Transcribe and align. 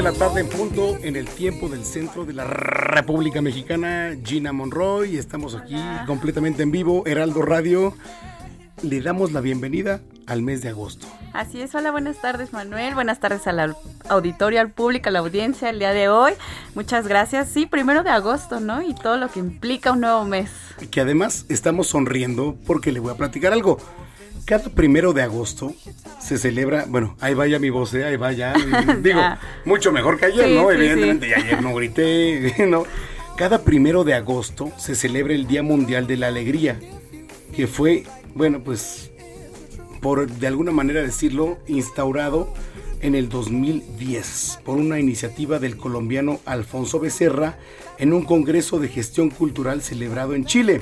De 0.00 0.04
la 0.04 0.12
tarde 0.12 0.40
en 0.40 0.48
punto 0.48 0.96
en 1.02 1.14
el 1.14 1.28
tiempo 1.28 1.68
del 1.68 1.84
centro 1.84 2.24
de 2.24 2.32
la 2.32 2.44
República 2.44 3.42
Mexicana, 3.42 4.16
Gina 4.24 4.50
Monroy, 4.50 5.18
estamos 5.18 5.54
aquí 5.54 5.76
completamente 6.06 6.62
en 6.62 6.70
vivo, 6.70 7.02
Heraldo 7.04 7.42
Radio. 7.42 7.94
Le 8.80 9.02
damos 9.02 9.32
la 9.32 9.42
bienvenida 9.42 10.00
al 10.26 10.40
mes 10.40 10.62
de 10.62 10.70
agosto. 10.70 11.06
Así 11.34 11.60
es, 11.60 11.74
hola, 11.74 11.90
buenas 11.90 12.18
tardes 12.18 12.54
Manuel, 12.54 12.94
buenas 12.94 13.20
tardes 13.20 13.46
al 13.46 13.76
auditorio, 14.08 14.62
al 14.62 14.70
público, 14.70 15.10
a 15.10 15.12
la 15.12 15.18
audiencia 15.18 15.68
el 15.68 15.78
día 15.78 15.92
de 15.92 16.08
hoy. 16.08 16.32
Muchas 16.74 17.06
gracias. 17.06 17.50
Sí, 17.50 17.66
primero 17.66 18.02
de 18.02 18.08
agosto, 18.08 18.58
¿no? 18.58 18.80
Y 18.80 18.94
todo 18.94 19.18
lo 19.18 19.28
que 19.28 19.40
implica 19.40 19.92
un 19.92 20.00
nuevo 20.00 20.24
mes. 20.24 20.50
Que 20.90 21.02
además 21.02 21.44
estamos 21.50 21.88
sonriendo 21.88 22.56
porque 22.66 22.90
le 22.90 23.00
voy 23.00 23.12
a 23.12 23.16
platicar 23.18 23.52
algo. 23.52 23.76
Cada 24.50 24.68
primero 24.68 25.12
de 25.12 25.22
agosto 25.22 25.74
se 26.18 26.36
celebra, 26.36 26.84
bueno, 26.88 27.16
ahí 27.20 27.34
vaya 27.34 27.60
mi 27.60 27.70
voz, 27.70 27.94
¿eh? 27.94 28.04
ahí 28.04 28.16
vaya. 28.16 28.52
Digo, 29.00 29.20
mucho 29.64 29.92
mejor 29.92 30.18
que 30.18 30.26
ayer, 30.26 30.46
Sí, 30.48 30.54
¿no? 30.56 30.68
sí, 30.68 30.74
Evidentemente, 30.74 31.26
sí. 31.26 31.30
y 31.30 31.34
ayer 31.34 31.62
no 31.62 31.72
grité, 31.72 32.52
¿no? 32.68 32.82
Cada 33.36 33.62
primero 33.62 34.02
de 34.02 34.14
agosto 34.14 34.72
se 34.76 34.96
celebra 34.96 35.34
el 35.34 35.46
Día 35.46 35.62
Mundial 35.62 36.08
de 36.08 36.16
la 36.16 36.26
Alegría, 36.26 36.80
que 37.54 37.68
fue, 37.68 38.02
bueno, 38.34 38.58
pues, 38.64 39.12
por 40.00 40.28
de 40.28 40.48
alguna 40.48 40.72
manera 40.72 41.00
decirlo, 41.00 41.58
instaurado 41.68 42.52
en 43.02 43.14
el 43.14 43.28
2010 43.28 44.62
por 44.64 44.78
una 44.78 44.98
iniciativa 44.98 45.60
del 45.60 45.76
colombiano 45.76 46.40
Alfonso 46.44 46.98
Becerra 46.98 47.56
en 47.98 48.12
un 48.12 48.24
congreso 48.24 48.80
de 48.80 48.88
gestión 48.88 49.30
cultural 49.30 49.80
celebrado 49.80 50.34
en 50.34 50.44
Chile. 50.44 50.80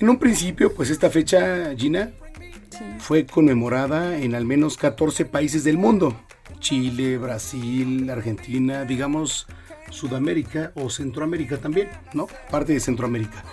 En 0.00 0.08
un 0.08 0.18
principio, 0.18 0.72
pues 0.72 0.88
esta 0.88 1.10
fecha, 1.10 1.74
Gina, 1.76 2.12
fue 2.98 3.26
conmemorada 3.26 4.18
en 4.18 4.34
al 4.34 4.44
menos 4.44 4.76
14 4.76 5.24
países 5.24 5.64
del 5.64 5.78
mundo. 5.78 6.14
Chile, 6.60 7.18
Brasil, 7.18 8.08
Argentina, 8.10 8.84
digamos 8.84 9.46
Sudamérica 9.90 10.72
o 10.74 10.90
Centroamérica 10.90 11.58
también, 11.58 11.88
¿no? 12.12 12.26
Parte 12.50 12.72
de 12.72 12.80
Centroamérica. 12.80 13.44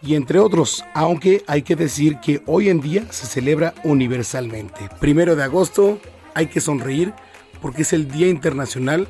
Y 0.00 0.14
entre 0.16 0.38
otros, 0.38 0.84
aunque 0.94 1.44
hay 1.46 1.62
que 1.62 1.76
decir 1.76 2.18
que 2.18 2.42
hoy 2.46 2.68
en 2.68 2.80
día 2.80 3.04
se 3.10 3.26
celebra 3.26 3.74
universalmente. 3.84 4.88
Primero 5.00 5.36
de 5.36 5.44
agosto 5.44 6.00
hay 6.34 6.46
que 6.46 6.60
sonreír 6.60 7.12
porque 7.60 7.82
es 7.82 7.92
el 7.92 8.10
Día 8.10 8.28
Internacional 8.28 9.06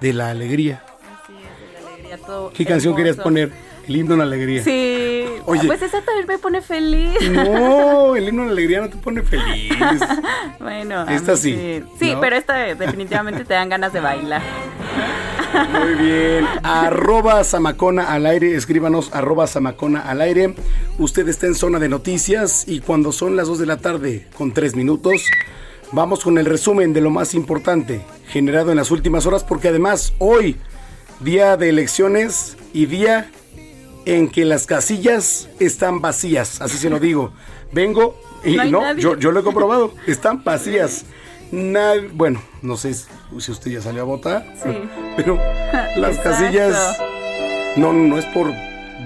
de 0.00 0.12
la 0.12 0.30
Alegría. 0.30 0.84
Así 1.22 1.32
es, 1.32 1.82
la 1.82 1.90
alegría, 1.90 2.18
todo 2.18 2.52
¿Qué 2.52 2.64
canción 2.64 2.94
querías 2.94 3.16
poner? 3.16 3.50
El 3.88 3.96
himno 3.96 4.14
a 4.14 4.18
la 4.18 4.24
alegría. 4.24 4.62
Sí, 4.62 5.24
Oye. 5.46 5.66
pues 5.66 5.80
esa 5.82 6.02
también 6.02 6.26
me 6.28 6.38
pone 6.38 6.60
feliz. 6.60 7.16
No, 7.30 8.14
el 8.16 8.28
himno 8.28 8.42
a 8.42 8.46
la 8.46 8.52
alegría 8.52 8.80
no 8.82 8.90
te 8.90 8.96
pone 8.98 9.22
feliz. 9.22 9.72
Bueno, 10.60 11.08
Esta 11.08 11.36
sí, 11.36 11.82
Sí, 11.98 12.12
¿no? 12.12 12.20
pero 12.20 12.36
esta 12.36 12.54
definitivamente 12.74 13.44
te 13.44 13.54
dan 13.54 13.68
ganas 13.70 13.92
de 13.92 14.00
bailar. 14.00 14.42
Muy 15.72 15.94
bien. 15.94 16.46
Arroba 16.62 17.42
Samacona 17.44 18.12
al 18.12 18.26
aire. 18.26 18.54
Escríbanos 18.54 19.10
arroba 19.14 19.46
Samacona 19.46 20.00
al 20.00 20.20
aire. 20.20 20.54
Usted 20.98 21.26
está 21.28 21.46
en 21.46 21.54
zona 21.54 21.78
de 21.78 21.88
noticias 21.88 22.64
y 22.68 22.80
cuando 22.80 23.12
son 23.12 23.36
las 23.36 23.46
2 23.48 23.58
de 23.60 23.66
la 23.66 23.78
tarde 23.78 24.26
con 24.36 24.52
3 24.52 24.76
minutos, 24.76 25.22
vamos 25.92 26.22
con 26.22 26.36
el 26.38 26.44
resumen 26.44 26.92
de 26.92 27.00
lo 27.00 27.10
más 27.10 27.34
importante 27.34 28.02
generado 28.28 28.70
en 28.70 28.76
las 28.76 28.90
últimas 28.90 29.24
horas 29.24 29.42
porque 29.44 29.68
además 29.68 30.12
hoy, 30.18 30.56
día 31.20 31.56
de 31.56 31.70
elecciones 31.70 32.56
y 32.74 32.84
día 32.86 33.30
en 34.08 34.28
que 34.28 34.44
las 34.44 34.66
casillas 34.66 35.48
están 35.60 36.00
vacías. 36.00 36.60
Así 36.60 36.78
se 36.78 36.88
lo 36.90 36.98
digo. 36.98 37.32
Vengo 37.72 38.18
y 38.44 38.56
No 38.56 38.94
yo, 38.96 39.16
yo 39.16 39.32
lo 39.32 39.40
he 39.40 39.42
comprobado. 39.42 39.92
Están 40.06 40.42
vacías. 40.44 41.04
Bueno, 42.14 42.42
no 42.62 42.76
sé 42.76 42.94
si 42.94 43.50
usted 43.50 43.70
ya 43.70 43.82
salió 43.82 44.02
a 44.02 44.04
votar. 44.04 44.46
Sí. 44.62 44.70
Pero 45.16 45.36
las 45.96 46.16
Exacto. 46.16 46.22
casillas. 46.22 46.98
No, 47.76 47.92
no 47.92 48.18
es 48.18 48.24
por. 48.26 48.48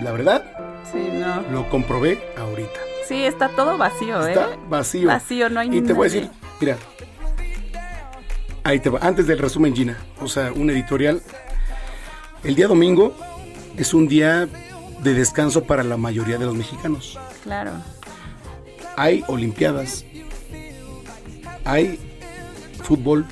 La 0.03 0.13
verdad, 0.13 0.45
Sí, 0.91 0.99
no. 1.13 1.43
lo 1.53 1.69
comprobé 1.69 2.19
ahorita. 2.39 2.81
Sí, 3.09 3.25
está 3.25 3.49
todo 3.49 3.77
vacío, 3.79 4.25
¿eh? 4.27 4.31
Está 4.33 4.51
vacío. 4.69 5.09
Vacío, 5.09 5.49
no 5.51 5.61
hay 5.61 5.77
Y 5.77 5.83
te 5.83 5.93
voy 5.93 6.09
a 6.09 6.11
decir, 6.13 6.31
mira. 6.61 6.77
Ahí 8.65 8.79
te 8.79 8.89
va. 8.91 9.01
Antes 9.03 9.27
del 9.27 9.39
resumen, 9.39 9.75
Gina. 9.75 9.97
O 10.21 10.29
sea, 10.29 10.53
un 10.53 10.71
editorial. 10.71 11.21
El 12.45 12.55
día 12.55 12.69
domingo 12.69 13.15
es 13.77 13.93
un 13.95 14.07
día 14.09 14.49
de 15.03 15.15
descanso 15.15 15.65
para 15.65 15.83
la 15.83 15.97
mayoría 15.97 16.39
de 16.39 16.47
los 16.47 16.55
mexicanos. 16.55 17.19
Claro. 17.43 17.73
Hay 18.97 19.25
olimpiadas. 19.27 20.05
Hay 21.65 21.99
fútbol. 22.83 23.27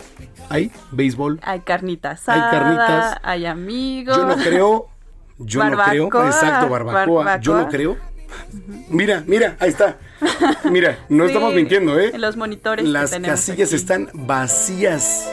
Hay 0.48 0.70
béisbol. 0.90 1.38
Hay 1.42 1.60
carnita 1.60 2.10
Hay 2.26 2.40
carnitas. 2.40 3.16
hay 3.22 3.46
amigos. 3.46 4.16
Yo 4.16 4.24
no 4.26 4.36
creo. 4.36 4.88
Yo 5.38 5.64
no 5.64 5.82
creo. 5.84 6.26
Exacto, 6.26 6.68
barbacoa. 6.68 7.38
Yo 7.40 7.56
no 7.56 7.68
creo. 7.68 7.96
Mira, 8.88 9.24
mira, 9.26 9.56
ahí 9.60 9.70
está. 9.70 9.96
Mira, 10.64 10.98
no 11.08 11.24
Sí, 11.26 11.30
estamos 11.32 11.54
mintiendo, 11.54 11.98
¿eh? 11.98 12.12
los 12.16 12.36
monitores 12.36 12.84
Las 12.86 13.10
casillas 13.10 13.68
aquí. 13.70 13.76
están 13.76 14.08
vacías. 14.12 15.28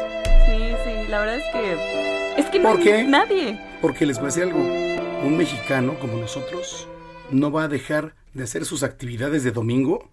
Sí, 0.47 0.73
sí, 0.83 1.07
la 1.09 1.19
verdad 1.19 1.37
es 1.37 1.43
que. 1.53 2.37
Es 2.41 2.45
que 2.47 2.59
no 2.59 2.69
¿Por 2.69 2.77
hay 2.79 2.83
qué? 2.83 3.03
nadie. 3.03 3.59
Porque 3.81 4.05
les 4.05 4.17
voy 4.17 4.25
a 4.25 4.27
decir 4.27 4.43
algo. 4.43 4.86
Un 5.23 5.37
mexicano 5.37 5.99
como 5.99 6.17
nosotros 6.17 6.87
no 7.31 7.51
va 7.51 7.63
a 7.63 7.67
dejar 7.67 8.15
de 8.33 8.43
hacer 8.43 8.65
sus 8.65 8.83
actividades 8.83 9.43
de 9.43 9.51
domingo 9.51 10.09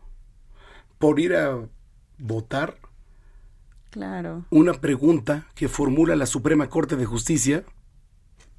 por 0.98 1.20
ir 1.20 1.34
a 1.36 1.58
votar 2.18 2.76
Claro. 3.90 4.44
una 4.50 4.74
pregunta 4.74 5.46
que 5.54 5.68
formula 5.68 6.16
la 6.16 6.26
Suprema 6.26 6.68
Corte 6.68 6.96
de 6.96 7.06
Justicia. 7.06 7.64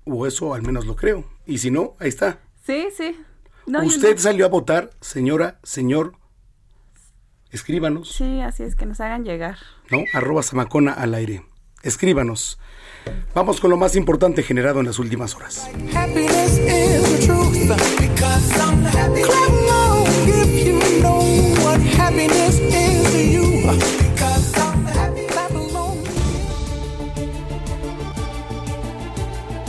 O 0.05 0.27
eso 0.27 0.53
al 0.53 0.61
menos 0.61 0.85
lo 0.85 0.95
creo. 0.95 1.25
Y 1.45 1.57
si 1.57 1.71
no, 1.71 1.95
ahí 1.99 2.09
está. 2.09 2.39
Sí, 2.65 2.87
sí. 2.95 3.17
No, 3.65 3.83
Usted 3.83 4.13
no. 4.15 4.21
salió 4.21 4.45
a 4.45 4.49
votar, 4.49 4.91
señora, 5.01 5.59
señor. 5.63 6.13
Escríbanos, 7.49 8.11
Sí, 8.11 8.41
así 8.41 8.63
es 8.63 8.75
que 8.75 8.85
nos 8.85 8.99
hagan 9.01 9.23
llegar. 9.23 9.57
¿no? 9.89 10.03
Arroba 10.13 10.43
Samacona 10.43 10.93
al 10.93 11.13
aire. 11.15 11.43
Escríbanos. 11.83 12.59
Vamos 13.33 13.59
con 13.59 13.69
lo 13.69 13.77
más 13.77 13.95
importante 13.95 14.43
generado 14.43 14.79
en 14.79 14.85
las 14.85 14.99
últimas 14.99 15.35
horas. 15.35 15.69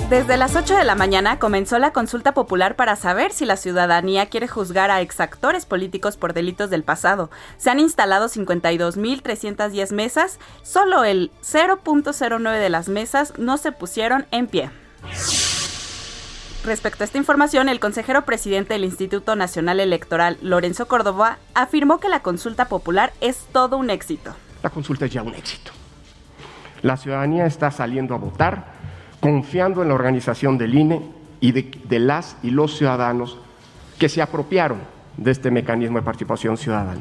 Desde 0.09 0.37
las 0.37 0.55
8 0.55 0.77
de 0.77 0.85
la 0.85 0.95
mañana 0.95 1.41
comenzó 1.41 1.81
la 1.81 1.93
consulta 1.93 2.33
popular 2.33 2.77
para 2.77 2.95
saber 2.95 3.33
si 3.33 3.45
la 3.45 3.57
ciudadanía 3.57 4.27
quiere 4.27 4.47
juzgar 4.47 4.89
a 4.93 5.01
exactores 5.01 5.67
políticos 5.67 6.17
por 6.17 6.33
delitos 6.33 6.71
del 6.71 6.85
pasado. 6.85 7.29
Se 7.57 7.71
han 7.71 7.81
instalado 7.81 8.29
52.310 8.29 9.93
mesas, 9.93 10.39
solo 10.63 11.03
el 11.03 11.33
0.09 11.43 12.61
de 12.61 12.71
las 12.71 12.89
mesas 12.89 13.37
no 13.37 13.57
se 13.57 13.73
pusieron 13.73 14.27
en 14.31 14.47
pie. 14.47 14.71
Respecto 16.65 17.03
a 17.03 17.07
esta 17.07 17.19
información, 17.19 17.69
el 17.69 17.81
consejero 17.81 18.25
presidente 18.25 18.75
del 18.75 18.85
Instituto 18.85 19.35
Nacional 19.35 19.81
Electoral, 19.81 20.39
Lorenzo 20.41 20.87
Córdoba, 20.87 21.39
afirmó 21.55 21.99
que 21.99 22.09
la 22.09 22.21
consulta 22.21 22.67
popular 22.69 23.13
es 23.21 23.39
todo 23.51 23.77
un 23.77 23.91
éxito. 23.91 24.37
La 24.63 24.71
consulta 24.71 25.07
es 25.07 25.11
ya 25.11 25.25
un 25.25 25.35
éxito. 25.35 25.73
La 26.83 26.97
ciudadanía 26.97 27.47
está 27.47 27.73
saliendo 27.73 28.15
a 28.15 28.19
votar 28.19 28.76
confiando 29.27 29.83
en 29.83 29.89
la 29.89 29.95
organización 29.95 30.57
del 30.57 30.73
INE 30.73 31.03
y 31.41 31.51
de, 31.51 31.99
las 31.99 32.37
y 32.45 32.51
los 32.51 32.77
ciudadanos 32.77 33.37
que 33.99 34.09
se 34.09 34.23
apropiaron 34.23 34.79
de 35.17 35.33
este 35.33 35.51
mecanismo 35.51 35.99
de 35.99 36.05
participación 36.05 36.57
ciudadana. 36.57 37.01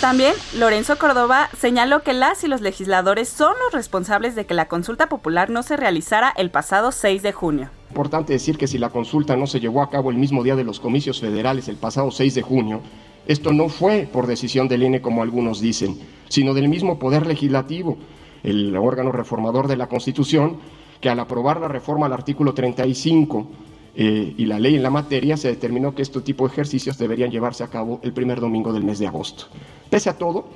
También 0.00 0.34
Lorenzo 0.58 0.98
Córdoba 0.98 1.48
señaló 1.56 2.02
que 2.02 2.12
las 2.12 2.42
y 2.42 2.48
los 2.48 2.60
legisladores 2.60 3.28
son 3.28 3.54
los 3.64 3.72
responsables 3.72 4.34
de 4.34 4.46
que 4.46 4.54
la 4.54 4.66
consulta 4.66 5.08
popular 5.08 5.48
no 5.48 5.62
se 5.62 5.76
realizara 5.76 6.34
el 6.36 6.50
pasado 6.50 6.90
6 6.90 7.22
de 7.22 7.30
junio. 7.30 7.70
Importante 7.90 8.32
decir 8.32 8.58
que 8.58 8.66
si 8.66 8.78
la 8.78 8.88
consulta 8.88 9.36
no 9.36 9.46
se 9.46 9.60
llevó 9.60 9.82
a 9.82 9.90
cabo 9.90 10.10
el 10.10 10.16
mismo 10.16 10.42
día 10.42 10.56
de 10.56 10.64
los 10.64 10.80
comicios 10.80 11.20
federales, 11.20 11.68
el 11.68 11.76
pasado 11.76 12.10
6 12.10 12.34
de 12.34 12.42
junio, 12.42 12.80
esto 13.28 13.52
no 13.52 13.68
fue 13.68 14.08
por 14.12 14.26
decisión 14.26 14.66
del 14.66 14.82
INE 14.82 15.00
como 15.00 15.22
algunos 15.22 15.60
dicen, 15.60 16.00
sino 16.28 16.52
del 16.52 16.68
mismo 16.68 16.98
Poder 16.98 17.28
Legislativo, 17.28 17.96
el 18.42 18.76
órgano 18.76 19.12
reformador 19.12 19.68
de 19.68 19.76
la 19.76 19.86
Constitución, 19.86 20.58
que 21.00 21.08
al 21.08 21.18
aprobar 21.18 21.60
la 21.60 21.68
reforma 21.68 22.06
al 22.06 22.12
artículo 22.12 22.52
35 22.52 23.46
eh, 23.94 24.34
y 24.36 24.46
la 24.46 24.58
ley 24.58 24.76
en 24.76 24.82
la 24.82 24.90
materia, 24.90 25.36
se 25.36 25.48
determinó 25.48 25.94
que 25.94 26.02
este 26.02 26.20
tipo 26.20 26.46
de 26.46 26.52
ejercicios 26.52 26.98
deberían 26.98 27.30
llevarse 27.30 27.64
a 27.64 27.68
cabo 27.68 28.00
el 28.02 28.12
primer 28.12 28.40
domingo 28.40 28.72
del 28.72 28.84
mes 28.84 28.98
de 28.98 29.06
agosto. 29.06 29.46
Pese 29.88 30.10
a 30.10 30.18
todo, 30.18 30.46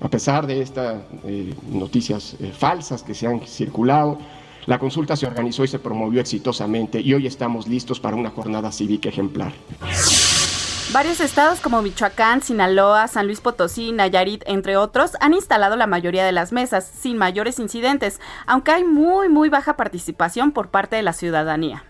a 0.00 0.08
pesar 0.08 0.46
de 0.46 0.62
estas 0.62 1.02
eh, 1.24 1.54
noticias 1.70 2.36
eh, 2.40 2.52
falsas 2.56 3.02
que 3.02 3.14
se 3.14 3.26
han 3.26 3.40
circulado, 3.40 4.18
la 4.66 4.78
consulta 4.78 5.16
se 5.16 5.26
organizó 5.26 5.64
y 5.64 5.68
se 5.68 5.78
promovió 5.78 6.20
exitosamente 6.20 7.00
y 7.00 7.14
hoy 7.14 7.26
estamos 7.26 7.66
listos 7.66 8.00
para 8.00 8.16
una 8.16 8.30
jornada 8.30 8.70
cívica 8.72 9.08
ejemplar. 9.08 9.52
Varios 10.92 11.20
estados 11.20 11.60
como 11.60 11.82
Michoacán, 11.82 12.42
Sinaloa, 12.42 13.06
San 13.06 13.26
Luis 13.26 13.40
Potosí, 13.40 13.92
Nayarit, 13.92 14.42
entre 14.46 14.76
otros, 14.76 15.12
han 15.20 15.34
instalado 15.34 15.76
la 15.76 15.86
mayoría 15.86 16.24
de 16.24 16.32
las 16.32 16.50
mesas 16.50 16.84
sin 16.84 17.16
mayores 17.16 17.60
incidentes, 17.60 18.20
aunque 18.44 18.72
hay 18.72 18.82
muy, 18.82 19.28
muy 19.28 19.48
baja 19.50 19.76
participación 19.76 20.50
por 20.50 20.70
parte 20.70 20.96
de 20.96 21.02
la 21.02 21.12
ciudadanía. 21.12 21.84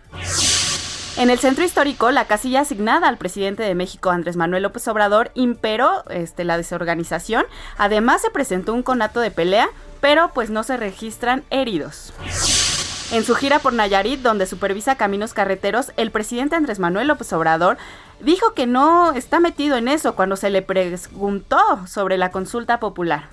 En 1.16 1.30
el 1.30 1.38
centro 1.38 1.64
histórico, 1.64 2.10
la 2.10 2.26
casilla 2.26 2.60
asignada 2.60 3.08
al 3.08 3.16
presidente 3.16 3.62
de 3.62 3.74
México, 3.74 4.10
Andrés 4.10 4.36
Manuel 4.36 4.64
López 4.64 4.86
Obrador, 4.86 5.30
imperó 5.34 6.04
este, 6.10 6.44
la 6.44 6.58
desorganización. 6.58 7.46
Además, 7.78 8.20
se 8.20 8.30
presentó 8.30 8.74
un 8.74 8.82
conato 8.82 9.20
de 9.20 9.30
pelea, 9.30 9.70
pero 10.02 10.30
pues 10.34 10.50
no 10.50 10.62
se 10.62 10.76
registran 10.76 11.42
heridos. 11.48 12.12
En 13.12 13.24
su 13.24 13.34
gira 13.34 13.58
por 13.58 13.72
Nayarit, 13.72 14.20
donde 14.20 14.46
supervisa 14.46 14.94
caminos 14.94 15.34
carreteros, 15.34 15.90
el 15.96 16.12
presidente 16.12 16.54
Andrés 16.54 16.78
Manuel 16.78 17.08
López 17.08 17.32
Obrador 17.32 17.76
dijo 18.22 18.54
que 18.54 18.66
no 18.66 19.12
está 19.12 19.40
metido 19.40 19.76
en 19.76 19.88
eso 19.88 20.14
cuando 20.14 20.36
se 20.36 20.50
le 20.50 20.62
preguntó 20.62 21.58
sobre 21.86 22.18
la 22.18 22.30
consulta 22.30 22.80
popular. 22.80 23.28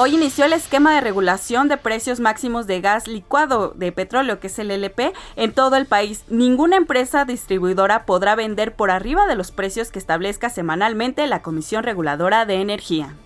Hoy 0.00 0.14
inició 0.14 0.44
el 0.44 0.52
esquema 0.52 0.94
de 0.94 1.00
regulación 1.00 1.66
de 1.66 1.76
precios 1.76 2.20
máximos 2.20 2.68
de 2.68 2.80
gas 2.80 3.08
licuado 3.08 3.72
de 3.74 3.90
petróleo, 3.90 4.38
que 4.38 4.46
es 4.46 4.56
el 4.60 4.70
LP, 4.70 5.12
en 5.34 5.52
todo 5.52 5.74
el 5.74 5.86
país. 5.86 6.22
Ninguna 6.28 6.76
empresa 6.76 7.24
distribuidora 7.24 8.06
podrá 8.06 8.36
vender 8.36 8.76
por 8.76 8.92
arriba 8.92 9.26
de 9.26 9.34
los 9.34 9.50
precios 9.50 9.90
que 9.90 9.98
establezca 9.98 10.50
semanalmente 10.50 11.26
la 11.26 11.42
Comisión 11.42 11.82
Reguladora 11.82 12.46
de 12.46 12.60
Energía. 12.60 13.16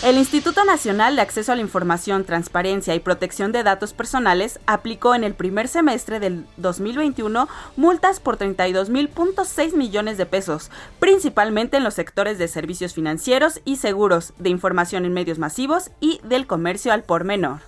El 0.00 0.16
Instituto 0.16 0.64
Nacional 0.64 1.16
de 1.16 1.22
Acceso 1.22 1.50
a 1.50 1.56
la 1.56 1.60
Información, 1.60 2.24
Transparencia 2.24 2.94
y 2.94 3.00
Protección 3.00 3.50
de 3.50 3.64
Datos 3.64 3.92
Personales 3.92 4.60
aplicó 4.64 5.16
en 5.16 5.24
el 5.24 5.34
primer 5.34 5.66
semestre 5.66 6.20
del 6.20 6.46
2021 6.56 7.48
multas 7.76 8.20
por 8.20 8.38
32.6 8.38 9.74
millones 9.74 10.16
de 10.16 10.24
pesos, 10.24 10.70
principalmente 11.00 11.78
en 11.78 11.84
los 11.84 11.94
sectores 11.94 12.38
de 12.38 12.46
servicios 12.46 12.94
financieros 12.94 13.60
y 13.64 13.76
seguros, 13.76 14.34
de 14.38 14.50
información 14.50 15.04
en 15.04 15.14
medios 15.14 15.40
masivos 15.40 15.90
y 15.98 16.20
del 16.22 16.46
comercio 16.46 16.92
al 16.92 17.02
por 17.02 17.24
menor. 17.24 17.58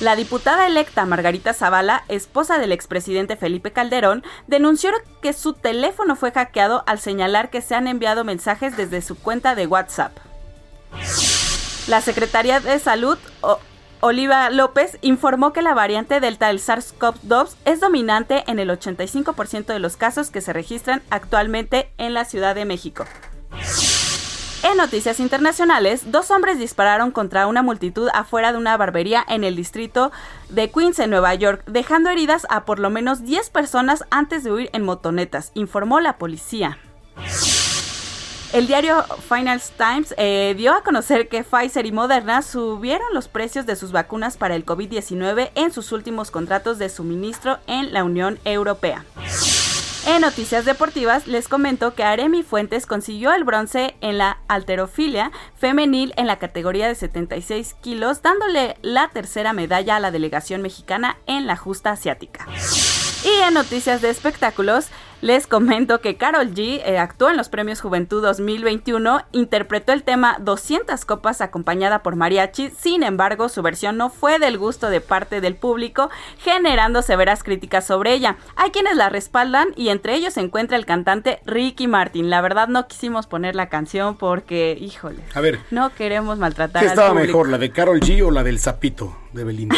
La 0.00 0.16
diputada 0.16 0.66
electa 0.66 1.06
Margarita 1.06 1.54
Zavala, 1.54 2.02
esposa 2.08 2.58
del 2.58 2.72
expresidente 2.72 3.36
Felipe 3.36 3.70
Calderón, 3.70 4.24
denunció 4.48 4.90
que 5.22 5.32
su 5.32 5.52
teléfono 5.52 6.16
fue 6.16 6.32
hackeado 6.32 6.82
al 6.88 6.98
señalar 6.98 7.50
que 7.50 7.62
se 7.62 7.76
han 7.76 7.86
enviado 7.86 8.24
mensajes 8.24 8.76
desde 8.76 9.00
su 9.00 9.16
cuenta 9.16 9.54
de 9.54 9.68
WhatsApp. 9.68 10.12
La 11.86 12.00
Secretaría 12.00 12.60
de 12.60 12.78
Salud, 12.78 13.18
Oliva 14.00 14.50
López, 14.50 14.98
informó 15.02 15.52
que 15.52 15.62
la 15.62 15.74
variante 15.74 16.20
Delta 16.20 16.48
del 16.48 16.60
SARS-CoV-2 16.60 17.54
es 17.64 17.80
dominante 17.80 18.44
en 18.48 18.58
el 18.58 18.70
85% 18.70 19.66
de 19.66 19.78
los 19.78 19.96
casos 19.96 20.30
que 20.30 20.40
se 20.40 20.52
registran 20.52 21.02
actualmente 21.10 21.90
en 21.98 22.14
la 22.14 22.24
Ciudad 22.24 22.54
de 22.54 22.64
México. 22.64 23.04
En 24.62 24.78
noticias 24.78 25.20
internacionales, 25.20 26.10
dos 26.10 26.32
hombres 26.32 26.58
dispararon 26.58 27.12
contra 27.12 27.46
una 27.46 27.62
multitud 27.62 28.08
afuera 28.12 28.50
de 28.50 28.58
una 28.58 28.76
barbería 28.76 29.24
en 29.28 29.44
el 29.44 29.54
distrito 29.54 30.10
de 30.48 30.70
Queens, 30.72 30.98
en 30.98 31.10
Nueva 31.10 31.34
York, 31.34 31.62
dejando 31.66 32.10
heridas 32.10 32.48
a 32.50 32.64
por 32.64 32.80
lo 32.80 32.90
menos 32.90 33.24
10 33.24 33.50
personas 33.50 34.04
antes 34.10 34.42
de 34.42 34.52
huir 34.52 34.70
en 34.72 34.82
motonetas, 34.82 35.52
informó 35.54 36.00
la 36.00 36.18
policía. 36.18 36.78
El 38.56 38.66
diario 38.66 39.02
Finance 39.28 39.70
Times 39.76 40.14
eh, 40.16 40.54
dio 40.56 40.72
a 40.72 40.82
conocer 40.82 41.28
que 41.28 41.44
Pfizer 41.44 41.84
y 41.84 41.92
Moderna 41.92 42.40
subieron 42.40 43.12
los 43.12 43.28
precios 43.28 43.66
de 43.66 43.76
sus 43.76 43.92
vacunas 43.92 44.38
para 44.38 44.54
el 44.54 44.64
COVID-19 44.64 45.50
en 45.54 45.70
sus 45.70 45.92
últimos 45.92 46.30
contratos 46.30 46.78
de 46.78 46.88
suministro 46.88 47.58
en 47.66 47.92
la 47.92 48.02
Unión 48.02 48.38
Europea. 48.46 49.04
En 50.06 50.22
noticias 50.22 50.64
deportivas 50.64 51.26
les 51.26 51.48
comento 51.48 51.94
que 51.94 52.04
Aremi 52.04 52.42
Fuentes 52.42 52.86
consiguió 52.86 53.34
el 53.34 53.44
bronce 53.44 53.94
en 54.00 54.16
la 54.16 54.38
alterofilia 54.48 55.32
femenil 55.58 56.14
en 56.16 56.26
la 56.26 56.38
categoría 56.38 56.88
de 56.88 56.94
76 56.94 57.74
kilos, 57.82 58.22
dándole 58.22 58.78
la 58.80 59.08
tercera 59.08 59.52
medalla 59.52 59.96
a 59.96 60.00
la 60.00 60.10
delegación 60.10 60.62
mexicana 60.62 61.18
en 61.26 61.46
la 61.46 61.56
justa 61.56 61.90
asiática. 61.90 62.46
Y 63.22 63.42
en 63.42 63.52
noticias 63.52 64.00
de 64.00 64.08
espectáculos, 64.08 64.88
les 65.22 65.46
comento 65.46 66.00
que 66.00 66.16
Carol 66.16 66.54
G 66.54 66.82
eh, 66.84 66.98
actuó 66.98 67.30
en 67.30 67.36
los 67.36 67.48
Premios 67.48 67.80
Juventud 67.80 68.22
2021, 68.22 69.24
interpretó 69.32 69.92
el 69.92 70.02
tema 70.02 70.36
200 70.40 71.04
copas 71.04 71.40
acompañada 71.40 72.02
por 72.02 72.16
mariachi, 72.16 72.70
sin 72.70 73.02
embargo 73.02 73.48
su 73.48 73.62
versión 73.62 73.96
no 73.96 74.10
fue 74.10 74.38
del 74.38 74.58
gusto 74.58 74.90
de 74.90 75.00
parte 75.00 75.40
del 75.40 75.56
público, 75.56 76.10
generando 76.38 77.02
severas 77.02 77.42
críticas 77.42 77.86
sobre 77.86 78.12
ella. 78.12 78.36
Hay 78.56 78.70
quienes 78.70 78.96
la 78.96 79.08
respaldan 79.08 79.68
y 79.76 79.88
entre 79.88 80.14
ellos 80.14 80.34
se 80.34 80.40
encuentra 80.40 80.76
el 80.76 80.86
cantante 80.86 81.40
Ricky 81.46 81.86
Martin. 81.86 82.30
La 82.30 82.40
verdad 82.40 82.68
no 82.68 82.86
quisimos 82.86 83.26
poner 83.26 83.54
la 83.54 83.68
canción 83.68 84.16
porque, 84.16 84.76
híjole, 84.80 85.22
a 85.34 85.40
ver, 85.40 85.60
no 85.70 85.94
queremos 85.94 86.38
maltratar 86.38 86.82
¿qué 86.82 86.88
estaba 86.88 87.14
mejor, 87.14 87.48
la 87.48 87.58
de 87.58 87.70
Carol 87.70 88.00
G 88.00 88.22
o 88.24 88.30
la 88.30 88.42
del 88.42 88.58
Zapito 88.58 89.16
de 89.36 89.44
Belinda? 89.44 89.76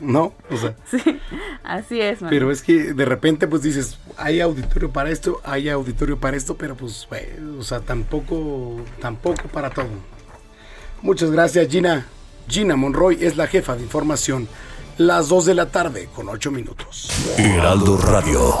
¿No? 0.00 0.34
O 0.50 0.56
sea, 0.56 0.76
sí, 0.90 1.20
así 1.62 2.00
es. 2.00 2.18
Pero 2.28 2.50
es 2.50 2.62
que 2.62 2.92
de 2.92 3.04
repente 3.04 3.46
pues 3.46 3.62
dices, 3.62 3.98
hay 4.16 4.40
auditorio 4.40 4.90
para 4.90 5.10
esto, 5.10 5.40
hay 5.44 5.68
auditorio 5.68 6.18
para 6.18 6.36
esto, 6.36 6.56
pero 6.56 6.76
pues, 6.76 7.06
o 7.58 7.62
sea, 7.62 7.80
tampoco, 7.80 8.76
tampoco 9.00 9.48
para 9.48 9.70
todo. 9.70 9.88
Muchas 11.02 11.30
gracias, 11.30 11.68
Gina. 11.68 12.06
Gina 12.48 12.76
Monroy 12.76 13.18
es 13.20 13.36
la 13.36 13.46
jefa 13.46 13.76
de 13.76 13.82
información. 13.82 14.48
Las 14.96 15.28
2 15.28 15.46
de 15.46 15.54
la 15.54 15.70
tarde 15.70 16.08
con 16.14 16.28
8 16.28 16.50
minutos. 16.50 17.10
Heraldo 17.36 17.96
Radio. 17.98 18.54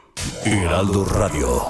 Heraldo 0.43 1.05
Radio. 1.05 1.61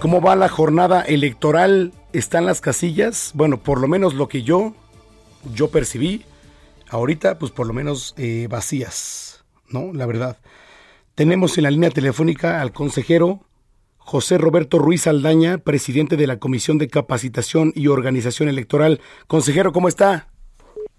¿Cómo 0.00 0.20
va 0.20 0.34
la 0.34 0.48
jornada 0.48 1.02
electoral? 1.02 1.92
¿Están 2.12 2.44
las 2.44 2.60
casillas? 2.60 3.30
Bueno, 3.34 3.62
por 3.62 3.80
lo 3.80 3.86
menos 3.86 4.14
lo 4.14 4.26
que 4.26 4.42
yo, 4.42 4.74
yo 5.54 5.70
percibí, 5.70 6.24
ahorita 6.88 7.38
pues 7.38 7.52
por 7.52 7.68
lo 7.68 7.72
menos 7.72 8.14
eh, 8.16 8.48
vacías, 8.50 9.44
¿no? 9.68 9.92
La 9.92 10.06
verdad. 10.06 10.38
Tenemos 11.14 11.56
en 11.58 11.62
la 11.62 11.70
línea 11.70 11.90
telefónica 11.90 12.60
al 12.60 12.72
consejero 12.72 13.46
José 13.96 14.38
Roberto 14.38 14.80
Ruiz 14.80 15.06
Aldaña, 15.06 15.58
presidente 15.58 16.16
de 16.16 16.26
la 16.26 16.40
Comisión 16.40 16.78
de 16.78 16.88
Capacitación 16.88 17.72
y 17.76 17.86
Organización 17.86 18.48
Electoral. 18.48 19.00
Consejero, 19.28 19.72
¿cómo 19.72 19.86
está? 19.86 20.31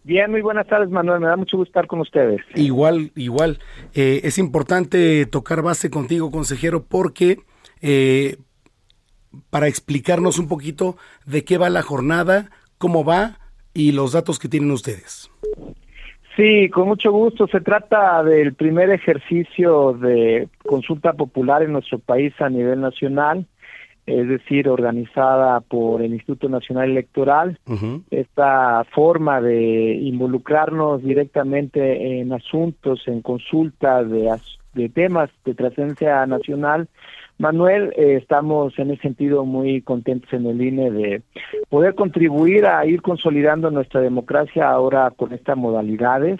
Bien, 0.04 0.30
muy 0.30 0.42
buenas 0.42 0.68
tardes, 0.68 0.90
Manuel. 0.90 1.22
Me 1.22 1.28
da 1.28 1.38
mucho 1.38 1.58
gusto 1.58 1.70
estar 1.70 1.88
con 1.88 2.02
ustedes. 2.02 2.42
Igual, 2.56 3.12
igual. 3.16 3.60
Eh, 3.94 4.22
es 4.24 4.38
importante 4.38 5.26
tocar 5.26 5.62
base 5.62 5.90
contigo, 5.90 6.30
consejero, 6.30 6.84
porque 6.84 7.40
eh, 7.82 8.38
para 9.50 9.68
explicarnos 9.68 10.40
un 10.40 10.48
poquito 10.48 10.98
de 11.26 11.44
qué 11.46 11.58
va 11.58 11.70
la 11.70 11.82
jornada, 11.82 12.50
cómo 12.78 13.06
va 13.06 13.40
y 13.74 13.94
los 13.94 14.12
datos 14.12 14.40
que 14.40 14.50
tienen 14.50 14.72
ustedes. 14.72 15.32
Sí, 16.36 16.70
con 16.70 16.88
mucho 16.88 17.12
gusto. 17.12 17.48
Se 17.48 17.62
trata 17.62 18.24
del 18.24 18.56
primer 18.56 18.90
ejercicio 18.90 19.94
de 19.94 20.50
consulta 20.68 21.14
popular 21.14 21.64
en 21.64 21.74
nuestro 21.74 22.00
país 22.00 22.34
a 22.40 22.50
nivel 22.50 22.82
nacional, 22.82 23.46
es 24.06 24.28
decir, 24.28 24.68
organizada 24.68 25.62
por 25.62 26.02
el 26.02 26.14
Instituto 26.14 26.50
Nacional 26.50 26.92
Electoral. 26.92 27.58
Esta 28.12 28.84
forma 28.94 29.42
de 29.42 29.96
involucrarnos 29.96 31.02
directamente 31.04 32.20
en 32.20 32.34
asuntos, 32.34 33.08
en 33.08 33.22
consultas 33.22 34.10
de, 34.10 34.36
de 34.74 34.90
temas 34.90 35.30
de 35.46 35.54
trascendencia 35.54 36.26
nacional, 36.26 36.88
Manuel, 37.40 37.94
eh, 37.98 38.20
estamos 38.22 38.78
en 38.78 38.92
ese 38.92 39.02
sentido 39.02 39.44
muy 39.44 39.82
contentos 39.82 40.32
en 40.34 40.46
el 40.46 40.62
INE 40.62 40.92
de 40.92 41.22
poder 41.68 41.96
contribuir 41.96 42.66
a 42.68 42.86
ir 42.86 43.02
consolidando 43.02 43.72
nuestra 43.72 44.02
democracia 44.02 44.70
ahora 44.70 45.12
con 45.12 45.34
estas 45.34 45.58
modalidades 45.58 46.40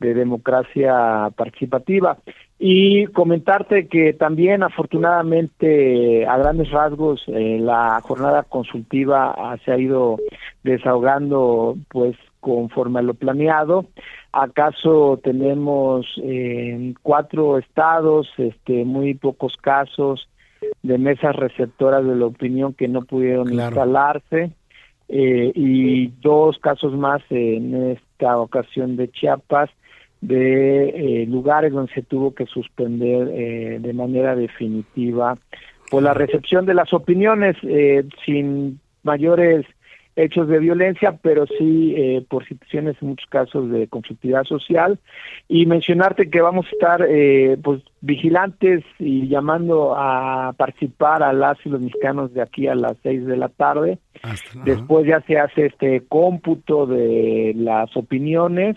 de 0.00 0.14
democracia 0.14 1.30
participativa. 1.36 2.18
Y 2.58 3.06
comentarte 3.06 3.88
que 3.88 4.12
también 4.12 4.62
afortunadamente 4.62 6.26
a 6.26 6.36
grandes 6.38 6.70
rasgos 6.70 7.22
eh, 7.26 7.58
la 7.60 8.00
jornada 8.02 8.44
consultiva 8.44 9.34
se 9.64 9.72
ha 9.72 9.78
ido 9.78 10.18
desahogando 10.62 11.76
pues 11.88 12.16
conforme 12.40 13.00
a 13.00 13.02
lo 13.02 13.14
planeado. 13.14 13.86
¿Acaso 14.32 15.20
tenemos 15.22 16.06
eh, 16.22 16.94
cuatro 17.02 17.58
estados, 17.58 18.28
este, 18.38 18.84
muy 18.84 19.14
pocos 19.14 19.56
casos 19.56 20.28
de 20.82 20.98
mesas 20.98 21.34
receptoras 21.36 22.04
de 22.04 22.16
la 22.16 22.26
opinión 22.26 22.74
que 22.74 22.88
no 22.88 23.02
pudieron 23.02 23.52
instalarse? 23.52 24.52
Eh, 25.08 25.52
y 25.54 26.06
dos 26.22 26.58
casos 26.58 26.94
más 26.94 27.20
en 27.28 27.90
esta 28.22 28.38
ocasión 28.38 28.96
de 28.96 29.10
Chiapas, 29.10 29.70
de 30.20 31.22
eh, 31.22 31.26
lugares 31.26 31.72
donde 31.72 31.92
se 31.92 32.02
tuvo 32.02 32.32
que 32.34 32.46
suspender 32.46 33.80
de 33.80 33.92
manera 33.92 34.36
definitiva 34.36 35.36
por 35.90 36.04
la 36.04 36.14
recepción 36.14 36.64
de 36.64 36.74
las 36.74 36.92
opiniones 36.92 37.56
sin 38.24 38.78
mayores 39.02 39.66
hechos 40.16 40.48
de 40.48 40.58
violencia, 40.58 41.18
pero 41.22 41.46
sí 41.46 41.94
eh, 41.96 42.24
por 42.28 42.46
situaciones 42.46 42.96
en 43.00 43.08
muchos 43.08 43.28
casos 43.28 43.70
de 43.70 43.88
conflictividad 43.88 44.44
social. 44.44 44.98
Y 45.48 45.66
mencionarte 45.66 46.30
que 46.30 46.40
vamos 46.40 46.66
a 46.66 46.70
estar 46.70 47.06
eh, 47.08 47.56
pues 47.62 47.82
vigilantes 48.00 48.84
y 48.98 49.28
llamando 49.28 49.94
a 49.96 50.52
participar 50.56 51.22
a 51.22 51.32
las 51.32 51.56
y 51.64 51.70
los 51.70 51.80
mexicanos 51.80 52.34
de 52.34 52.42
aquí 52.42 52.66
a 52.66 52.74
las 52.74 52.96
seis 53.02 53.24
de 53.26 53.36
la 53.36 53.48
tarde. 53.48 53.98
Después 54.64 55.06
ya 55.06 55.20
se 55.22 55.38
hace 55.38 55.66
este 55.66 56.02
cómputo 56.08 56.86
de 56.86 57.54
las 57.56 57.96
opiniones 57.96 58.76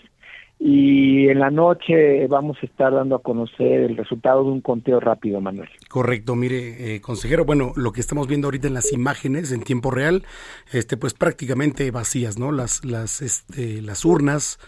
y 0.58 1.28
en 1.28 1.38
la 1.38 1.50
noche 1.50 2.26
vamos 2.28 2.56
a 2.62 2.66
estar 2.66 2.92
dando 2.92 3.16
a 3.16 3.22
conocer 3.22 3.82
el 3.82 3.96
resultado 3.96 4.42
de 4.42 4.50
un 4.50 4.60
conteo 4.62 5.00
rápido, 5.00 5.40
Manuel. 5.40 5.68
Correcto, 5.88 6.34
mire, 6.34 6.94
eh, 6.94 7.00
consejero, 7.00 7.44
bueno, 7.44 7.72
lo 7.76 7.92
que 7.92 8.00
estamos 8.00 8.26
viendo 8.26 8.46
ahorita 8.46 8.66
en 8.66 8.74
las 8.74 8.92
imágenes 8.92 9.52
en 9.52 9.62
tiempo 9.62 9.90
real, 9.90 10.24
este, 10.72 10.96
pues 10.96 11.12
prácticamente 11.12 11.90
vacías, 11.90 12.38
¿no? 12.38 12.52
Las, 12.52 12.84
las, 12.84 13.20
este, 13.20 13.82
las 13.82 14.04
urnas, 14.04 14.58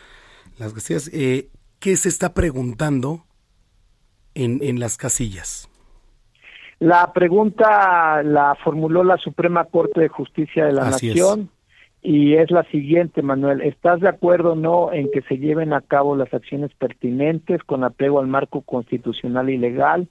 las 0.59 0.75
casillas. 0.75 1.11
Eh, 1.12 1.49
¿Qué 1.80 1.97
se 1.97 2.09
está 2.09 2.35
preguntando 2.35 3.25
en, 4.35 4.59
en 4.62 4.80
las 4.80 4.99
casillas? 4.99 5.71
La 6.80 7.12
pregunta 7.12 8.23
la 8.23 8.57
formuló 8.62 9.02
la 9.02 9.16
Suprema 9.16 9.64
Corte 9.64 10.00
de 10.00 10.09
Justicia 10.09 10.66
de 10.66 10.73
la 10.73 10.90
Nación 10.90 11.50
y 12.02 12.35
es 12.35 12.50
la 12.50 12.64
siguiente, 12.64 13.23
Manuel. 13.23 13.61
¿Estás 13.61 14.00
de 14.00 14.09
acuerdo 14.09 14.52
o 14.52 14.57
no 14.57 14.93
en 14.93 15.11
que 15.11 15.23
se 15.23 15.38
lleven 15.38 15.73
a 15.73 15.81
cabo 15.81 16.17
las 16.17 16.33
acciones 16.33 16.73
pertinentes 16.75 17.62
con 17.64 17.85
apego 17.85 18.21
al 18.21 18.28
marco 18.28 18.62
constitucional 18.62 19.50
y 19.50 19.59
legal 19.59 20.09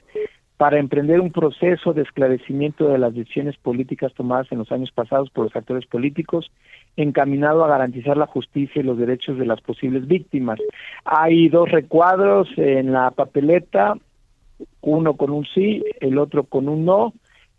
para 0.57 0.79
emprender 0.79 1.21
un 1.21 1.31
proceso 1.31 1.93
de 1.93 2.01
esclarecimiento 2.01 2.89
de 2.89 2.97
las 2.97 3.13
decisiones 3.13 3.55
políticas 3.57 4.13
tomadas 4.15 4.47
en 4.51 4.57
los 4.57 4.71
años 4.71 4.91
pasados 4.91 5.29
por 5.29 5.45
los 5.45 5.55
actores 5.55 5.85
políticos 5.85 6.51
encaminado 6.97 7.63
a 7.63 7.67
garantizar 7.67 8.17
la 8.17 8.25
justicia 8.25 8.81
y 8.81 8.85
los 8.85 8.97
derechos 8.97 9.37
de 9.37 9.45
las 9.45 9.61
posibles 9.61 10.07
víctimas? 10.07 10.59
Hay 11.05 11.47
dos 11.49 11.71
recuadros 11.71 12.49
en 12.57 12.91
la 12.91 13.11
papeleta, 13.11 13.93
uno 14.81 15.15
con 15.15 15.29
un 15.29 15.45
sí, 15.45 15.83
el 16.01 16.17
otro 16.17 16.43
con 16.43 16.67
un 16.67 16.85
no 16.85 17.13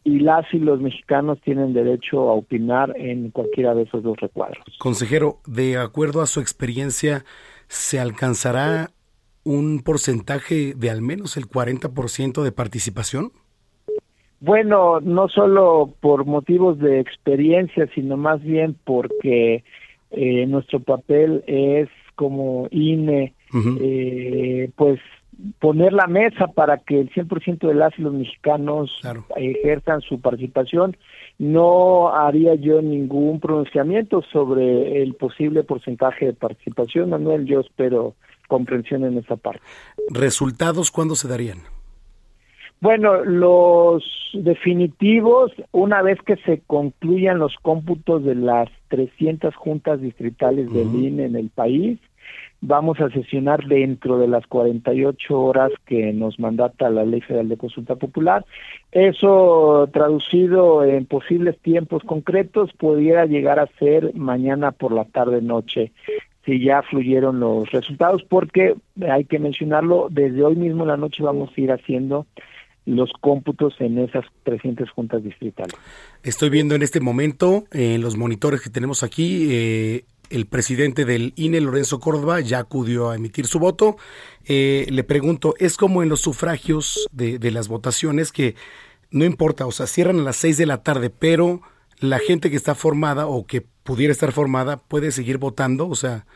y 0.08 0.20
las 0.20 0.46
y 0.54 0.58
los 0.58 0.80
mexicanos 0.80 1.38
tienen 1.42 1.74
derecho 1.74 2.30
a 2.30 2.32
opinar 2.32 2.94
en 2.96 3.30
cualquiera 3.30 3.74
de 3.74 3.82
esos 3.82 4.02
dos 4.02 4.16
recuadros. 4.18 4.64
Consejero, 4.78 5.38
de 5.46 5.76
acuerdo 5.76 6.22
a 6.22 6.26
su 6.26 6.40
experiencia, 6.40 7.24
¿se 7.66 8.00
alcanzará 8.00 8.88
un 9.44 9.82
porcentaje 9.82 10.72
de 10.74 10.90
al 10.90 11.02
menos 11.02 11.36
el 11.36 11.44
40% 11.44 12.42
de 12.42 12.52
participación? 12.52 13.32
Bueno, 14.40 15.00
no 15.00 15.28
solo 15.28 15.92
por 16.00 16.24
motivos 16.24 16.78
de 16.78 17.00
experiencia, 17.00 17.86
sino 17.94 18.16
más 18.16 18.42
bien 18.42 18.76
porque 18.84 19.62
eh, 20.10 20.46
nuestro 20.46 20.80
papel 20.80 21.44
es 21.46 21.88
como 22.14 22.68
INE, 22.70 23.34
eh, 23.80 24.70
pues 24.74 25.00
poner 25.58 25.92
la 25.92 26.06
mesa 26.06 26.48
para 26.48 26.78
que 26.78 27.00
el 27.00 27.10
100% 27.10 27.66
de 27.66 27.74
las 27.74 27.96
y 27.98 28.02
los 28.02 28.12
mexicanos 28.12 28.90
ejerzan 29.36 30.00
su 30.00 30.20
participación. 30.20 30.96
No 31.38 32.14
haría 32.14 32.54
yo 32.56 32.82
ningún 32.82 33.40
pronunciamiento 33.40 34.22
sobre 34.32 35.02
el 35.02 35.14
posible 35.14 35.62
porcentaje 35.62 36.26
de 36.26 36.32
participación, 36.32 37.10
Manuel. 37.10 37.46
Yo 37.46 37.60
espero 37.60 38.14
comprensión 38.48 39.04
en 39.04 39.18
esa 39.18 39.36
parte. 39.36 39.60
¿Resultados 40.10 40.90
cuándo 40.90 41.14
se 41.14 41.28
darían? 41.28 41.58
Bueno, 42.80 43.24
los 43.24 44.04
definitivos, 44.34 45.52
una 45.72 46.00
vez 46.02 46.18
que 46.24 46.36
se 46.36 46.60
concluyan 46.66 47.38
los 47.38 47.54
cómputos 47.60 48.24
de 48.24 48.36
las 48.36 48.68
300 48.88 49.54
juntas 49.56 50.00
distritales 50.00 50.72
del 50.72 50.94
INE 50.94 51.24
en 51.24 51.36
el 51.36 51.50
país, 51.50 51.98
vamos 52.60 53.00
a 53.00 53.10
sesionar 53.10 53.66
dentro 53.66 54.18
de 54.18 54.28
las 54.28 54.46
48 54.46 55.40
horas 55.40 55.70
que 55.86 56.12
nos 56.12 56.38
mandata 56.38 56.90
la 56.90 57.04
Ley 57.04 57.20
Federal 57.20 57.48
de 57.48 57.56
Consulta 57.56 57.96
Popular. 57.96 58.44
Eso 58.92 59.88
traducido 59.92 60.84
en 60.84 61.06
posibles 61.06 61.58
tiempos 61.58 62.02
concretos 62.02 62.72
pudiera 62.72 63.26
llegar 63.26 63.60
a 63.60 63.68
ser 63.78 64.14
mañana 64.14 64.72
por 64.72 64.92
la 64.92 65.04
tarde 65.04 65.40
noche 65.42 65.92
si 66.44 66.64
ya 66.64 66.82
fluyeron 66.82 67.40
los 67.40 67.70
resultados 67.70 68.22
porque 68.22 68.74
hay 69.08 69.24
que 69.26 69.38
mencionarlo 69.38 70.08
desde 70.10 70.42
hoy 70.42 70.56
mismo 70.56 70.84
en 70.84 70.88
la 70.88 70.96
noche 70.96 71.22
vamos 71.22 71.50
a 71.54 71.60
ir 71.60 71.70
haciendo 71.70 72.26
los 72.86 73.12
cómputos 73.20 73.74
en 73.80 73.98
esas 73.98 74.24
300 74.44 74.90
juntas 74.90 75.22
distritales. 75.22 75.74
Estoy 76.22 76.48
viendo 76.48 76.74
en 76.74 76.82
este 76.82 77.00
momento 77.00 77.64
en 77.70 78.00
los 78.00 78.16
monitores 78.16 78.62
que 78.62 78.70
tenemos 78.70 79.02
aquí 79.02 79.48
eh, 79.50 80.04
el 80.30 80.46
presidente 80.46 81.04
del 81.04 81.32
INE, 81.36 81.60
Lorenzo 81.60 82.00
Córdoba, 82.00 82.40
ya 82.40 82.58
acudió 82.58 83.10
a 83.10 83.16
emitir 83.16 83.46
su 83.46 83.58
voto. 83.58 83.96
Eh, 84.44 84.86
le 84.90 85.04
pregunto, 85.04 85.54
¿es 85.58 85.76
como 85.76 86.02
en 86.02 86.08
los 86.08 86.20
sufragios 86.20 87.08
de, 87.12 87.38
las 87.50 87.68
votaciones 87.68 88.32
que 88.32 88.54
no 89.10 89.24
importa, 89.24 89.66
o 89.66 89.72
sea, 89.72 89.86
cierran 89.86 90.20
a 90.20 90.22
las 90.22 90.36
seis 90.36 90.56
de 90.56 90.66
la 90.66 90.82
tarde, 90.82 91.10
pero 91.10 91.62
la 91.98 92.18
gente 92.18 92.50
que 92.50 92.56
está 92.56 92.74
formada 92.74 93.26
o 93.26 93.46
que 93.46 93.62
pudiera 93.62 94.12
estar 94.12 94.32
formada 94.32 94.76
puede 94.76 95.12
seguir 95.12 95.38
votando, 95.38 95.88
o 95.88 95.94
sea, 95.94 96.26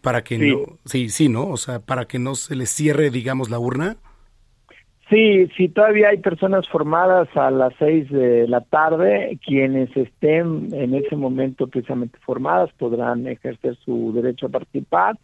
para 0.00 0.24
que 0.24 0.38
no, 0.38 0.78
sí, 0.84 1.08
sí, 1.08 1.28
¿no? 1.28 1.48
O 1.48 1.56
sea, 1.56 1.80
para 1.80 2.06
que 2.06 2.18
no 2.18 2.34
se 2.34 2.56
le 2.56 2.66
cierre, 2.66 3.10
digamos, 3.10 3.50
la 3.50 3.58
urna. 3.58 3.96
Sí, 5.12 5.46
sí, 5.58 5.68
todavía 5.68 6.08
hay 6.08 6.16
personas 6.16 6.66
formadas 6.70 7.28
a 7.34 7.50
las 7.50 7.74
seis 7.78 8.10
de 8.10 8.48
la 8.48 8.62
tarde, 8.62 9.38
quienes 9.44 9.94
estén 9.94 10.70
en 10.72 10.94
ese 10.94 11.16
momento 11.16 11.66
precisamente 11.66 12.18
formadas 12.24 12.70
podrán 12.78 13.26
ejercer 13.26 13.76
su 13.84 14.12
derecho 14.14 14.46
a 14.46 14.48
participar. 14.48 15.18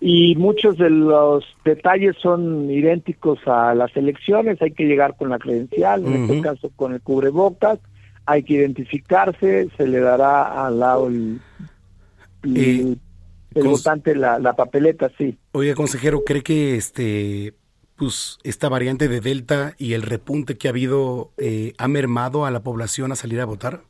Y 0.00 0.36
muchos 0.36 0.78
de 0.78 0.90
los 0.90 1.44
detalles 1.64 2.14
son 2.22 2.70
idénticos 2.70 3.40
a 3.46 3.74
las 3.74 3.96
elecciones, 3.96 4.62
hay 4.62 4.70
que 4.70 4.84
llegar 4.84 5.16
con 5.16 5.30
la 5.30 5.40
credencial, 5.40 6.06
en 6.06 6.22
este 6.22 6.40
caso 6.40 6.70
con 6.76 6.92
el 6.92 7.00
cubrebocas, 7.00 7.80
hay 8.26 8.44
que 8.44 8.54
identificarse, 8.54 9.68
se 9.76 9.88
le 9.88 9.98
dará 9.98 10.66
al 10.66 10.78
lado 10.78 11.08
el, 11.08 11.40
el, 12.44 12.96
votante 13.56 14.14
la, 14.14 14.38
la 14.38 14.52
papeleta, 14.52 15.10
sí. 15.18 15.36
Oye, 15.50 15.74
consejero, 15.74 16.22
¿cree 16.22 16.44
que 16.44 16.76
este 16.76 17.54
pues 18.02 18.40
esta 18.42 18.68
variante 18.68 19.06
de 19.06 19.20
Delta 19.20 19.74
y 19.78 19.92
el 19.92 20.02
repunte 20.02 20.58
que 20.58 20.66
ha 20.66 20.72
habido 20.72 21.30
eh, 21.38 21.72
ha 21.78 21.86
mermado 21.86 22.44
a 22.44 22.50
la 22.50 22.58
población 22.58 23.12
a 23.12 23.14
salir 23.14 23.40
a 23.40 23.44
votar? 23.44 23.82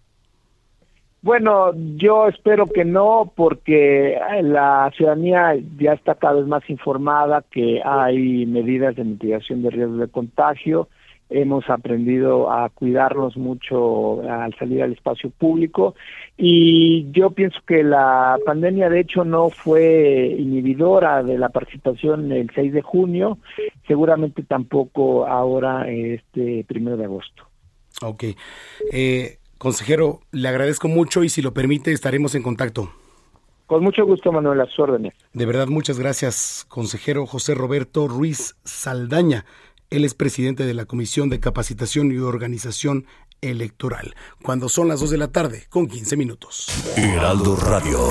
Bueno, 1.22 1.72
yo 1.96 2.28
espero 2.28 2.66
que 2.66 2.84
no, 2.84 3.32
porque 3.34 4.18
la 4.42 4.92
ciudadanía 4.94 5.54
ya 5.78 5.94
está 5.94 6.16
cada 6.16 6.34
vez 6.34 6.46
más 6.46 6.68
informada 6.68 7.42
que 7.50 7.80
hay 7.82 8.44
medidas 8.44 8.96
de 8.96 9.04
mitigación 9.04 9.62
de 9.62 9.70
riesgos 9.70 10.00
de 10.00 10.08
contagio 10.08 10.88
hemos 11.32 11.68
aprendido 11.68 12.50
a 12.50 12.68
cuidarnos 12.68 13.36
mucho 13.36 14.22
al 14.22 14.54
salir 14.56 14.82
al 14.82 14.92
espacio 14.92 15.30
público 15.30 15.94
y 16.36 17.10
yo 17.12 17.30
pienso 17.30 17.58
que 17.66 17.82
la 17.82 18.38
pandemia 18.44 18.88
de 18.88 19.00
hecho 19.00 19.24
no 19.24 19.50
fue 19.50 20.34
inhibidora 20.38 21.22
de 21.22 21.38
la 21.38 21.50
participación 21.50 22.32
el 22.32 22.50
6 22.54 22.72
de 22.72 22.82
junio, 22.82 23.38
seguramente 23.86 24.42
tampoco 24.42 25.26
ahora 25.26 25.90
este 25.90 26.64
primero 26.66 26.96
de 26.96 27.04
agosto. 27.04 27.44
Ok. 28.02 28.24
Eh, 28.92 29.38
consejero, 29.58 30.20
le 30.32 30.48
agradezco 30.48 30.88
mucho 30.88 31.22
y 31.22 31.28
si 31.28 31.42
lo 31.42 31.52
permite 31.54 31.92
estaremos 31.92 32.34
en 32.34 32.42
contacto. 32.42 32.90
Con 33.66 33.84
mucho 33.84 34.04
gusto, 34.04 34.30
Manuel, 34.32 34.60
a 34.60 34.66
sus 34.66 34.80
órdenes. 34.80 35.14
De 35.32 35.46
verdad, 35.46 35.66
muchas 35.68 35.98
gracias, 35.98 36.66
consejero 36.68 37.24
José 37.26 37.54
Roberto 37.54 38.06
Ruiz 38.06 38.56
Saldaña. 38.64 39.46
Él 39.92 40.06
es 40.06 40.14
presidente 40.14 40.64
de 40.64 40.72
la 40.72 40.86
Comisión 40.86 41.28
de 41.28 41.38
Capacitación 41.38 42.10
y 42.12 42.16
Organización 42.16 43.06
Electoral. 43.42 44.14
Cuando 44.42 44.70
son 44.70 44.88
las 44.88 45.00
2 45.00 45.10
de 45.10 45.18
la 45.18 45.28
tarde, 45.28 45.66
con 45.68 45.86
15 45.86 46.16
minutos. 46.16 46.66
Heraldo 46.96 47.56
Radio. 47.56 48.10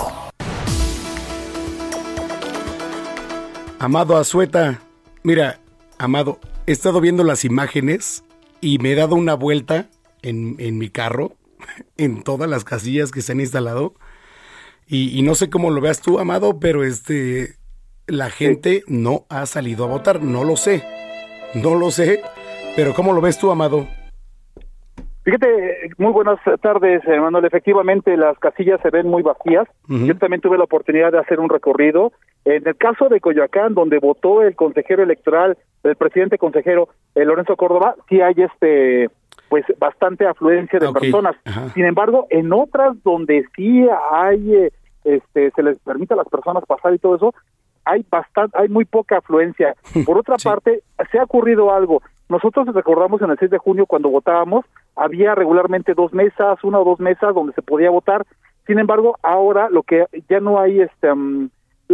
Amado 3.80 4.16
Azueta, 4.18 4.84
mira, 5.24 5.60
Amado, 5.98 6.40
he 6.68 6.72
estado 6.72 7.02
viendo 7.02 7.24
las 7.24 7.46
imágenes 7.46 8.24
y 8.62 8.78
me 8.78 8.92
he 8.92 8.96
dado 8.96 9.16
una 9.16 9.34
vuelta 9.34 9.90
en, 10.22 10.58
en 10.60 10.78
mi 10.78 10.92
carro, 10.92 11.36
en 11.98 12.22
todas 12.22 12.48
las 12.48 12.64
casillas 12.64 13.10
que 13.10 13.24
se 13.24 13.32
han 13.32 13.40
instalado. 13.40 13.96
Y, 14.86 15.18
y, 15.18 15.24
no 15.24 15.34
sé 15.34 15.50
cómo 15.50 15.72
lo 15.72 15.82
veas 15.82 16.00
tú, 16.00 16.20
Amado, 16.20 16.60
pero 16.60 16.84
este, 16.84 17.56
la 18.06 18.30
gente 18.30 18.84
no 18.86 19.26
ha 19.30 19.48
salido 19.48 19.86
a 19.86 19.88
votar, 19.88 20.22
no 20.22 20.44
lo 20.44 20.58
sé. 20.58 20.84
No 21.54 21.76
lo 21.76 21.92
sé, 21.92 22.22
pero 22.76 22.94
¿cómo 22.94 23.14
lo 23.14 23.22
ves 23.22 23.38
tú, 23.38 23.52
Amado? 23.52 23.88
Fíjate, 25.24 25.92
muy 25.98 26.12
buenas 26.12 26.40
tardes, 26.62 27.04
Manuel. 27.06 27.46
Efectivamente, 27.46 28.18
las 28.18 28.40
casillas 28.40 28.82
se 28.82 28.90
ven 28.90 29.08
muy 29.08 29.22
vacías. 29.22 29.68
Yo 29.88 30.18
también 30.18 30.42
tuve 30.42 30.58
la 30.58 30.64
oportunidad 30.64 31.12
de 31.12 31.20
hacer 31.20 31.40
un 31.40 31.50
recorrido. 31.50 32.12
En 32.44 32.68
el 32.68 32.76
caso 32.76 33.08
de 33.08 33.20
Coyoacán, 33.20 33.76
donde 33.76 34.00
votó 34.00 34.42
el 34.42 34.56
consejero 34.56 35.04
electoral, 35.04 35.58
el 35.84 35.96
presidente 35.96 36.40
consejero 36.40 36.90
eh, 37.14 37.24
Lorenzo 37.24 37.56
Córdoba, 37.56 37.96
sí 38.10 38.20
hay 38.22 38.34
este 38.38 39.10
pues 39.50 39.66
bastante 39.78 40.26
afluencia 40.26 40.80
de 40.80 40.92
personas. 40.92 41.36
Sin 41.76 41.86
embargo, 41.86 42.26
en 42.30 42.52
otras 42.54 42.96
donde 43.04 43.46
sí 43.56 43.86
hay 44.12 44.56
eh, 44.56 44.72
este 45.04 45.52
se 45.52 45.64
les 45.64 45.78
permite 45.80 46.14
a 46.14 46.18
las 46.18 46.30
personas 46.30 46.64
pasar 46.66 46.94
y 46.96 47.00
todo 47.00 47.16
eso, 47.16 47.34
hay 47.86 48.06
bastante, 48.10 48.58
hay 48.58 48.70
muy 48.70 48.86
poca 48.86 49.18
afluencia. 49.18 49.76
Por 50.06 50.18
otra 50.18 50.36
parte, 50.44 50.84
se 51.12 51.20
ha 51.20 51.24
ocurrido 51.24 51.74
algo. 51.74 52.02
Nosotros 52.30 52.68
recordamos 52.74 53.22
en 53.22 53.32
el 53.32 53.38
6 53.38 53.52
de 53.52 53.58
junio 53.58 53.86
cuando 53.86 54.10
votábamos, 54.10 54.66
había 54.96 55.36
regularmente 55.36 55.94
dos 55.94 56.14
mesas, 56.14 56.64
una 56.64 56.80
o 56.80 56.86
dos 56.86 57.00
mesas 57.00 57.36
donde 57.36 57.54
se 57.54 57.62
podía 57.62 57.90
votar. 57.90 58.26
Sin 58.68 58.80
embargo, 58.80 59.18
ahora 59.22 59.70
lo 59.70 59.84
que 59.84 60.06
ya 60.30 60.40
no 60.40 60.60
hay, 60.60 60.82
este, 60.82 61.14
mm, 61.14 61.50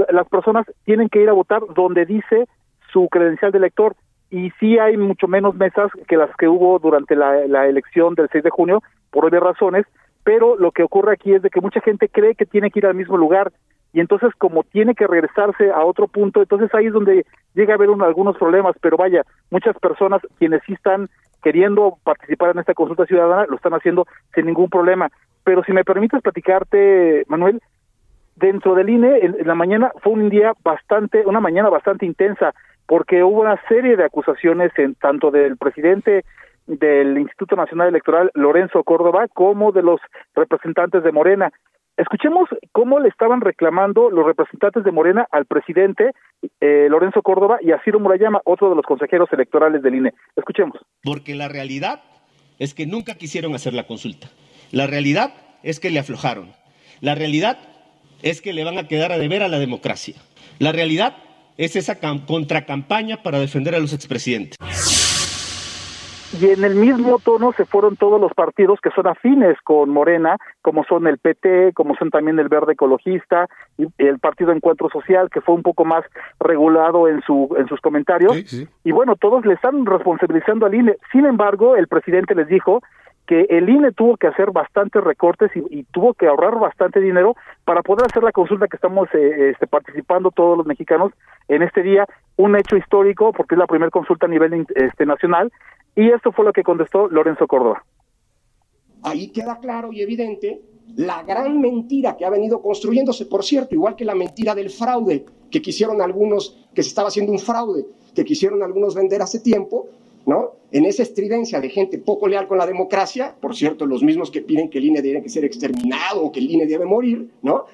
las 0.09 0.27
personas 0.27 0.65
tienen 0.85 1.09
que 1.09 1.21
ir 1.21 1.29
a 1.29 1.33
votar 1.33 1.63
donde 1.73 2.05
dice 2.05 2.47
su 2.91 3.07
credencial 3.09 3.51
de 3.51 3.57
elector 3.57 3.95
y 4.29 4.51
sí 4.59 4.77
hay 4.77 4.97
mucho 4.97 5.27
menos 5.27 5.55
mesas 5.55 5.89
que 6.07 6.17
las 6.17 6.35
que 6.35 6.47
hubo 6.47 6.79
durante 6.79 7.15
la, 7.15 7.47
la 7.47 7.67
elección 7.67 8.13
del 8.15 8.29
6 8.31 8.43
de 8.43 8.49
junio, 8.49 8.83
por 9.09 9.25
obvias 9.25 9.41
razones, 9.41 9.85
pero 10.23 10.57
lo 10.57 10.71
que 10.71 10.83
ocurre 10.83 11.13
aquí 11.13 11.33
es 11.33 11.41
de 11.41 11.49
que 11.49 11.61
mucha 11.61 11.79
gente 11.79 12.09
cree 12.09 12.35
que 12.35 12.45
tiene 12.45 12.69
que 12.69 12.79
ir 12.79 12.85
al 12.85 12.95
mismo 12.95 13.17
lugar 13.17 13.53
y 13.93 13.99
entonces 13.99 14.29
como 14.37 14.63
tiene 14.63 14.95
que 14.95 15.07
regresarse 15.07 15.71
a 15.71 15.83
otro 15.83 16.07
punto, 16.07 16.41
entonces 16.41 16.73
ahí 16.73 16.87
es 16.87 16.93
donde 16.93 17.25
llega 17.53 17.73
a 17.73 17.75
haber 17.75 17.89
algunos 17.89 18.37
problemas, 18.37 18.75
pero 18.81 18.97
vaya, 18.97 19.23
muchas 19.49 19.77
personas 19.79 20.21
quienes 20.37 20.61
sí 20.65 20.73
están 20.73 21.09
queriendo 21.41 21.97
participar 22.03 22.51
en 22.51 22.59
esta 22.59 22.73
consulta 22.73 23.05
ciudadana 23.05 23.45
lo 23.47 23.55
están 23.55 23.73
haciendo 23.73 24.05
sin 24.33 24.45
ningún 24.45 24.69
problema. 24.69 25.09
Pero 25.43 25.63
si 25.63 25.71
me 25.71 25.85
permites 25.85 26.21
platicarte, 26.21 27.23
Manuel, 27.27 27.61
dentro 28.35 28.75
del 28.75 28.89
INE 28.89 29.19
en, 29.19 29.47
la 29.47 29.55
mañana 29.55 29.91
fue 30.03 30.13
un 30.13 30.29
día 30.29 30.53
bastante, 30.63 31.23
una 31.25 31.39
mañana 31.39 31.69
bastante 31.69 32.05
intensa, 32.05 32.53
porque 32.85 33.23
hubo 33.23 33.41
una 33.41 33.59
serie 33.67 33.97
de 33.97 34.05
acusaciones 34.05 34.71
en 34.77 34.95
tanto 34.95 35.31
del 35.31 35.57
presidente 35.57 36.23
del 36.67 37.17
Instituto 37.17 37.55
Nacional 37.55 37.89
Electoral 37.89 38.31
Lorenzo 38.33 38.83
Córdoba 38.83 39.27
como 39.33 39.71
de 39.71 39.83
los 39.83 39.99
representantes 40.35 41.03
de 41.03 41.11
Morena. 41.11 41.51
Escuchemos 41.97 42.47
cómo 42.71 42.99
le 42.99 43.09
estaban 43.09 43.41
reclamando 43.41 44.11
los 44.11 44.23
representantes 44.23 44.83
de 44.83 44.91
Morena 44.91 45.27
al 45.31 45.45
presidente 45.45 46.11
eh, 46.61 46.87
Lorenzo 46.89 47.23
Córdoba 47.23 47.57
y 47.59 47.71
a 47.71 47.81
Ciro 47.83 47.99
Murayama, 47.99 48.39
otro 48.45 48.69
de 48.69 48.75
los 48.75 48.85
consejeros 48.85 49.27
electorales 49.33 49.81
del 49.81 49.95
INE. 49.95 50.13
Escuchemos. 50.35 50.77
Porque 51.03 51.33
la 51.33 51.47
realidad 51.47 52.03
es 52.59 52.75
que 52.75 52.85
nunca 52.85 53.15
quisieron 53.15 53.55
hacer 53.55 53.73
la 53.73 53.87
consulta. 53.87 54.27
La 54.71 54.85
realidad 54.85 55.33
es 55.63 55.79
que 55.79 55.89
le 55.89 55.97
aflojaron. 55.99 56.51
La 57.01 57.15
realidad 57.15 57.57
es 58.21 58.41
que 58.41 58.53
le 58.53 58.63
van 58.63 58.77
a 58.77 58.87
quedar 58.87 59.11
a 59.11 59.17
deber 59.17 59.41
a 59.41 59.47
la 59.47 59.57
democracia. 59.57 60.15
La 60.59 60.71
realidad 60.71 61.15
es 61.57 61.75
esa 61.75 61.99
contracampaña 61.99 63.23
para 63.23 63.39
defender 63.39 63.73
a 63.73 63.79
los 63.79 63.93
expresidentes 63.93 64.57
y 66.39 66.51
en 66.51 66.63
el 66.63 66.75
mismo 66.75 67.19
tono 67.19 67.51
se 67.53 67.65
fueron 67.65 67.95
todos 67.95 68.19
los 68.19 68.33
partidos 68.33 68.79
que 68.81 68.91
son 68.91 69.07
afines 69.07 69.57
con 69.63 69.89
Morena, 69.89 70.37
como 70.61 70.83
son 70.83 71.07
el 71.07 71.17
PT, 71.17 71.73
como 71.73 71.95
son 71.95 72.09
también 72.09 72.37
el 72.39 72.49
Verde 72.49 72.73
Ecologista 72.73 73.47
y 73.77 73.87
el 73.97 74.19
Partido 74.19 74.51
Encuentro 74.51 74.89
Social, 74.89 75.29
que 75.29 75.41
fue 75.41 75.55
un 75.55 75.63
poco 75.63 75.85
más 75.85 76.03
regulado 76.39 77.07
en 77.07 77.21
su 77.21 77.55
en 77.57 77.67
sus 77.67 77.81
comentarios. 77.81 78.53
Y 78.83 78.91
bueno, 78.91 79.15
todos 79.15 79.45
le 79.45 79.53
están 79.53 79.85
responsabilizando 79.85 80.65
al 80.65 80.75
INE. 80.75 80.97
Sin 81.11 81.25
embargo, 81.25 81.75
el 81.75 81.87
presidente 81.87 82.35
les 82.35 82.47
dijo 82.47 82.81
que 83.27 83.45
el 83.49 83.69
INE 83.69 83.91
tuvo 83.91 84.15
que 84.15 84.27
hacer 84.27 84.51
bastantes 84.51 85.03
recortes 85.03 85.51
y, 85.53 85.83
tuvo 85.91 86.13
que 86.13 86.27
ahorrar 86.27 86.57
bastante 86.57 87.01
dinero 87.01 87.35
para 87.65 87.81
poder 87.81 88.05
hacer 88.05 88.23
la 88.23 88.31
consulta 88.31 88.67
que 88.67 88.77
estamos 88.77 89.09
eh, 89.13 89.49
este, 89.51 89.67
participando 89.67 90.31
todos 90.31 90.57
los 90.57 90.65
mexicanos 90.65 91.11
en 91.49 91.61
este 91.61 91.83
día, 91.83 92.05
un 92.37 92.55
hecho 92.55 92.77
histórico 92.77 93.33
porque 93.33 93.55
es 93.55 93.59
la 93.59 93.67
primera 93.67 93.91
consulta 93.91 94.27
a 94.27 94.29
nivel 94.29 94.65
este, 94.75 95.05
nacional 95.05 95.51
y 95.97 96.11
esto 96.11 96.31
fue 96.31 96.45
lo 96.45 96.53
que 96.53 96.63
contestó 96.63 97.07
Lorenzo 97.07 97.47
Córdoba. 97.47 97.83
Ahí 99.01 99.29
queda 99.29 99.59
claro 99.59 99.91
y 99.91 100.01
evidente 100.01 100.61
la 100.95 101.23
gran 101.23 101.59
mentira 101.59 102.15
que 102.15 102.23
ha 102.23 102.29
venido 102.29 102.61
construyéndose, 102.61 103.25
por 103.25 103.43
cierto, 103.43 103.73
igual 103.73 103.95
que 103.95 104.05
la 104.05 104.13
mentira 104.13 104.53
del 104.53 104.69
fraude 104.69 105.25
que 105.49 105.61
quisieron 105.61 106.01
algunos, 106.01 106.55
que 106.73 106.83
se 106.83 106.89
estaba 106.89 107.07
haciendo 107.07 107.31
un 107.31 107.39
fraude, 107.39 107.87
que 108.13 108.23
quisieron 108.23 108.61
algunos 108.61 108.93
vender 108.93 109.23
hace 109.23 109.39
tiempo, 109.39 109.87
¿no? 110.27 110.53
En 110.71 110.85
esa 110.85 111.01
estridencia 111.01 111.59
de 111.59 111.69
gente 111.69 111.97
poco 111.97 112.27
leal 112.27 112.47
con 112.47 112.59
la 112.59 112.67
democracia, 112.67 113.35
por 113.39 113.55
cierto, 113.55 113.87
los 113.87 114.03
mismos 114.03 114.29
que 114.29 114.41
piden 114.41 114.69
que 114.69 114.77
el 114.77 114.85
INE 114.85 115.01
debe 115.01 115.23
que 115.23 115.29
ser 115.29 115.45
exterminado 115.45 116.25
o 116.25 116.31
que 116.31 116.39
el 116.39 116.51
INE 116.51 116.67
debe 116.67 116.85
morir, 116.85 117.31
¿no? 117.41 117.65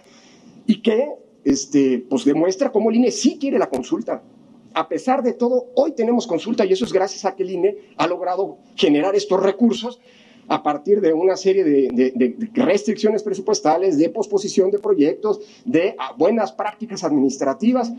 Y 0.65 0.81
que, 0.81 1.09
este, 1.43 2.05
pues 2.09 2.23
demuestra 2.23 2.71
cómo 2.71 2.89
el 2.89 2.95
INE 2.95 3.11
sí 3.11 3.37
quiere 3.37 3.59
la 3.59 3.69
consulta, 3.69 4.23
a 4.73 4.87
pesar 4.87 5.23
de 5.23 5.33
todo, 5.33 5.65
hoy 5.75 5.93
tenemos 5.93 6.27
consulta 6.27 6.65
y 6.65 6.73
eso 6.73 6.85
es 6.85 6.93
gracias 6.93 7.25
a 7.25 7.35
que 7.35 7.43
el 7.43 7.51
INE 7.51 7.77
ha 7.97 8.07
logrado 8.07 8.57
generar 8.75 9.15
estos 9.15 9.41
recursos 9.41 10.01
a 10.49 10.61
partir 10.63 11.01
de 11.01 11.13
una 11.13 11.35
serie 11.35 11.63
de, 11.63 12.51
restricciones 12.53 13.23
presupuestales, 13.23 13.97
de 13.97 14.09
posposición 14.09 14.71
de 14.71 14.79
proyectos, 14.79 15.39
de 15.65 15.95
ah, 15.97 16.13
buenas 16.17 16.51
prácticas 16.51 17.03
administrativas. 17.03 17.93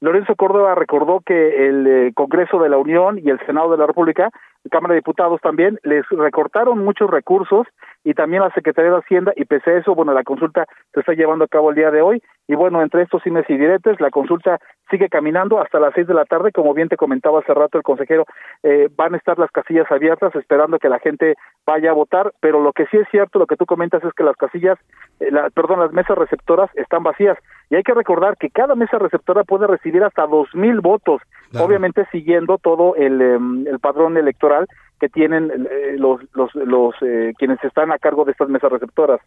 Lorenzo 0.00 0.34
Córdoba 0.36 0.74
recordó 0.74 1.20
que 1.24 1.68
el 1.68 1.86
eh, 1.86 2.12
Congreso 2.14 2.58
de 2.58 2.68
la 2.68 2.76
Unión 2.76 3.18
y 3.18 3.30
el 3.30 3.38
Senado 3.46 3.70
de 3.70 3.78
la 3.78 3.86
República 3.86 4.30
Cámara 4.70 4.94
de 4.94 5.00
Diputados 5.00 5.40
también, 5.40 5.78
les 5.82 6.08
recortaron 6.08 6.84
muchos 6.84 7.10
recursos 7.10 7.66
y 8.02 8.14
también 8.14 8.42
la 8.42 8.50
Secretaría 8.50 8.90
de 8.90 8.98
Hacienda 8.98 9.32
y 9.36 9.44
pese 9.44 9.70
a 9.70 9.78
eso, 9.78 9.94
bueno, 9.94 10.12
la 10.12 10.24
consulta 10.24 10.66
se 10.92 11.00
está 11.00 11.12
llevando 11.12 11.44
a 11.44 11.48
cabo 11.48 11.70
el 11.70 11.76
día 11.76 11.90
de 11.90 12.02
hoy 12.02 12.22
y 12.46 12.54
bueno, 12.54 12.82
entre 12.82 13.02
estos 13.02 13.22
cines 13.22 13.44
y 13.48 13.56
diretes, 13.56 14.00
la 14.00 14.10
consulta 14.10 14.58
sigue 14.90 15.08
caminando 15.08 15.60
hasta 15.60 15.80
las 15.80 15.94
seis 15.94 16.06
de 16.06 16.14
la 16.14 16.24
tarde, 16.24 16.52
como 16.52 16.74
bien 16.74 16.88
te 16.88 16.96
comentaba 16.96 17.40
hace 17.40 17.54
rato 17.54 17.78
el 17.78 17.84
consejero, 17.84 18.26
eh, 18.62 18.88
van 18.94 19.14
a 19.14 19.16
estar 19.16 19.38
las 19.38 19.50
casillas 19.50 19.90
abiertas 19.90 20.34
esperando 20.34 20.78
que 20.78 20.88
la 20.88 20.98
gente 20.98 21.36
vaya 21.66 21.90
a 21.90 21.94
votar, 21.94 22.32
pero 22.40 22.60
lo 22.60 22.72
que 22.72 22.86
sí 22.86 22.98
es 22.98 23.08
cierto, 23.10 23.38
lo 23.38 23.46
que 23.46 23.56
tú 23.56 23.64
comentas 23.66 24.04
es 24.04 24.12
que 24.12 24.24
las 24.24 24.36
casillas, 24.36 24.78
eh, 25.20 25.30
la, 25.30 25.48
perdón, 25.50 25.80
las 25.80 25.92
mesas 25.92 26.18
receptoras 26.18 26.70
están 26.74 27.02
vacías. 27.02 27.38
Y 27.70 27.76
hay 27.76 27.82
que 27.82 27.94
recordar 27.94 28.36
que 28.36 28.50
cada 28.50 28.74
mesa 28.74 28.98
receptora 28.98 29.44
puede 29.44 29.66
recibir 29.66 30.04
hasta 30.04 30.26
dos 30.26 30.54
mil 30.54 30.80
votos, 30.80 31.22
obviamente 31.60 32.06
siguiendo 32.10 32.58
todo 32.58 32.94
el, 32.96 33.20
em, 33.20 33.66
el 33.66 33.78
padrón 33.78 34.16
electoral 34.16 34.66
que 35.00 35.08
tienen 35.08 35.50
eh, 35.50 35.96
los 35.98 36.20
los, 36.34 36.54
los 36.54 36.94
eh, 37.02 37.32
quienes 37.38 37.62
están 37.64 37.92
a 37.92 37.98
cargo 37.98 38.24
de 38.24 38.32
estas 38.32 38.48
mesas 38.48 38.70
receptoras. 38.70 39.20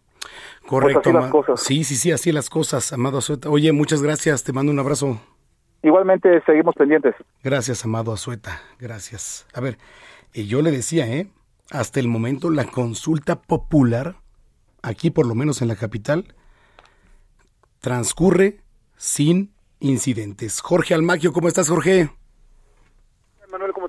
Correcto. 0.66 1.02
Pues 1.04 1.16
así 1.16 1.24
las 1.24 1.32
cosas. 1.32 1.62
Sí, 1.62 1.84
sí, 1.84 1.96
sí, 1.96 2.12
así 2.12 2.32
las 2.32 2.50
cosas, 2.50 2.94
Amado 2.94 3.20
Azueta. 3.20 3.50
Oye, 3.50 3.72
muchas 3.72 4.02
gracias, 4.02 4.44
te 4.44 4.54
mando 4.54 4.72
un 4.72 4.80
abrazo. 4.80 5.20
Igualmente 5.84 6.42
seguimos 6.46 6.76
pendientes. 6.76 7.16
Gracias, 7.44 7.86
Amado 7.86 8.12
Azueta, 8.12 8.60
gracias. 8.80 9.48
A 9.54 9.62
ver, 9.62 9.78
y 10.34 10.48
yo 10.48 10.62
le 10.62 10.72
decía, 10.72 11.08
¿eh? 11.08 11.28
Hasta 11.70 12.00
el 12.00 12.08
momento 12.08 12.50
la 12.50 12.66
consulta 12.66 13.42
popular, 13.42 14.16
aquí 14.82 15.12
por 15.12 15.28
lo 15.28 15.36
menos 15.36 15.62
en 15.62 15.68
la 15.68 15.76
capital, 15.76 16.34
transcurre 17.80 18.62
sin 18.96 19.52
incidentes. 19.80 20.62
Jorge 20.62 20.94
Almaquio, 20.94 21.34
¿cómo 21.34 21.48
estás, 21.48 21.70
Jorge? 21.70 22.10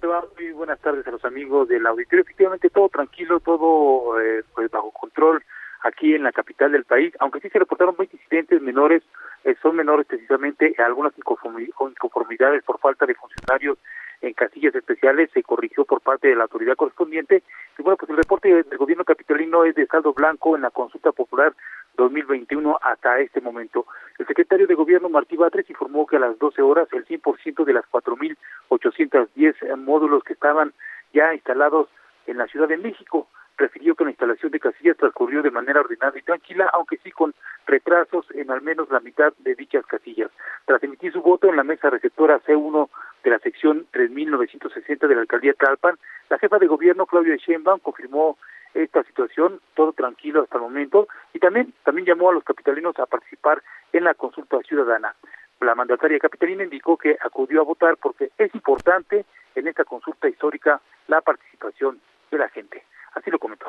Muy 0.01 0.53
buenas 0.53 0.79
tardes 0.79 1.05
a 1.09 1.11
los 1.11 1.25
amigos 1.25 1.69
del 1.69 1.85
auditorio. 1.85 2.23
Efectivamente, 2.23 2.71
todo 2.71 2.89
tranquilo, 2.89 3.41
todo 3.41 4.21
eh, 4.21 4.45
pues 4.55 4.71
bajo 4.71 4.93
control 4.93 5.43
aquí 5.83 6.15
en 6.15 6.23
la 6.23 6.31
capital 6.31 6.71
del 6.71 6.85
país, 6.85 7.13
aunque 7.19 7.41
sí 7.41 7.49
se 7.49 7.59
reportaron 7.59 7.97
20 7.99 8.17
incidentes 8.17 8.63
menores, 8.63 9.03
eh, 9.43 9.57
son 9.61 9.75
menores 9.75 10.07
precisamente 10.07 10.73
algunas 10.79 11.13
inconformidades 11.19 12.63
por 12.63 12.79
falta 12.79 13.07
de 13.07 13.17
funcionarios 13.17 13.79
en 14.21 14.33
casillas 14.33 14.75
especiales, 14.75 15.31
se 15.33 15.43
corrigió 15.43 15.85
por 15.85 16.01
parte 16.01 16.29
de 16.29 16.37
la 16.37 16.45
autoridad 16.45 16.77
correspondiente. 16.77 17.43
Y 17.79 17.83
bueno, 17.83 17.97
pues 17.97 18.11
el 18.11 18.17
reporte 18.17 18.49
del 18.49 18.79
gobierno 18.79 19.05
capitalino 19.05 19.65
es 19.65 19.75
de 19.75 19.87
saldo 19.87 20.13
blanco 20.13 20.57
en 20.57 20.63
la 20.63 20.71
consulta 20.71 21.13
popular 21.13 21.55
2021 21.97 22.79
hasta 22.83 23.19
este 23.21 23.41
momento. 23.41 23.87
El 24.19 24.27
secretario 24.27 24.67
de 24.67 24.75
Gobierno 24.75 25.09
Martí 25.09 25.37
Batres 25.37 25.69
informó 25.69 26.07
que 26.07 26.17
a 26.17 26.21
las 26.21 26.39
12 26.39 26.63
horas 26.63 26.89
el 26.93 27.05
100% 27.07 27.65
de 27.65 27.73
las 27.73 27.85
4.810 27.91 29.77
módulos 29.77 30.23
que 30.25 30.33
estaban 30.33 30.73
ya 31.13 31.35
instalados 31.35 31.89
en 32.27 32.39
la 32.39 32.47
Ciudad 32.47 32.69
de 32.69 32.77
México 32.77 33.29
refirió 33.59 33.95
que 33.95 34.05
la 34.05 34.11
instalación 34.11 34.53
de 34.53 34.61
casillas 34.61 34.97
transcurrió 34.97 35.43
de 35.43 35.51
manera 35.51 35.81
ordenada 35.81 36.17
y 36.17 36.23
tranquila, 36.23 36.71
aunque 36.73 36.97
sí 36.99 37.11
con 37.11 37.35
retrasos 37.67 38.27
en 38.35 38.51
al 38.51 38.63
menos 38.63 38.89
la 38.91 39.01
mitad 39.01 39.33
de 39.39 39.55
dichas 39.55 39.85
casillas. 39.87 40.31
Tras 40.65 40.83
emitir 40.83 41.13
su 41.13 41.21
voto 41.21 41.49
en 41.49 41.57
la 41.57 41.65
mesa 41.65 41.91
receptora 41.91 42.41
C1 42.41 42.89
de 43.25 43.31
la 43.31 43.39
sección 43.41 43.87
3960 43.91 45.07
de 45.07 45.15
la 45.15 45.21
alcaldía 45.23 45.55
Talpan, 45.55 45.99
la 46.31 46.39
jefa 46.39 46.59
de 46.59 46.69
gobierno 46.69 47.07
Claudia 47.07 47.37
Sheinbaum 47.37 47.81
confirmó 47.81 48.39
esta 48.75 49.03
situación, 49.03 49.61
todo 49.75 49.93
tranquilo 49.93 50.43
hasta 50.43 50.57
el 50.57 50.63
momento, 50.63 51.09
y 51.33 51.41
también, 51.41 51.73
también 51.85 52.07
llamó 52.07 52.31
a 52.31 52.35
los 52.35 52.45
capitalinos 52.45 52.99
a 52.99 53.07
participar 53.07 53.63
en 53.93 54.05
la 54.05 54.15
consulta 54.15 54.59
ciudadana. 54.61 55.15
La 55.61 55.75
mandataria 55.75 56.19
capitalina 56.21 56.63
indicó 56.63 56.97
que 56.97 57.17
acudió 57.21 57.63
a 57.63 57.65
votar 57.65 57.97
porque 57.97 58.31
es 58.39 58.55
importante 58.55 59.25
en 59.57 59.67
esta 59.67 59.85
consulta 59.85 60.29
histórica 60.29 60.81
la 61.09 61.21
participación 61.21 62.01
de 62.31 62.39
la 62.39 62.49
gente. 62.51 62.85
Así 63.15 63.31
lo 63.31 63.39
comentó. 63.39 63.67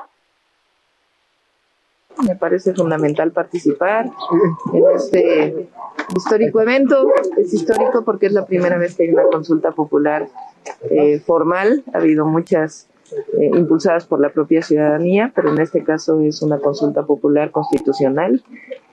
Me 2.27 2.35
parece 2.35 2.73
fundamental 2.73 3.31
participar 3.31 4.09
en 4.73 4.83
este 4.95 5.69
histórico 6.15 6.61
evento. 6.61 7.07
Es 7.37 7.53
histórico 7.53 8.03
porque 8.03 8.25
es 8.25 8.33
la 8.33 8.45
primera 8.45 8.77
vez 8.77 8.95
que 8.95 9.03
hay 9.03 9.09
una 9.09 9.23
consulta 9.23 9.71
popular 9.71 10.27
eh, 10.89 11.19
formal. 11.19 11.83
Ha 11.93 11.99
habido 11.99 12.25
muchas 12.25 12.89
eh, 13.11 13.51
impulsadas 13.53 14.05
por 14.05 14.19
la 14.19 14.29
propia 14.29 14.61
ciudadanía, 14.61 15.31
pero 15.33 15.51
en 15.51 15.59
este 15.59 15.83
caso 15.83 16.19
es 16.21 16.41
una 16.41 16.59
consulta 16.59 17.05
popular 17.05 17.51
constitucional 17.51 18.43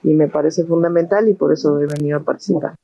y 0.03 0.13
me 0.13 0.27
parece 0.27 0.63
fundamental 0.63 1.27
y 1.27 1.33
por 1.33 1.51
eso 1.51 1.79
he 1.81 1.85
venido 1.85 2.19
a 2.19 2.21
participar. 2.21 2.75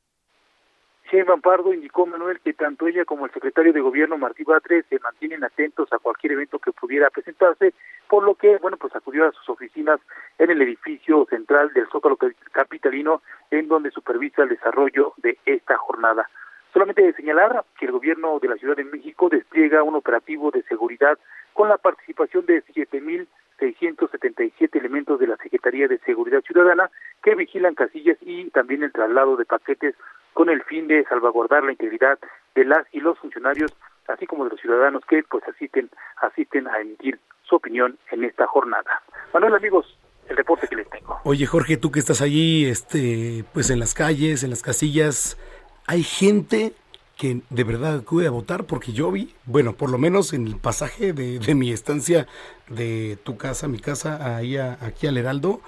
Sheinbaum 1.14 1.42
Pardo 1.42 1.72
indicó, 1.72 2.06
Manuel, 2.06 2.40
que 2.40 2.54
tanto 2.54 2.88
ella 2.88 3.04
como 3.04 3.24
el 3.24 3.30
secretario 3.30 3.72
de 3.72 3.80
Gobierno, 3.80 4.18
Martí 4.18 4.42
Batres, 4.42 4.84
se 4.90 4.98
mantienen 4.98 5.44
atentos 5.44 5.86
a 5.92 6.00
cualquier 6.00 6.32
evento 6.32 6.58
que 6.58 6.72
pudiera 6.72 7.08
presentarse, 7.08 7.72
por 8.08 8.24
lo 8.24 8.34
que, 8.34 8.56
bueno, 8.56 8.76
pues 8.78 8.96
acudió 8.96 9.28
a 9.28 9.30
sus 9.30 9.48
oficinas 9.48 10.00
en 10.38 10.50
el 10.50 10.60
edificio 10.60 11.24
central 11.30 11.72
del 11.72 11.86
Zócalo 11.86 12.18
Capitalino, 12.50 13.22
en 13.52 13.68
donde 13.68 13.92
supervisa 13.92 14.42
el 14.42 14.48
desarrollo 14.48 15.12
de 15.18 15.38
esta 15.46 15.76
jornada. 15.76 16.28
Solamente 16.72 17.12
señalar 17.12 17.64
que 17.78 17.86
el 17.86 17.92
gobierno 17.92 18.40
de 18.40 18.48
la 18.48 18.56
Ciudad 18.56 18.74
de 18.74 18.82
México 18.82 19.28
despliega 19.28 19.84
un 19.84 19.94
operativo 19.94 20.50
de 20.50 20.64
seguridad 20.64 21.16
con 21.52 21.68
la 21.68 21.78
participación 21.78 22.44
de 22.46 22.64
7.677 22.64 24.80
elementos 24.80 25.20
de 25.20 25.28
la 25.28 25.36
Secretaría 25.36 25.86
de 25.86 25.98
Seguridad 25.98 26.40
Ciudadana 26.40 26.90
que 27.22 27.36
vigilan 27.36 27.76
casillas 27.76 28.18
y 28.22 28.50
también 28.50 28.82
el 28.82 28.90
traslado 28.90 29.36
de 29.36 29.44
paquetes 29.44 29.94
con 30.34 30.50
el 30.50 30.62
fin 30.64 30.86
de 30.88 31.04
salvaguardar 31.04 31.64
la 31.64 31.72
integridad 31.72 32.18
de 32.54 32.64
las 32.64 32.86
y 32.92 33.00
los 33.00 33.18
funcionarios, 33.18 33.72
así 34.08 34.26
como 34.26 34.44
de 34.44 34.50
los 34.50 34.60
ciudadanos 34.60 35.02
que 35.08 35.22
pues 35.22 35.42
asisten 35.48 35.90
asisten 36.20 36.68
a 36.68 36.80
emitir 36.80 37.18
su 37.42 37.56
opinión 37.56 37.98
en 38.10 38.24
esta 38.24 38.46
jornada. 38.46 39.02
Manuel, 39.32 39.54
amigos, 39.54 39.98
el 40.28 40.36
reporte 40.36 40.68
que 40.68 40.76
les 40.76 40.90
tengo. 40.90 41.18
Oye, 41.24 41.46
Jorge, 41.46 41.76
tú 41.76 41.90
que 41.90 42.00
estás 42.00 42.20
allí, 42.20 42.66
este, 42.66 43.44
pues 43.52 43.70
en 43.70 43.78
las 43.78 43.94
calles, 43.94 44.42
en 44.42 44.50
las 44.50 44.62
casillas, 44.62 45.38
hay 45.86 46.02
gente 46.02 46.72
que 47.16 47.42
de 47.50 47.64
verdad 47.64 47.98
acude 47.98 48.26
a 48.26 48.30
votar 48.30 48.64
porque 48.64 48.92
yo 48.92 49.10
vi, 49.10 49.34
bueno, 49.44 49.74
por 49.74 49.90
lo 49.90 49.98
menos 49.98 50.32
en 50.32 50.46
el 50.46 50.56
pasaje 50.56 51.12
de, 51.12 51.54
mi 51.54 51.70
estancia 51.70 52.26
de 52.68 53.18
tu 53.22 53.36
casa, 53.36 53.68
mi 53.68 53.78
casa, 53.78 54.36
ahí 54.36 54.56
aquí 54.56 55.06
al 55.06 55.16
Heraldo, 55.16 55.60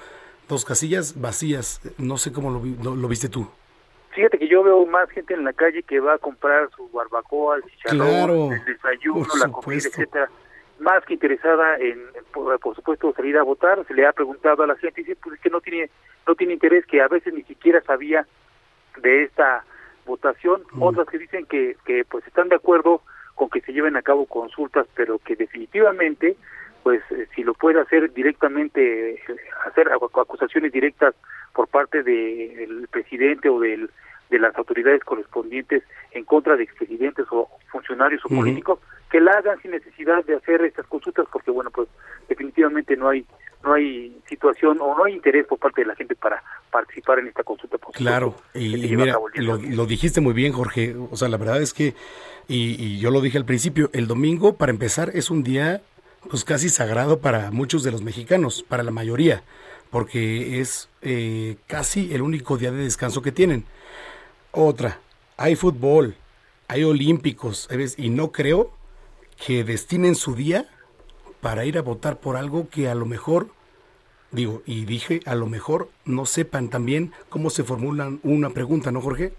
dos 0.48 0.64
casillas 0.64 1.20
vacías. 1.20 1.80
No 1.98 2.18
sé 2.18 2.32
cómo 2.32 2.50
lo, 2.50 2.96
lo, 2.96 3.08
viste 3.08 3.28
tú. 3.28 3.48
Yo 4.48 4.62
veo 4.62 4.86
más 4.86 5.08
gente 5.10 5.34
en 5.34 5.44
la 5.44 5.52
calle 5.52 5.82
que 5.82 6.00
va 6.00 6.14
a 6.14 6.18
comprar 6.18 6.70
su 6.76 6.88
barbacoa, 6.90 7.56
el 7.56 7.62
chicharrón, 7.64 8.52
el 8.52 8.64
desayuno, 8.64 9.26
la 9.38 9.48
comida, 9.48 9.88
etcétera. 9.88 10.28
Más 10.78 11.04
que 11.04 11.14
interesada 11.14 11.76
en, 11.78 12.02
por, 12.32 12.58
por, 12.60 12.76
supuesto, 12.76 13.12
salir 13.14 13.38
a 13.38 13.42
votar. 13.42 13.84
Se 13.86 13.94
le 13.94 14.06
ha 14.06 14.12
preguntado 14.12 14.62
a 14.62 14.66
la 14.66 14.76
gente 14.76 15.00
y 15.00 15.04
dice, 15.04 15.18
pues 15.22 15.36
es 15.36 15.40
que 15.40 15.50
no 15.50 15.60
tiene, 15.60 15.90
no 16.26 16.34
tiene 16.34 16.52
interés, 16.52 16.84
que 16.86 17.00
a 17.00 17.08
veces 17.08 17.32
ni 17.32 17.42
siquiera 17.44 17.80
sabía 17.82 18.26
de 18.98 19.24
esta 19.24 19.64
votación, 20.06 20.62
otras 20.78 21.08
que 21.08 21.18
dicen 21.18 21.46
que, 21.46 21.76
que 21.84 22.04
pues 22.04 22.26
están 22.26 22.48
de 22.48 22.56
acuerdo 22.56 23.02
con 23.34 23.50
que 23.50 23.60
se 23.60 23.72
lleven 23.72 23.96
a 23.96 24.02
cabo 24.02 24.26
consultas, 24.26 24.86
pero 24.94 25.18
que 25.18 25.36
definitivamente, 25.36 26.36
pues 26.82 27.02
eh, 27.10 27.26
si 27.34 27.42
lo 27.42 27.54
puede 27.54 27.80
hacer 27.80 28.12
directamente, 28.12 29.14
eh, 29.14 29.20
hacer 29.66 29.90
acusaciones 29.92 30.72
directas 30.72 31.14
por 31.52 31.68
parte 31.68 32.02
del 32.02 32.88
presidente 32.90 33.48
o 33.48 33.60
del, 33.60 33.90
de 34.30 34.38
las 34.38 34.56
autoridades 34.56 35.04
correspondientes 35.04 35.82
en 36.12 36.24
contra 36.24 36.56
de 36.56 36.64
expresidentes 36.64 37.26
o 37.30 37.48
funcionarios 37.70 38.24
o 38.24 38.28
políticos, 38.28 38.80
que 39.10 39.20
la 39.20 39.32
hagan 39.32 39.60
sin 39.62 39.70
necesidad 39.70 40.24
de 40.24 40.36
hacer 40.36 40.62
estas 40.62 40.86
consultas, 40.86 41.26
porque 41.32 41.50
bueno, 41.50 41.70
pues 41.70 41.88
definitivamente 42.28 42.96
no 42.96 43.08
hay 43.08 43.24
no 43.66 43.74
hay 43.74 44.16
situación 44.28 44.78
o 44.80 44.96
no 44.96 45.04
hay 45.04 45.14
interés 45.14 45.46
por 45.46 45.58
parte 45.58 45.80
de 45.80 45.88
la 45.88 45.96
gente 45.96 46.14
para 46.14 46.42
participar 46.70 47.18
en 47.18 47.28
esta 47.28 47.42
consulta. 47.42 47.78
Claro, 47.92 48.36
y, 48.54 48.76
mira, 48.96 49.18
lo, 49.34 49.86
dijiste 49.86 50.20
muy 50.20 50.34
bien, 50.34 50.52
Jorge. 50.52 50.94
O 51.10 51.16
sea, 51.16 51.28
la 51.28 51.36
verdad 51.36 51.60
es 51.60 51.74
que, 51.74 51.94
y, 52.46 52.98
yo 52.98 53.10
lo 53.10 53.20
dije 53.20 53.38
al 53.38 53.44
principio, 53.44 53.90
el 53.92 54.06
domingo, 54.06 54.56
para 54.56 54.70
empezar, 54.70 55.10
es 55.14 55.30
un 55.30 55.42
día 55.42 55.82
pues 56.28 56.44
casi 56.44 56.68
sagrado 56.68 57.20
para 57.20 57.50
muchos 57.50 57.82
de 57.82 57.92
los 57.92 58.02
mexicanos, 58.02 58.62
para 58.62 58.82
la 58.82 58.90
mayoría, 58.90 59.42
porque 59.90 60.60
es 60.60 60.88
eh, 61.02 61.56
casi 61.66 62.14
el 62.14 62.22
único 62.22 62.56
día 62.56 62.70
de 62.72 62.84
descanso 62.84 63.22
que 63.22 63.32
tienen. 63.32 63.64
Otra, 64.58 65.00
hay 65.36 65.54
fútbol, 65.54 66.14
hay 66.66 66.82
olímpicos, 66.82 67.68
y 67.98 68.08
no 68.08 68.32
creo 68.32 68.70
que 69.46 69.64
destinen 69.64 70.14
su 70.14 70.34
día 70.34 70.64
para 71.42 71.66
ir 71.66 71.76
a 71.76 71.82
votar 71.82 72.20
por 72.20 72.36
algo 72.36 72.70
que 72.70 72.88
a 72.88 72.94
lo 72.94 73.04
mejor 73.04 73.48
Digo, 74.32 74.62
y 74.66 74.84
dije, 74.86 75.20
a 75.24 75.34
lo 75.34 75.46
mejor 75.46 75.88
no 76.04 76.26
sepan 76.26 76.68
también 76.68 77.12
cómo 77.28 77.48
se 77.48 77.64
formulan 77.64 78.18
una 78.22 78.50
pregunta, 78.50 78.90
¿no, 78.90 79.00
Jorge? 79.00 79.32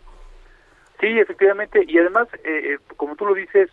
Sí, 0.99 1.07
efectivamente, 1.19 1.83
y 1.85 1.97
además, 1.97 2.27
eh, 2.45 2.73
eh, 2.73 2.77
como 2.95 3.15
tú 3.15 3.25
lo 3.25 3.35
dices, 3.35 3.69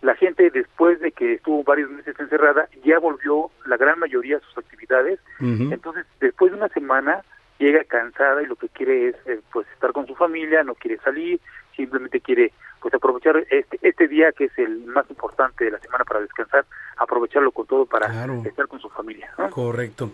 la 0.00 0.14
gente 0.14 0.48
después 0.50 1.00
de 1.00 1.12
que 1.12 1.34
estuvo 1.34 1.64
varios 1.64 1.90
meses 1.90 2.14
encerrada 2.18 2.68
ya 2.84 2.98
volvió 2.98 3.50
la 3.66 3.76
gran 3.76 3.98
mayoría 3.98 4.36
a 4.36 4.40
sus 4.40 4.58
actividades, 4.58 5.18
entonces 5.40 6.06
después 6.20 6.52
de 6.52 6.58
una 6.58 6.68
semana 6.68 7.24
llega 7.58 7.84
cansada 7.84 8.42
y 8.42 8.46
lo 8.46 8.56
que 8.56 8.68
quiere 8.68 9.08
es 9.08 9.16
eh, 9.26 9.40
pues 9.52 9.66
estar 9.72 9.92
con 9.92 10.06
su 10.06 10.14
familia, 10.14 10.62
no 10.62 10.74
quiere 10.74 10.98
salir, 10.98 11.40
simplemente 11.76 12.20
quiere 12.20 12.52
pues 12.80 12.92
aprovechar 12.92 13.36
este, 13.50 13.78
este 13.80 14.08
día 14.08 14.32
que 14.32 14.44
es 14.44 14.58
el 14.58 14.84
más 14.84 15.08
importante 15.08 15.64
de 15.64 15.70
la 15.70 15.78
semana 15.78 16.04
para 16.04 16.20
descansar, 16.20 16.66
aprovecharlo 16.98 17.50
con 17.52 17.66
todo 17.66 17.86
para 17.86 18.06
estar 18.44 18.68
con 18.68 18.80
su 18.80 18.90
familia. 18.90 19.30
Correcto. 19.50 20.10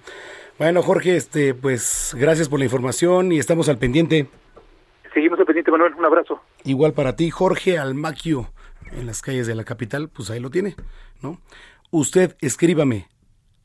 Bueno, 0.59 0.83
Jorge, 0.83 1.17
este, 1.17 1.55
pues 1.55 2.15
gracias 2.19 2.49
por 2.49 2.59
la 2.59 2.67
información 2.67 3.33
y 3.33 3.39
estamos 3.39 3.69
al 3.69 3.79
pendiente. 3.79 4.29
Seguimos 5.13 5.41
al 5.41 5.47
pendiente, 5.47 5.71
Manuel. 5.71 5.95
Un 5.95 6.05
abrazo. 6.05 6.41
Igual 6.65 6.93
para 6.93 7.17
ti, 7.17 7.31
Jorge 7.31 7.79
Almaquio, 7.79 8.51
en 8.93 9.07
las 9.07 9.23
calles 9.23 9.47
de 9.47 9.55
la 9.55 9.65
capital, 9.65 10.09
pues 10.09 10.31
ahí 10.31 10.39
lo 10.39 10.51
tiene, 10.51 10.77
¿no? 11.23 11.39
Usted 11.91 12.37
escríbame, 12.41 13.09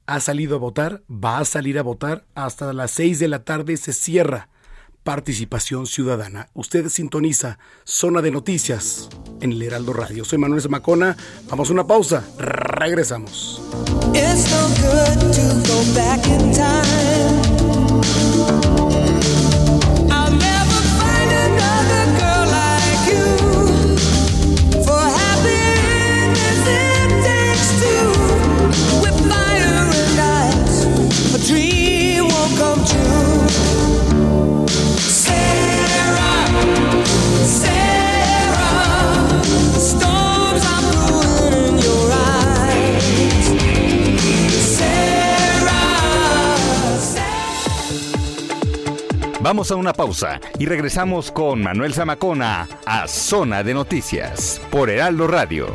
¿ha 0.08 0.20
salido 0.20 0.56
a 0.56 0.60
votar? 0.60 1.04
¿Va 1.10 1.40
a 1.40 1.46
salir 1.46 1.78
a 1.80 1.84
votar? 1.84 2.26
Hasta 2.36 2.74
las 2.74 2.92
seis 2.92 3.20
de 3.20 3.28
la 3.28 3.44
tarde 3.44 3.78
se 3.78 3.94
cierra 3.94 4.50
participación 5.06 5.86
ciudadana. 5.86 6.50
Usted 6.54 6.90
sintoniza 6.90 7.60
Zona 7.86 8.22
de 8.22 8.32
Noticias 8.32 9.08
en 9.40 9.52
el 9.52 9.62
Heraldo 9.62 9.94
Radio. 9.94 10.26
Soy 10.26 10.40
Manuel 10.40 10.62
Zamacona. 10.62 11.16
Vamos 11.48 11.70
a 11.70 11.74
una 11.74 11.86
pausa. 11.86 12.24
Regresamos. 12.40 13.62
Vamos 49.46 49.70
a 49.70 49.76
una 49.76 49.94
pausa 49.94 50.42
y 50.58 50.66
regresamos 50.66 51.30
con 51.32 51.62
Manuel 51.62 51.94
Zamacona 51.94 52.68
a 52.84 53.08
Zona 53.08 53.62
de 53.62 53.76
Noticias 53.76 54.60
por 54.72 54.90
Heraldo 54.90 55.28
Radio. 55.28 55.68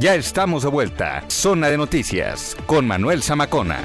Ya 0.00 0.16
estamos 0.16 0.64
de 0.64 0.70
vuelta. 0.70 1.24
Zona 1.28 1.68
de 1.68 1.76
Noticias 1.76 2.56
con 2.66 2.84
Manuel 2.84 3.22
Zamacona. 3.22 3.78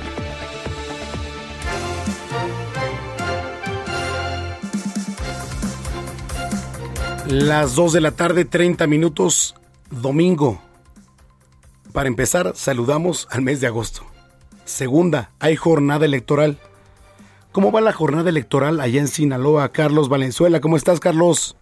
Las 7.27 7.75
2 7.75 7.93
de 7.93 8.01
la 8.01 8.09
tarde, 8.09 8.45
30 8.45 8.87
minutos, 8.87 9.53
domingo. 9.91 10.70
Para 11.93 12.07
empezar, 12.07 12.55
saludamos 12.55 13.27
al 13.31 13.41
mes 13.41 13.59
de 13.59 13.67
agosto. 13.67 14.03
Segunda, 14.63 15.31
hay 15.41 15.57
jornada 15.57 16.05
electoral. 16.05 16.55
¿Cómo 17.51 17.73
va 17.73 17.81
la 17.81 17.91
jornada 17.91 18.29
electoral 18.29 18.79
allá 18.79 19.01
en 19.01 19.07
Sinaloa? 19.07 19.73
Carlos 19.73 20.07
Valenzuela, 20.07 20.61
¿cómo 20.61 20.77
estás, 20.77 21.01
Carlos? 21.01 21.57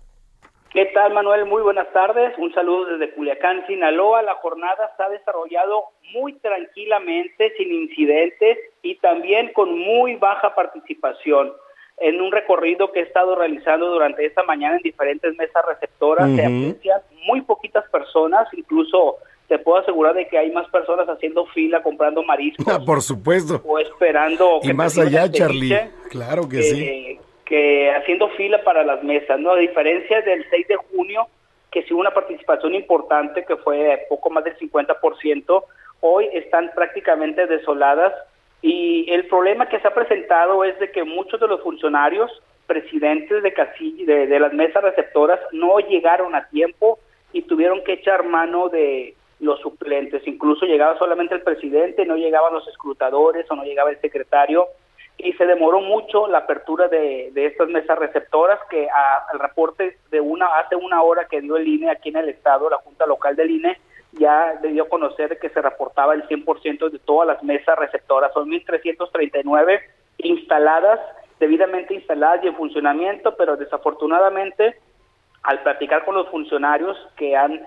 ¿Qué 0.71 0.85
tal, 0.93 1.15
Manuel? 1.15 1.45
Muy 1.47 1.63
buenas 1.63 1.91
tardes. 1.93 2.37
Un 2.37 2.53
saludo 2.53 2.85
desde 2.85 3.11
Culiacán, 3.15 3.65
Sinaloa. 3.65 4.21
La 4.21 4.35
jornada 4.35 4.93
se 4.95 5.01
ha 5.01 5.09
desarrollado 5.09 5.85
muy 6.13 6.33
tranquilamente, 6.33 7.51
sin 7.57 7.73
incidentes 7.73 8.59
y 8.83 8.95
también 8.97 9.51
con 9.53 9.79
muy 9.79 10.15
baja 10.17 10.53
participación. 10.53 11.53
En 11.97 12.21
un 12.21 12.31
recorrido 12.31 12.91
que 12.91 12.99
he 12.99 13.03
estado 13.03 13.35
realizando 13.35 13.87
durante 13.87 14.27
esta 14.27 14.43
mañana 14.43 14.75
en 14.75 14.83
diferentes 14.83 15.35
mesas 15.37 15.63
receptoras, 15.67 16.29
se 16.35 16.45
aprecian 16.45 17.01
muy 17.25 17.41
poquitas 17.41 17.89
personas, 17.89 18.47
incluso 18.53 19.17
te 19.49 19.57
puedo 19.57 19.79
asegurar 19.79 20.13
de 20.13 20.27
que 20.27 20.37
hay 20.37 20.51
más 20.51 20.69
personas 20.69 21.09
haciendo 21.09 21.45
fila 21.47 21.81
comprando 21.81 22.23
mariscos. 22.23 22.65
Por 22.85 23.01
supuesto. 23.01 23.61
O 23.65 23.79
esperando. 23.79 24.59
Y 24.61 24.71
más 24.73 24.97
allá, 24.97 25.29
Charlie. 25.29 25.75
Claro 26.09 26.47
que, 26.47 26.61
sí. 26.61 27.19
Que 27.45 27.91
haciendo 27.91 28.29
fila 28.29 28.63
para 28.63 28.83
las 28.83 29.03
mesas, 29.03 29.39
¿no? 29.39 29.51
A 29.51 29.57
diferencia 29.57 30.21
del 30.21 30.45
6 30.51 30.67
de 30.67 30.75
junio, 30.75 31.27
que 31.71 31.81
sí 31.81 31.93
hubo 31.93 32.01
una 32.01 32.13
participación 32.13 32.75
importante, 32.75 33.43
que 33.43 33.57
fue 33.57 34.05
poco 34.07 34.29
más 34.29 34.43
del 34.43 34.55
50%, 34.59 35.63
hoy 36.01 36.29
están 36.33 36.71
prácticamente 36.75 37.47
desoladas. 37.47 38.13
Y 38.61 39.11
el 39.11 39.25
problema 39.27 39.67
que 39.67 39.79
se 39.79 39.87
ha 39.87 39.95
presentado 39.95 40.63
es 40.63 40.77
de 40.79 40.91
que 40.91 41.03
muchos 41.03 41.39
de 41.39 41.47
los 41.47 41.61
funcionarios, 41.61 42.29
presidentes 42.67 43.41
de, 43.41 43.53
casilla, 43.53 44.05
de, 44.05 44.27
de 44.27 44.39
las 44.39 44.53
mesas 44.53 44.83
receptoras, 44.83 45.39
no 45.51 45.79
llegaron 45.79 46.35
a 46.35 46.47
tiempo 46.49 46.99
y 47.33 47.41
tuvieron 47.43 47.83
que 47.83 47.93
echar 47.93 48.25
mano 48.25 48.69
de 48.69 49.15
los 49.39 49.59
suplentes. 49.61 50.27
Incluso 50.27 50.65
llegaba 50.65 50.97
solamente 50.97 51.35
el 51.35 51.41
presidente, 51.41 52.05
no 52.05 52.15
llegaban 52.15 52.53
los 52.53 52.67
escrutadores 52.67 53.49
o 53.49 53.55
no 53.55 53.63
llegaba 53.63 53.91
el 53.91 54.01
secretario 54.01 54.67
y 55.17 55.33
se 55.33 55.45
demoró 55.45 55.81
mucho 55.81 56.27
la 56.27 56.39
apertura 56.39 56.87
de, 56.87 57.31
estas 57.35 57.67
mesas 57.67 57.99
receptoras 57.99 58.59
que 58.69 58.87
al 59.31 59.39
reporte 59.39 59.97
de 60.11 60.21
una 60.21 60.47
hace 60.59 60.75
una 60.75 61.01
hora 61.01 61.27
que 61.29 61.41
dio 61.41 61.57
el 61.57 61.67
INE 61.67 61.91
aquí 61.91 62.09
en 62.09 62.17
el 62.17 62.29
estado, 62.29 62.69
la 62.69 62.77
Junta 62.77 63.05
Local 63.05 63.35
del 63.35 63.51
INE, 63.51 63.77
ya 64.13 64.49
a 64.51 64.89
conocer 64.89 65.37
que 65.39 65.49
se 65.49 65.61
reportaba 65.61 66.13
el 66.13 66.27
100% 66.27 66.89
de 66.89 66.99
todas 66.99 67.27
las 67.27 67.43
mesas 67.43 67.77
receptoras. 67.77 68.31
Son 68.33 68.49
1.339 68.49 69.81
instaladas, 70.19 70.99
debidamente 71.39 71.93
instaladas 71.93 72.43
y 72.43 72.47
en 72.47 72.55
funcionamiento, 72.55 73.35
pero 73.35 73.57
desafortunadamente 73.57 74.77
al 75.43 75.61
platicar 75.63 76.05
con 76.05 76.15
los 76.15 76.29
funcionarios 76.29 76.97
que 77.17 77.35
han 77.35 77.61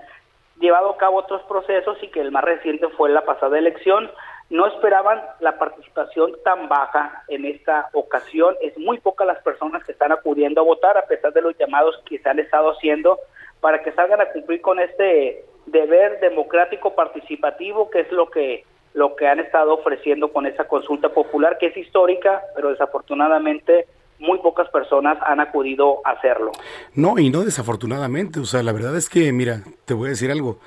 llevado 0.63 0.91
a 0.91 0.97
cabo 0.97 1.19
otros 1.19 1.43
procesos 1.43 1.99
y 2.03 2.09
que 2.09 2.21
el 2.21 2.31
más 2.31 2.45
reciente 2.45 2.89
fue 2.97 3.11
la 3.11 3.27
pasada 3.27 3.59
elección. 3.59 4.11
No 4.49 4.67
esperaban 4.67 5.21
la 5.41 5.59
participación 5.59 6.33
tan 6.45 6.69
baja 6.69 7.25
en 7.29 7.45
esta 7.45 7.91
ocasión. 7.93 8.57
Es 8.63 8.79
muy 8.79 8.99
poca 9.01 9.25
las 9.25 9.43
personas 9.43 9.85
que 9.85 9.93
están 9.93 10.13
acudiendo 10.13 10.61
a 10.61 10.65
votar 10.65 10.97
a 10.97 11.07
pesar 11.07 11.33
de 11.33 11.43
los 11.43 11.59
llamados 11.59 12.01
que 12.07 12.19
se 12.19 12.29
han 12.29 12.39
estado 12.39 12.71
haciendo 12.71 13.19
para 13.61 13.83
que 13.83 13.93
salgan 13.93 14.21
a 14.21 14.31
cumplir 14.33 14.61
con 14.63 14.79
este 14.79 15.45
deber 15.67 16.21
democrático 16.21 16.95
participativo 16.95 17.91
que 17.91 18.01
es 18.01 18.11
lo 18.11 18.31
que 18.31 18.65
lo 18.95 19.17
que 19.17 19.27
han 19.27 19.41
estado 19.41 19.75
ofreciendo 19.75 20.33
con 20.33 20.45
esa 20.45 20.65
consulta 20.65 21.09
popular 21.09 21.57
que 21.59 21.67
es 21.67 21.77
histórica, 21.77 22.43
pero 22.55 22.71
desafortunadamente 22.71 23.87
muy 24.23 24.39
pocas 24.39 24.69
personas 24.71 25.19
han 25.27 25.41
acudido 25.41 25.99
a 26.07 26.13
hacerlo. 26.13 26.53
No, 26.95 27.19
y 27.19 27.31
no 27.31 27.43
desafortunadamente, 27.45 28.41
o 28.41 28.45
sea, 28.45 28.63
la 28.63 28.73
verdad 28.73 28.97
es 28.97 29.09
que, 29.09 29.33
mira, 29.33 29.63
te 29.85 29.95
voy 29.95 30.07
a 30.07 30.11
decir 30.11 30.31
algo, 30.31 30.59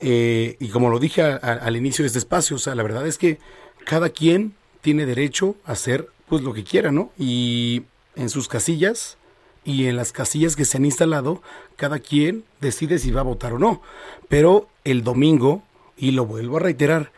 eh, 0.00 0.56
y 0.60 0.68
como 0.68 0.90
lo 0.90 0.98
dije 0.98 1.22
al 1.22 1.76
inicio 1.76 2.02
de 2.02 2.08
este 2.08 2.18
espacio, 2.18 2.56
o 2.56 2.58
sea, 2.58 2.74
la 2.74 2.82
verdad 2.82 3.06
es 3.06 3.16
que 3.16 3.38
cada 3.84 4.10
quien 4.10 4.54
tiene 4.82 5.06
derecho 5.06 5.56
a 5.64 5.72
hacer 5.72 6.08
pues 6.28 6.42
lo 6.42 6.52
que 6.52 6.64
quiera, 6.64 6.90
¿no? 6.90 7.10
Y 7.18 7.84
en 8.14 8.28
sus 8.28 8.48
casillas 8.48 9.16
y 9.64 9.86
en 9.86 9.96
las 9.96 10.12
casillas 10.12 10.56
que 10.56 10.64
se 10.64 10.76
han 10.76 10.84
instalado, 10.84 11.42
cada 11.76 11.98
quien 11.98 12.44
decide 12.60 12.98
si 12.98 13.10
va 13.10 13.20
a 13.20 13.24
votar 13.24 13.52
o 13.52 13.58
no. 13.58 13.82
Pero 14.28 14.68
el 14.84 15.02
domingo, 15.02 15.62
y 15.96 16.12
lo 16.12 16.26
vuelvo 16.26 16.56
a 16.56 16.60
reiterar, 16.60 17.10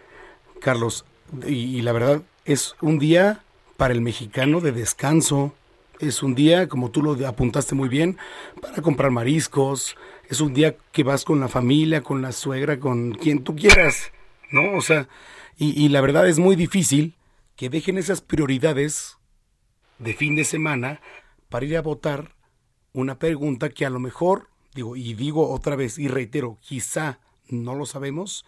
Carlos, 0.60 1.04
y 1.46 1.82
la 1.82 1.92
verdad 1.92 2.22
es 2.44 2.74
un 2.80 2.98
día 2.98 3.40
para 3.76 3.92
el 3.92 4.00
mexicano 4.00 4.60
de 4.60 4.72
descanso, 4.72 5.52
es 6.00 6.22
un 6.22 6.34
día, 6.34 6.68
como 6.68 6.90
tú 6.90 7.02
lo 7.02 7.26
apuntaste 7.26 7.74
muy 7.74 7.88
bien, 7.88 8.18
para 8.60 8.82
comprar 8.82 9.10
mariscos, 9.10 9.96
es 10.28 10.40
un 10.40 10.54
día 10.54 10.76
que 10.92 11.02
vas 11.02 11.24
con 11.24 11.40
la 11.40 11.48
familia, 11.48 12.02
con 12.02 12.22
la 12.22 12.32
suegra, 12.32 12.78
con 12.78 13.12
quien 13.12 13.42
tú 13.42 13.56
quieras, 13.56 14.12
¿no? 14.50 14.76
O 14.76 14.80
sea, 14.80 15.08
y, 15.56 15.88
la 15.88 16.00
verdad 16.00 16.28
es 16.28 16.38
muy 16.38 16.54
difícil 16.54 17.16
que 17.56 17.68
dejen 17.68 17.98
esas 17.98 18.20
prioridades 18.20 19.18
de 19.98 20.14
fin 20.14 20.36
de 20.36 20.44
semana 20.44 21.00
para 21.48 21.66
ir 21.66 21.76
a 21.76 21.82
votar 21.82 22.36
una 22.92 23.18
pregunta 23.18 23.68
que 23.68 23.84
a 23.84 23.90
lo 23.90 23.98
mejor, 23.98 24.50
digo, 24.74 24.94
y 24.94 25.14
digo 25.14 25.50
otra 25.50 25.74
vez 25.74 25.98
y 25.98 26.06
reitero, 26.06 26.58
quizá 26.60 27.18
no 27.48 27.74
lo 27.74 27.86
sabemos, 27.86 28.44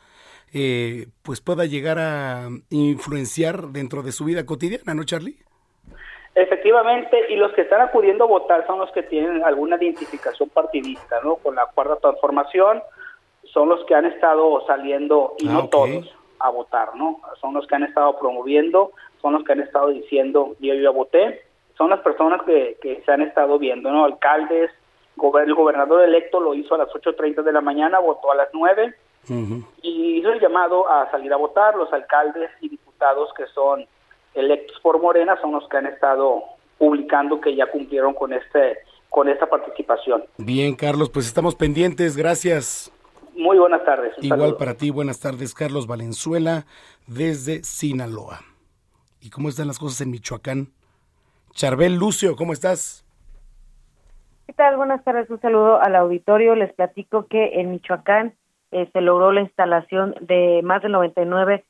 eh, 0.53 1.09
pues 1.23 1.41
pueda 1.41 1.65
llegar 1.65 1.99
a 1.99 2.49
influenciar 2.69 3.71
dentro 3.73 4.05
de 4.05 4.13
su 4.13 4.25
vida 4.25 4.47
cotidiana, 4.47 4.95
¿no, 4.95 5.03
Charlie? 5.03 5.39
Efectivamente, 6.41 7.27
y 7.29 7.37
los 7.37 7.53
que 7.53 7.61
están 7.61 7.83
acudiendo 7.83 8.25
a 8.25 8.29
votar 8.29 8.67
son 8.67 8.79
los 8.79 8.91
que 8.93 9.03
tienen 9.03 9.45
alguna 9.45 9.77
identificación 9.77 10.49
partidista, 10.49 11.21
¿no? 11.23 11.37
Con 11.37 11.55
la 11.55 11.67
cuarta 11.67 11.97
transformación, 11.97 12.83
son 13.45 13.69
los 13.69 13.85
que 13.85 13.95
han 13.95 14.07
estado 14.07 14.65
saliendo, 14.67 15.35
y 15.39 15.47
no 15.47 15.59
ah, 15.59 15.69
todos, 15.71 16.17
a 16.39 16.49
votar, 16.49 16.97
¿no? 16.97 17.21
Son 17.43 17.53
los 17.53 17.67
que 17.67 17.75
han 17.75 17.83
estado 17.83 18.19
promoviendo, 18.19 18.93
son 19.21 19.35
los 19.35 19.45
que 19.45 19.53
han 19.53 19.61
estado 19.61 19.89
diciendo, 19.89 20.57
yo 20.61 20.73
ya 20.73 20.89
voté, 20.89 21.43
son 21.77 21.91
las 21.91 22.01
personas 22.01 22.41
que, 22.45 22.79
que 22.81 23.03
se 23.05 23.13
han 23.13 23.21
estado 23.21 23.59
viendo, 23.59 23.91
¿no? 23.91 24.07
Alcaldes, 24.07 24.71
el 25.45 25.55
gobernador 25.55 26.03
electo 26.03 26.41
lo 26.41 26.55
hizo 26.55 26.75
a 26.75 26.79
las 26.79 26.89
8.30 26.89 27.43
de 27.43 27.53
la 27.53 27.61
mañana, 27.61 27.99
votó 27.99 28.33
a 28.33 28.37
las 28.37 28.49
9, 28.55 28.95
y 29.83 30.19
hizo 30.19 30.33
el 30.33 30.41
llamado 30.41 30.91
a 30.91 31.11
salir 31.11 31.31
a 31.35 31.37
votar, 31.37 31.77
los 31.77 31.93
alcaldes 31.93 32.51
y 32.63 32.71
diputados 32.71 33.31
que 33.35 33.47
son 33.49 33.85
electos 34.35 34.79
por 34.81 35.01
Morena 35.01 35.39
son 35.41 35.53
los 35.53 35.69
que 35.69 35.77
han 35.77 35.87
estado 35.87 36.43
publicando 36.79 37.41
que 37.41 37.55
ya 37.55 37.67
cumplieron 37.67 38.15
con 38.15 38.33
este 38.33 38.79
con 39.09 39.29
esta 39.29 39.47
participación. 39.47 40.25
Bien, 40.39 40.77
Carlos, 40.77 41.11
pues 41.11 41.27
estamos 41.27 41.57
pendientes. 41.57 42.17
Gracias. 42.17 42.93
Muy 43.37 43.59
buenas 43.59 43.85
tardes. 43.85 44.15
Igual 44.21 44.57
para 44.57 44.75
ti, 44.75 44.91
buenas 44.91 45.21
tardes, 45.21 45.55
Carlos 45.55 45.87
Valenzuela, 45.87 46.65
desde 47.07 47.65
Sinaloa. 47.65 48.41
¿Y 49.21 49.31
cómo 49.31 49.49
están 49.49 49.67
las 49.67 49.79
cosas 49.79 50.01
en 50.01 50.11
Michoacán? 50.11 50.69
Charbel 51.53 51.97
Lucio, 51.97 52.37
¿cómo 52.37 52.53
estás? 52.53 53.05
¿Qué 54.47 54.53
tal? 54.53 54.77
Buenas 54.77 55.03
tardes, 55.05 55.29
un 55.31 55.41
saludo 55.41 55.81
al 55.81 55.97
auditorio. 55.97 56.55
Les 56.55 56.73
platico 56.73 57.27
que 57.27 57.61
en 57.61 57.71
Michoacán 57.71 58.35
eh, 58.73 58.89
se 58.93 59.01
logró 59.01 59.33
la 59.33 59.43
instalación 59.43 60.15
de 60.21 60.61
más 60.63 60.83
del 60.83 60.95
99% 60.95 61.63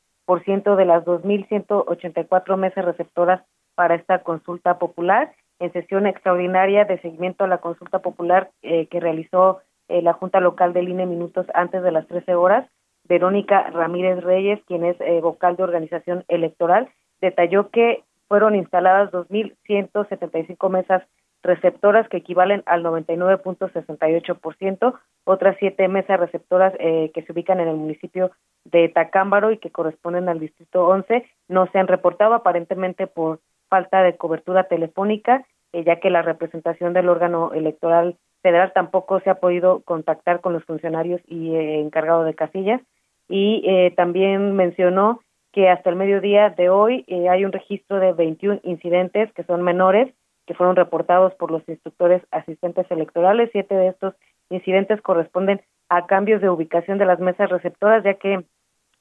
de 0.77 0.85
las 0.85 1.05
2.184 1.05 2.57
mesas 2.57 2.85
receptoras 2.85 3.43
para 3.75 3.97
esta 3.97 4.21
consulta 4.21 4.79
popular 4.79 5.33
en 5.59 5.73
sesión 5.73 6.07
extraordinaria 6.07 6.85
de 6.85 7.01
seguimiento 7.01 7.45
a 7.45 7.49
la 7.49 7.59
consulta 7.59 7.99
popular 7.99 8.51
eh, 8.63 8.87
que 8.87 9.01
realizó 9.01 9.61
eh, 9.89 10.03
la 10.03 10.13
Junta 10.13 10.41
Local 10.41 10.73
del 10.73 10.89
INE 10.89 11.07
minutos 11.07 11.47
antes 11.53 11.83
de 11.83 11.91
las 11.91 12.07
13 12.07 12.35
horas. 12.35 12.69
Verónica 13.05 13.71
Ramírez 13.71 14.23
Reyes, 14.23 14.61
quien 14.67 14.85
es 14.85 14.97
vocal 15.21 15.57
de 15.57 15.65
organización 15.65 16.25
electoral, 16.29 16.89
detalló 17.21 17.71
que 17.71 18.05
fueron 18.29 18.55
instaladas 18.55 19.11
2.175 19.11 20.71
mesas 20.71 21.03
receptoras 21.43 22.09
que 22.09 22.19
equivalen 22.19 22.63
al 22.67 22.85
99.68%, 22.85 24.95
otras 25.25 25.57
siete 25.59 25.89
mesas 25.89 26.21
receptoras 26.21 26.75
eh, 26.79 27.11
que 27.15 27.23
se 27.23 27.33
ubican 27.33 27.61
en 27.61 27.69
el 27.69 27.77
municipio 27.77 28.31
de 28.65 28.89
Tacámbaro 28.89 29.51
y 29.51 29.59
que 29.59 29.71
corresponden 29.71 30.29
al 30.29 30.41
distrito 30.41 30.87
11 30.87 31.25
no 31.49 31.67
se 31.69 31.79
han 31.79 31.89
reportado 31.89 32.35
aparentemente 32.35 33.07
por 33.07 33.41
falta 33.69 34.03
de 34.03 34.17
cobertura 34.17 34.65
telefónica, 34.65 35.47
eh, 35.73 35.85
ya 35.85 36.01
que 36.01 36.11
la 36.11 36.23
representación 36.23 36.93
del 36.93 37.09
órgano 37.09 37.53
electoral 37.55 38.17
federal 38.43 38.73
tampoco 38.75 39.21
se 39.21 39.31
ha 39.31 39.37
podido 39.37 39.83
contactar 39.83 40.41
con 40.41 40.53
los 40.53 40.65
funcionarios 40.65 41.21
y 41.27 41.55
eh, 41.55 41.81
encargado 41.81 42.25
de 42.25 42.35
casillas. 42.35 42.83
Y 43.33 43.93
también 43.95 44.57
mencionó 44.57 45.21
que 45.53 45.69
hasta 45.69 45.91
el 45.91 45.97
mediodía 45.97 46.51
de 46.51 46.69
hoy 46.69 47.05
eh, 47.09 47.29
hay 47.29 47.45
un 47.45 47.53
registro 47.53 47.99
de 47.99 48.13
21 48.13 48.61
incidentes 48.63 49.33
que 49.33 49.45
son 49.45 49.63
menores, 49.63 50.13
que 50.47 50.55
fueron 50.55 50.77
reportados 50.77 51.35
por 51.35 51.51
los 51.51 51.67
instructores 51.69 52.23
asistentes 52.31 52.91
electorales. 52.91 53.51
Siete 53.53 53.75
de 53.75 53.89
estos 53.89 54.15
incidentes 54.51 55.01
corresponden 55.01 55.61
a 55.89 56.07
cambios 56.07 56.41
de 56.41 56.49
ubicación 56.49 56.99
de 56.99 57.07
las 57.07 57.21
mesas 57.21 57.51
receptoras, 57.51 58.05
ya 58.05 58.15
que 58.15 58.45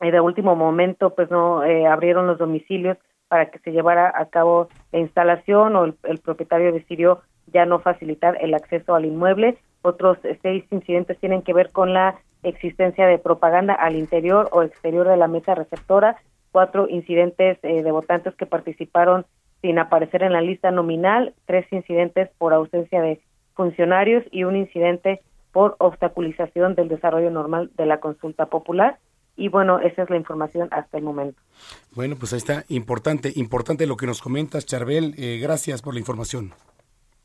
eh, 0.01 0.11
de 0.11 0.19
último 0.19 0.55
momento 0.55 1.15
pues 1.15 1.29
no 1.29 1.63
eh, 1.63 1.87
abrieron 1.87 2.27
los 2.27 2.37
domicilios 2.37 2.97
para 3.27 3.51
que 3.51 3.59
se 3.59 3.71
llevara 3.71 4.11
a 4.15 4.25
cabo 4.25 4.69
la 4.91 4.99
instalación 4.99 5.75
o 5.75 5.85
el, 5.85 5.95
el 6.03 6.17
propietario 6.19 6.71
decidió 6.71 7.21
ya 7.47 7.65
no 7.65 7.79
facilitar 7.79 8.37
el 8.41 8.53
acceso 8.53 8.95
al 8.95 9.05
inmueble. 9.05 9.57
Otros 9.81 10.17
seis 10.41 10.65
incidentes 10.71 11.17
tienen 11.19 11.41
que 11.41 11.53
ver 11.53 11.71
con 11.71 11.93
la 11.93 12.19
existencia 12.43 13.05
de 13.07 13.17
propaganda 13.17 13.73
al 13.73 13.95
interior 13.95 14.49
o 14.51 14.63
exterior 14.63 15.07
de 15.07 15.17
la 15.17 15.27
mesa 15.27 15.55
receptora, 15.55 16.17
cuatro 16.51 16.87
incidentes 16.87 17.57
eh, 17.63 17.83
de 17.83 17.91
votantes 17.91 18.35
que 18.35 18.45
participaron 18.45 19.25
sin 19.61 19.79
aparecer 19.79 20.23
en 20.23 20.33
la 20.33 20.41
lista 20.41 20.71
nominal, 20.71 21.33
tres 21.45 21.65
incidentes 21.71 22.29
por 22.37 22.53
ausencia 22.53 23.01
de 23.01 23.21
funcionarios 23.55 24.23
y 24.31 24.43
un 24.45 24.55
incidente 24.55 25.21
por 25.51 25.75
obstaculización 25.79 26.75
del 26.75 26.87
desarrollo 26.87 27.31
normal 27.31 27.71
de 27.75 27.85
la 27.85 27.99
consulta 27.99 28.45
popular. 28.45 28.99
Y 29.35 29.47
bueno, 29.47 29.79
esa 29.79 30.03
es 30.03 30.09
la 30.09 30.17
información 30.17 30.67
hasta 30.71 30.97
el 30.97 31.03
momento. 31.03 31.39
Bueno, 31.95 32.15
pues 32.17 32.33
ahí 32.33 32.37
está, 32.37 32.65
importante, 32.67 33.31
importante 33.35 33.87
lo 33.87 33.97
que 33.97 34.05
nos 34.05 34.21
comentas, 34.21 34.65
Charbel. 34.65 35.15
Eh, 35.17 35.39
gracias 35.41 35.81
por 35.81 35.93
la 35.93 35.99
información. 35.99 36.51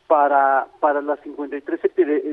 para 0.08 0.68
para 0.80 1.02
las 1.02 1.20
53 1.22 1.82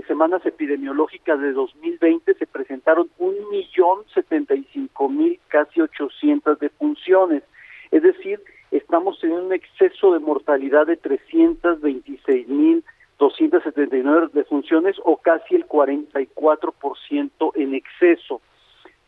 semanas 0.07 0.47
epidemiológicas 0.47 1.41
de 1.41 1.53
2020 1.53 2.35
se 2.35 2.47
presentaron 2.47 3.11
un 3.19 3.35
millón 3.51 4.05
setenta 4.15 4.55
y 4.55 4.65
cinco 4.73 5.09
mil 5.09 5.41
casi 5.49 5.81
800 5.81 6.61
defunciones, 6.61 7.43
es 7.91 8.03
decir, 8.03 8.41
estamos 8.71 9.19
teniendo 9.21 9.47
un 9.47 9.53
exceso 9.53 10.13
de 10.13 10.21
mortalidad 10.21 10.87
de 10.87 10.97
326 10.97 12.49
mil 12.49 12.85
279 13.19 14.29
defunciones 14.33 14.97
o 15.05 15.17
casi 15.17 15.55
el 15.55 15.67
44% 15.67 17.53
en 17.55 17.75
exceso. 17.75 18.41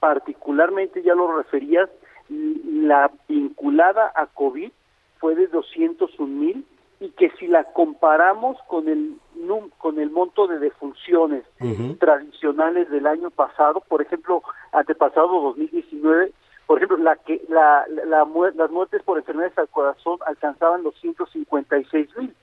Particularmente, 0.01 1.03
ya 1.03 1.15
lo 1.15 1.37
referías, 1.37 1.91
la 2.29 3.11
vinculada 3.29 4.13
a 4.15 4.27
COVID 4.27 4.71
fue 5.19 5.35
de 5.35 5.49
201 5.49 6.27
mil 6.29 6.65
y 7.01 7.11
que 7.11 7.31
si 7.39 7.47
la 7.47 7.65
comparamos 7.65 8.57
con 8.67 8.89
el 8.89 9.17
con 9.79 9.99
el 9.99 10.11
monto 10.11 10.47
de 10.47 10.59
defunciones 10.59 11.45
tradicionales 12.01 12.91
del 12.91 13.07
año 13.07 13.31
pasado, 13.31 13.81
por 13.89 14.03
ejemplo, 14.03 14.43
antepasado 14.73 15.41
2019, 15.41 16.33
por 16.67 16.79
ejemplo, 16.79 16.99
la 16.99 17.17
que 17.17 17.41
la, 17.49 17.85
la, 17.89 18.27
las 18.55 18.71
muertes 18.71 19.03
por 19.05 19.17
enfermedades 19.17 19.57
al 19.57 19.69
corazón 19.69 20.19
alcanzaban 20.27 20.83
los 20.83 20.95
156 21.01 22.17
mil 22.17 22.35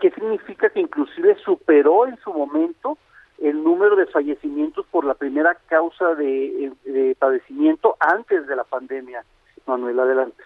¿Qué 0.00 0.10
significa 0.10 0.68
que 0.70 0.80
inclusive 0.80 1.36
superó 1.44 2.06
en 2.06 2.16
su 2.18 2.32
momento 2.32 2.98
el 3.38 3.62
número 3.62 3.96
de 3.96 4.06
fallecimientos 4.06 4.86
por 4.86 5.04
la 5.04 5.14
primera 5.14 5.56
causa 5.66 6.14
de, 6.14 6.72
de 6.84 7.16
padecimiento 7.18 7.96
antes 7.98 8.46
de 8.46 8.56
la 8.56 8.64
pandemia? 8.64 9.24
Manuel, 9.66 9.98
adelante. 9.98 10.42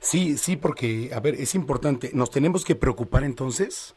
Sí, 0.00 0.36
sí, 0.36 0.56
porque, 0.56 1.10
a 1.14 1.20
ver, 1.20 1.34
es 1.34 1.54
importante. 1.54 2.10
¿Nos 2.14 2.30
tenemos 2.30 2.64
que 2.64 2.74
preocupar 2.74 3.22
entonces? 3.22 3.94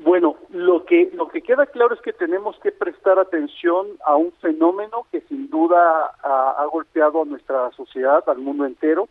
Bueno, 0.00 0.36
lo 0.50 0.84
que 0.84 1.10
lo 1.14 1.28
que 1.28 1.42
queda 1.42 1.66
claro 1.66 1.94
es 1.94 2.00
que 2.00 2.12
tenemos 2.12 2.58
que 2.60 2.72
prestar 2.72 3.18
atención 3.18 3.86
a 4.04 4.16
un 4.16 4.32
fenómeno 4.40 5.06
que 5.10 5.20
sin 5.22 5.50
duda 5.50 6.12
ha, 6.22 6.50
ha 6.58 6.66
golpeado 6.66 7.22
a 7.22 7.24
nuestra 7.24 7.70
sociedad, 7.72 8.22
al 8.28 8.38
mundo 8.38 8.64
entero, 8.64 9.08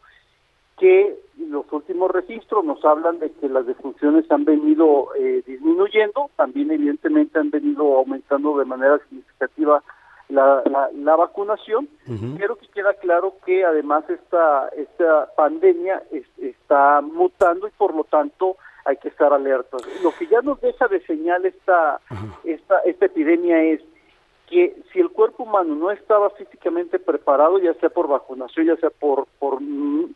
que 0.77 1.17
los 1.37 1.65
últimos 1.71 2.11
registros 2.11 2.63
nos 2.63 2.83
hablan 2.85 3.19
de 3.19 3.31
que 3.31 3.49
las 3.49 3.65
defunciones 3.65 4.29
han 4.31 4.45
venido 4.45 5.09
eh, 5.15 5.43
disminuyendo, 5.45 6.29
también 6.35 6.71
evidentemente 6.71 7.39
han 7.39 7.49
venido 7.49 7.97
aumentando 7.97 8.57
de 8.57 8.65
manera 8.65 8.99
significativa 9.09 9.83
la, 10.29 10.61
la, 10.93 11.15
vacunación, 11.15 11.87
pero 12.37 12.57
que 12.57 12.67
queda 12.67 12.93
claro 12.95 13.35
que 13.45 13.63
además 13.63 14.03
esta, 14.09 14.67
esta 14.75 15.33
pandemia 15.35 16.03
está 16.37 17.01
mutando 17.01 17.67
y 17.67 17.71
por 17.71 17.95
lo 17.95 18.03
tanto 18.03 18.57
hay 18.83 18.97
que 18.97 19.07
estar 19.07 19.31
alertas. 19.31 19.81
Lo 20.03 20.11
que 20.11 20.27
ya 20.27 20.41
nos 20.41 20.59
deja 20.59 20.87
de 20.87 20.99
señal 21.05 21.45
esta, 21.45 22.01
esta, 22.43 22.79
esta 22.79 23.05
epidemia 23.05 23.61
es 23.63 23.81
que 24.47 24.75
si 24.91 24.99
el 24.99 25.09
cuerpo 25.09 25.43
humano 25.43 25.75
no 25.75 25.91
estaba 25.91 26.29
físicamente 26.31 26.99
preparado, 26.99 27.59
ya 27.59 27.73
sea 27.75 27.89
por 27.89 28.07
vacunación, 28.07 28.67
ya 28.67 28.77
sea 28.77 28.89
por, 28.89 29.27
por, 29.39 29.59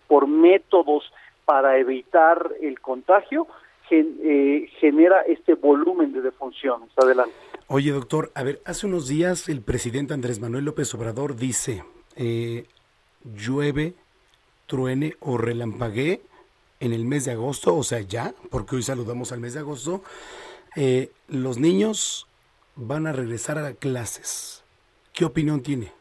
por 0.07 0.27
métodos 0.27 1.11
para 1.45 1.77
evitar 1.77 2.51
el 2.61 2.79
contagio, 2.79 3.47
eh, 3.93 4.69
genera 4.79 5.21
este 5.21 5.55
volumen 5.55 6.13
de 6.13 6.21
defunciones. 6.21 6.89
Adelante. 6.95 7.35
Oye, 7.67 7.91
doctor, 7.91 8.31
a 8.35 8.43
ver, 8.43 8.61
hace 8.65 8.87
unos 8.87 9.09
días 9.09 9.49
el 9.49 9.61
presidente 9.61 10.13
Andrés 10.13 10.39
Manuel 10.39 10.63
López 10.63 10.93
Obrador 10.93 11.35
dice, 11.35 11.83
eh, 12.15 12.65
llueve, 13.35 13.93
truene 14.65 15.15
o 15.19 15.37
relampaguee 15.37 16.21
en 16.79 16.93
el 16.93 17.03
mes 17.03 17.25
de 17.25 17.31
agosto, 17.31 17.75
o 17.75 17.83
sea, 17.83 17.99
ya, 17.99 18.33
porque 18.49 18.77
hoy 18.77 18.83
saludamos 18.83 19.33
al 19.33 19.41
mes 19.41 19.55
de 19.55 19.59
agosto, 19.59 20.01
eh, 20.77 21.11
los 21.27 21.59
niños 21.59 22.27
van 22.81 23.07
a 23.07 23.11
regresar 23.11 23.57
a 23.57 23.73
clases. 23.73 24.63
¿Qué 25.13 25.25
opinión 25.25 25.61
tiene? 25.61 25.91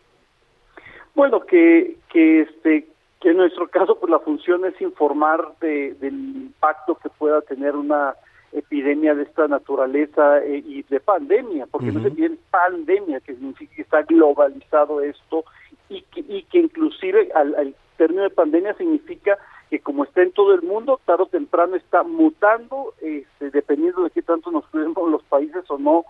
Bueno, 1.14 1.40
que, 1.40 1.96
que 2.08 2.42
este 2.42 2.86
que 3.20 3.30
en 3.30 3.36
nuestro 3.36 3.68
caso 3.68 3.98
pues 3.98 4.10
la 4.10 4.18
función 4.20 4.64
es 4.64 4.80
informar 4.80 5.52
de, 5.60 5.94
del 6.00 6.14
impacto 6.14 6.94
que 6.94 7.10
pueda 7.10 7.42
tener 7.42 7.76
una 7.76 8.14
epidemia 8.52 9.14
de 9.14 9.24
esta 9.24 9.46
naturaleza 9.46 10.38
eh, 10.42 10.62
y 10.66 10.82
de 10.84 11.00
pandemia, 11.00 11.66
porque 11.66 11.92
no 11.92 12.02
se 12.02 12.10
tiene 12.12 12.38
pandemia, 12.50 13.20
que 13.20 13.34
significa 13.34 13.74
que 13.76 13.82
está 13.82 14.02
globalizado 14.02 15.02
esto 15.02 15.44
y 15.90 16.02
que, 16.02 16.20
y 16.20 16.44
que 16.44 16.58
inclusive 16.60 17.30
al, 17.34 17.54
al 17.56 17.74
término 17.98 18.22
de 18.22 18.30
pandemia 18.30 18.74
significa 18.74 19.38
que 19.68 19.80
como 19.80 20.04
está 20.04 20.22
en 20.22 20.32
todo 20.32 20.54
el 20.54 20.62
mundo, 20.62 20.98
tarde 21.04 21.24
o 21.24 21.26
temprano 21.26 21.76
está 21.76 22.02
mutando, 22.02 22.94
este, 23.00 23.50
dependiendo 23.50 24.02
de 24.02 24.10
qué 24.10 24.22
tanto 24.22 24.50
nos 24.50 24.66
cuidemos 24.66 25.08
los 25.10 25.22
países 25.24 25.62
o 25.68 25.78
no, 25.78 26.06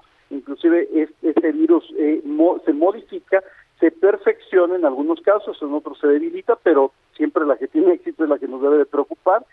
inclusive 0.61 1.09
este, 1.23 1.53
virus 1.53 1.85
eh, 1.97 2.23
se 2.65 2.73
modifica, 2.73 3.43
se 3.79 3.91
perfecciona 3.91 4.77
en 4.77 4.85
algunos 4.85 5.21
casos, 5.21 5.59
en 5.63 5.73
otros 5.73 5.99
se 5.99 6.07
debilita, 6.07 6.57
pero 6.63 6.93
siempre 7.17 7.47
la 7.47 7.57
que 7.57 7.69
tiene 7.69 7.93
éxito 7.95 8.25
es 8.25 8.31
la 8.31 8.39
que 8.39 8.49
nos 8.49 8.61
debe 8.61 8.79
de 8.79 8.87
preocupar 8.87 9.45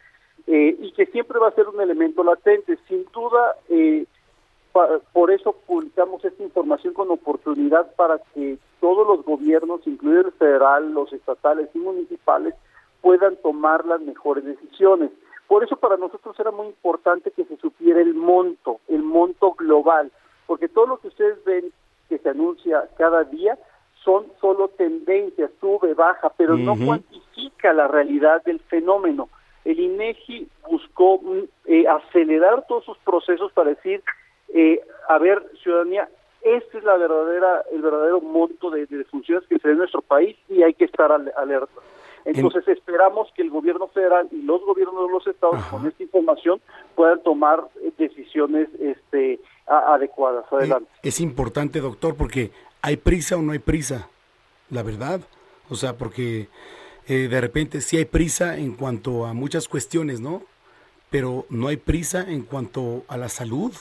eh, 0.48 0.76
y 0.80 0.92
que 0.92 1.06
siempre 1.08 1.40
va 1.40 1.50
a 1.50 1.56
ser 1.56 1.68
un 1.68 1.82
elemento 1.82 2.24
latente. 2.24 2.78
Sin 2.88 3.06
duda, 3.14 3.56
eh, 3.70 4.06
por 5.12 5.32
eso 5.32 5.56
publicamos 5.66 6.24
esta 6.24 6.44
información 6.44 6.94
con 6.94 7.10
oportunidad 7.10 7.96
para 7.96 8.20
que 8.34 8.58
todos 8.80 9.08
los 9.08 9.26
gobiernos, 9.26 9.82
incluido 9.88 10.22
el 10.22 10.32
federal, 10.34 10.94
los 10.94 11.12
estatales 11.12 11.70
y 11.74 11.80
municipales, 11.80 12.54
puedan 13.02 13.38
tomar 13.38 13.86
las 13.86 14.02
mejores 14.02 14.46
decisiones. 14.46 15.10
Por 15.48 15.64
eso 15.64 15.78
para 15.78 15.98
nosotros 15.98 16.38
era 16.40 16.52
muy 16.52 16.68
importante 16.68 17.32
que 17.32 17.46
se 17.46 17.58
supiera 17.58 18.02
el 18.02 18.14
monto, 18.14 18.80
el 18.88 19.02
monto 19.02 19.54
global, 19.54 20.12
porque 20.58 20.74
todo 20.74 20.88
lo 20.88 20.98
que 20.98 21.10
ustedes 21.10 21.44
ven 21.46 21.72
que 22.10 22.18
se 22.18 22.30
anuncia 22.30 22.90
cada 22.98 23.24
día 23.26 23.60
son 24.04 24.26
solo 24.42 24.70
tendencias, 24.70 25.52
sube, 25.60 25.94
baja, 25.94 26.32
pero 26.36 26.58
no 26.58 26.76
cuantifica 26.84 27.74
la 27.74 27.88
realidad 27.88 28.44
del 28.44 28.60
fenómeno. 28.62 29.30
El 29.66 29.80
INEGI 29.80 30.48
buscó 30.68 31.20
mm, 31.22 31.44
eh, 31.66 31.86
acelerar 31.88 32.66
todos 32.68 32.86
sus 32.86 32.98
procesos 33.00 33.52
para 33.52 33.70
decir, 33.70 34.02
eh, 34.52 34.82
a 35.08 35.20
ver, 35.20 35.44
ciudadanía, 35.62 36.10
este 36.42 36.80
es 36.80 36.84
la 36.84 36.98
verdadera, 36.98 37.64
el 37.72 37.84
verdadero 37.84 38.20
monto 38.22 38.72
de, 38.72 38.88
de 38.88 39.04
funciones 39.04 39.48
que 39.48 39.60
se 39.60 39.68
da 39.68 39.74
en 39.74 39.78
nuestro 39.78 40.02
país 40.02 40.36
y 40.50 40.64
hay 40.64 40.74
que 40.74 40.86
estar 40.86 41.12
alerta. 41.12 41.82
Entonces 42.26 42.68
esperamos 42.68 43.32
que 43.36 43.44
el 43.44 43.52
gobierno 43.52 43.88
federal 43.88 44.28
y 44.32 44.42
los 44.42 44.62
gobiernos 44.66 45.08
de 45.08 45.14
los 45.14 45.28
estados 45.28 45.64
con 45.68 45.86
esta 45.86 46.04
información 46.04 46.60
puedan 46.96 47.22
tomar 47.22 47.64
eh, 47.82 47.92
decisiones 47.98 48.70
este, 48.80 49.40
adecuadas. 49.68 50.46
Adelante. 50.52 50.90
es 51.04 51.20
importante, 51.20 51.80
doctor, 51.80 52.16
porque 52.16 52.52
¿hay 52.82 52.98
prisa 52.98 53.38
o 53.38 53.42
no 53.42 53.52
hay 53.52 53.60
prisa? 53.60 54.08
La 54.70 54.84
verdad. 54.84 55.22
O 55.70 55.76
sea, 55.76 55.98
porque 55.98 56.48
eh, 57.08 57.28
de 57.30 57.42
repente 57.42 57.82
sí 57.82 57.98
hay 57.98 58.06
prisa 58.06 58.58
en 58.58 58.76
cuanto 58.76 59.26
a 59.26 59.34
muchas 59.34 59.68
cuestiones, 59.68 60.22
¿no? 60.22 60.42
Pero 61.10 61.46
no 61.50 61.68
hay 61.68 61.78
prisa 61.78 62.26
en 62.30 62.44
cuanto 62.44 63.04
a 63.08 63.18
la 63.18 63.30
salud. 63.30 63.74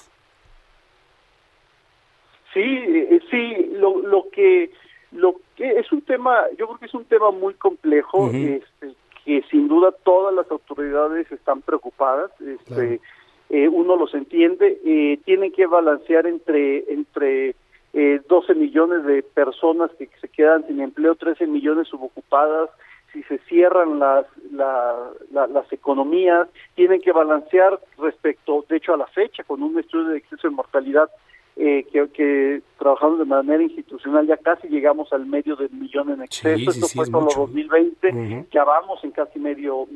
Sí, 2.53 2.63
eh, 2.63 3.21
sí, 3.31 3.71
lo, 3.73 4.01
lo 4.01 4.31
que 4.31 4.71
lo 5.13 5.37
que 5.57 5.79
es 5.79 5.91
un 5.93 6.03
tema, 6.03 6.45
yo 6.59 6.67
creo 6.67 6.79
que 6.79 6.87
es 6.87 6.95
un 6.95 7.05
tema 7.05 7.31
muy 7.31 7.55
complejo, 7.55 8.31
este, 8.31 8.95
que 9.25 9.43
sin 9.51 9.69
duda 9.69 9.93
todas 10.05 10.35
las 10.35 10.51
autoridades 10.51 11.31
están 11.33 11.63
preocupadas, 11.63 12.31
este, 12.41 13.01
eh, 13.49 13.69
uno 13.69 13.97
los 13.97 14.13
entiende, 14.15 14.81
eh, 14.85 15.19
tienen 15.25 15.53
que 15.53 15.67
balancear 15.67 16.27
entre 16.27 16.93
entre 16.93 17.55
eh, 17.93 18.21
12 18.29 18.55
millones 18.55 19.05
de 19.05 19.23
personas 19.23 19.91
que 19.99 20.09
se 20.21 20.29
quedan 20.29 20.67
sin 20.67 20.81
empleo, 20.81 21.15
13 21.15 21.47
millones 21.47 21.89
subocupadas, 21.89 22.69
si 23.13 23.23
se 23.23 23.39
cierran 23.49 23.99
las, 23.99 24.27
las 24.53 25.73
economías, 25.73 26.49
tienen 26.75 27.01
que 27.01 27.13
balancear 27.13 27.81
respecto, 27.97 28.67
de 28.69 28.77
hecho, 28.77 28.93
a 28.93 28.99
la 28.99 29.07
fecha, 29.07 29.45
con 29.45 29.63
un 29.63 29.79
estudio 29.79 30.09
de 30.09 30.19
exceso 30.19 30.49
de 30.49 30.55
mortalidad 30.55 31.09
eh, 31.57 31.87
que, 31.91 32.07
que 32.09 32.63
trabajamos 32.79 33.19
de 33.19 33.25
manera 33.25 33.63
institucional 33.63 34.27
ya 34.27 34.37
casi 34.37 34.69
llegamos 34.69 35.11
al 35.13 35.25
medio 35.25 35.57
del 35.57 35.71
millón 35.71 36.11
en 36.11 36.23
exceso, 36.23 36.71
esto 36.71 36.87
fue 36.89 37.07
solo 37.07 37.29
2020, 37.35 38.47
ya 38.53 38.65
vamos 38.65 39.03
en 39.03 39.11
casi 39.13 39.39
medio, 39.39 39.87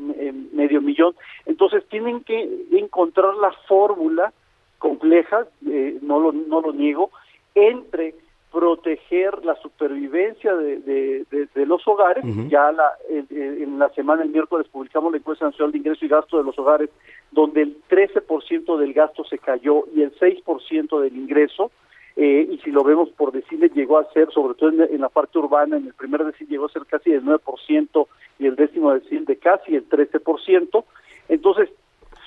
medio 0.52 0.80
millón, 0.80 1.14
entonces 1.44 1.84
tienen 1.88 2.24
que 2.24 2.66
encontrar 2.72 3.34
la 3.34 3.52
fórmula 3.68 4.32
compleja, 4.78 5.46
eh, 5.66 5.98
no, 6.00 6.18
lo, 6.18 6.32
no 6.32 6.62
lo 6.62 6.72
niego, 6.72 7.10
entre 7.54 8.14
proteger 8.50 9.44
la 9.44 9.54
supervivencia 9.56 10.54
de, 10.54 10.80
de, 10.80 11.66
los 11.66 11.86
hogares. 11.86 12.24
Ya 12.48 12.72
la, 12.72 12.92
en 13.08 13.78
la 13.78 13.88
semana, 13.90 14.22
el 14.22 14.30
miércoles, 14.30 14.66
publicamos 14.68 15.12
la 15.12 15.18
encuesta 15.18 15.44
nacional 15.44 15.72
de 15.72 15.78
ingreso 15.78 16.04
y 16.04 16.08
gasto 16.08 16.38
de 16.38 16.44
los 16.44 16.58
hogares, 16.58 16.90
donde 17.30 17.62
el 17.62 17.76
13% 17.88 18.76
del 18.76 18.92
gasto 18.92 19.24
se 19.24 19.38
cayó 19.38 19.84
y 19.94 20.02
el 20.02 20.12
6% 20.18 21.00
del 21.00 21.16
ingreso. 21.16 21.70
Eh, 22.16 22.48
y 22.50 22.58
si 22.58 22.70
lo 22.70 22.82
vemos 22.82 23.08
por 23.10 23.32
decirle, 23.32 23.70
llegó 23.72 23.98
a 23.98 24.12
ser, 24.12 24.30
sobre 24.32 24.54
todo 24.54 24.70
en, 24.70 25.00
la 25.00 25.08
parte 25.08 25.38
urbana, 25.38 25.76
en 25.76 25.86
el 25.86 25.94
primer 25.94 26.24
decil 26.24 26.48
llegó 26.48 26.66
a 26.66 26.72
ser 26.72 26.84
casi 26.86 27.12
el 27.12 27.24
9% 27.24 28.06
y 28.38 28.46
el 28.46 28.56
décimo 28.56 28.92
decil 28.92 29.24
de 29.24 29.36
casi 29.36 29.76
el 29.76 29.88
13%. 29.88 30.84
Entonces, 31.28 31.70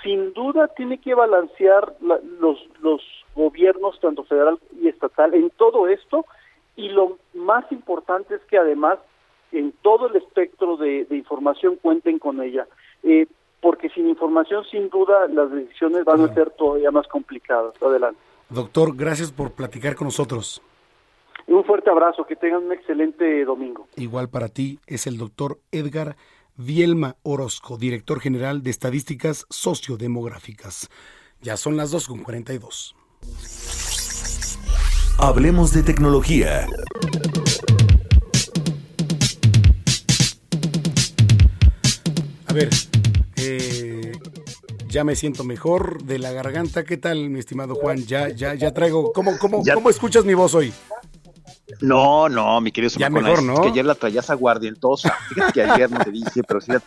sin 0.04 0.34
duda 0.34 0.68
tiene 0.70 1.00
que 1.00 1.16
balancear 1.16 1.96
los, 2.02 2.60
los 2.82 3.02
gobiernos, 3.36 4.00
tanto 4.00 4.24
federal 4.26 4.60
y 4.82 4.90
estatal, 4.90 5.34
en 5.34 5.50
todo 5.52 5.88
esto. 5.88 6.26
Y 6.76 6.90
lo 6.90 7.18
más 7.34 7.72
importante 7.72 8.36
es 8.36 8.42
que 8.42 8.58
además 8.58 9.00
en 9.52 9.72
todo 9.82 10.08
el 10.08 10.16
espectro 10.16 10.78
de, 10.78 11.08
información 11.12 11.78
cuenten 11.82 12.20
con 12.20 12.42
ella. 12.42 12.68
Eh, 13.04 13.28
porque 13.62 13.90
sin 13.90 14.10
información, 14.10 14.66
sin 14.70 14.90
duda, 14.90 15.28
las 15.30 15.50
decisiones 15.52 16.04
van 16.04 16.22
a 16.22 16.34
ser 16.34 16.50
todavía 16.52 16.92
más 16.92 17.08
complicadas. 17.08 17.74
Adelante. 17.82 18.20
Doctor, 18.50 18.96
gracias 18.96 19.32
por 19.32 19.54
platicar 19.54 19.96
con 19.96 20.08
nosotros. 20.08 20.62
Un 21.48 21.64
fuerte 21.64 21.90
abrazo, 21.90 22.26
que 22.26 22.36
tengan 22.36 22.64
un 22.64 22.72
excelente 22.74 23.46
domingo. 23.46 23.88
Igual 23.96 24.30
para 24.30 24.50
ti 24.50 24.80
es 24.86 25.08
el 25.08 25.18
doctor 25.18 25.60
Edgar 25.72 26.16
Vielma 26.56 27.18
Orozco, 27.24 27.78
director 27.78 28.20
general 28.20 28.62
de 28.62 28.70
Estadísticas 28.70 29.48
Sociodemográficas. 29.50 30.90
Ya 31.42 31.58
son 31.58 31.78
las 31.78 31.92
2.42. 31.92 32.94
Hablemos 35.18 35.74
de 35.74 35.82
tecnología. 35.82 36.68
A 42.46 42.54
ver, 42.54 42.70
eh, 43.38 44.12
ya 44.88 45.04
me 45.04 45.16
siento 45.16 45.44
mejor 45.44 46.04
de 46.04 46.20
la 46.20 46.32
garganta. 46.34 46.84
¿Qué 46.84 46.98
tal, 46.98 47.32
mi 47.32 47.40
estimado 47.40 47.74
Juan? 47.74 48.06
Ya, 48.06 48.30
ya, 48.30 48.54
ya 48.54 48.72
traigo. 48.72 49.12
¿Cómo, 49.12 49.40
cómo, 49.40 49.64
¿cómo 49.74 49.90
escuchas 49.90 50.24
mi 50.24 50.36
voz 50.36 50.54
hoy? 50.54 50.72
No, 51.82 52.30
no, 52.30 52.60
mi 52.62 52.72
querido 52.72 52.94
Ya 52.98 53.10
mejor, 53.10 53.44
¿no? 53.44 53.54
Es 53.54 53.60
que 53.62 53.68
ayer 53.68 53.86
la 53.86 53.96
traías 53.96 54.30
aguardientosa. 54.30 55.16
Fíjate 55.30 55.54
que 55.54 55.64
ayer 55.64 55.92
no 55.92 56.00
te 56.00 56.12
dije, 56.12 56.44
pero 56.48 56.62
sí 56.62 56.72
la, 56.72 56.82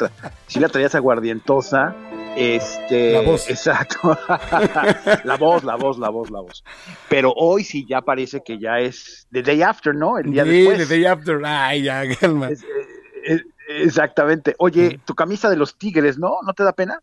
la 0.61 0.69
traías 0.69 0.95
aguardientosa. 0.95 1.95
Este, 2.37 3.13
la 3.13 3.21
voz. 3.23 3.49
Exacto. 3.49 4.19
la 5.25 5.37
voz, 5.37 5.65
la 5.65 5.77
voz, 5.77 5.99
la 5.99 6.11
voz, 6.11 6.31
la 6.31 6.41
voz. 6.41 6.65
Pero 7.09 7.33
hoy 7.35 7.65
sí 7.65 7.87
ya 7.89 8.03
parece 8.03 8.43
que 8.45 8.59
ya 8.59 8.79
es 8.79 9.27
The 9.33 9.43
Day 9.43 9.63
After, 9.63 9.95
¿no? 9.95 10.19
El 10.19 10.33
día 10.33 10.45
sí, 10.45 10.51
después. 10.51 10.89
The 10.89 10.95
Day 10.95 11.05
After. 11.07 11.41
Ay, 11.45 11.83
ya, 11.83 12.03
calma. 12.17 12.51
Eh, 12.51 13.41
exactamente. 13.69 14.55
Oye, 14.59 15.01
tu 15.05 15.15
camisa 15.15 15.49
de 15.49 15.57
los 15.57 15.79
Tigres, 15.79 16.19
¿no? 16.19 16.39
¿No 16.45 16.53
te 16.53 16.63
da 16.63 16.73
pena? 16.73 17.01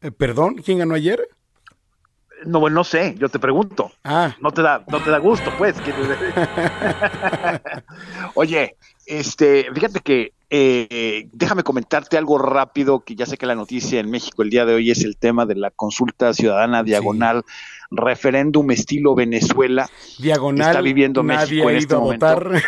Eh, 0.00 0.10
¿Perdón? 0.10 0.56
¿Quién 0.56 0.78
ganó 0.78 0.94
ayer? 0.94 1.28
No, 2.46 2.60
bueno, 2.60 2.76
no 2.76 2.84
sé, 2.84 3.14
yo 3.18 3.28
te 3.28 3.38
pregunto. 3.38 3.92
Ah. 4.04 4.34
No 4.40 4.50
te 4.50 4.62
da, 4.62 4.84
no 4.88 5.00
te 5.00 5.10
da 5.10 5.18
gusto, 5.18 5.50
pues. 5.58 5.76
Oye, 8.34 8.76
este, 9.06 9.66
fíjate 9.72 10.00
que 10.00 10.32
eh, 10.54 11.28
déjame 11.32 11.62
comentarte 11.62 12.18
algo 12.18 12.36
rápido, 12.36 13.00
que 13.00 13.14
ya 13.14 13.24
sé 13.24 13.38
que 13.38 13.46
la 13.46 13.54
noticia 13.54 14.00
en 14.00 14.10
México 14.10 14.42
el 14.42 14.50
día 14.50 14.66
de 14.66 14.74
hoy 14.74 14.90
es 14.90 15.02
el 15.02 15.16
tema 15.16 15.46
de 15.46 15.54
la 15.54 15.70
consulta 15.70 16.34
ciudadana 16.34 16.82
diagonal, 16.82 17.42
referéndum 17.90 18.70
estilo 18.70 19.14
Venezuela. 19.14 19.88
Diagonal. 20.18 20.68
Está 20.68 20.82
viviendo 20.82 21.22
nadie 21.22 21.64
México 21.64 21.70
en 21.70 21.76
este 21.76 21.96
momento. 21.96 22.26
votar. 22.26 22.52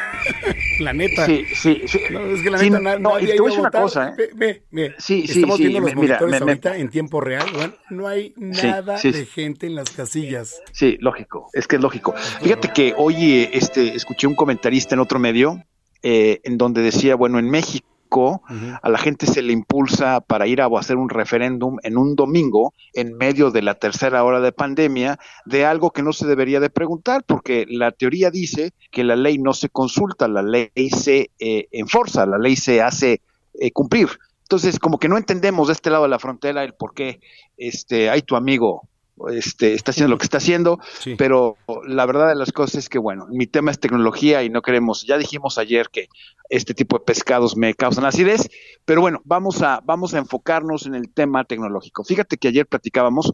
la 0.79 0.93
neta. 0.93 1.27
Sí, 1.27 1.45
sí, 1.55 1.83
sí. 1.87 2.01
No, 2.11 2.21
es 2.27 2.43
que 2.43 2.51
la 2.51 2.59
Sí, 2.59 2.71
neta, 2.71 2.99
no, 2.99 3.11
nadie 3.11 3.29
te 3.35 3.41
voy 3.41 3.47
a 3.47 3.51
decir 3.51 3.61
una 3.61 3.71
cosa, 3.71 4.09
¿eh? 4.09 4.13
Ve, 4.17 4.31
ve, 4.35 4.63
ve. 4.71 4.95
Sí, 4.99 5.27
sí, 5.27 5.33
Estamos 5.33 5.57
sí, 5.57 5.63
viendo 5.65 5.81
los 5.81 5.95
me- 5.95 6.01
mira, 6.03 6.15
monitores 6.21 6.41
me- 6.41 6.47
me- 6.47 6.53
ahorita 6.53 6.77
en 6.77 6.89
tiempo 6.91 7.21
real, 7.21 7.47
¿verdad? 7.53 7.75
No 7.91 8.07
hay 8.09 8.35
nada 8.37 8.99
de 9.01 9.27
gente 9.27 9.67
en 9.67 9.75
las 9.75 9.91
casillas. 9.91 10.61
Sí, 10.73 10.97
lógico, 11.01 11.49
es 11.53 11.67
que 11.67 11.77
es 11.77 11.83
lógico. 11.83 12.15
Fíjate 12.43 12.71
que 12.75 12.95
hoy 12.97 13.15
eh, 13.43 13.51
este, 13.53 13.95
escuché 13.95 14.27
un 14.27 14.35
comentarista 14.35 14.95
en 14.95 15.01
otro 15.01 15.19
medio 15.19 15.63
eh, 16.03 16.41
en 16.45 16.59
donde 16.59 16.83
decía, 16.83 17.15
bueno, 17.15 17.39
en 17.39 17.49
México 17.49 17.87
a 18.83 18.89
la 18.89 18.99
gente 18.99 19.27
se 19.27 19.43
le 19.43 19.53
impulsa 19.53 20.21
para 20.21 20.47
ir 20.47 20.61
a 20.61 20.69
hacer 20.79 20.97
un 20.97 21.09
referéndum 21.09 21.77
en 21.83 21.97
un 21.97 22.15
domingo 22.15 22.73
en 22.93 23.17
medio 23.17 23.51
de 23.51 23.63
la 23.63 23.75
tercera 23.75 24.25
hora 24.25 24.41
de 24.41 24.53
pandemia 24.53 25.19
de 25.45 25.65
algo 25.65 25.91
que 25.91 26.03
no 26.03 26.13
se 26.13 26.27
debería 26.27 26.61
de 26.61 26.71
preguntar 26.71 27.25
porque 27.27 27.67
la 27.69 27.93
teoría 27.93 28.31
dice 28.31 28.73
que 28.91 29.05
la 29.05 29.17
ley 29.17 29.39
no 29.39 29.53
se 29.53 29.69
consulta, 29.69 30.29
la 30.29 30.43
ley 30.43 30.71
se 30.91 31.31
eh, 31.39 31.69
enforza, 31.73 32.27
la 32.27 32.39
ley 32.39 32.57
se 32.57 32.81
hace 32.81 33.21
eh, 33.55 33.71
cumplir. 33.73 34.09
Entonces, 34.43 34.79
como 34.79 34.99
que 34.99 35.09
no 35.09 35.17
entendemos 35.17 35.69
de 35.69 35.73
este 35.73 35.91
lado 35.91 36.05
de 36.05 36.11
la 36.11 36.19
frontera 36.19 36.65
el 36.65 36.75
por 36.75 36.95
qué 36.95 37.21
este, 37.57 38.11
hay 38.11 38.23
tu 38.23 38.37
amigo 38.37 38.89
este, 39.31 39.75
está 39.75 39.91
haciendo 39.93 40.11
lo 40.13 40.19
que 40.19 40.25
está 40.25 40.39
haciendo, 40.39 40.79
pero 41.17 41.57
la 41.87 42.05
verdad 42.07 42.29
de 42.29 42.35
las 42.35 42.53
cosas 42.53 42.75
es 42.77 42.89
que, 42.89 42.99
bueno, 42.99 43.27
mi 43.31 43.47
tema 43.47 43.71
es 43.71 43.79
tecnología 43.79 44.43
y 44.43 44.51
no 44.51 44.61
queremos, 44.63 45.05
ya 45.07 45.17
dijimos 45.19 45.57
ayer 45.59 45.89
que 45.91 46.09
este 46.51 46.75
tipo 46.75 46.99
de 46.99 47.05
pescados 47.05 47.57
me 47.57 47.75
causan 47.75 48.05
acidez, 48.05 48.49
pero 48.85 49.01
bueno, 49.01 49.21
vamos 49.25 49.63
a, 49.63 49.81
vamos 49.85 50.15
a 50.15 50.19
enfocarnos 50.19 50.87
en 50.87 50.95
el 50.95 51.13
tema 51.13 51.45
tecnológico. 51.45 52.05
Fíjate 52.05 52.37
que 52.37 52.49
ayer 52.49 52.67
platicábamos 52.67 53.33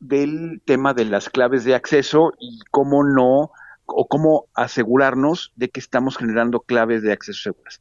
del 0.00 0.60
tema 0.66 0.92
de 0.92 1.04
las 1.04 1.30
claves 1.30 1.64
de 1.64 1.74
acceso 1.74 2.32
y 2.38 2.58
cómo 2.70 3.04
no, 3.04 3.50
o 3.86 4.06
cómo 4.08 4.46
asegurarnos 4.54 5.52
de 5.56 5.68
que 5.70 5.78
estamos 5.80 6.16
generando 6.16 6.60
claves 6.60 7.02
de 7.02 7.12
acceso 7.12 7.50
seguras. 7.50 7.78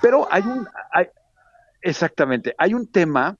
Pero 0.00 0.26
hay 0.30 0.42
un, 0.42 0.66
hay- 0.92 1.08
exactamente, 1.80 2.54
hay 2.58 2.74
un 2.74 2.86
tema 2.86 3.36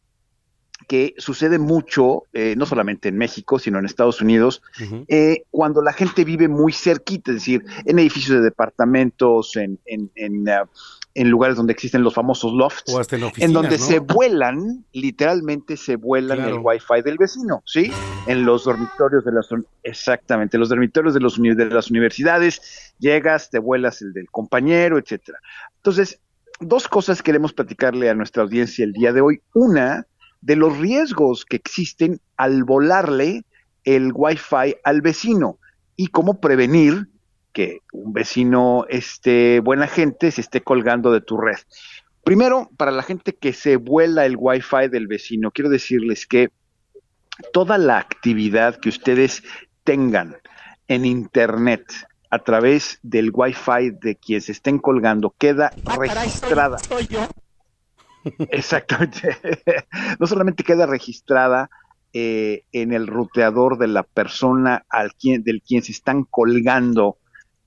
que 0.89 1.15
sucede 1.19 1.59
mucho, 1.59 2.25
eh, 2.33 2.55
no 2.57 2.67
solamente 2.67 3.09
en 3.09 3.17
México, 3.19 3.59
sino 3.59 3.79
en 3.79 3.87
Estados 3.87 4.21
Unidos, 4.21 4.63
eh, 5.09 5.45
cuando 5.51 5.83
la 5.83 5.93
gente 5.93 6.25
vive 6.25 6.49
muy 6.49 6.73
cerquita, 6.73 7.31
es 7.31 7.37
decir, 7.39 7.65
en 7.85 7.99
edificios 7.99 8.37
de 8.39 8.43
departamentos, 8.43 9.57
en, 9.57 9.79
en, 9.87 10.11
en, 10.15 10.49
ah, 10.49 10.69
en 11.15 11.29
lugares 11.29 11.57
donde 11.57 11.73
existen 11.73 12.03
los 12.03 12.15
famosos 12.15 12.53
lofts, 12.55 12.95
O 12.95 12.99
hasta 12.99 13.17
en 13.17 13.25
oficinas, 13.25 13.53
donde 13.53 13.79
¿no? 13.79 13.85
se 13.85 13.99
vuelan, 13.99 14.85
literalmente 14.93 15.77
se 15.77 15.97
vuelan 15.97 16.39
Claro. 16.39 16.57
el 16.57 16.63
wifi 16.63 17.03
del 17.05 17.19
vecino, 17.19 17.63
¿sí? 17.67 17.93
En 18.27 18.45
los 18.45 18.65
dormitorios 18.65 19.25
de 19.25 19.33
las, 19.33 19.49
exactamente, 19.83 20.57
los 20.59 20.69
dormitorios 20.71 21.15
de, 21.15 21.21
los 21.21 21.37
de 21.41 21.67
las 21.67 21.91
universidades, 21.91 22.95
llegas, 22.99 23.51
te 23.51 23.59
vuelas 23.59 24.01
el 24.01 24.13
del 24.13 24.31
compañero, 24.31 24.99
etcétera. 24.99 25.39
Entonces, 25.77 26.19
dos 26.61 26.89
cosas 26.89 27.23
queremos 27.23 27.53
platicarle 27.53 28.09
a 28.09 28.15
nuestra 28.15 28.43
audiencia 28.43 28.85
el 28.85 28.93
día 28.93 29.13
de 29.13 29.21
hoy. 29.21 29.41
Una, 29.55 30.07
de 30.43 30.57
los 30.57 30.77
riesgos 30.79 31.47
que 31.47 31.57
existen 31.57 32.21
al 32.37 32.65
volarle 32.65 33.45
el 33.85 34.13
Wi-Fi 34.15 34.77
al 34.85 35.01
vecino 35.01 35.59
y 35.97 36.09
cómo 36.09 36.41
prevenir 36.41 37.09
que 37.53 37.81
un 37.93 38.13
vecino 38.13 38.85
este, 38.89 39.61
buena 39.61 39.87
gente 39.87 40.31
se 40.31 40.41
esté 40.41 40.63
colgando 40.63 41.13
de 41.13 41.21
tu 41.21 41.37
red. 41.37 41.59
Primero, 42.25 42.71
para 42.77 42.91
la 42.91 43.03
gente 43.03 43.35
que 43.35 43.53
se 43.53 43.77
vuela 43.77 44.27
el 44.27 44.37
Wi-Fi 44.39 44.89
del 44.89 45.07
vecino, 45.07 45.51
quiero 45.51 45.71
decirles 45.71 46.27
que 46.27 46.51
toda 47.53 47.79
la 47.79 47.99
actividad 47.99 48.77
que 48.77 48.89
ustedes 48.89 49.43
tengan 49.85 50.37
en 50.89 51.05
Internet 51.05 51.85
a 52.31 52.39
través 52.39 52.99
del 53.03 53.31
Wi-Fi 53.33 53.91
de 54.01 54.17
quien 54.17 54.41
se 54.41 54.53
estén 54.53 54.79
colgando 54.79 55.35
queda 55.37 55.73
registrada. 55.99 56.79
Exactamente. 58.51 59.37
no 60.19 60.27
solamente 60.27 60.65
queda 60.65 60.87
registrada 60.87 61.71
eh, 62.13 62.65
en 62.73 62.93
el 62.93 63.07
ruteador 63.07 63.79
de 63.79 63.89
la 63.89 64.03
persona 64.03 64.85
al 64.91 65.15
quien, 65.15 65.43
del 65.43 65.63
quien 65.63 65.83
se 65.83 65.93
están 65.93 66.25
colgando, 66.25 67.19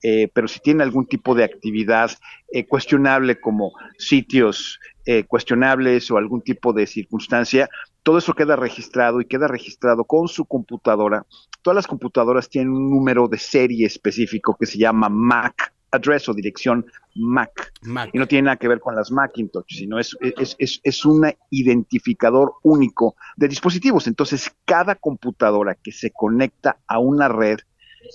eh, 0.02 0.28
pero 0.32 0.46
si 0.46 0.60
tiene 0.60 0.82
algún 0.82 1.06
tipo 1.06 1.34
de 1.34 1.44
actividad 1.44 2.10
eh, 2.52 2.66
cuestionable 2.66 3.40
como 3.40 3.72
sitios 3.98 4.78
eh, 5.04 5.24
cuestionables 5.24 6.10
o 6.10 6.16
algún 6.16 6.42
tipo 6.42 6.72
de 6.72 6.86
circunstancia, 6.86 7.68
todo 8.02 8.18
eso 8.18 8.34
queda 8.34 8.54
registrado 8.54 9.20
y 9.20 9.24
queda 9.24 9.48
registrado 9.48 10.04
con 10.04 10.28
su 10.28 10.44
computadora. 10.44 11.26
Todas 11.62 11.74
las 11.74 11.86
computadoras 11.88 12.48
tienen 12.48 12.72
un 12.72 12.90
número 12.90 13.26
de 13.26 13.38
serie 13.38 13.86
específico 13.86 14.56
que 14.58 14.66
se 14.66 14.78
llama 14.78 15.08
MAC 15.08 15.72
address 15.96 16.28
o 16.28 16.34
dirección 16.34 16.86
MAC. 17.14 17.72
Y 18.12 18.18
no 18.18 18.26
tiene 18.26 18.46
nada 18.46 18.56
que 18.56 18.68
ver 18.68 18.80
con 18.80 18.94
las 18.94 19.10
Macintosh, 19.10 19.76
sino 19.76 19.98
es, 19.98 20.16
es, 20.20 20.54
es, 20.58 20.80
es 20.82 21.04
un 21.04 21.26
identificador 21.50 22.54
único 22.62 23.16
de 23.36 23.48
dispositivos. 23.48 24.06
Entonces, 24.06 24.50
cada 24.64 24.94
computadora 24.94 25.74
que 25.74 25.92
se 25.92 26.10
conecta 26.10 26.78
a 26.86 26.98
una 26.98 27.28
red, 27.28 27.58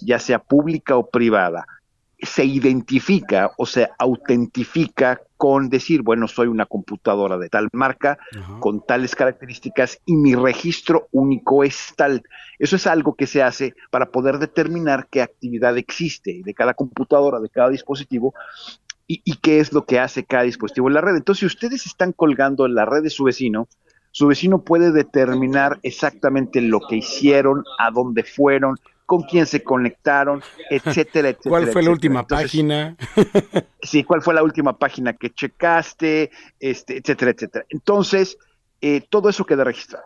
ya 0.02 0.20
sea 0.20 0.40
pública 0.40 0.96
o 0.96 1.10
privada, 1.10 1.66
se 2.22 2.46
identifica 2.46 3.52
o 3.58 3.66
se 3.66 3.90
autentifica 3.98 5.22
con 5.38 5.70
decir, 5.70 6.04
bueno, 6.04 6.28
soy 6.28 6.48
una 6.48 6.68
computadora 6.68 7.38
de 7.38 7.50
tal 7.50 7.68
marca, 7.74 8.20
con 8.60 8.86
tales 8.86 9.16
características 9.16 10.00
y 10.06 10.16
mi 10.16 10.36
registro 10.36 11.08
único 11.12 11.64
es 11.64 11.94
tal. 11.96 12.24
Eso 12.60 12.76
es 12.76 12.86
algo 12.86 13.16
que 13.16 13.26
se 13.26 13.42
hace 13.42 13.74
para 13.90 14.12
poder 14.12 14.38
determinar 14.38 15.08
qué 15.10 15.22
actividad 15.22 15.78
existe 15.78 16.42
de 16.44 16.54
cada 16.54 16.76
computadora, 16.76 17.40
de 17.40 17.50
cada 17.50 17.70
dispositivo 17.70 18.36
y, 19.08 19.22
y 19.26 19.38
qué 19.38 19.60
es 19.60 19.74
lo 19.74 19.86
que 19.86 20.00
hace 20.00 20.24
cada 20.26 20.44
dispositivo 20.44 20.90
en 20.90 20.94
la 20.94 21.02
red. 21.02 21.16
Entonces, 21.16 21.40
si 21.40 21.46
ustedes 21.48 21.88
están 21.88 22.12
colgando 22.12 22.68
en 22.68 22.76
la 22.76 22.86
red 22.86 23.02
de 23.02 23.10
su 23.10 23.24
vecino, 23.24 23.68
su 24.12 24.28
vecino 24.28 24.62
puede 24.64 24.92
determinar 24.92 25.80
exactamente 25.84 26.62
lo 26.62 26.82
que 26.82 26.98
hicieron, 26.98 27.64
a 27.80 27.92
dónde 27.92 28.24
fueron, 28.24 28.78
con 29.12 29.24
quién 29.24 29.46
se 29.46 29.62
conectaron, 29.62 30.42
etcétera, 30.70 31.28
etcétera. 31.28 31.50
¿Cuál 31.50 31.68
fue 31.68 31.84
la 31.84 31.90
última 31.90 32.22
Entonces, 32.22 32.46
página? 32.48 32.96
sí, 33.82 34.06
cuál 34.06 34.22
fue 34.22 34.34
la 34.34 34.42
última 34.42 34.78
página 34.78 35.12
que 35.12 35.32
checaste, 35.32 36.32
este, 36.62 37.00
etcétera, 37.00 37.32
etcétera. 37.32 37.66
Entonces, 37.68 38.38
eh, 38.80 39.02
todo 39.10 39.28
eso 39.28 39.46
queda 39.46 39.66
registrado. 39.66 40.06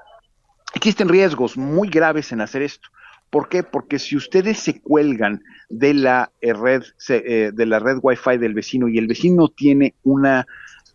Existen 0.74 1.08
riesgos 1.08 1.56
muy 1.56 1.88
graves 1.88 2.32
en 2.32 2.42
hacer 2.42 2.64
esto. 2.64 2.90
¿Por 3.30 3.48
qué? 3.48 3.62
Porque 3.62 4.00
si 4.00 4.18
ustedes 4.18 4.58
se 4.58 4.82
cuelgan 4.82 5.40
de 5.70 5.94
la 5.94 6.32
eh, 6.42 6.54
red, 6.54 6.82
se- 6.98 7.22
eh, 7.28 7.52
de 7.52 7.66
la 7.68 7.78
red 7.78 7.98
Wi-Fi 8.02 8.40
del 8.40 8.56
vecino 8.56 8.88
y 8.88 8.98
el 8.98 9.06
vecino 9.06 9.50
tiene 9.50 9.94
una 10.02 10.48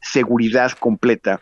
seguridad 0.03 0.73
completa, 0.73 1.41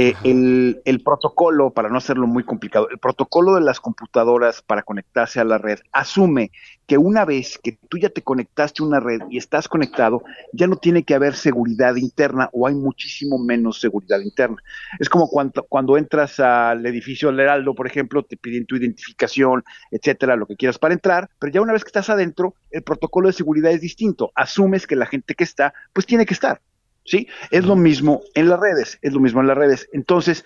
eh, 0.00 0.14
el, 0.22 0.80
el 0.84 1.00
protocolo, 1.02 1.70
para 1.70 1.88
no 1.88 1.98
hacerlo 1.98 2.28
muy 2.28 2.44
complicado, 2.44 2.88
el 2.88 2.98
protocolo 2.98 3.56
de 3.56 3.62
las 3.62 3.80
computadoras 3.80 4.62
para 4.62 4.84
conectarse 4.84 5.40
a 5.40 5.44
la 5.44 5.58
red 5.58 5.80
asume 5.90 6.52
que 6.86 6.98
una 6.98 7.24
vez 7.24 7.58
que 7.60 7.80
tú 7.88 7.98
ya 7.98 8.08
te 8.08 8.22
conectaste 8.22 8.80
a 8.80 8.86
una 8.86 9.00
red 9.00 9.22
y 9.28 9.38
estás 9.38 9.66
conectado, 9.66 10.22
ya 10.52 10.68
no 10.68 10.76
tiene 10.76 11.02
que 11.02 11.16
haber 11.16 11.34
seguridad 11.34 11.96
interna 11.96 12.48
o 12.52 12.68
hay 12.68 12.76
muchísimo 12.76 13.38
menos 13.38 13.80
seguridad 13.80 14.20
interna. 14.20 14.58
Es 15.00 15.08
como 15.08 15.28
cuando, 15.28 15.64
cuando 15.64 15.96
entras 15.96 16.38
al 16.38 16.86
edificio 16.86 17.30
del 17.30 17.40
Heraldo, 17.40 17.74
por 17.74 17.88
ejemplo, 17.88 18.22
te 18.22 18.36
piden 18.36 18.66
tu 18.66 18.76
identificación, 18.76 19.64
etcétera, 19.90 20.36
lo 20.36 20.46
que 20.46 20.54
quieras 20.54 20.78
para 20.78 20.94
entrar, 20.94 21.28
pero 21.40 21.52
ya 21.52 21.60
una 21.60 21.72
vez 21.72 21.82
que 21.82 21.88
estás 21.88 22.08
adentro, 22.08 22.54
el 22.70 22.84
protocolo 22.84 23.26
de 23.26 23.32
seguridad 23.32 23.72
es 23.72 23.80
distinto. 23.80 24.30
Asumes 24.36 24.86
que 24.86 24.94
la 24.94 25.06
gente 25.06 25.34
que 25.34 25.42
está, 25.42 25.74
pues 25.92 26.06
tiene 26.06 26.24
que 26.24 26.34
estar. 26.34 26.60
¿Sí? 27.08 27.26
Es 27.50 27.64
lo 27.64 27.74
mismo 27.74 28.20
en 28.34 28.48
las 28.48 28.60
redes, 28.60 28.98
es 29.02 29.12
lo 29.12 29.20
mismo 29.20 29.40
en 29.40 29.46
las 29.46 29.56
redes. 29.56 29.88
Entonces, 29.92 30.44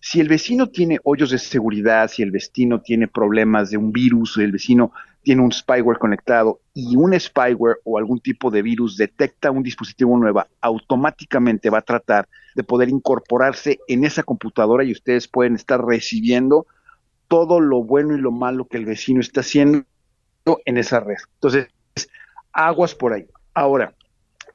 si 0.00 0.20
el 0.20 0.28
vecino 0.28 0.68
tiene 0.68 0.98
hoyos 1.04 1.30
de 1.30 1.38
seguridad, 1.38 2.08
si 2.08 2.22
el 2.22 2.30
vecino 2.30 2.80
tiene 2.80 3.06
problemas 3.06 3.70
de 3.70 3.76
un 3.76 3.92
virus, 3.92 4.36
el 4.38 4.52
vecino 4.52 4.92
tiene 5.22 5.42
un 5.42 5.52
spyware 5.52 5.98
conectado 5.98 6.60
y 6.74 6.96
un 6.96 7.18
spyware 7.18 7.76
o 7.84 7.98
algún 7.98 8.20
tipo 8.20 8.50
de 8.50 8.62
virus 8.62 8.96
detecta 8.96 9.50
un 9.50 9.62
dispositivo 9.62 10.16
nuevo, 10.16 10.44
automáticamente 10.62 11.68
va 11.70 11.78
a 11.78 11.82
tratar 11.82 12.28
de 12.54 12.64
poder 12.64 12.88
incorporarse 12.88 13.78
en 13.86 14.04
esa 14.04 14.22
computadora 14.22 14.82
y 14.82 14.92
ustedes 14.92 15.28
pueden 15.28 15.54
estar 15.54 15.84
recibiendo 15.84 16.66
todo 17.28 17.60
lo 17.60 17.84
bueno 17.84 18.16
y 18.16 18.20
lo 18.20 18.32
malo 18.32 18.66
que 18.66 18.78
el 18.78 18.86
vecino 18.86 19.20
está 19.20 19.40
haciendo 19.40 19.84
en 20.64 20.78
esa 20.78 21.00
red. 21.00 21.18
Entonces, 21.34 21.68
aguas 22.52 22.94
por 22.94 23.12
ahí. 23.12 23.26
Ahora, 23.54 23.94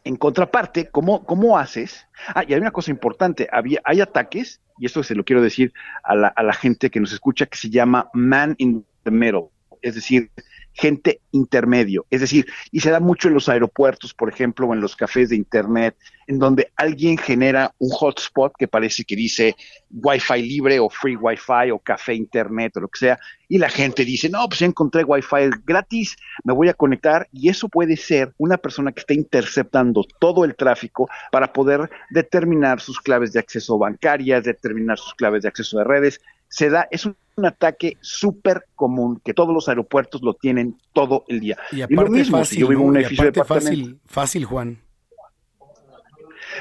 en 0.06 0.16
contraparte, 0.16 0.89
¿cómo, 0.89 1.26
cómo 1.26 1.58
haces? 1.58 2.08
Ah, 2.34 2.43
y 2.47 2.53
hay 2.53 2.60
una 2.62 2.72
cosa 2.72 2.91
importante, 2.91 3.49
había, 3.51 3.82
hay 3.84 4.01
ataques, 4.01 4.62
y 4.78 4.86
esto 4.86 5.03
se 5.03 5.16
lo 5.16 5.26
quiero 5.26 5.41
decir 5.41 5.74
a 6.03 6.16
la, 6.16 6.28
a 6.28 6.43
la 6.43 6.53
gente 6.53 6.89
que 6.89 6.99
nos 6.99 7.12
escucha, 7.12 7.47
que 7.47 7.58
se 7.58 7.70
llama 7.70 8.10
man 8.14 8.56
in 8.60 8.86
the 9.03 9.12
middle, 9.12 9.49
es 9.82 9.95
decir, 9.95 10.30
gente 10.76 11.21
intermedio. 11.32 12.05
Es 12.09 12.21
decir, 12.21 12.45
y 12.71 12.82
se 12.82 12.91
da 12.91 12.99
mucho 12.99 13.28
en 13.28 13.34
los 13.34 13.49
aeropuertos, 13.49 14.13
por 14.13 14.30
ejemplo, 14.30 14.67
o 14.67 14.73
en 14.73 14.82
los 14.82 14.95
cafés 14.95 15.30
de 15.30 15.36
Internet, 15.36 15.95
en 16.28 16.38
donde 16.38 16.71
alguien 16.76 17.17
genera 17.17 17.73
un 17.80 17.91
hotspot 17.91 18.53
que 18.57 18.67
parece 18.67 19.05
que 19.05 19.15
dice 19.15 19.55
Wi-Fi 19.91 20.41
libre 20.41 20.80
o 20.80 20.89
free 20.89 21.15
Wi-Fi 21.15 21.71
o 21.71 21.80
café 21.80 22.13
Internet 22.13 22.76
o 22.78 22.82
lo 22.82 22.88
que 22.89 22.99
sea, 22.99 23.19
y 23.47 23.57
la 23.57 23.69
gente 23.69 24.03
dice, 24.03 24.30
no, 24.30 24.47
pues 24.47 24.59
ya 24.59 24.65
encontré 24.65 25.03
Wi-Fi 25.03 25.49
gratis, 25.65 26.17
me 26.43 26.53
voy 26.53 26.67
a 26.67 26.73
conectar, 26.73 27.28
y 27.32 27.49
eso 27.49 27.69
puede 27.69 27.95
ser 27.95 28.34
una 28.38 28.57
persona 28.57 28.91
que 28.91 29.01
está 29.01 29.13
interceptando 29.13 30.03
todo 30.19 30.45
el 30.45 30.55
tráfico 30.55 31.07
para 31.32 31.53
poder 31.53 31.89
determinar 32.09 32.82
sus 32.82 32.99
claves 32.99 33.34
de 33.34 33.39
acceso 33.39 33.78
bancarias, 33.78 34.43
determinar 34.43 34.97
sus 34.97 35.13
claves 35.13 35.43
de 35.43 35.49
acceso 35.49 35.78
de 35.78 35.84
redes. 35.84 36.21
Se 36.47 36.69
da, 36.69 36.87
es 36.91 37.05
un, 37.05 37.15
un 37.37 37.45
ataque 37.45 37.97
súper 38.01 38.65
común 38.75 39.21
que 39.25 39.33
todos 39.33 39.53
los 39.53 39.67
aeropuertos 39.67 40.21
lo 40.21 40.33
tienen 40.35 40.77
todo 40.93 41.25
el 41.27 41.39
día. 41.41 41.57
Y 41.71 41.77
Y, 41.77 41.81
aparte 41.81 42.03
lo 42.03 42.09
mismo, 42.11 42.37
fácil, 42.37 42.55
si 42.55 42.61
yo 42.61 42.67
vivo 42.67 42.81
en 42.81 42.85
¿no? 42.87 42.91
un 42.91 42.95
Y 42.95 42.99
edificio 43.01 43.31
de 43.31 43.43
fácil, 43.43 43.99
fácil, 44.05 44.45
Juan. 44.45 44.79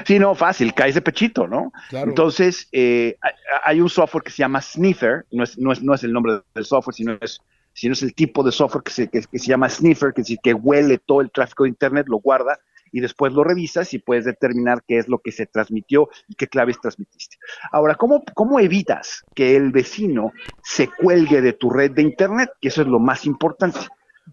Sí, 0.05 0.19
no, 0.19 0.35
fácil, 0.35 0.73
caes 0.73 0.95
de 0.95 1.01
pechito, 1.01 1.47
¿no? 1.47 1.71
Claro. 1.89 2.09
Entonces, 2.09 2.67
eh, 2.73 3.17
hay- 3.63 3.79
un 3.79 3.89
software 3.89 4.23
que 4.23 4.31
se 4.31 4.37
llama 4.37 4.61
Sniffer, 4.61 5.25
no 5.31 5.43
es, 5.43 5.57
no 5.57 5.71
es, 5.71 5.81
no 5.81 5.93
es 5.93 6.03
el 6.03 6.11
nombre 6.11 6.41
del 6.53 6.65
software, 6.65 6.93
sino 6.95 7.17
es, 7.21 7.39
sino 7.71 7.93
es 7.93 8.01
el 8.03 8.13
tipo 8.13 8.43
de 8.43 8.51
software 8.51 8.83
que 8.83 8.91
se, 8.91 9.09
que, 9.09 9.21
que 9.21 9.39
se 9.39 9.47
llama 9.47 9.69
Sniffer, 9.69 10.11
que 10.13 10.21
es 10.21 10.27
decir, 10.27 10.39
que 10.43 10.53
huele 10.53 10.97
todo 10.97 11.21
el 11.21 11.31
tráfico 11.31 11.63
de 11.63 11.69
Internet, 11.69 12.07
lo 12.09 12.17
guarda 12.17 12.59
y 12.95 13.01
después 13.01 13.33
lo 13.33 13.43
revisas 13.43 13.93
y 13.93 13.99
puedes 13.99 14.23
determinar 14.23 14.81
qué 14.87 14.97
es 14.97 15.09
lo 15.09 15.19
que 15.19 15.33
se 15.33 15.45
transmitió 15.45 16.07
y 16.29 16.35
qué 16.35 16.47
claves 16.47 16.79
transmitiste. 16.79 17.35
Ahora, 17.73 17.95
¿cómo, 17.95 18.23
cómo 18.33 18.57
evitas 18.57 19.25
que 19.35 19.57
el 19.57 19.73
vecino 19.73 20.31
se 20.63 20.87
cuelgue 20.87 21.41
de 21.41 21.51
tu 21.51 21.69
red 21.69 21.91
de 21.91 22.03
Internet? 22.03 22.51
Que 22.61 22.69
eso 22.69 22.83
es 22.83 22.87
lo 22.87 22.99
más 22.99 23.25
importante. 23.25 23.79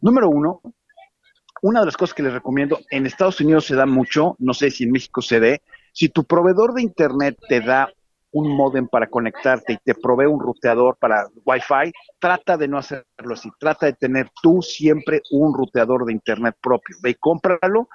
Número 0.01 0.29
uno, 0.31 0.61
una 1.61 1.81
de 1.81 1.87
las 1.87 1.97
cosas 1.97 2.15
que 2.15 2.23
les 2.23 2.33
recomiendo, 2.33 2.79
en 2.93 3.05
Estados 3.05 3.41
Unidos 3.41 3.67
se 3.67 3.75
da 3.75 3.85
mucho, 3.85 4.37
no 4.39 4.55
sé 4.55 4.71
si 4.71 4.85
en 4.85 4.93
México 4.93 5.23
se 5.23 5.41
dé, 5.41 5.63
si 5.93 6.09
tu 6.09 6.23
proveedor 6.23 6.73
de 6.73 6.83
Internet 6.83 7.37
te 7.49 7.63
da 7.63 7.93
un 8.31 8.57
modem 8.57 8.87
para 8.87 9.09
conectarte 9.09 9.73
y 9.73 9.79
te 9.79 9.97
provee 9.97 10.27
un 10.27 10.39
ruteador 10.39 10.97
para 11.01 11.27
Wi-Fi, 11.45 11.93
trata 12.21 12.57
de 12.57 12.69
no 12.69 12.79
hacerlo 12.79 13.05
así, 13.33 13.51
trata 13.59 13.87
de 13.87 13.95
tener 13.95 14.31
tú 14.41 14.63
siempre 14.63 15.21
un 15.33 15.53
ruteador 15.53 16.05
de 16.05 16.13
Internet 16.13 16.55
propio. 16.63 16.97
Ve 17.03 17.11
y 17.11 17.15
cómpralo, 17.15 17.89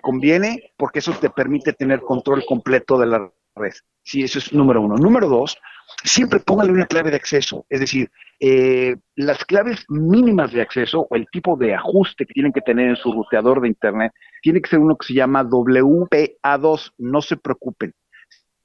conviene 0.00 0.72
porque 0.76 0.98
eso 0.98 1.12
te 1.12 1.30
permite 1.30 1.72
tener 1.72 2.00
control 2.00 2.44
completo 2.46 2.98
de 2.98 3.06
la 3.06 3.30
red. 3.54 3.72
Sí, 4.02 4.22
eso 4.22 4.38
es 4.38 4.52
número 4.52 4.80
uno. 4.80 4.96
Número 4.96 5.28
dos, 5.28 5.56
siempre 6.04 6.40
póngale 6.40 6.72
una 6.72 6.86
clave 6.86 7.10
de 7.10 7.16
acceso. 7.16 7.66
Es 7.68 7.80
decir, 7.80 8.10
eh, 8.40 8.96
las 9.16 9.44
claves 9.44 9.84
mínimas 9.88 10.52
de 10.52 10.62
acceso 10.62 11.06
o 11.10 11.16
el 11.16 11.26
tipo 11.30 11.56
de 11.56 11.74
ajuste 11.74 12.26
que 12.26 12.34
tienen 12.34 12.52
que 12.52 12.60
tener 12.60 12.88
en 12.88 12.96
su 12.96 13.12
ruteador 13.12 13.60
de 13.60 13.68
Internet 13.68 14.12
tiene 14.42 14.60
que 14.60 14.70
ser 14.70 14.78
uno 14.78 14.96
que 14.96 15.06
se 15.06 15.14
llama 15.14 15.44
WPA2. 15.44 16.92
No 16.98 17.20
se 17.20 17.36
preocupen. 17.36 17.94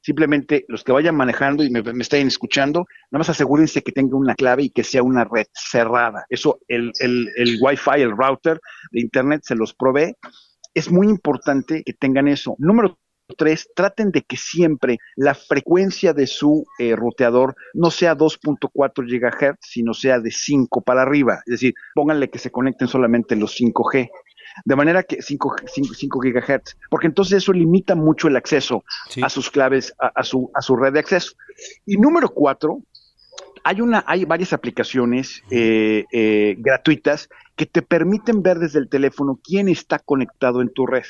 Simplemente 0.02 0.66
los 0.68 0.84
que 0.84 0.92
vayan 0.92 1.16
manejando 1.16 1.64
y 1.64 1.72
me, 1.72 1.82
me 1.82 2.04
estén 2.04 2.28
escuchando, 2.28 2.86
nada 3.10 3.22
más 3.22 3.30
asegúrense 3.30 3.82
que 3.82 3.92
tenga 3.92 4.16
una 4.16 4.36
clave 4.36 4.62
y 4.62 4.70
que 4.70 4.84
sea 4.84 5.02
una 5.02 5.24
red 5.24 5.48
cerrada. 5.52 6.26
Eso, 6.30 6.60
el, 6.68 6.92
el, 7.00 7.28
el 7.36 7.58
Wi-Fi, 7.60 8.02
el 8.02 8.16
router 8.16 8.60
de 8.92 9.02
Internet 9.02 9.42
se 9.44 9.56
los 9.56 9.74
provee. 9.74 10.14
Es 10.76 10.92
muy 10.92 11.08
importante 11.08 11.84
que 11.84 11.94
tengan 11.94 12.28
eso. 12.28 12.56
Número 12.60 13.00
tres, 13.38 13.70
traten 13.76 14.12
de 14.12 14.22
que 14.22 14.38
siempre 14.38 14.98
la 15.16 15.34
frecuencia 15.34 16.14
de 16.14 16.28
su 16.28 16.66
eh, 16.78 16.96
ruteador 16.96 17.56
no 17.74 17.90
sea 17.90 18.16
2.4 18.16 18.70
GHz, 18.70 19.58
sino 19.62 19.94
sea 19.94 20.20
de 20.20 20.32
5 20.32 20.82
para 20.82 21.02
arriba. 21.02 21.40
Es 21.46 21.54
decir, 21.54 21.74
pónganle 21.96 22.30
que 22.30 22.40
se 22.40 22.52
conecten 22.52 22.88
solamente 22.88 23.36
los 23.36 23.60
5G. 23.60 24.10
De 24.64 24.76
manera 24.76 25.04
que 25.04 25.22
5, 25.22 25.56
5, 25.66 25.94
5 25.94 26.20
GHz, 26.20 26.78
porque 26.90 27.08
entonces 27.08 27.38
eso 27.38 27.52
limita 27.52 27.96
mucho 27.96 28.28
el 28.28 28.36
acceso 28.36 28.84
a 29.22 29.30
sus 29.30 29.50
claves, 29.50 29.94
a, 30.00 30.08
a, 30.16 30.24
su, 30.24 30.52
a 30.54 30.62
su 30.62 30.76
red 30.76 30.94
de 30.94 31.00
acceso. 31.00 31.34
Y 31.86 31.98
número 31.98 32.30
cuatro, 32.30 32.80
hay, 33.66 33.82
una, 33.82 34.04
hay 34.06 34.26
varias 34.26 34.54
aplicaciones 34.54 35.42
eh, 35.50 36.06
eh, 36.12 36.56
gratuitas 36.60 37.30
que 37.56 37.66
te 37.66 37.82
permiten 37.82 38.44
ver 38.44 38.60
desde 38.60 38.78
el 38.78 38.88
teléfono 38.88 39.40
quién 39.44 39.68
está 39.68 39.98
conectado 39.98 40.62
en 40.62 40.72
tu 40.72 40.86
red 40.86 41.04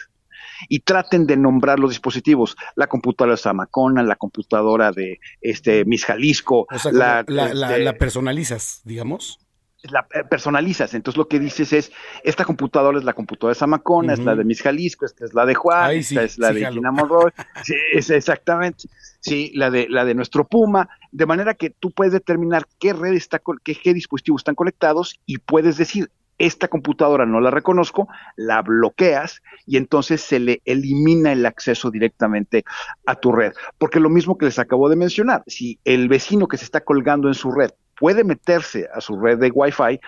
y 0.70 0.80
traten 0.80 1.28
de 1.28 1.36
nombrar 1.36 1.80
los 1.80 1.89
dispositivos. 1.89 2.56
La 2.76 2.88
computadora 2.88 3.34
de 3.34 3.41
Samacona, 3.41 4.03
la 4.03 4.16
computadora 4.16 4.93
de 4.93 5.20
este 5.41 5.84
Miss 5.84 6.06
Jalisco. 6.06 6.66
O 6.72 6.80
sea, 6.80 6.93
la, 6.93 7.26
la, 7.28 7.53
la, 7.53 7.72
este, 7.72 7.84
la, 7.84 7.93
personalizas, 7.97 8.82
digamos. 8.86 9.45
La 9.92 10.08
eh, 10.14 10.24
personalizas. 10.30 10.94
Entonces 10.94 11.18
lo 11.18 11.28
que 11.28 11.40
dices 11.40 11.74
es, 11.74 11.92
esta 12.24 12.46
computadora 12.46 12.98
es 12.98 13.04
la 13.04 13.14
computadora 13.14 13.54
de 13.54 13.60
Samacona, 13.60 14.14
uh 14.14 14.16
-huh. 14.16 14.20
es 14.20 14.26
la 14.26 14.36
de 14.36 14.44
Miss 14.44 14.62
Jalisco, 14.62 15.06
esta 15.06 15.26
es 15.26 15.34
la 15.34 15.46
de 15.46 15.56
Juan, 15.56 15.90
Ay, 15.90 16.00
esta 16.00 16.22
sí, 16.22 16.26
es 16.26 16.38
la 16.40 16.50
sí, 16.50 16.60
de. 16.60 16.72
Gina 16.72 16.92
Monroy. 16.92 17.32
sí, 17.64 17.76
es 17.94 18.10
exactamente. 18.10 18.88
Sí, 19.20 19.52
la 19.56 19.72
de, 19.72 19.88
la 19.90 20.06
de 20.06 20.14
nuestro 20.14 20.46
Puma. 20.46 20.88
De 21.12 21.26
manera 21.26 21.56
que 21.56 21.72
tú 21.72 21.92
puedes 21.92 22.14
determinar 22.14 22.66
qué 22.80 22.94
red 22.94 23.14
está, 23.14 23.42
qué, 23.64 23.76
qué 23.76 23.94
dispositivos 23.94 24.42
están 24.42 24.56
conectados 24.56 25.20
y 25.26 25.40
puedes 25.40 25.78
decir, 25.78 26.10
esta 26.38 26.68
computadora 26.68 27.26
no 27.26 27.40
la 27.40 27.50
reconozco, 27.50 28.08
la 28.36 28.62
bloqueas 28.62 29.42
y 29.66 29.78
entonces 29.78 30.22
se 30.22 30.40
le 30.40 30.62
elimina 30.66 31.32
el 31.32 31.46
acceso 31.46 31.92
directamente 31.92 32.66
a 33.06 33.16
tu 33.16 33.32
red. 33.32 33.54
Porque 33.78 34.00
lo 34.00 34.10
mismo 34.10 34.38
que 34.38 34.46
les 34.46 34.60
acabo 34.60 34.90
de 34.90 34.96
mencionar, 34.96 35.44
si 35.48 35.80
el 35.86 36.08
vecino 36.10 36.48
que 36.48 36.58
se 36.58 36.66
está 36.66 36.82
colgando 36.82 37.28
en 37.28 37.34
su 37.36 37.52
red 37.52 37.72
puede 38.00 38.24
meterse 38.24 38.88
a 38.93 39.02
su 39.02 39.20
red 39.20 39.39
de 39.39 39.52
Wi-Fi 39.52 40.00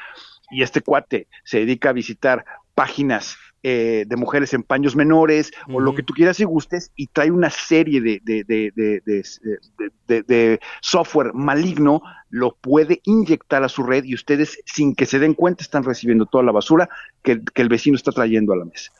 y 0.51 0.63
este 0.63 0.81
cuate 0.81 1.27
se 1.43 1.59
dedica 1.59 1.89
a 1.89 1.93
visitar 1.93 2.45
páginas 2.75 3.37
eh, 3.63 4.05
de 4.07 4.15
mujeres 4.15 4.53
en 4.53 4.61
paños 4.63 4.95
menores 4.95 5.51
uh 5.65 5.71
-huh. 5.71 5.75
o 5.75 5.79
lo 5.79 5.95
que 5.95 6.03
tú 6.03 6.13
quieras 6.13 6.39
y 6.39 6.43
gustes 6.43 6.91
y 6.95 7.07
trae 7.07 7.31
una 7.31 7.49
serie 7.49 7.99
de, 7.99 8.21
de, 8.23 8.43
de, 8.45 10.23
de, 10.23 10.59
software 10.79 11.33
maligno, 11.33 12.01
lo 12.29 12.55
puede 12.55 13.01
inyectar 13.03 13.63
a 13.63 13.69
su 13.69 13.83
red 13.83 14.03
y 14.05 14.13
ustedes 14.13 14.59
sin 14.65 14.95
que 14.95 15.07
se 15.07 15.19
den 15.19 15.33
cuenta 15.33 15.63
están 15.63 15.83
recibiendo 15.83 16.27
toda 16.27 16.43
la 16.43 16.51
basura 16.51 16.87
que, 17.23 17.41
que 17.53 17.61
el 17.61 17.69
vecino 17.69 17.95
está 17.95 18.11
trayendo 18.11 18.53
a 18.53 18.57
la 18.57 18.65
mesa. 18.65 18.91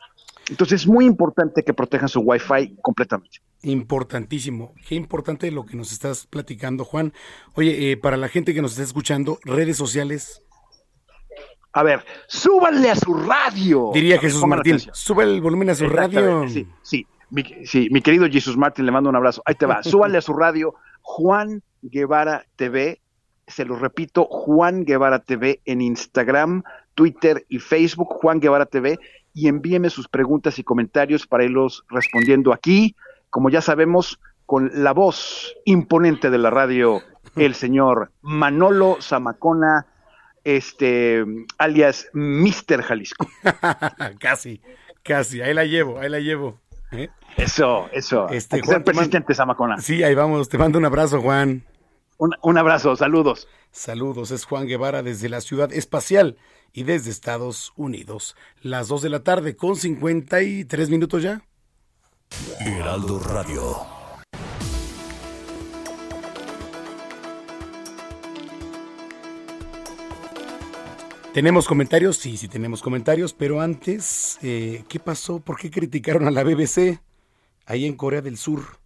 Entonces 0.50 0.82
es 0.82 0.88
muy 0.88 1.06
importante 1.06 1.64
que 1.64 1.74
protejan 1.74 2.08
su 2.08 2.22
Wi-Fi 2.22 2.78
completamente. 2.82 3.40
Importantísimo. 3.64 4.74
Qué 4.88 4.96
importante 4.96 5.52
lo 5.52 5.66
que 5.66 5.76
nos 5.76 5.92
estás 5.92 6.26
platicando, 6.26 6.86
Juan. 6.86 7.14
Oye, 7.56 7.92
eh, 7.92 7.98
para 7.98 8.18
la 8.18 8.30
gente 8.30 8.54
que 8.54 8.62
nos 8.62 8.72
está 8.72 8.84
escuchando, 8.84 9.40
redes 9.44 9.78
sociales. 9.78 10.44
A 11.74 11.84
ver, 11.84 12.06
súbanle 12.28 12.90
a 12.90 12.96
su 12.96 13.14
radio. 13.14 13.92
Diría 13.94 14.20
Jesús 14.20 14.46
Martín, 14.46 14.80
sube 14.94 15.24
el 15.24 15.42
volumen 15.42 15.70
a 15.70 15.76
su 15.76 15.88
radio. 15.88 16.48
Sí, 16.48 16.68
sí. 16.82 17.06
Mi, 17.30 17.44
sí, 17.66 17.90
mi 17.92 18.02
querido 18.02 18.26
Jesús 18.30 18.56
Martín, 18.56 18.86
le 18.86 18.92
mando 18.92 19.10
un 19.10 19.16
abrazo. 19.16 19.42
Ahí 19.46 19.56
te 19.56 19.66
va. 19.66 19.84
Súbanle 19.84 20.18
a 20.18 20.22
su 20.22 20.34
radio 20.34 20.76
Juan 21.02 21.62
Guevara 21.82 22.46
TV. 22.56 23.02
Se 23.48 23.66
lo 23.66 23.78
repito, 23.78 24.26
Juan 24.26 24.86
Guevara 24.86 25.20
TV 25.20 25.62
en 25.66 25.82
Instagram, 25.82 26.64
Twitter 26.96 27.46
y 27.48 27.60
Facebook, 27.60 28.10
Juan 28.10 28.40
Guevara 28.40 28.66
TV, 28.66 29.00
y 29.38 29.48
envíeme 29.48 29.92
sus 29.92 30.08
preguntas 30.08 30.58
y 30.58 30.64
comentarios 30.64 31.28
para 31.28 31.44
irlos 31.44 31.86
respondiendo 31.90 32.52
aquí, 32.52 32.96
como 33.30 33.52
ya 33.52 33.62
sabemos, 33.62 34.20
con 34.48 34.72
la 34.74 34.94
voz 34.94 35.56
imponente 35.64 36.32
de 36.32 36.40
la 36.40 36.50
radio, 36.50 37.04
el 37.36 37.54
señor 37.54 38.12
Manolo 38.24 38.98
Zamacona, 39.00 39.86
este, 40.44 41.24
alias 41.60 42.10
Mister 42.14 42.82
Jalisco. 42.82 43.28
casi, 44.20 44.60
casi, 45.04 45.40
ahí 45.40 45.54
la 45.54 45.66
llevo, 45.66 46.00
ahí 46.00 46.10
la 46.10 46.20
llevo. 46.20 46.60
¿eh? 46.92 47.10
Eso, 47.36 47.90
eso. 47.92 48.30
Este, 48.30 48.56
Hay 48.56 48.64
que 48.64 48.70
ser 48.70 48.84
persistente, 48.84 49.36
Zamacona. 49.36 49.80
Sí, 49.82 50.02
ahí 50.02 50.16
vamos, 50.16 50.50
te 50.50 50.58
mando 50.58 50.80
un 50.80 50.86
abrazo, 50.86 51.22
Juan. 51.22 51.64
Un, 52.18 52.34
un, 52.42 52.58
abrazo, 52.58 52.96
saludos. 52.96 53.48
Saludos, 53.70 54.32
es 54.32 54.46
Juan 54.46 54.66
Guevara 54.66 55.04
desde 55.04 55.30
la 55.30 55.42
ciudad 55.42 55.72
espacial 55.72 56.38
y 56.74 56.84
desde 56.84 57.12
Estados 57.12 57.74
Unidos. 57.76 58.36
Las 58.62 58.88
2 58.88 59.02
de 59.02 59.10
la 59.10 59.24
tarde 59.24 59.56
con 59.56 59.76
53 59.76 60.90
minutos 60.90 61.24
ya. 61.24 61.42
Heraldo 62.60 63.20
Radio. 63.20 63.98
¿Tenemos 71.38 71.68
comentarios? 71.68 72.18
Sí, 72.18 72.36
sí 72.36 72.48
tenemos 72.48 72.82
comentarios, 72.82 73.32
pero 73.32 73.62
antes, 73.62 74.40
eh, 74.42 74.84
¿qué 74.90 75.00
pasó? 75.00 75.40
¿Por 75.40 75.60
qué 75.60 75.70
criticaron 75.70 76.28
a 76.28 76.32
la 76.32 76.44
BBC 76.44 77.00
ahí 77.68 77.86
en 77.86 77.96
Corea 77.96 78.24
del 78.24 78.38
Sur? 78.38 78.80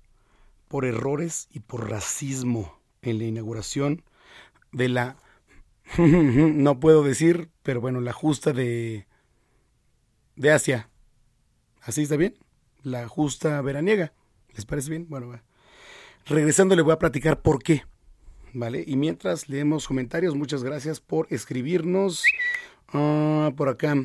Por 0.67 0.83
errores 0.83 1.47
y 1.53 1.61
por 1.61 1.89
racismo 1.89 2.77
en 3.01 3.19
la 3.19 3.23
inauguración 3.23 4.03
de 4.73 4.89
la, 4.89 5.15
no 5.97 6.79
puedo 6.79 7.03
decir, 7.03 7.49
pero 7.63 7.81
bueno, 7.81 8.01
la 8.01 8.13
justa 8.13 8.53
de, 8.53 9.07
de 10.35 10.51
Asia. 10.51 10.89
¿Así 11.81 12.03
está 12.03 12.15
bien? 12.15 12.35
La 12.83 13.07
justa 13.07 13.61
veraniega. 13.61 14.13
¿Les 14.55 14.65
parece 14.65 14.89
bien? 14.89 15.07
Bueno, 15.09 15.29
va. 15.29 15.43
regresando 16.25 16.75
le 16.75 16.81
voy 16.81 16.93
a 16.93 16.99
platicar 16.99 17.41
por 17.41 17.61
qué. 17.61 17.83
¿Vale? 18.53 18.83
Y 18.85 18.97
mientras 18.97 19.47
leemos 19.47 19.87
comentarios, 19.87 20.35
muchas 20.35 20.63
gracias 20.63 20.99
por 20.99 21.27
escribirnos. 21.29 22.23
Ah, 22.89 23.51
por 23.55 23.69
acá. 23.69 23.95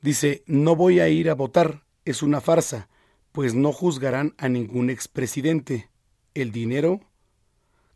Dice, 0.00 0.42
no 0.46 0.76
voy 0.76 1.00
a 1.00 1.08
ir 1.08 1.30
a 1.30 1.34
votar, 1.34 1.84
es 2.04 2.22
una 2.22 2.40
farsa, 2.40 2.88
pues 3.30 3.54
no 3.54 3.72
juzgarán 3.72 4.34
a 4.36 4.48
ningún 4.48 4.90
expresidente. 4.90 5.90
El 6.34 6.50
dinero 6.50 7.00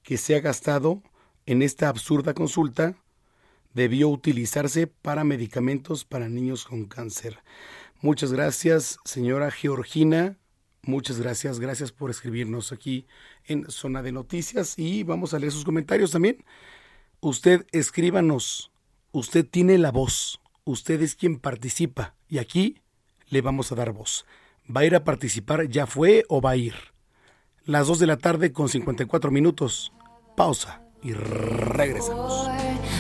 que 0.03 0.17
se 0.17 0.37
ha 0.37 0.41
gastado 0.41 1.03
en 1.47 1.63
esta 1.63 1.89
absurda 1.89 2.35
consulta 2.35 2.97
debió 3.77 4.09
utilizarse 4.09 4.87
para 4.87 5.23
medicamentos 5.23 6.07
para 6.07 6.31
niños 6.31 6.65
con 6.65 6.87
cáncer. 6.87 7.41
Muchas 8.01 8.33
gracias, 8.33 8.99
señora 9.05 9.51
Georgina. 9.51 10.39
Muchas 10.81 11.21
gracias, 11.21 11.61
gracias 11.61 11.93
por 11.93 12.09
escribirnos 12.09 12.73
aquí 12.73 13.07
en 13.45 13.71
Zona 13.71 14.03
de 14.03 14.13
Noticias 14.13 14.79
y 14.79 15.03
vamos 15.03 15.35
a 15.35 15.39
leer 15.39 15.53
sus 15.53 15.65
comentarios 15.65 16.11
también. 16.11 16.43
Usted 17.21 17.67
escríbanos, 17.71 18.73
usted 19.13 19.45
tiene 19.45 19.77
la 19.77 19.93
voz, 19.93 20.41
usted 20.65 21.03
es 21.03 21.15
quien 21.15 21.39
participa 21.39 22.15
y 22.31 22.39
aquí 22.39 22.81
le 23.29 23.43
vamos 23.43 23.73
a 23.73 23.75
dar 23.75 23.93
voz. 23.93 24.25
¿Va 24.75 24.81
a 24.81 24.87
ir 24.87 24.95
a 24.95 25.05
participar? 25.05 25.69
¿Ya 25.69 25.87
fue 25.87 26.25
o 26.31 26.41
va 26.41 26.53
a 26.53 26.57
ir? 26.57 26.75
Las 27.67 27.89
2 27.89 27.99
de 27.99 28.07
la 28.07 28.17
tarde 28.17 28.53
con 28.53 28.71
54 28.71 29.31
minutos. 29.31 29.93
Pausa 30.35 30.83
y 31.03 31.13
regresamos. 31.13 32.49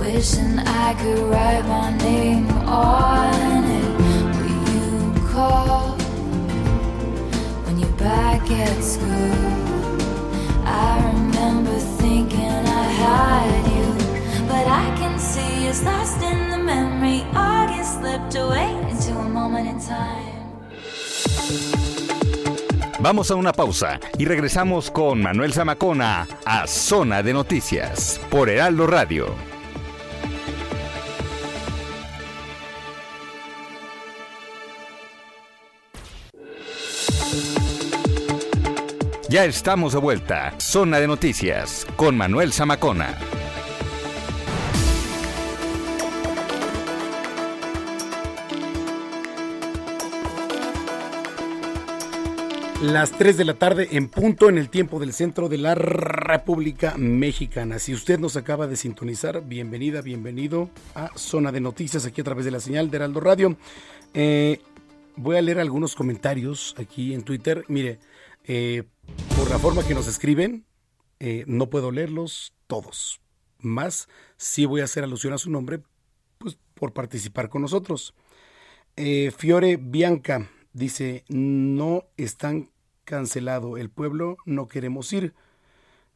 Wishing 0.00 0.58
I 0.58 0.94
could 0.94 1.18
write 1.30 1.64
my 1.68 1.94
name 1.98 2.48
on 2.66 3.64
it. 3.64 3.90
Will 4.40 4.64
you 4.72 5.28
call 5.28 5.92
when 7.66 7.78
you're 7.78 7.98
back 7.98 8.50
at 8.50 8.82
school? 8.82 9.36
I 10.64 10.96
remember 11.12 11.78
thinking 12.00 12.40
I 12.40 12.84
had 13.04 13.66
you, 13.76 13.86
but 14.48 14.66
I 14.66 14.86
can 14.96 15.18
see 15.18 15.68
it's 15.68 15.84
lost 15.84 16.22
in 16.22 16.48
the 16.50 16.58
memory. 16.58 17.22
August 17.34 18.00
slipped 18.00 18.34
away 18.36 18.72
into 18.90 19.12
a 19.18 19.28
moment 19.28 19.68
in 19.68 19.78
time. 19.80 20.30
Vamos 23.00 23.30
a 23.30 23.34
una 23.34 23.52
pausa 23.52 24.00
y 24.18 24.24
regresamos 24.24 24.90
con 24.90 25.22
Manuel 25.22 25.52
Zamacona 25.52 26.26
a 26.46 26.66
Zona 26.66 27.22
de 27.22 27.32
Noticias 27.34 28.18
por 28.30 28.48
Heraldo 28.48 28.86
Radio. 28.86 29.49
Ya 39.30 39.44
estamos 39.44 39.92
de 39.92 40.00
vuelta. 40.00 40.56
Zona 40.58 40.98
de 40.98 41.06
Noticias 41.06 41.86
con 41.94 42.16
Manuel 42.16 42.52
Zamacona. 42.52 43.16
Las 52.82 53.12
3 53.12 53.36
de 53.36 53.44
la 53.44 53.54
tarde 53.54 53.90
en 53.92 54.08
punto 54.08 54.48
en 54.48 54.58
el 54.58 54.68
tiempo 54.68 54.98
del 54.98 55.12
centro 55.12 55.48
de 55.48 55.58
la 55.58 55.76
República 55.76 56.96
Mexicana. 56.98 57.78
Si 57.78 57.94
usted 57.94 58.18
nos 58.18 58.36
acaba 58.36 58.66
de 58.66 58.74
sintonizar, 58.74 59.46
bienvenida, 59.46 60.02
bienvenido 60.02 60.70
a 60.96 61.16
Zona 61.16 61.52
de 61.52 61.60
Noticias 61.60 62.04
aquí 62.04 62.22
a 62.22 62.24
través 62.24 62.46
de 62.46 62.50
la 62.50 62.58
señal 62.58 62.90
de 62.90 62.96
Heraldo 62.96 63.20
Radio. 63.20 63.56
Eh, 64.12 64.58
voy 65.14 65.36
a 65.36 65.42
leer 65.42 65.60
algunos 65.60 65.94
comentarios 65.94 66.74
aquí 66.76 67.14
en 67.14 67.22
Twitter. 67.22 67.64
Mire, 67.68 68.00
eh, 68.44 68.82
por 69.36 69.50
la 69.50 69.58
forma 69.58 69.86
que 69.86 69.94
nos 69.94 70.06
escriben, 70.06 70.64
eh, 71.18 71.44
no 71.46 71.70
puedo 71.70 71.90
leerlos 71.90 72.54
todos. 72.66 73.20
Más, 73.58 74.08
sí 74.36 74.64
voy 74.64 74.80
a 74.80 74.84
hacer 74.84 75.04
alusión 75.04 75.32
a 75.32 75.38
su 75.38 75.50
nombre, 75.50 75.82
pues 76.38 76.58
por 76.74 76.92
participar 76.92 77.48
con 77.48 77.62
nosotros. 77.62 78.14
Eh, 78.96 79.30
Fiore 79.36 79.76
Bianca 79.76 80.50
dice, 80.72 81.24
no 81.28 82.04
están 82.16 82.70
cancelado, 83.04 83.76
el 83.76 83.90
pueblo 83.90 84.36
no 84.46 84.68
queremos 84.68 85.12
ir. 85.12 85.34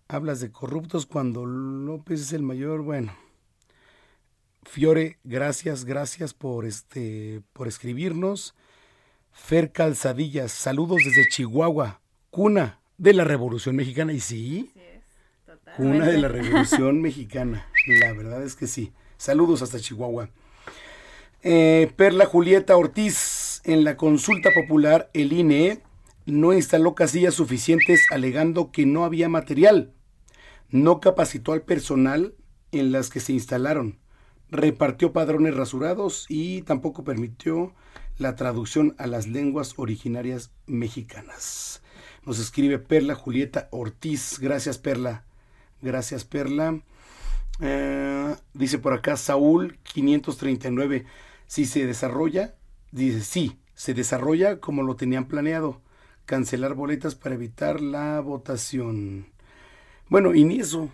Hablas 0.09 0.41
de 0.41 0.53
corruptos 0.53 1.07
cuando 1.07 1.45
López 1.45 2.21
es 2.21 2.33
el 2.33 2.43
mayor, 2.43 2.83
bueno. 2.83 3.17
Fiore, 4.65 5.19
gracias, 5.25 5.85
gracias 5.85 6.35
por 6.35 6.65
este 6.65 7.43
por 7.53 7.69
escribirnos. 7.69 8.55
Fer 9.33 9.73
Calzadillas, 9.73 10.53
saludos 10.53 10.99
desde 11.05 11.29
Chihuahua, 11.29 12.01
cuna 12.31 12.81
de 12.99 13.13
la 13.15 13.25
Revolución 13.25 13.77
Mexicana. 13.77 14.13
Y 14.13 14.21
sí, 14.21 14.73
cuna 15.77 16.07
de 16.07 16.19
la 16.19 16.29
Revolución 16.29 17.01
Mexicana. 17.01 17.67
La 18.01 18.13
verdad 18.13 18.43
es 18.43 18.55
que 18.55 18.67
sí. 18.67 18.93
Saludos 19.17 19.63
hasta 19.63 19.81
Chihuahua. 19.81 20.31
Eh, 21.43 21.93
Perla 21.97 22.27
Julieta 22.27 22.77
Ortiz, 22.77 23.61
en 23.65 23.85
la 23.85 23.97
consulta 23.97 24.51
popular, 24.55 25.11
el 25.13 25.33
INE 25.33 25.83
no 26.27 26.55
instaló 26.55 26.95
casillas 26.95 27.35
suficientes 27.35 28.07
alegando 28.11 28.73
que 28.73 28.87
no 28.87 29.05
había 29.05 29.29
material. 29.29 29.93
No 30.71 31.01
capacitó 31.01 31.53
al 31.53 31.63
personal 31.63 32.35
en 32.73 32.93
las 32.93 33.11
que 33.11 33.21
se 33.21 33.33
instalaron. 33.33 33.99
Repartió 34.51 35.13
padrones 35.13 35.55
rasurados 35.55 36.27
y 36.29 36.63
tampoco 36.63 37.05
permitió 37.05 37.75
la 38.17 38.37
traducción 38.37 38.95
a 38.99 39.07
las 39.07 39.27
lenguas 39.27 39.75
originarias 39.77 40.53
mexicanas. 40.67 41.83
Nos 42.25 42.39
escribe 42.39 42.79
Perla 42.79 43.15
Julieta 43.15 43.69
Ortiz. 43.71 44.39
Gracias, 44.39 44.79
Perla. 44.79 45.25
Gracias, 45.83 46.25
Perla. 46.25 46.81
Eh, 47.61 48.35
dice 48.55 48.79
por 48.79 48.95
acá 48.95 49.17
Saúl 49.17 49.79
539. 49.83 51.05
Si 51.47 51.67
se 51.67 51.87
desarrolla, 51.87 52.55
dice 52.91 53.21
sí, 53.21 53.59
se 53.75 53.93
desarrolla 53.93 54.59
como 54.61 54.83
lo 54.83 54.97
tenían 54.97 55.27
planeado. 55.27 55.83
Cancelar 56.25 56.75
boletas 56.75 57.15
para 57.15 57.35
evitar 57.35 57.83
la 57.83 58.21
votación. 58.21 59.27
Bueno, 60.09 60.35
y 60.35 60.45
ni 60.45 60.61
eso, 60.61 60.89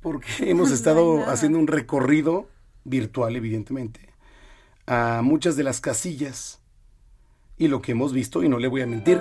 porque 0.00 0.28
hemos 0.50 0.70
estado 0.70 1.28
haciendo 1.28 1.58
un 1.58 1.66
recorrido 1.66 2.48
virtual, 2.84 3.34
evidentemente, 3.34 4.14
a 4.86 5.22
muchas 5.24 5.56
de 5.56 5.64
las 5.64 5.80
casillas. 5.80 6.60
Y 7.56 7.66
lo 7.66 7.82
que 7.82 7.90
hemos 7.90 8.12
visto, 8.12 8.44
y 8.44 8.48
no 8.48 8.60
le 8.60 8.68
voy 8.68 8.82
a 8.82 8.86
mentir, 8.86 9.20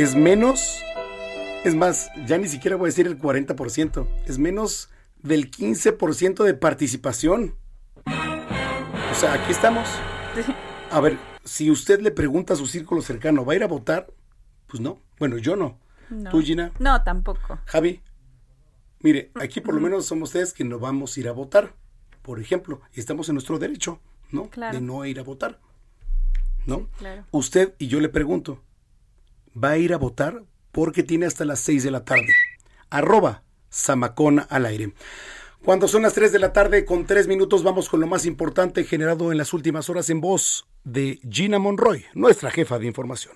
es 0.00 0.14
menos, 0.14 0.82
es 1.62 1.74
más, 1.74 2.10
ya 2.26 2.38
ni 2.38 2.48
siquiera 2.48 2.76
voy 2.76 2.86
a 2.86 2.88
decir 2.88 3.06
el 3.06 3.18
40%, 3.18 4.06
es 4.26 4.38
menos 4.38 4.88
del 5.18 5.50
15% 5.50 6.42
de 6.42 6.54
participación. 6.54 7.54
O 8.06 9.14
sea, 9.14 9.34
aquí 9.34 9.52
estamos. 9.52 9.86
A 10.90 11.00
ver, 11.00 11.18
si 11.44 11.70
usted 11.70 12.00
le 12.00 12.12
pregunta 12.12 12.54
a 12.54 12.56
su 12.56 12.66
círculo 12.66 13.02
cercano, 13.02 13.44
¿va 13.44 13.52
a 13.52 13.56
ir 13.56 13.62
a 13.62 13.66
votar? 13.66 14.06
Pues 14.68 14.80
no. 14.80 15.02
Bueno, 15.18 15.36
yo 15.36 15.54
no. 15.54 15.78
No. 16.08 16.30
¿Tú, 16.30 16.40
Gina? 16.40 16.72
No, 16.78 17.02
tampoco. 17.02 17.58
Javi. 17.66 18.00
Mire, 19.00 19.32
aquí 19.38 19.60
por 19.60 19.74
lo 19.74 19.82
menos 19.82 20.06
somos 20.06 20.30
ustedes 20.30 20.54
que 20.54 20.64
no 20.64 20.78
vamos 20.78 21.14
a 21.14 21.20
ir 21.20 21.28
a 21.28 21.32
votar, 21.32 21.74
por 22.22 22.40
ejemplo, 22.40 22.80
y 22.94 23.00
estamos 23.00 23.28
en 23.28 23.34
nuestro 23.34 23.58
derecho, 23.58 24.00
¿no? 24.30 24.48
Claro. 24.48 24.78
De 24.78 24.80
no 24.82 25.04
ir 25.04 25.20
a 25.20 25.24
votar, 25.24 25.60
¿no? 26.64 26.88
claro. 26.96 27.26
Usted 27.32 27.74
y 27.78 27.88
yo 27.88 28.00
le 28.00 28.08
pregunto, 28.08 28.62
¿va 29.56 29.70
a 29.70 29.78
ir 29.78 29.92
a 29.92 29.98
votar? 29.98 30.42
Porque 30.72 31.02
tiene 31.02 31.26
hasta 31.26 31.44
las 31.44 31.60
6 31.60 31.84
de 31.84 31.90
la 31.90 32.04
tarde. 32.04 32.32
Arroba 32.90 33.42
Samacona 33.68 34.42
al 34.42 34.66
aire. 34.66 34.92
Cuando 35.64 35.88
son 35.88 36.02
las 36.02 36.14
3 36.14 36.32
de 36.32 36.38
la 36.38 36.52
tarde 36.52 36.84
con 36.84 37.04
3 37.04 37.28
minutos 37.28 37.62
vamos 37.62 37.88
con 37.88 38.00
lo 38.00 38.06
más 38.06 38.24
importante 38.24 38.84
generado 38.84 39.30
en 39.30 39.38
las 39.38 39.52
últimas 39.52 39.90
horas 39.90 40.08
en 40.08 40.20
voz 40.20 40.66
de 40.84 41.20
Gina 41.28 41.58
Monroy, 41.58 42.06
nuestra 42.14 42.50
jefa 42.50 42.78
de 42.78 42.86
información. 42.86 43.34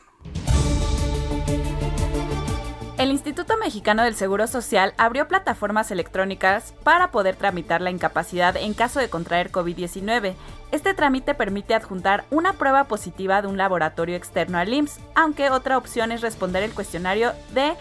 El 3.04 3.10
Instituto 3.10 3.58
Mexicano 3.58 4.02
del 4.02 4.14
Seguro 4.14 4.46
Social 4.46 4.94
abrió 4.96 5.28
plataformas 5.28 5.90
electrónicas 5.90 6.72
para 6.84 7.10
poder 7.10 7.36
tramitar 7.36 7.82
la 7.82 7.90
incapacidad 7.90 8.56
en 8.56 8.72
caso 8.72 8.98
de 8.98 9.10
contraer 9.10 9.52
COVID-19. 9.52 10.32
Este 10.72 10.94
trámite 10.94 11.34
permite 11.34 11.74
adjuntar 11.74 12.24
una 12.30 12.54
prueba 12.54 12.84
positiva 12.84 13.42
de 13.42 13.48
un 13.48 13.58
laboratorio 13.58 14.16
externo 14.16 14.56
al 14.56 14.72
IMSS, 14.72 15.00
aunque 15.14 15.50
otra 15.50 15.76
opción 15.76 16.12
es 16.12 16.22
responder 16.22 16.62
el 16.62 16.72
cuestionario 16.72 17.34
de 17.52 17.74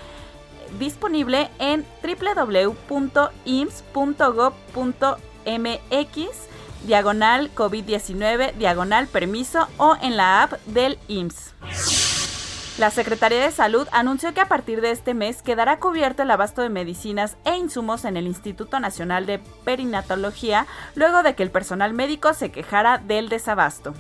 disponible 0.78 1.50
en 1.58 1.86
www.ims.gov.mx 2.04 2.88
diagonal 6.86 7.56
COVID-19, 7.56 8.56
diagonal 8.56 9.08
permiso 9.08 9.70
o 9.78 9.96
en 10.02 10.18
la 10.18 10.44
app 10.44 10.62
del 10.66 11.00
IMSS. 11.08 12.03
La 12.80 12.90
Secretaría 12.90 13.40
de 13.40 13.52
Salud 13.52 13.88
anunció 13.92 14.34
que 14.34 14.42
a 14.42 14.48
partir 14.48 14.82
de 14.82 14.90
este 14.90 15.14
mes 15.14 15.44
quedará 15.44 15.78
cubierto 15.78 16.24
el 16.24 16.32
abasto 16.32 16.64
de 16.64 16.70
medicinas 16.70 17.38
e 17.46 17.56
insumos 17.56 18.04
en 18.04 18.18
el 18.18 18.26
Instituto 18.26 18.80
Nacional 18.80 19.28
de 19.28 19.40
Perinatología 19.64 20.66
luego 20.96 21.22
de 21.22 21.36
que 21.36 21.44
el 21.44 21.52
personal 21.52 21.94
médico 21.94 22.34
se 22.34 22.52
quejara 22.52 22.98
del 22.98 23.30
desabasto. 23.30 23.94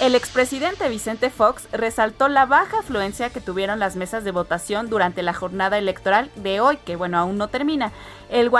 El 0.00 0.14
expresidente 0.14 0.88
Vicente 0.88 1.30
Fox 1.30 1.68
resaltó 1.72 2.28
la 2.28 2.44
baja 2.46 2.80
afluencia 2.80 3.30
que 3.30 3.40
tuvieron 3.40 3.78
las 3.78 3.96
mesas 3.96 4.24
de 4.24 4.32
votación 4.32 4.90
durante 4.90 5.22
la 5.22 5.32
jornada 5.32 5.78
electoral 5.78 6.30
de 6.34 6.60
hoy, 6.60 6.76
que 6.78 6.96
bueno, 6.96 7.16
aún 7.16 7.38
no 7.38 7.48
termina. 7.48 7.92
El 8.28 8.50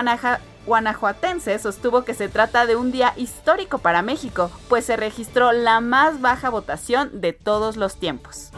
guanajuatense 0.65 1.59
sostuvo 1.59 2.05
que 2.05 2.15
se 2.15 2.29
trata 2.29 2.67
de 2.67 2.77
un 2.77 2.93
día 2.93 3.13
histórico 3.17 3.79
para 3.79 4.01
México, 4.01 4.51
pues 4.69 4.87
se 4.87 4.97
registró 4.97 5.51
la 5.53 5.81
más 5.81 6.21
baja 6.21 6.51
votación 6.51 7.21
de 7.21 7.33
todos 7.33 7.77
los 7.77 7.97
tiempos. 7.97 8.51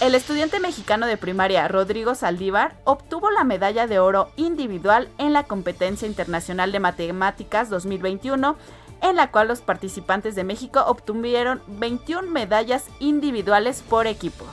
El 0.00 0.14
estudiante 0.14 0.60
mexicano 0.60 1.06
de 1.06 1.16
primaria 1.16 1.66
Rodrigo 1.66 2.14
Saldívar 2.14 2.76
obtuvo 2.84 3.32
la 3.32 3.42
medalla 3.42 3.88
de 3.88 3.98
oro 3.98 4.30
individual 4.36 5.08
en 5.18 5.32
la 5.32 5.42
competencia 5.42 6.06
internacional 6.06 6.70
de 6.70 6.78
matemáticas 6.78 7.68
2021 7.68 8.56
en 9.02 9.16
la 9.16 9.32
cual 9.32 9.48
los 9.48 9.60
participantes 9.60 10.36
de 10.36 10.44
México 10.44 10.84
obtuvieron 10.86 11.62
21 11.66 12.30
medallas 12.30 12.84
individuales 13.00 13.82
por 13.82 14.06
equipo. 14.06 14.44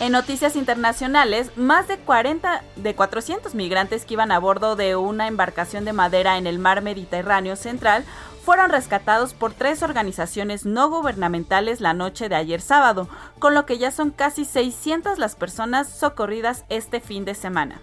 En 0.00 0.12
noticias 0.12 0.56
internacionales, 0.56 1.56
más 1.56 1.86
de 1.86 1.96
40 1.96 2.64
de 2.74 2.94
400 2.94 3.54
migrantes 3.54 4.04
que 4.04 4.14
iban 4.14 4.32
a 4.32 4.40
bordo 4.40 4.74
de 4.74 4.96
una 4.96 5.28
embarcación 5.28 5.84
de 5.84 5.92
madera 5.92 6.38
en 6.38 6.48
el 6.48 6.58
mar 6.58 6.82
Mediterráneo 6.82 7.54
central 7.54 8.04
fueron 8.46 8.70
rescatados 8.70 9.34
por 9.34 9.52
tres 9.52 9.82
organizaciones 9.82 10.64
no 10.64 10.88
gubernamentales 10.88 11.80
la 11.80 11.94
noche 11.94 12.28
de 12.28 12.36
ayer 12.36 12.60
sábado, 12.60 13.08
con 13.40 13.54
lo 13.54 13.66
que 13.66 13.76
ya 13.76 13.90
son 13.90 14.12
casi 14.12 14.44
600 14.44 15.18
las 15.18 15.34
personas 15.34 15.88
socorridas 15.88 16.64
este 16.68 17.00
fin 17.00 17.24
de 17.24 17.34
semana. 17.34 17.80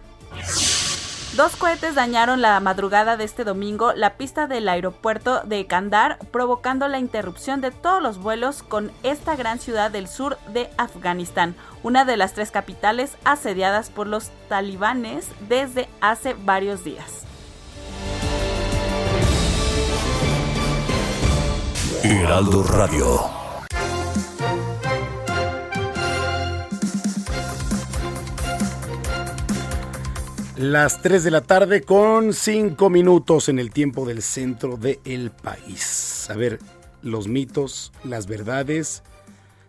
Dos 1.35 1.57
cohetes 1.57 1.95
dañaron 1.95 2.41
la 2.41 2.57
madrugada 2.61 3.17
de 3.17 3.25
este 3.25 3.43
domingo 3.43 3.91
la 3.91 4.15
pista 4.15 4.47
del 4.47 4.69
aeropuerto 4.69 5.41
de 5.43 5.67
Kandar, 5.67 6.17
provocando 6.31 6.87
la 6.87 6.99
interrupción 6.99 7.59
de 7.59 7.71
todos 7.71 8.01
los 8.01 8.17
vuelos 8.17 8.63
con 8.63 8.89
esta 9.03 9.35
gran 9.35 9.59
ciudad 9.59 9.91
del 9.91 10.07
sur 10.07 10.37
de 10.53 10.69
Afganistán, 10.77 11.55
una 11.83 12.05
de 12.05 12.15
las 12.15 12.35
tres 12.35 12.51
capitales 12.51 13.17
asediadas 13.25 13.89
por 13.89 14.07
los 14.07 14.31
talibanes 14.47 15.27
desde 15.49 15.89
hace 15.99 16.35
varios 16.35 16.85
días. 16.85 17.25
Heraldo 22.05 22.63
Radio. 22.63 23.21
Las 30.57 31.01
3 31.01 31.23
de 31.23 31.31
la 31.31 31.39
tarde 31.39 31.83
con 31.83 32.33
5 32.33 32.89
minutos 32.89 33.47
en 33.47 33.57
el 33.57 33.71
tiempo 33.71 34.05
del 34.05 34.21
centro 34.21 34.75
del 34.75 35.31
país. 35.31 36.29
A 36.29 36.35
ver, 36.35 36.59
los 37.01 37.29
mitos, 37.29 37.93
las 38.03 38.27
verdades. 38.27 39.03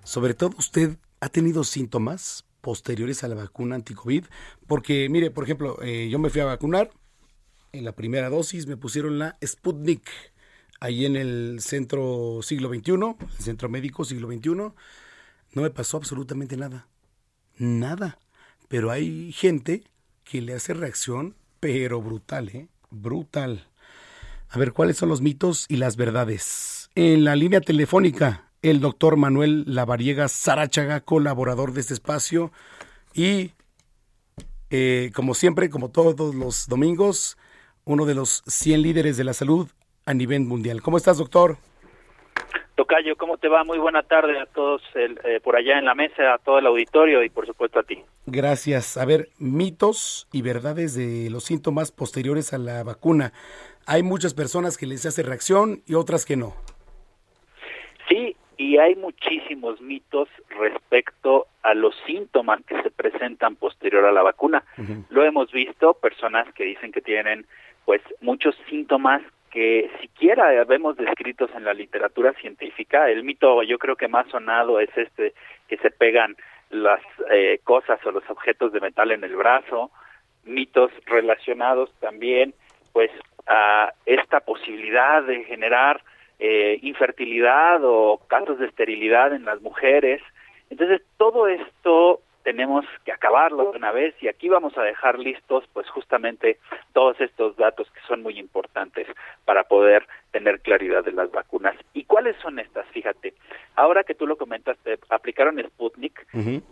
Sobre 0.03 0.35
todo, 0.35 0.57
¿usted 0.59 0.97
ha 1.21 1.29
tenido 1.29 1.63
síntomas 1.63 2.47
posteriores 2.61 3.23
a 3.23 3.29
la 3.29 3.37
vacuna 3.37 3.77
anti-COVID? 3.77 4.25
Porque, 4.67 5.09
mire, 5.09 5.31
por 5.31 5.45
ejemplo, 5.45 5.79
eh, 5.83 6.09
yo 6.11 6.19
me 6.19 6.31
fui 6.31 6.41
a 6.41 6.47
vacunar. 6.47 6.91
En 7.71 7.85
la 7.85 7.93
primera 7.93 8.29
dosis 8.29 8.67
me 8.67 8.77
pusieron 8.77 9.21
la 9.21 9.37
Sputnik. 9.45 10.34
Ahí 10.81 11.07
en 11.07 11.17
el 11.17 11.59
centro 11.61 12.41
siglo 12.43 12.69
XXI, 12.69 12.93
el 12.93 13.45
centro 13.45 13.69
médico 13.69 14.05
siglo 14.05 14.29
XXI. 14.29 14.51
No 14.51 15.63
me 15.63 15.71
pasó 15.71 15.97
absolutamente 15.97 16.57
nada. 16.57 16.89
Nada. 17.57 18.19
Pero 18.69 18.91
hay 18.91 19.33
gente 19.33 19.85
que 20.25 20.41
le 20.41 20.55
hace 20.55 20.75
reacción, 20.75 21.37
pero 21.61 22.03
brutal, 22.03 22.49
¿eh? 22.51 22.69
Brutal. 22.91 23.69
A 24.49 24.59
ver, 24.59 24.73
¿cuáles 24.73 24.97
son 24.97 25.09
los 25.09 25.21
mitos 25.21 25.67
y 25.69 25.77
las 25.77 25.97
verdades? 25.97 26.91
En 26.95 27.25
la 27.25 27.37
línea 27.37 27.61
telefónica, 27.61 28.51
el 28.63 28.81
doctor 28.81 29.17
Manuel 29.17 29.65
Lavariega 29.67 30.29
Sarachaga, 30.29 31.01
colaborador 31.01 31.73
de 31.73 31.81
este 31.81 31.95
espacio, 31.95 32.53
y 33.13 33.53
eh, 34.71 35.11
como 35.15 35.35
siempre, 35.35 35.71
como 35.71 35.91
todos 35.91 36.35
los 36.35 36.67
domingos, 36.67 37.37
uno 37.85 38.07
de 38.07 38.15
los 38.15 38.43
100 38.47 38.83
líderes 38.83 39.17
de 39.17 39.25
la 39.25 39.35
salud 39.35 39.69
a 40.07 40.15
nivel 40.15 40.41
mundial. 40.43 40.83
¿Cómo 40.83 40.97
estás, 40.97 41.19
doctor? 41.19 41.57
Tocayo, 42.75 43.17
¿cómo 43.17 43.39
te 43.39 43.49
va? 43.49 43.63
Muy 43.63 43.79
buena 43.79 44.03
tarde 44.03 44.39
a 44.39 44.47
todos 44.47 44.83
eh, 44.95 45.41
por 45.43 45.55
allá 45.55 45.79
en 45.79 45.85
la 45.85 45.95
mesa, 45.95 46.35
a 46.35 46.39
todo 46.39 46.59
el 46.59 46.67
auditorio 46.67 47.23
y 47.23 47.29
por 47.29 47.47
supuesto 47.47 47.79
a 47.79 47.85
ti. 47.85 48.03
Gracias. 48.27 48.97
A 48.97 49.05
ver, 49.05 49.29
mitos 49.39 50.27
y 50.33 50.43
verdades 50.43 50.95
de 50.95 51.31
los 51.31 51.45
síntomas 51.45 51.93
posteriores 51.93 52.53
a 52.53 52.59
la 52.59 52.83
vacuna. 52.83 53.33
Hay 53.87 54.03
muchas 54.03 54.35
personas 54.35 54.77
que 54.77 54.87
les 54.87 55.07
hace 55.07 55.23
reacción 55.23 55.83
y 55.87 55.95
otras 55.95 56.25
que 56.25 56.37
no. 56.37 56.55
Sí, 58.09 58.35
y 58.57 58.79
hay 58.79 58.97
muchísimos 58.97 59.81
mitos 59.81 60.29
respecto 60.49 61.47
a 61.63 61.75
los 61.75 61.95
síntomas 62.07 62.61
que 62.65 62.81
se 62.83 62.91
presentan 62.91 63.55
posterior 63.55 64.05
a 64.05 64.13
la 64.13 64.23
vacuna. 64.23 64.65
Lo 65.11 65.25
hemos 65.25 65.53
visto, 65.53 65.95
personas 65.95 66.53
que 66.55 66.65
dicen 66.65 66.91
que 66.91 67.01
tienen 67.01 67.47
pues 67.85 68.01
muchos 68.21 68.57
síntomas 68.69 69.23
que 69.55 69.89
siquiera 70.01 70.65
vemos 70.65 70.97
descritos 70.97 71.49
en 71.55 71.63
la 71.63 71.75
literatura 71.75 72.33
científica. 72.33 73.09
El 73.09 73.23
mito 73.23 73.63
yo 73.63 73.79
creo 73.79 73.95
que 73.95 74.09
más 74.09 74.27
sonado 74.27 74.81
es 74.81 74.91
este 74.97 75.33
que 75.69 75.77
se 75.77 75.93
pegan 75.93 76.35
las 76.71 77.01
eh, 77.31 77.61
cosas 77.63 78.05
o 78.05 78.11
los 78.11 78.29
objetos 78.29 78.73
de 78.73 78.81
metal 78.81 79.13
en 79.13 79.23
el 79.23 79.37
brazo, 79.37 79.93
mitos 80.43 80.91
relacionados 81.07 81.95
también 82.01 82.53
pues 82.93 83.13
a 83.47 83.93
esta 84.07 84.41
posibilidad 84.41 85.23
de 85.23 85.45
generar 85.45 86.03
eh, 86.41 86.81
infertilidad 86.83 87.79
o 87.85 88.21
casos 88.27 88.59
de 88.59 88.67
esterilidad 88.67 89.33
en 89.33 89.45
las 89.45 89.61
mujeres. 89.63 90.21
Entonces 90.69 91.01
todo 91.17 91.47
esto 91.47 92.23
tenemos 92.45 92.85
que 93.05 93.13
acabarlo 93.13 93.73
de 93.73 93.79
una 93.79 93.91
vez 93.91 94.15
y 94.21 94.29
aquí 94.29 94.49
vamos 94.49 94.77
a 94.79 94.83
dejar 94.83 95.19
listos 95.19 95.65
pues 95.73 95.89
justamente 95.89 96.59
todos 96.93 97.21
estos 97.21 97.57
datos 97.57 97.91
que 97.91 98.01
son 98.07 98.23
muy 98.23 98.39
importantes 98.39 99.09
para 99.45 99.65
poder 99.65 100.07
tener 100.31 100.61
claridad 100.61 101.03
de 101.03 101.13
las 101.13 101.31
vacunas. 101.33 101.75
¿Y 101.95 102.05
cuáles 102.05 102.37
son 102.43 102.59
estas? 102.59 102.87
Fíjate, 102.89 103.35
ahora 103.77 104.05
que 104.05 104.15
tú 104.15 104.27
lo 104.27 104.37
comentaste, 104.37 104.99
aplicaron 105.09 105.59
Sputnik, 105.59 106.27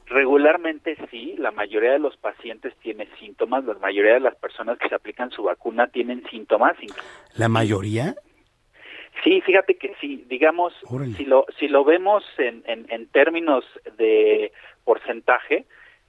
regularmente 0.07 0.97
sí, 1.11 1.35
la 1.39 1.51
mayoría 1.51 1.93
de 1.93 1.99
los 1.99 2.17
pacientes 2.19 2.77
tiene 2.77 3.09
síntomas, 3.19 3.65
la 3.65 3.75
mayoría 3.75 4.15
de 4.15 4.21
las 4.21 4.37
personas 4.37 4.79
que 4.79 4.89
se 4.89 4.95
aplican 4.95 5.31
su 5.31 5.45
vacuna 5.45 5.87
tienen 5.89 6.23
síntomas. 6.29 6.77
¿La 7.37 7.49
mayoría? 7.49 8.15
Sí, 9.23 9.41
fíjate 9.43 9.77
que 9.77 9.95
sí, 10.01 10.25
digamos, 10.29 10.73
si 11.17 11.25
lo, 11.25 11.47
si 11.59 11.69
lo 11.69 11.85
vemos 11.85 12.25
en, 12.39 12.65
en, 12.67 12.87
en 12.91 13.07
términos 13.09 13.65
de 13.97 14.53
porcentaje, 14.85 15.67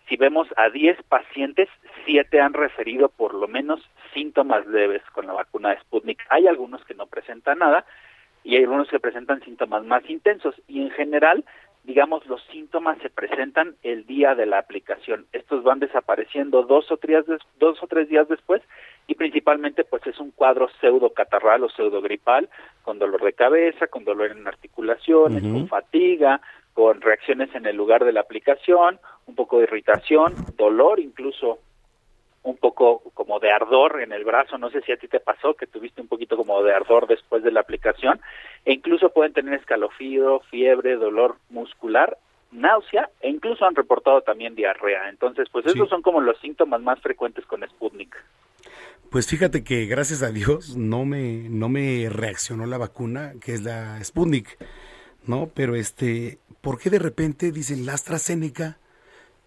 si 0.08 0.18
vemos 0.18 0.48
a 0.58 0.70
10 0.70 1.02
pacientes, 1.04 1.70
7 2.06 2.42
han 2.42 2.54
referido 2.54 3.10
por 3.10 3.34
lo 3.34 3.48
menos 3.48 3.82
síntomas 4.14 4.66
leves 4.68 5.02
con 5.14 5.28
la 5.28 5.34
vacuna 5.34 5.70
de 5.70 5.80
Sputnik. 5.80 6.22
Hay 6.30 6.48
algunos 6.48 6.84
que 6.86 6.94
no 6.94 7.08
presentan 7.08 7.60
nada 7.60 7.86
y 8.44 8.56
hay 8.56 8.64
algunos 8.64 8.90
que 8.90 9.00
presentan 9.00 9.42
síntomas 9.42 9.86
más 9.86 10.08
intensos 10.10 10.56
y 10.68 10.82
en 10.82 10.92
general, 10.92 11.46
digamos, 11.84 12.26
los 12.28 12.44
síntomas 12.52 12.98
se 13.00 13.10
presentan 13.10 13.76
el 13.82 14.06
día 14.06 14.36
de 14.36 14.46
la 14.46 14.60
aplicación. 14.60 15.26
Estos 15.32 15.64
van 15.64 15.80
desapareciendo 15.80 16.64
dos 16.64 16.92
o 16.92 16.98
tres, 16.98 17.26
dos 17.58 17.82
o 17.82 17.88
tres 17.88 18.10
días 18.10 18.28
después 18.28 18.62
y 19.08 19.16
principalmente 19.16 19.86
pues 19.86 20.06
es 20.06 20.20
un 20.20 20.32
cuadro 20.32 20.70
pseudo 20.82 21.12
catarral 21.12 21.64
o 21.64 21.70
pseudo 21.70 22.02
gripal 22.02 22.50
con 22.84 23.00
dolor 23.00 23.24
de 23.24 23.34
cabeza, 23.34 23.88
con 23.88 24.04
dolor 24.04 24.32
en 24.32 24.46
articulaciones, 24.46 25.44
con 25.44 25.68
fatiga, 25.70 26.42
con 26.74 27.02
reacciones 27.02 27.54
en 27.56 27.66
el 27.66 27.76
lugar 27.76 28.04
de 28.04 28.14
la 28.14 28.22
aplicación, 28.22 29.00
un 29.26 29.36
poco 29.36 29.58
de 29.58 29.64
irritación, 29.64 30.34
dolor 30.58 31.00
incluso 31.00 31.60
un 32.44 32.58
poco 32.58 33.02
como 33.14 33.40
de 33.40 33.52
ardor 33.52 34.02
en 34.02 34.12
el 34.12 34.26
brazo, 34.26 34.58
no 34.58 34.70
sé 34.70 34.82
si 34.82 34.92
a 34.92 34.98
ti 34.98 35.08
te 35.08 35.22
pasó 35.22 35.54
que 35.54 35.66
tuviste 35.66 36.02
un 36.02 36.10
poquito 36.10 36.36
como 36.36 36.62
de 36.62 36.74
ardor 36.74 37.08
después 37.08 37.42
de 37.42 37.52
la 37.52 37.62
aplicación, 37.62 38.20
e 38.66 38.74
incluso 38.74 39.10
pueden 39.10 39.34
tener 39.34 39.54
escalofrío, 39.54 40.42
fiebre, 40.52 40.98
dolor 40.98 41.38
muscular, 41.50 42.18
náusea 42.52 43.10
e 43.22 43.30
incluso 43.30 43.66
han 43.66 43.76
reportado 43.76 44.22
también 44.22 44.56
diarrea. 44.56 45.10
Entonces, 45.10 45.48
pues 45.52 45.66
esos 45.66 45.90
son 45.90 46.02
como 46.02 46.22
los 46.22 46.38
síntomas 46.40 46.82
más 46.82 47.00
frecuentes 47.02 47.46
con 47.46 47.68
Sputnik. 47.68 48.16
Pues 49.10 49.28
fíjate 49.28 49.64
que 49.64 49.86
gracias 49.86 50.24
a 50.24 50.32
Dios 50.32 50.76
no 50.76 51.06
me 51.06 51.48
no 51.50 51.70
me 51.70 52.10
reaccionó 52.10 52.66
la 52.66 52.78
vacuna, 52.78 53.34
que 53.42 53.54
es 53.54 53.62
la 53.62 54.04
Sputnik. 54.04 54.58
¿No? 55.28 55.50
Pero 55.54 55.76
este, 55.76 56.40
¿por 56.62 56.80
qué 56.80 56.90
de 56.90 57.00
repente 57.00 57.52
dicen 57.52 57.86
la 57.86 57.94
AstraZeneca 57.94 58.78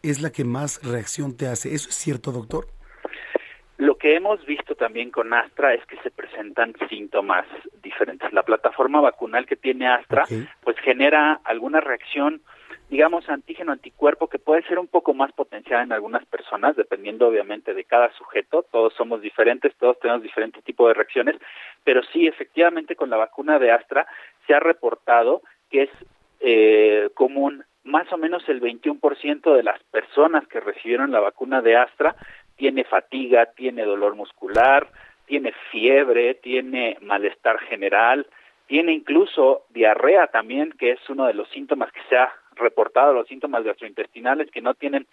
es 0.02 0.20
la 0.20 0.30
que 0.30 0.44
más 0.44 0.82
reacción 0.82 1.36
te 1.36 1.46
hace? 1.46 1.74
¿Eso 1.74 1.88
es 1.88 1.96
cierto, 1.96 2.32
doctor? 2.32 2.68
Lo 3.78 3.98
que 3.98 4.16
hemos 4.16 4.44
visto 4.46 4.74
también 4.74 5.10
con 5.10 5.34
Astra 5.34 5.74
es 5.74 5.84
que 5.86 5.96
se 5.98 6.10
presentan 6.10 6.74
síntomas 6.88 7.46
diferentes. 7.82 8.32
La 8.32 8.42
plataforma 8.42 9.00
vacunal 9.00 9.44
que 9.46 9.56
tiene 9.56 9.86
Astra 9.88 10.24
pues 10.62 10.76
genera 10.78 11.40
alguna 11.44 11.80
reacción 11.80 12.40
digamos, 12.88 13.28
antígeno 13.28 13.72
anticuerpo 13.72 14.28
que 14.28 14.38
puede 14.38 14.62
ser 14.62 14.78
un 14.78 14.86
poco 14.86 15.12
más 15.12 15.32
potencial 15.32 15.82
en 15.82 15.92
algunas 15.92 16.24
personas, 16.26 16.76
dependiendo 16.76 17.26
obviamente 17.26 17.74
de 17.74 17.84
cada 17.84 18.12
sujeto. 18.12 18.64
Todos 18.70 18.94
somos 18.94 19.20
diferentes, 19.20 19.74
todos 19.76 19.98
tenemos 19.98 20.22
diferentes 20.22 20.62
tipos 20.62 20.88
de 20.88 20.94
reacciones, 20.94 21.36
pero 21.82 22.02
sí, 22.12 22.26
efectivamente, 22.26 22.94
con 22.94 23.10
la 23.10 23.16
vacuna 23.16 23.58
de 23.58 23.72
Astra 23.72 24.06
se 24.46 24.54
ha 24.54 24.60
reportado 24.60 25.42
que 25.70 25.84
es 25.84 25.90
eh, 26.40 27.08
común 27.14 27.64
más 27.86 28.12
o 28.12 28.18
menos 28.18 28.42
el 28.48 28.60
21% 28.60 29.54
de 29.54 29.62
las 29.62 29.82
personas 29.84 30.46
que 30.48 30.60
recibieron 30.60 31.12
la 31.12 31.20
vacuna 31.20 31.62
de 31.62 31.76
Astra 31.76 32.16
tiene 32.56 32.84
fatiga, 32.84 33.46
tiene 33.54 33.84
dolor 33.84 34.16
muscular, 34.16 34.88
tiene 35.26 35.52
fiebre, 35.70 36.34
tiene 36.34 36.98
malestar 37.00 37.58
general, 37.60 38.26
tiene 38.66 38.92
incluso 38.92 39.66
diarrea 39.70 40.26
también, 40.28 40.72
que 40.72 40.92
es 40.92 41.08
uno 41.08 41.26
de 41.26 41.34
los 41.34 41.48
síntomas 41.50 41.92
que 41.92 42.00
se 42.08 42.16
ha 42.16 42.32
reportado, 42.56 43.12
los 43.12 43.28
síntomas 43.28 43.62
gastrointestinales 43.62 44.50
que 44.50 44.62
no 44.62 44.74
tienen 44.74 45.06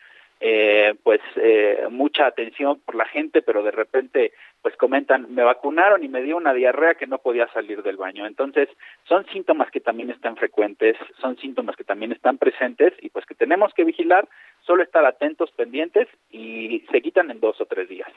eh, 0.46 0.94
pues 1.04 1.22
eh, 1.38 1.88
mucha 1.89 2.26
atención 2.26 2.82
por 2.82 2.96
la 2.96 3.06
gente, 3.06 3.41
pero 3.41 3.64
de 3.64 3.72
repente 3.72 4.34
pues 4.62 4.76
comentan, 4.76 5.34
me 5.34 5.41
vacunaron 5.41 6.04
y 6.04 6.10
me 6.10 6.22
dio 6.22 6.36
una 6.36 6.54
diarrea 6.54 6.96
que 6.96 7.08
no 7.08 7.20
podía 7.20 7.48
salir 7.54 7.82
del 7.82 7.96
baño. 7.96 8.28
Entonces, 8.28 8.68
son 9.08 9.26
síntomas 9.28 9.72
que 9.72 9.80
también 9.80 10.10
están 10.10 10.36
frecuentes, 10.36 10.98
son 11.22 11.38
síntomas 11.38 11.78
que 11.78 11.86
también 11.86 12.12
están 12.12 12.38
presentes 12.38 12.91
y 13.02 13.10
pues 13.10 13.26
que 13.26 13.36
tenemos 13.36 13.74
que 13.74 13.86
vigilar, 13.86 14.28
solo 14.66 14.84
estar 14.84 15.06
atentos, 15.06 15.50
pendientes 15.52 16.10
y 16.30 16.86
se 16.91 17.02
quitan 17.02 17.32
en 17.32 17.39
dos 17.39 17.62
o 17.62 17.66
tres 17.66 17.88
días. 17.88 18.12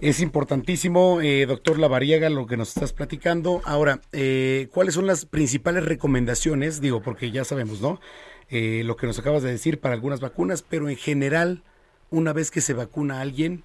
Es 0.00 0.22
importantísimo, 0.22 1.20
eh, 1.20 1.44
doctor 1.44 1.78
Lavariega, 1.78 2.30
lo 2.30 2.46
que 2.46 2.56
nos 2.56 2.68
estás 2.68 2.94
platicando. 2.94 3.60
Ahora, 3.66 4.00
eh, 4.12 4.68
¿cuáles 4.72 4.94
son 4.94 5.06
las 5.06 5.26
principales 5.26 5.84
recomendaciones? 5.84 6.80
Digo, 6.80 7.02
porque 7.02 7.30
ya 7.30 7.44
sabemos, 7.44 7.82
¿no? 7.82 8.00
Eh, 8.50 8.82
lo 8.84 8.96
que 8.96 9.06
nos 9.06 9.18
acabas 9.18 9.42
de 9.42 9.50
decir 9.50 9.80
para 9.80 9.94
algunas 9.94 10.20
vacunas, 10.20 10.62
pero 10.62 10.88
en 10.88 10.96
general, 10.96 11.62
una 12.10 12.32
vez 12.32 12.50
que 12.50 12.60
se 12.60 12.74
vacuna 12.74 13.18
a 13.18 13.20
alguien, 13.20 13.62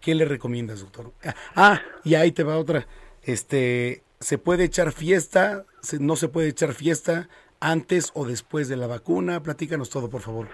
¿qué 0.00 0.14
le 0.14 0.24
recomiendas, 0.24 0.80
doctor? 0.80 1.12
Ah, 1.56 1.80
y 2.04 2.14
ahí 2.14 2.32
te 2.32 2.44
va 2.44 2.58
otra. 2.58 2.86
Este, 3.22 4.02
¿se 4.20 4.38
puede 4.38 4.64
echar 4.64 4.92
fiesta? 4.92 5.64
¿No 5.98 6.16
se 6.16 6.28
puede 6.28 6.48
echar 6.48 6.74
fiesta 6.74 7.28
antes 7.60 8.12
o 8.14 8.24
después 8.24 8.68
de 8.68 8.76
la 8.76 8.86
vacuna? 8.86 9.42
Platícanos 9.42 9.90
todo, 9.90 10.08
por 10.08 10.20
favor. 10.20 10.48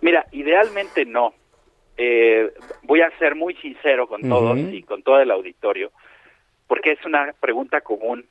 Mira, 0.00 0.26
idealmente 0.32 1.04
no 1.04 1.34
eh, 1.96 2.52
voy 2.82 3.00
a 3.00 3.16
ser 3.18 3.34
muy 3.34 3.54
sincero 3.56 4.08
con 4.08 4.22
todos 4.22 4.58
y 4.58 4.82
con 4.82 5.02
todo 5.02 5.20
el 5.20 5.30
auditorio, 5.30 5.92
porque 6.66 6.92
es 6.92 7.04
una 7.04 7.32
pregunta 7.40 7.80
común. 7.82 8.26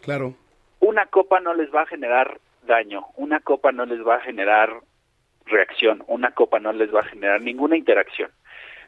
Claro. 0.00 0.34
Una 0.80 1.06
copa 1.06 1.40
no 1.40 1.54
les 1.54 1.72
va 1.72 1.82
a 1.82 1.86
generar 1.86 2.40
daño, 2.66 3.06
una 3.16 3.40
copa 3.40 3.72
no 3.72 3.84
les 3.84 4.06
va 4.06 4.16
a 4.16 4.20
generar 4.20 4.80
reacción, 5.46 6.02
una 6.06 6.32
copa 6.32 6.58
no 6.60 6.72
les 6.72 6.94
va 6.94 7.00
a 7.00 7.04
generar 7.04 7.40
ninguna 7.40 7.76
interacción. 7.76 8.30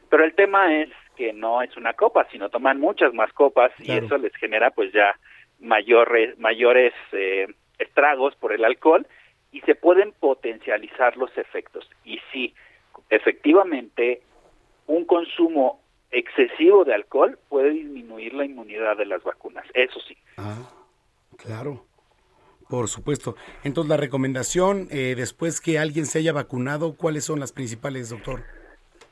Pero 0.09 0.23
el 0.23 0.33
tema 0.33 0.73
es 0.75 0.89
que 1.15 1.33
no 1.33 1.61
es 1.61 1.75
una 1.77 1.93
copa, 1.93 2.27
sino 2.31 2.49
toman 2.49 2.79
muchas 2.79 3.13
más 3.13 3.31
copas 3.33 3.71
y 3.79 3.91
eso 3.91 4.17
les 4.17 4.35
genera 4.35 4.71
pues 4.71 4.91
ya 4.91 5.17
mayores 5.59 6.37
mayores 6.37 6.93
eh, 7.13 7.47
estragos 7.79 8.35
por 8.35 8.53
el 8.53 8.65
alcohol 8.65 9.07
y 9.51 9.61
se 9.61 9.75
pueden 9.75 10.11
potencializar 10.11 11.17
los 11.17 11.35
efectos. 11.37 11.89
Y 12.03 12.19
sí, 12.31 12.53
efectivamente 13.09 14.21
un 14.87 15.05
consumo 15.05 15.79
excesivo 16.11 16.83
de 16.83 16.93
alcohol 16.93 17.39
puede 17.49 17.71
disminuir 17.71 18.33
la 18.33 18.45
inmunidad 18.45 18.97
de 18.97 19.05
las 19.05 19.23
vacunas, 19.23 19.65
eso 19.73 19.99
sí. 20.01 20.17
Ah, 20.37 20.69
claro. 21.37 21.85
Por 22.75 22.89
supuesto. 22.89 23.37
Entonces, 23.63 23.89
la 23.89 23.95
recomendación, 23.95 24.89
eh, 24.91 25.15
después 25.15 25.61
que 25.61 25.79
alguien 25.79 26.05
se 26.05 26.19
haya 26.19 26.33
vacunado, 26.33 26.97
¿cuáles 26.97 27.23
son 27.23 27.39
las 27.39 27.53
principales, 27.53 28.09
doctor? 28.09 28.41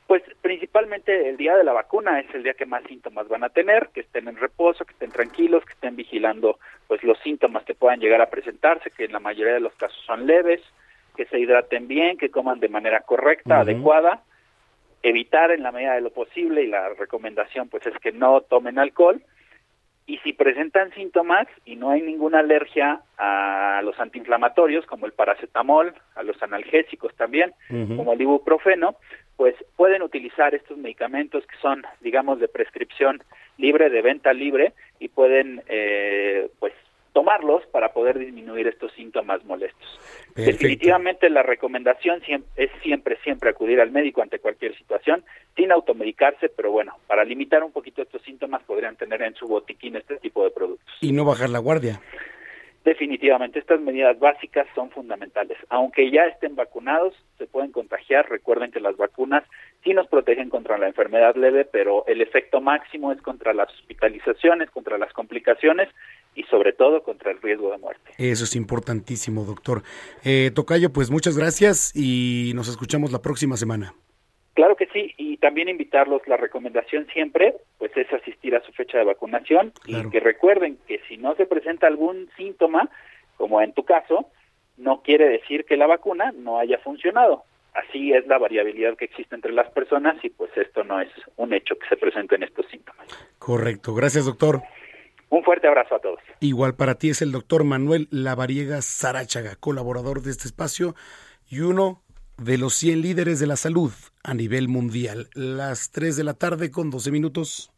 Pues 0.06 0.22
principalmente 0.42 1.30
el 1.30 1.38
día 1.38 1.56
de 1.56 1.64
la 1.64 1.72
vacuna 1.72 2.20
es 2.20 2.26
el 2.34 2.42
día 2.42 2.52
que 2.52 2.66
más 2.66 2.84
síntomas 2.84 3.26
van 3.26 3.42
a 3.42 3.48
tener, 3.48 3.88
que 3.94 4.00
estén 4.00 4.28
en 4.28 4.36
reposo, 4.36 4.84
que 4.84 4.92
estén 4.92 5.12
tranquilos, 5.12 5.64
que 5.64 5.72
estén 5.72 5.96
vigilando 5.96 6.58
pues 6.88 7.02
los 7.04 7.18
síntomas 7.20 7.64
que 7.64 7.74
puedan 7.74 8.00
llegar 8.00 8.20
a 8.20 8.28
presentarse, 8.28 8.90
que 8.90 9.06
en 9.06 9.12
la 9.12 9.20
mayoría 9.20 9.54
de 9.54 9.60
los 9.60 9.74
casos 9.76 9.98
son 10.04 10.26
leves, 10.26 10.60
que 11.16 11.24
se 11.24 11.40
hidraten 11.40 11.88
bien, 11.88 12.18
que 12.18 12.30
coman 12.30 12.60
de 12.60 12.68
manera 12.68 13.00
correcta, 13.00 13.60
adecuada, 13.60 14.24
evitar 15.02 15.52
en 15.52 15.62
la 15.62 15.72
medida 15.72 15.94
de 15.94 16.02
lo 16.02 16.10
posible 16.10 16.64
y 16.64 16.66
la 16.66 16.90
recomendación 16.90 17.70
pues 17.70 17.86
es 17.86 17.96
que 17.98 18.12
no 18.12 18.42
tomen 18.42 18.78
alcohol 18.78 19.22
y 20.06 20.18
si 20.18 20.32
presentan 20.32 20.92
síntomas 20.92 21.46
y 21.64 21.76
no 21.76 21.90
hay 21.90 22.02
ninguna 22.02 22.40
alergia 22.40 23.00
a 23.16 23.80
los 23.82 23.98
antiinflamatorios 23.98 24.84
como 24.86 25.06
el 25.06 25.12
paracetamol, 25.12 25.94
a 26.14 26.22
los 26.22 26.42
analgésicos 26.42 27.14
también, 27.16 27.54
como 27.68 28.12
el 28.12 28.20
ibuprofeno, 28.20 28.96
pues 29.36 29.54
pueden 29.76 30.02
utilizar 30.02 30.54
estos 30.54 30.76
medicamentos 30.76 31.46
que 31.46 31.56
son, 31.56 31.82
digamos, 32.00 32.38
de 32.38 32.48
prescripción 32.48 33.22
libre, 33.56 33.90
de 33.90 34.02
venta 34.02 34.32
libre 34.32 34.74
y 35.00 35.08
pueden, 35.08 35.62
eh, 35.68 36.48
pues, 36.58 36.72
tomarlos 37.14 37.64
para 37.68 37.92
poder 37.92 38.18
disminuir 38.18 38.66
estos 38.66 38.92
síntomas 38.92 39.42
molestos. 39.44 39.88
Definitivamente 40.34 41.30
la 41.30 41.44
recomendación 41.44 42.20
es 42.56 42.70
siempre, 42.82 43.16
siempre 43.22 43.50
acudir 43.50 43.80
al 43.80 43.92
médico 43.92 44.20
ante 44.20 44.40
cualquier 44.40 44.76
situación, 44.76 45.24
sin 45.56 45.70
automedicarse, 45.70 46.48
pero 46.48 46.72
bueno, 46.72 46.96
para 47.06 47.24
limitar 47.24 47.62
un 47.62 47.70
poquito 47.70 48.02
estos 48.02 48.20
síntomas 48.22 48.62
podrían 48.64 48.96
tener 48.96 49.22
en 49.22 49.34
su 49.36 49.46
botiquín 49.46 49.94
este 49.94 50.16
tipo 50.16 50.44
de 50.44 50.50
productos. 50.50 50.92
Y 51.00 51.12
no 51.12 51.24
bajar 51.24 51.50
la 51.50 51.60
guardia. 51.60 52.00
Definitivamente, 52.84 53.60
estas 53.60 53.80
medidas 53.80 54.18
básicas 54.18 54.66
son 54.74 54.90
fundamentales. 54.90 55.56
Aunque 55.70 56.10
ya 56.10 56.26
estén 56.26 56.54
vacunados, 56.54 57.14
se 57.38 57.46
pueden 57.46 57.72
contagiar. 57.72 58.28
Recuerden 58.28 58.72
que 58.72 58.80
las 58.80 58.98
vacunas 58.98 59.42
sí 59.82 59.94
nos 59.94 60.06
protegen 60.06 60.50
contra 60.50 60.76
la 60.76 60.88
enfermedad 60.88 61.34
leve, 61.34 61.64
pero 61.64 62.04
el 62.06 62.20
efecto 62.20 62.60
máximo 62.60 63.10
es 63.10 63.22
contra 63.22 63.54
las 63.54 63.72
hospitalizaciones, 63.72 64.70
contra 64.70 64.98
las 64.98 65.14
complicaciones 65.14 65.88
y 66.34 66.42
sobre 66.44 66.72
todo 66.72 67.02
contra 67.02 67.30
el 67.30 67.40
riesgo 67.40 67.70
de 67.70 67.78
muerte. 67.78 68.10
Eso 68.18 68.44
es 68.44 68.56
importantísimo, 68.56 69.44
doctor. 69.44 69.82
Eh, 70.24 70.50
Tocayo, 70.54 70.92
pues 70.92 71.10
muchas 71.10 71.36
gracias 71.36 71.92
y 71.94 72.52
nos 72.54 72.68
escuchamos 72.68 73.12
la 73.12 73.22
próxima 73.22 73.56
semana. 73.56 73.94
Claro 74.54 74.76
que 74.76 74.86
sí, 74.86 75.12
y 75.18 75.36
también 75.38 75.68
invitarlos, 75.68 76.22
la 76.28 76.36
recomendación 76.36 77.08
siempre, 77.12 77.56
pues 77.78 77.90
es 77.96 78.12
asistir 78.12 78.54
a 78.54 78.62
su 78.62 78.72
fecha 78.72 78.98
de 78.98 79.04
vacunación 79.04 79.72
y 79.84 80.08
que 80.10 80.20
recuerden 80.20 80.78
que 80.86 81.00
si 81.08 81.16
no 81.16 81.34
se 81.34 81.46
presenta 81.46 81.88
algún 81.88 82.30
síntoma, 82.36 82.88
como 83.36 83.60
en 83.60 83.72
tu 83.72 83.84
caso, 83.84 84.28
no 84.76 85.02
quiere 85.02 85.28
decir 85.28 85.64
que 85.64 85.76
la 85.76 85.88
vacuna 85.88 86.32
no 86.36 86.58
haya 86.58 86.78
funcionado. 86.78 87.42
Así 87.74 88.12
es 88.12 88.24
la 88.28 88.38
variabilidad 88.38 88.96
que 88.96 89.06
existe 89.06 89.34
entre 89.34 89.52
las 89.52 89.68
personas 89.72 90.24
y 90.24 90.30
pues 90.30 90.56
esto 90.56 90.84
no 90.84 91.00
es 91.00 91.10
un 91.36 91.52
hecho 91.52 91.76
que 91.76 91.88
se 91.88 91.96
presenten 91.96 92.44
estos 92.44 92.66
síntomas. 92.66 93.08
Correcto, 93.40 93.92
gracias 93.92 94.26
doctor. 94.26 94.62
Un 95.30 95.42
fuerte 95.42 95.66
abrazo 95.66 95.96
a 95.96 95.98
todos. 96.00 96.18
Igual 96.40 96.74
para 96.74 96.96
ti 96.96 97.10
es 97.10 97.22
el 97.22 97.32
doctor 97.32 97.64
Manuel 97.64 98.08
Lavariega 98.10 98.82
Sarachaga, 98.82 99.56
colaborador 99.56 100.22
de 100.22 100.30
este 100.30 100.46
espacio 100.46 100.94
y 101.48 101.60
uno 101.60 102.02
de 102.36 102.58
los 102.58 102.74
100 102.74 103.02
líderes 103.02 103.40
de 103.40 103.46
la 103.46 103.56
salud 103.56 103.92
a 104.22 104.34
nivel 104.34 104.68
mundial. 104.68 105.28
Las 105.34 105.90
3 105.90 106.16
de 106.16 106.24
la 106.24 106.34
tarde 106.34 106.70
con 106.70 106.90
12 106.90 107.10
minutos. 107.10 107.70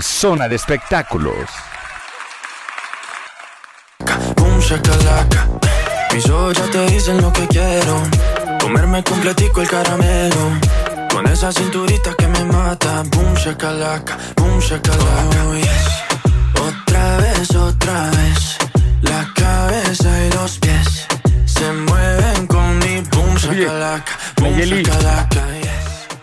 Zona 0.00 0.48
de 0.48 0.56
espectáculos. 0.56 1.50
Mis 6.12 6.28
ojos 6.28 6.54
ya 6.56 6.70
te 6.70 6.86
dicen 6.86 7.20
lo 7.20 7.32
que 7.32 7.46
quiero. 7.48 8.02
Comerme 8.60 9.02
completico 9.02 9.62
el 9.62 9.68
caramelo. 9.68 10.52
Con 11.12 11.26
esa 11.26 11.52
cinturita 11.52 12.14
que 12.14 12.26
me 12.28 12.44
mata. 12.44 13.02
Boom, 13.10 13.34
shakalaka, 13.34 14.16
boom, 14.36 14.58
shakalaka. 14.60 15.44
Oh, 15.46 15.54
yes. 15.54 15.88
Otra 16.60 17.16
vez, 17.18 17.54
otra 17.54 18.10
vez. 18.10 18.58
La 19.02 19.28
cabeza 19.34 20.26
y 20.26 20.30
los 20.32 20.58
pies 20.58 21.06
se 21.46 21.72
mueven 21.72 22.46
con 22.46 22.78
mi 22.78 23.00
boom, 23.12 23.34
shakalaka, 23.36 24.12
boom, 24.38 24.58
shakalaka. 24.58 25.40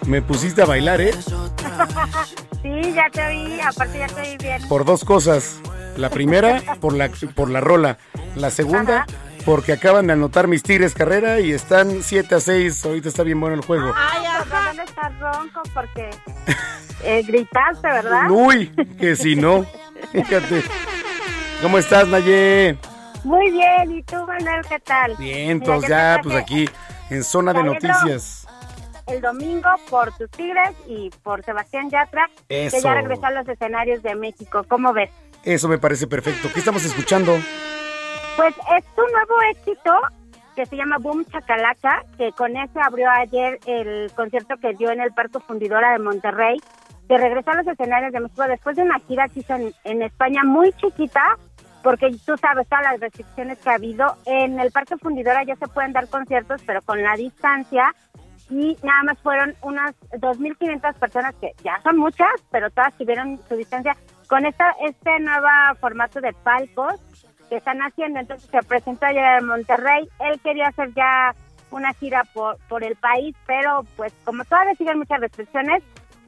Me 0.05 0.21
pusiste 0.21 0.61
a 0.61 0.65
bailar, 0.65 1.01
¿eh? 1.01 1.13
Sí, 2.61 2.93
ya 2.93 3.09
te 3.11 3.25
oí, 3.25 3.59
aparte 3.59 3.99
ya 3.99 4.07
te 4.07 4.21
oí 4.21 4.37
bien. 4.37 4.67
Por 4.67 4.83
dos 4.85 5.03
cosas. 5.03 5.57
La 5.95 6.09
primera, 6.09 6.61
por 6.79 6.93
la, 6.93 7.09
por 7.35 7.49
la 7.49 7.59
rola. 7.59 7.97
La 8.35 8.49
segunda, 8.51 9.05
porque 9.47 9.71
acaban 9.71 10.07
de 10.07 10.13
anotar 10.13 10.45
mis 10.49 10.61
Tigres 10.61 10.93
carrera 10.93 11.39
y 11.39 11.53
están 11.53 12.03
7 12.03 12.35
a 12.35 12.41
6. 12.41 12.83
Ahorita 12.83 13.07
está 13.07 13.23
bien 13.23 13.39
bueno 13.39 13.55
el 13.55 13.61
juego. 13.61 13.93
Ay, 13.95 14.21
¿por 14.39 14.61
dónde 14.61 14.83
estás 14.83 15.19
ronco? 15.21 15.61
Porque 15.73 16.09
eh, 17.01 17.23
gritaste, 17.25 17.87
¿verdad? 17.87 18.29
Uy, 18.29 18.67
que 18.99 19.15
si 19.15 19.37
no. 19.37 19.65
Fíjate. 20.11 20.63
¿Cómo 21.61 21.77
estás, 21.77 22.09
Naye? 22.09 22.77
Muy 23.23 23.49
bien, 23.51 23.89
¿y 23.93 24.03
tú, 24.03 24.17
Manuel, 24.27 24.65
qué 24.67 24.79
tal? 24.79 25.15
Bien, 25.15 25.51
entonces 25.51 25.91
ya, 25.91 26.19
pues 26.21 26.35
aquí 26.35 26.69
en 27.09 27.23
zona 27.23 27.53
de 27.53 27.63
no. 27.63 27.73
noticias. 27.73 28.45
el 29.07 29.21
domingo 29.21 29.69
por 29.89 30.11
tus 30.17 30.29
Tigres 30.29 30.75
y 30.89 31.09
por 31.23 31.41
Sebastián 31.45 31.89
Yatra, 31.89 32.29
que 32.49 32.69
ya 32.69 32.93
regresó 32.95 33.27
a 33.27 33.31
los 33.31 33.47
escenarios 33.47 34.03
de 34.03 34.13
México. 34.13 34.65
¿Cómo 34.67 34.91
ves? 34.91 35.09
Eso 35.45 35.69
me 35.69 35.77
parece 35.77 36.05
perfecto. 36.05 36.49
¿Qué 36.53 36.59
estamos 36.59 36.83
escuchando? 36.83 37.39
Pues 38.37 38.55
es 38.77 38.85
tu 38.95 39.01
nuevo 39.01 39.41
éxito 39.51 39.91
que 40.55 40.67
se 40.67 40.75
llama 40.77 40.99
Boom 40.99 41.25
Chacalaca, 41.25 42.03
que 42.19 42.31
con 42.33 42.55
ese 42.55 42.79
abrió 42.79 43.09
ayer 43.09 43.57
el 43.65 44.11
concierto 44.15 44.57
que 44.57 44.75
dio 44.75 44.91
en 44.91 45.01
el 45.01 45.11
Parque 45.11 45.39
Fundidora 45.39 45.93
de 45.93 45.99
Monterrey, 45.99 46.59
que 47.07 47.17
regresó 47.17 47.49
a 47.49 47.55
los 47.55 47.67
escenarios 47.67 48.13
de 48.13 48.19
México 48.19 48.43
después 48.47 48.75
de 48.75 48.83
una 48.83 48.99
gira 48.99 49.27
que 49.27 49.39
hizo 49.39 49.55
en, 49.55 49.73
en 49.85 50.03
España 50.03 50.43
muy 50.43 50.71
chiquita, 50.73 51.35
porque 51.81 52.11
tú 52.27 52.37
sabes 52.37 52.67
todas 52.69 52.85
las 52.85 52.99
restricciones 52.99 53.57
que 53.57 53.69
ha 53.71 53.73
habido. 53.73 54.15
En 54.25 54.59
el 54.59 54.71
Parque 54.71 54.97
Fundidora 54.97 55.43
ya 55.43 55.55
se 55.55 55.67
pueden 55.67 55.93
dar 55.93 56.07
conciertos, 56.07 56.61
pero 56.63 56.83
con 56.83 57.01
la 57.01 57.15
distancia, 57.15 57.91
y 58.51 58.77
nada 58.83 59.01
más 59.01 59.19
fueron 59.19 59.55
unas 59.63 59.95
2.500 60.11 60.93
personas, 60.99 61.33
que 61.41 61.53
ya 61.63 61.81
son 61.81 61.97
muchas, 61.97 62.29
pero 62.51 62.69
todas 62.69 62.93
tuvieron 62.99 63.39
su 63.49 63.55
distancia. 63.55 63.97
Con 64.27 64.45
esta 64.45 64.75
este 64.85 65.19
nuevo 65.21 65.47
formato 65.79 66.21
de 66.21 66.33
palcos, 66.33 67.01
que 67.49 67.57
están 67.57 67.79
haciendo. 67.79 68.19
Entonces 68.19 68.49
se 68.49 68.61
presentó 68.63 69.05
ayer 69.05 69.39
en 69.39 69.47
Monterrey. 69.47 70.07
Él 70.19 70.39
quería 70.43 70.67
hacer 70.67 70.93
ya 70.93 71.33
una 71.71 71.93
gira 71.93 72.23
por, 72.33 72.57
por 72.69 72.83
el 72.83 72.95
país, 72.95 73.35
pero 73.45 73.83
pues 73.95 74.13
como 74.23 74.45
todavía 74.45 74.75
siguen 74.75 74.99
muchas 74.99 75.19
restricciones, 75.19 75.83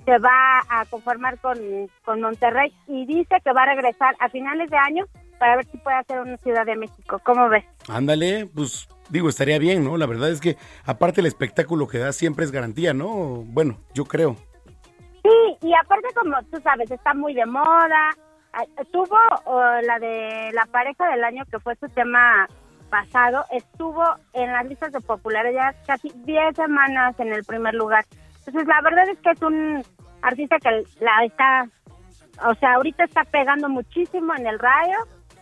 se 0.05 0.17
va 0.17 0.63
a 0.69 0.85
conformar 0.85 1.37
con, 1.39 1.57
con 2.03 2.21
Monterrey 2.21 2.73
y 2.87 3.05
dice 3.05 3.37
que 3.43 3.53
va 3.53 3.63
a 3.63 3.75
regresar 3.75 4.15
a 4.19 4.29
finales 4.29 4.69
de 4.69 4.77
año 4.77 5.05
para 5.37 5.55
ver 5.55 5.65
si 5.65 5.77
puede 5.77 5.97
hacer 5.97 6.19
una 6.19 6.37
Ciudad 6.37 6.65
de 6.65 6.75
México. 6.75 7.21
¿Cómo 7.23 7.47
ves? 7.49 7.63
Ándale, 7.87 8.47
pues 8.53 8.87
digo, 9.09 9.29
estaría 9.29 9.59
bien, 9.59 9.83
¿no? 9.83 9.97
La 9.97 10.05
verdad 10.05 10.29
es 10.29 10.41
que 10.41 10.57
aparte 10.85 11.21
el 11.21 11.27
espectáculo 11.27 11.87
que 11.87 11.99
da 11.99 12.11
siempre 12.11 12.45
es 12.45 12.51
garantía, 12.51 12.93
¿no? 12.93 13.43
Bueno, 13.45 13.77
yo 13.93 14.05
creo. 14.05 14.35
Sí, 15.23 15.57
y 15.67 15.73
aparte 15.73 16.07
como 16.15 16.35
tú 16.51 16.59
sabes, 16.61 16.89
está 16.91 17.13
muy 17.13 17.33
de 17.33 17.45
moda. 17.45 18.15
Tuvo 18.91 19.17
oh, 19.45 19.61
la 19.83 19.99
de 19.99 20.51
la 20.53 20.65
pareja 20.65 21.07
del 21.09 21.23
año 21.23 21.45
que 21.45 21.59
fue 21.59 21.75
su 21.75 21.87
tema 21.89 22.47
pasado, 22.89 23.45
estuvo 23.51 24.03
en 24.33 24.51
las 24.51 24.65
listas 24.65 24.91
de 24.91 24.99
popularidad 24.99 25.75
casi 25.85 26.11
10 26.25 26.55
semanas 26.55 27.19
en 27.19 27.31
el 27.31 27.43
primer 27.43 27.75
lugar. 27.75 28.05
Entonces 28.39 28.67
la 28.67 28.81
verdad 28.81 29.07
es 29.09 29.19
que 29.19 29.31
es 29.31 29.41
un 29.41 29.83
artista 30.21 30.57
que 30.59 30.83
la 30.99 31.23
está, 31.23 31.67
o 32.45 32.55
sea, 32.55 32.73
ahorita 32.75 33.03
está 33.03 33.23
pegando 33.25 33.69
muchísimo 33.69 34.33
en 34.35 34.47
el 34.47 34.59
radio 34.59 34.97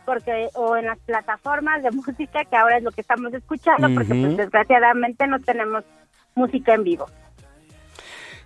porque 0.05 0.47
o 0.55 0.77
en 0.77 0.85
las 0.85 0.99
plataformas 0.99 1.83
de 1.83 1.91
música 2.07 2.45
que 2.45 2.55
ahora 2.55 2.77
es 2.77 2.83
lo 2.83 2.91
que 2.91 3.01
estamos 3.01 3.33
escuchando 3.33 3.89
porque 3.93 4.13
pues 4.13 4.37
desgraciadamente 4.37 5.27
no 5.27 5.39
tenemos 5.39 5.83
música 6.35 6.73
en 6.73 6.83
vivo. 6.83 7.07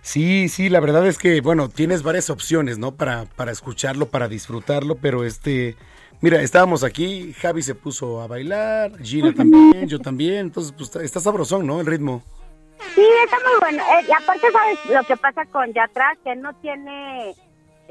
Sí, 0.02 0.48
sí, 0.48 0.68
la 0.68 0.80
verdad 0.80 1.06
es 1.06 1.16
que, 1.16 1.40
bueno, 1.40 1.68
tienes 1.68 2.02
varias 2.02 2.28
opciones, 2.28 2.76
¿no? 2.76 2.96
Para, 2.96 3.24
para 3.36 3.52
escucharlo, 3.52 4.06
para 4.06 4.26
disfrutarlo, 4.26 4.96
pero 4.96 5.22
este, 5.24 5.76
mira, 6.20 6.42
estábamos 6.42 6.82
aquí, 6.82 7.32
Javi 7.34 7.62
se 7.62 7.76
puso 7.76 8.20
a 8.20 8.26
bailar, 8.26 8.98
Gina 9.00 9.32
también, 9.32 9.88
yo 9.88 10.00
también, 10.00 10.38
entonces 10.38 10.74
pues 10.76 10.94
está, 10.96 11.20
sabrosón, 11.20 11.68
¿no? 11.68 11.80
El 11.80 11.86
ritmo. 11.86 12.20
Sí, 12.96 13.04
está 13.24 13.36
muy 13.38 13.58
bueno. 13.60 13.82
Eh, 13.84 14.06
y 14.08 14.12
aparte, 14.12 14.48
¿sabes 14.50 14.78
lo 14.90 15.04
que 15.04 15.16
pasa 15.16 15.46
con 15.46 15.72
Yatra? 15.72 16.18
Que 16.24 16.34
no 16.34 16.52
tiene 16.56 17.36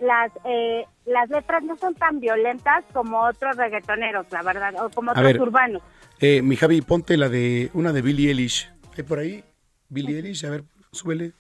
las 0.02 0.32
eh, 0.44 0.86
las 1.06 1.30
letras 1.30 1.64
no 1.64 1.78
son 1.78 1.96
tan 1.96 2.20
violentas 2.20 2.84
como 2.92 3.22
otros 3.22 3.56
reggaetoneros, 3.56 4.26
la 4.32 4.44
verdad, 4.44 4.74
o 4.84 4.90
como 4.90 5.12
otros 5.12 5.26
ver. 5.26 5.42
urbanos. 5.42 5.82
Eh, 6.20 6.42
mi 6.42 6.58
Javi, 6.58 6.82
ponte 6.82 7.16
la 7.16 7.30
de, 7.30 7.70
una 7.74 7.94
de 7.94 8.02
Billie 8.02 8.30
Eilish. 8.30 8.70
¿Hay 8.98 9.04
por 9.04 9.20
ahí? 9.20 9.46
Billie 9.88 10.18
Eilish, 10.18 10.46
a 10.46 10.50
ver, 10.50 10.64
súbele. 10.92 11.32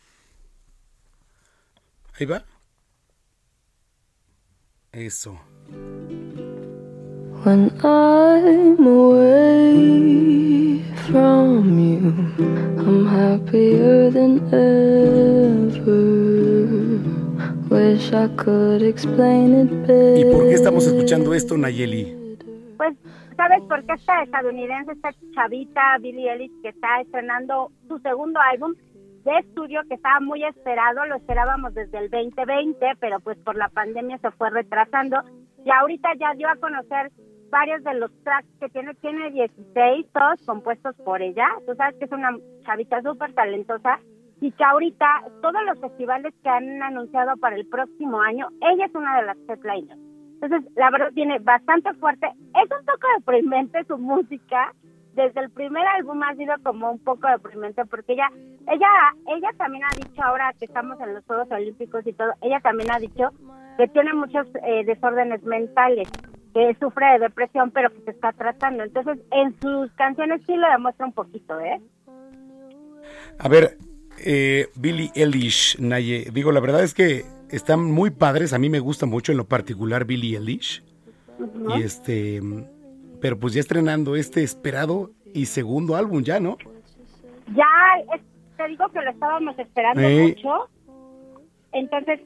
Ahí 2.21 2.27
va. 2.27 2.43
Eso. 4.91 5.39
When 7.43 7.71
I'm 7.81 8.85
away 8.85 9.65
from 11.07 11.79
you, 11.79 12.13
I'm 12.77 13.07
happier 13.07 14.11
than 14.11 14.39
ever. 14.53 15.89
Wish 17.71 18.13
I 18.13 18.27
could 18.35 18.83
explain 18.83 19.55
it 19.55 19.71
better. 19.87 20.19
¿Y 20.19 20.25
por 20.31 20.43
qué 20.43 20.53
estamos 20.53 20.85
escuchando 20.85 21.33
esto, 21.33 21.57
Nayeli? 21.57 22.37
Pues, 22.77 22.95
¿sabes 23.35 23.63
por 23.63 23.83
qué 23.87 23.93
esta 23.93 24.21
estadounidense, 24.21 24.91
esta 24.91 25.11
chavita 25.33 25.97
Billie 25.99 26.29
Eilish, 26.31 26.51
que 26.61 26.69
está 26.69 27.01
estrenando 27.01 27.71
su 27.87 27.97
segundo 27.97 28.39
álbum 28.39 28.75
de 29.23 29.37
estudio 29.39 29.81
que 29.87 29.95
estaba 29.95 30.19
muy 30.19 30.43
esperado, 30.43 31.05
lo 31.05 31.15
esperábamos 31.15 31.73
desde 31.73 31.97
el 31.97 32.09
2020, 32.09 32.85
pero 32.99 33.19
pues 33.19 33.37
por 33.39 33.55
la 33.55 33.69
pandemia 33.69 34.17
se 34.19 34.31
fue 34.31 34.49
retrasando 34.49 35.21
y 35.63 35.69
ahorita 35.71 36.09
ya 36.19 36.33
dio 36.33 36.49
a 36.49 36.55
conocer 36.55 37.11
varios 37.49 37.83
de 37.83 37.93
los 37.95 38.11
tracks 38.23 38.47
que 38.59 38.69
tiene, 38.69 38.93
tiene 38.95 39.29
16, 39.31 40.07
todos 40.13 40.41
compuestos 40.45 40.95
por 41.03 41.21
ella, 41.21 41.47
tú 41.67 41.75
sabes 41.75 41.95
que 41.97 42.05
es 42.05 42.11
una 42.11 42.35
chavita 42.65 43.01
súper 43.01 43.33
talentosa 43.33 43.99
y 44.39 44.51
que 44.51 44.63
ahorita 44.63 45.05
todos 45.41 45.63
los 45.65 45.79
festivales 45.79 46.33
que 46.41 46.49
han 46.49 46.81
anunciado 46.81 47.37
para 47.37 47.55
el 47.55 47.67
próximo 47.67 48.21
año, 48.21 48.47
ella 48.61 48.85
es 48.85 48.95
una 48.95 49.19
de 49.19 49.27
las 49.27 49.37
headliners. 49.47 49.99
Entonces, 50.41 50.71
la 50.75 50.89
verdad 50.89 51.11
tiene 51.13 51.37
bastante 51.37 51.93
fuerte. 51.93 52.25
Es 52.25 52.63
un 52.63 52.85
poco 52.85 53.07
deprimente 53.19 53.83
su 53.83 53.97
música. 53.99 54.73
Desde 55.15 55.41
el 55.41 55.49
primer 55.49 55.85
álbum 55.87 56.23
ha 56.23 56.35
sido 56.35 56.53
como 56.63 56.91
un 56.91 56.99
poco 56.99 57.27
deprimente 57.27 57.83
porque 57.85 58.13
ella, 58.13 58.29
ella, 58.67 58.87
ella 59.27 59.49
también 59.57 59.83
ha 59.83 59.95
dicho 59.95 60.23
ahora 60.23 60.53
que 60.57 60.65
estamos 60.65 60.99
en 61.01 61.13
los 61.13 61.25
Juegos 61.25 61.51
Olímpicos 61.51 62.07
y 62.07 62.13
todo, 62.13 62.31
ella 62.41 62.59
también 62.61 62.91
ha 62.91 62.99
dicho 62.99 63.29
que 63.77 63.87
tiene 63.89 64.13
muchos 64.13 64.47
eh, 64.63 64.83
desórdenes 64.85 65.43
mentales, 65.43 66.07
que 66.53 66.75
sufre 66.79 67.13
de 67.13 67.19
depresión, 67.19 67.71
pero 67.71 67.89
que 67.89 68.01
se 68.01 68.11
está 68.11 68.31
tratando. 68.33 68.83
Entonces, 68.83 69.19
en 69.31 69.59
sus 69.59 69.91
canciones 69.93 70.41
sí 70.45 70.55
lo 70.55 70.69
demuestra 70.69 71.05
un 71.05 71.13
poquito, 71.13 71.59
¿eh? 71.59 71.81
A 73.39 73.47
ver, 73.47 73.77
eh, 74.23 74.67
Billie 74.75 75.11
Eilish, 75.15 75.79
Naye, 75.79 76.27
digo, 76.31 76.51
la 76.51 76.59
verdad 76.59 76.83
es 76.83 76.93
que 76.93 77.25
están 77.49 77.83
muy 77.83 78.11
padres, 78.11 78.53
a 78.53 78.59
mí 78.59 78.69
me 78.69 78.79
gusta 78.79 79.05
mucho 79.05 79.31
en 79.31 79.37
lo 79.37 79.45
particular 79.45 80.05
Billie 80.05 80.37
Eilish. 80.37 80.83
Y 81.75 81.81
este, 81.81 82.39
pero 83.21 83.39
pues 83.39 83.53
ya 83.53 83.59
estrenando 83.61 84.15
este 84.15 84.43
esperado 84.43 85.11
y 85.33 85.45
segundo 85.45 85.95
álbum 85.95 86.23
ya, 86.23 86.39
¿no? 86.39 86.57
Ya, 87.55 87.65
es- 88.15 88.21
te 88.57 88.67
digo 88.67 88.87
que 88.89 89.01
lo 89.01 89.09
estábamos 89.11 89.57
esperando 89.57 90.01
mucho. 90.07 90.69
Entonces, 91.71 92.19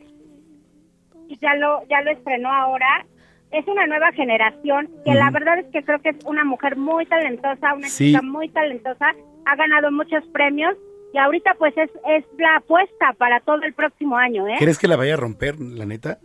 ya 1.42 1.56
lo, 1.56 1.86
ya 1.88 2.02
lo 2.02 2.12
estrenó 2.12 2.52
ahora. 2.52 3.06
Es 3.52 3.66
una 3.68 3.88
nueva 3.88 4.12
generación 4.12 4.90
que 5.06 5.14
la 5.14 5.30
verdad 5.32 5.60
es 5.60 5.66
que 5.68 5.84
creo 5.84 6.00
que 6.02 6.10
es 6.10 6.18
una 6.26 6.44
mujer 6.44 6.76
muy 6.76 7.06
talentosa, 7.06 7.74
una 7.74 7.88
Sí. 7.88 8.08
chica 8.08 8.22
muy 8.22 8.50
talentosa. 8.50 9.14
Ha 9.46 9.56
ganado 9.56 9.92
muchos 9.92 10.26
premios 10.34 10.76
y 11.14 11.18
ahorita 11.18 11.54
pues 11.58 11.78
es, 11.78 11.90
es 12.10 12.26
la 12.38 12.58
apuesta 12.58 13.14
para 13.18 13.40
todo 13.42 13.62
el 13.64 13.74
próximo 13.74 14.18
año, 14.18 14.48
¿eh? 14.48 14.56
¿Crees 14.60 14.78
que 14.80 14.88
la 14.88 14.98
vaya 14.98 15.14
a 15.14 15.18
romper, 15.18 15.58
la 15.60 15.86
neta? 15.86 16.20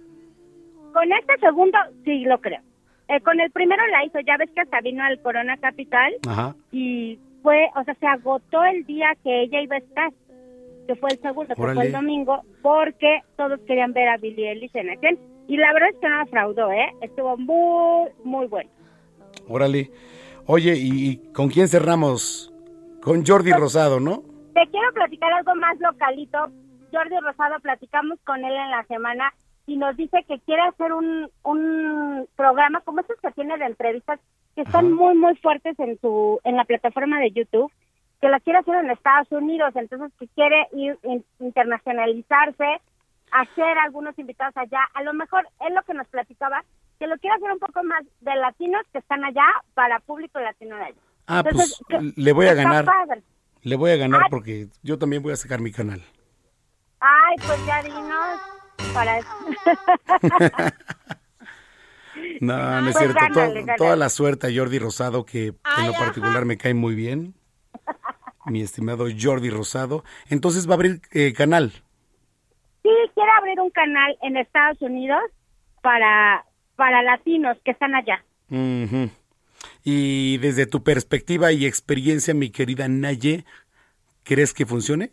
Con 0.92 1.12
este 1.12 1.38
segundo, 1.38 1.78
sí 2.04 2.24
lo 2.24 2.40
creo. 2.40 2.60
Eh, 3.10 3.20
con 3.22 3.40
el 3.40 3.50
primero 3.50 3.84
la 3.88 4.04
hizo, 4.04 4.20
ya 4.20 4.36
ves 4.36 4.50
que 4.54 4.60
hasta 4.60 4.80
vino 4.82 5.02
al 5.02 5.20
Corona 5.20 5.56
Capital 5.56 6.12
Ajá. 6.28 6.54
y 6.70 7.18
fue, 7.42 7.68
o 7.74 7.82
sea, 7.82 7.94
se 7.96 8.06
agotó 8.06 8.62
el 8.62 8.84
día 8.84 9.08
que 9.24 9.42
ella 9.42 9.60
iba 9.60 9.74
a 9.74 9.80
estar, 9.80 10.12
que 10.86 10.94
fue 10.94 11.10
el 11.10 11.18
segundo, 11.20 11.52
que 11.52 11.60
fue 11.60 11.86
el 11.86 11.90
domingo, 11.90 12.42
porque 12.62 13.22
todos 13.36 13.58
querían 13.66 13.92
ver 13.92 14.08
a 14.08 14.16
Billie 14.16 14.52
Eilish 14.52 14.76
en 14.76 14.90
acción. 14.90 15.18
Y 15.48 15.56
la 15.56 15.72
verdad 15.72 15.88
es 15.88 15.96
que 15.96 16.08
no 16.08 16.18
defraudó, 16.20 16.70
¿eh? 16.70 16.94
Estuvo 17.00 17.36
muy, 17.36 18.10
muy 18.22 18.46
bueno. 18.46 18.70
Órale. 19.48 19.90
Oye, 20.46 20.74
¿y 20.76 21.16
con 21.32 21.48
quién 21.48 21.66
cerramos? 21.66 22.54
Con 23.02 23.26
Jordi 23.26 23.50
Rosado, 23.50 23.98
¿no? 23.98 24.22
Te 24.54 24.70
quiero 24.70 24.92
platicar 24.94 25.32
algo 25.32 25.56
más 25.56 25.80
localito. 25.80 26.38
Jordi 26.92 27.16
Rosado, 27.20 27.58
platicamos 27.60 28.20
con 28.24 28.44
él 28.44 28.52
en 28.52 28.70
la 28.70 28.84
semana 28.84 29.32
y 29.70 29.76
nos 29.76 29.96
dice 29.96 30.24
que 30.26 30.40
quiere 30.40 30.62
hacer 30.62 30.92
un, 30.92 31.30
un 31.44 32.28
programa 32.34 32.80
como 32.80 33.00
esos 33.02 33.16
que 33.20 33.30
tiene 33.30 33.56
de 33.56 33.66
entrevistas 33.66 34.18
que 34.56 34.62
están 34.62 34.92
muy, 34.92 35.14
muy 35.16 35.36
fuertes 35.36 35.78
en 35.78 35.96
su 36.00 36.40
en 36.42 36.56
la 36.56 36.64
plataforma 36.64 37.20
de 37.20 37.30
YouTube, 37.30 37.70
que 38.20 38.28
la 38.28 38.40
quiere 38.40 38.58
hacer 38.58 38.74
en 38.74 38.90
Estados 38.90 39.30
Unidos, 39.30 39.70
entonces 39.76 40.10
que 40.18 40.26
quiere 40.28 40.66
ir 40.72 40.98
in- 41.04 41.24
internacionalizarse, 41.38 42.80
hacer 43.30 43.78
algunos 43.78 44.18
invitados 44.18 44.56
allá. 44.56 44.80
A 44.94 45.02
lo 45.04 45.12
mejor 45.14 45.46
es 45.66 45.72
lo 45.72 45.82
que 45.82 45.94
nos 45.94 46.08
platicaba, 46.08 46.64
que 46.98 47.06
lo 47.06 47.16
quiere 47.18 47.36
hacer 47.36 47.52
un 47.52 47.60
poco 47.60 47.82
más 47.84 48.02
de 48.20 48.34
latinos 48.34 48.82
que 48.92 48.98
están 48.98 49.24
allá 49.24 49.46
para 49.74 50.00
público 50.00 50.40
latino 50.40 50.74
de 50.76 50.82
allá. 50.82 50.96
Ah, 51.28 51.42
Entonces, 51.46 51.80
pues 51.88 52.02
que- 52.14 52.20
le 52.20 52.32
voy 52.32 52.46
a 52.46 52.54
ganar. 52.54 52.84
padre. 52.84 53.22
Le 53.62 53.76
voy 53.76 53.92
a 53.92 53.96
ganar 53.96 54.22
Ah. 54.24 54.26
porque 54.30 54.66
yo 54.82 54.98
también 54.98 55.22
voy 55.22 55.32
a 55.32 55.36
sacar 55.36 55.60
mi 55.60 55.70
canal. 55.70 56.02
Ay, 56.98 57.36
pues 57.46 57.64
ya 57.66 57.82
dinos 57.82 58.40
para... 58.94 59.20
No, 62.40 62.56
no 62.80 62.88
es 62.88 62.96
Pues 62.96 62.98
cierto. 62.98 63.14
gánale, 63.20 63.60
To- 63.60 63.66
gánale. 63.66 63.76
Toda 63.78 63.96
la 63.96 64.08
suerte 64.08 64.46
a 64.46 64.50
Jordi 64.54 64.78
Rosado, 64.78 65.24
que 65.26 65.46
en 65.48 65.86
lo 65.86 65.92
particular 65.92 66.44
me 66.44 66.56
cae 66.56 66.72
muy 66.74 66.94
bien. 66.94 67.34
mi 68.46 68.62
estimado 68.62 69.06
Jordi 69.18 69.50
Rosado. 69.50 70.04
Entonces 70.28 70.66
va 70.66 70.72
a 70.72 70.74
abrir 70.76 71.02
eh, 71.12 71.32
canal. 71.34 71.70
Sí, 72.82 72.88
quiere 73.14 73.30
abrir 73.38 73.60
un 73.60 73.70
canal 73.70 74.16
en 74.22 74.36
Estados 74.38 74.80
Unidos 74.80 75.20
para, 75.82 76.44
para 76.76 77.02
latinos 77.02 77.58
que 77.64 77.72
están 77.72 77.94
allá. 77.94 78.24
Y 79.84 80.38
desde 80.38 80.66
tu 80.66 80.82
perspectiva 80.82 81.52
y 81.52 81.66
experiencia, 81.66 82.32
mi 82.34 82.50
querida 82.50 82.88
Naye, 82.88 83.44
¿crees 84.24 84.54
que 84.54 84.64
funcione? 84.66 85.12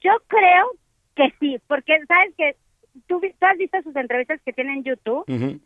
Yo 0.00 0.10
creo 0.26 0.72
que 1.14 1.32
sí, 1.40 1.58
porque 1.68 1.98
sabes 2.06 2.34
que 2.36 2.56
tú, 3.06 3.20
tú 3.20 3.46
has 3.46 3.56
visto 3.58 3.80
sus 3.82 3.96
entrevistas 3.96 4.40
que 4.44 4.52
tiene 4.52 4.74
en 4.74 4.84
YouTube. 4.84 5.24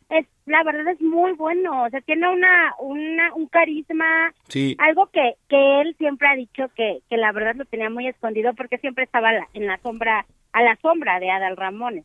Es 0.09 0.27
la 0.47 0.63
verdad 0.65 0.89
es 0.89 1.01
muy 1.01 1.33
bueno, 1.33 1.85
o 1.85 1.91
sea, 1.91 2.01
tiene 2.03 2.29
una, 2.29 2.75
una 2.79 3.35
un 3.35 3.47
carisma, 3.47 4.33
Sí. 4.49 4.77
algo 4.79 5.07
que 5.07 5.35
que 5.49 5.81
él 5.81 5.95
siempre 5.99 6.29
ha 6.29 6.35
dicho 6.37 6.69
que 6.77 7.01
que 7.09 7.17
la 7.17 7.33
verdad 7.33 7.55
lo 7.57 7.65
tenía 7.65 7.91
muy 7.91 8.07
escondido 8.07 8.55
porque 8.55 8.79
siempre 8.79 9.05
estaba 9.05 9.31
en 9.55 9.67
la 9.67 9.79
sombra 9.79 10.25
a 10.53 10.63
la 10.63 10.77
sombra 10.77 11.19
de 11.21 11.31
Adal 11.31 11.57
Ramones. 11.57 12.05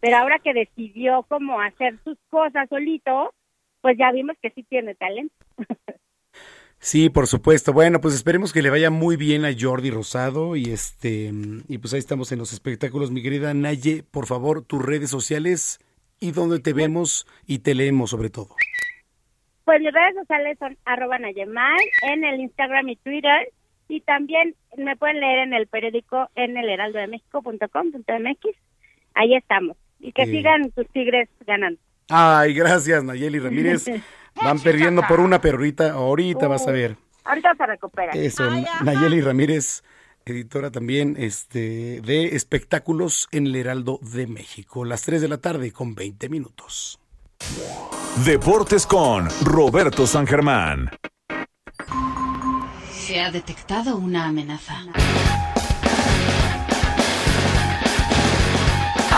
Pero 0.00 0.18
ahora 0.18 0.38
que 0.38 0.52
decidió 0.52 1.22
como 1.28 1.60
hacer 1.60 1.96
sus 2.04 2.18
cosas 2.28 2.68
solito, 2.68 3.32
pues 3.80 3.96
ya 3.96 4.12
vimos 4.12 4.36
que 4.42 4.50
sí 4.50 4.62
tiene 4.64 4.94
talento. 4.94 5.34
Sí, 6.78 7.10
por 7.10 7.26
supuesto. 7.26 7.72
Bueno, 7.72 8.00
pues 8.00 8.14
esperemos 8.14 8.52
que 8.52 8.62
le 8.62 8.70
vaya 8.70 8.90
muy 8.90 9.16
bien 9.16 9.44
a 9.44 9.50
Jordi 9.58 9.90
Rosado 9.90 10.56
y 10.56 10.70
este 10.70 11.32
y 11.68 11.78
pues 11.78 11.94
ahí 11.94 11.98
estamos 11.98 12.30
en 12.32 12.38
los 12.38 12.52
espectáculos, 12.52 13.10
mi 13.10 13.22
querida 13.22 13.54
Naye, 13.54 14.04
por 14.10 14.26
favor, 14.26 14.62
tus 14.62 14.84
redes 14.84 15.10
sociales 15.10 15.80
y 16.20 16.32
donde 16.32 16.60
te 16.60 16.72
vemos 16.72 17.26
y 17.46 17.60
te 17.60 17.74
leemos 17.74 18.10
sobre 18.10 18.30
todo. 18.30 18.48
Pues 19.64 19.80
mis 19.80 19.92
redes 19.92 20.14
sociales 20.14 20.56
son 20.58 20.76
arroba 20.84 21.18
Nayemay 21.18 21.76
en 22.12 22.24
el 22.24 22.40
Instagram 22.40 22.88
y 22.88 22.96
Twitter 22.96 23.52
y 23.88 24.00
también 24.02 24.54
me 24.76 24.96
pueden 24.96 25.20
leer 25.20 25.40
en 25.40 25.54
el 25.54 25.66
periódico 25.66 26.28
en 26.34 26.56
el 26.56 26.68
heraldodemexico.com.mx. 26.68 28.56
Ahí 29.14 29.34
estamos. 29.34 29.76
Y 29.98 30.12
que 30.12 30.26
sigan 30.26 30.70
tus 30.72 30.86
tigres 30.88 31.28
ganando. 31.46 31.80
Ay, 32.08 32.54
gracias, 32.54 33.02
Nayeli 33.02 33.38
Ramírez. 33.38 33.86
Van 34.42 34.58
perdiendo 34.60 35.02
por 35.08 35.20
una, 35.20 35.40
pero 35.40 35.56
ahorita, 35.58 35.92
ahorita 35.92 36.48
vas 36.48 36.66
a 36.66 36.72
ver. 36.72 36.96
Ahorita 37.24 37.54
se 37.56 37.66
recupera. 37.66 38.12
Eso, 38.12 38.44
Nayeli 38.82 39.20
Ramírez, 39.20 39.82
editora 40.24 40.70
también 40.70 41.16
este, 41.18 42.00
de 42.02 42.36
espectáculos 42.36 43.28
en 43.32 43.46
el 43.46 43.56
Heraldo 43.56 43.98
de 44.02 44.26
México. 44.26 44.84
Las 44.84 45.02
3 45.02 45.22
de 45.22 45.28
la 45.28 45.38
tarde 45.38 45.72
con 45.72 45.94
20 45.94 46.28
minutos. 46.28 47.00
Deportes 48.24 48.86
con 48.86 49.28
Roberto 49.42 50.06
San 50.06 50.26
Germán. 50.26 50.90
Se 52.90 53.20
ha 53.20 53.30
detectado 53.30 53.96
una 53.96 54.26
amenaza. 54.26 54.74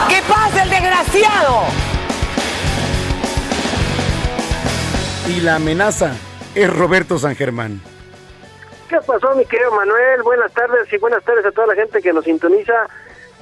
¡Que 0.09 0.23
pase 0.29 0.63
el 0.63 0.71
desgraciado! 0.71 1.88
Y 5.29 5.43
la 5.43 5.57
amenaza 5.57 6.17
es 6.55 6.75
Roberto 6.75 7.19
San 7.19 7.37
Germán. 7.37 7.83
¿Qué 8.89 8.97
pasó, 9.07 9.35
mi 9.35 9.45
querido 9.45 9.71
Manuel? 9.73 10.23
Buenas 10.23 10.51
tardes 10.55 10.91
y 10.91 10.97
buenas 10.97 11.23
tardes 11.23 11.45
a 11.45 11.53
toda 11.53 11.67
la 11.67 11.75
gente 11.75 12.01
que 12.01 12.15
nos 12.15 12.25
sintoniza. 12.25 12.87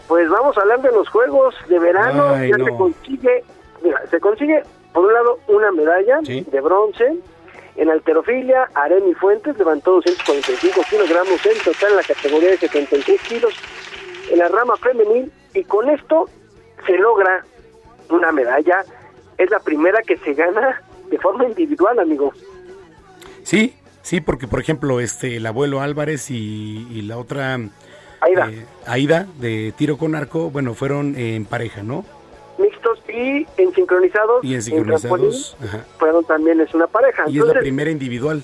Pues 0.08 0.28
vamos 0.28 0.58
a 0.58 0.62
hablar 0.62 0.82
de 0.82 0.90
los 0.90 1.08
Juegos 1.08 1.54
de 1.68 1.78
Verano. 1.78 2.30
Ay, 2.30 2.50
ya 2.50 2.58
no. 2.58 2.64
se 2.64 2.70
consigue, 2.72 3.44
mira, 3.84 4.02
se 4.10 4.18
consigue, 4.18 4.64
por 4.92 5.04
un 5.04 5.14
lado, 5.14 5.38
una 5.46 5.70
medalla 5.70 6.18
de 6.22 6.60
bronce. 6.60 7.18
En 7.76 7.88
alterofilia, 7.88 8.68
Aremi 8.74 9.14
Fuentes 9.14 9.56
levantó 9.56 9.92
245 9.92 10.80
kilogramos 10.90 11.46
en 11.46 11.58
total 11.62 11.90
en 11.90 11.96
la 11.98 12.02
categoría 12.02 12.50
de 12.50 12.58
76 12.58 13.20
kilos 13.22 13.54
en 14.32 14.38
la 14.40 14.48
rama 14.48 14.76
femenil 14.78 15.30
y 15.54 15.62
con 15.62 15.88
esto 15.88 16.28
se 16.84 16.98
logra 16.98 17.44
una 18.10 18.32
medalla. 18.32 18.84
Es 19.38 19.50
la 19.50 19.60
primera 19.60 20.02
que 20.02 20.16
se 20.16 20.34
gana 20.34 20.82
de 21.10 21.18
forma 21.18 21.44
individual, 21.44 21.98
amigo. 21.98 22.32
Sí, 23.42 23.74
sí, 24.02 24.20
porque 24.20 24.46
por 24.48 24.60
ejemplo, 24.60 25.00
este, 25.00 25.36
el 25.36 25.46
abuelo 25.46 25.80
Álvarez 25.80 26.30
y, 26.30 26.86
y 26.90 27.02
la 27.02 27.18
otra 27.18 27.58
Aida. 28.20 28.50
eh, 28.50 28.64
Aida 28.86 29.26
de 29.38 29.72
tiro 29.76 29.96
con 29.98 30.14
arco, 30.14 30.50
bueno, 30.50 30.74
fueron 30.74 31.16
en 31.16 31.44
pareja, 31.44 31.82
¿no? 31.82 32.04
Mixtos 32.58 32.98
y 33.08 33.46
en 33.58 33.72
sincronizados. 33.74 34.42
Y 34.44 34.54
en 34.54 34.62
sincronizados. 34.62 35.56
Ajá. 35.62 35.84
fueron 35.98 36.24
también 36.24 36.60
es 36.60 36.72
una 36.74 36.86
pareja. 36.86 37.24
Y 37.28 37.38
es 37.38 37.44
la 37.44 37.54
primera 37.54 37.90
individual. 37.90 38.42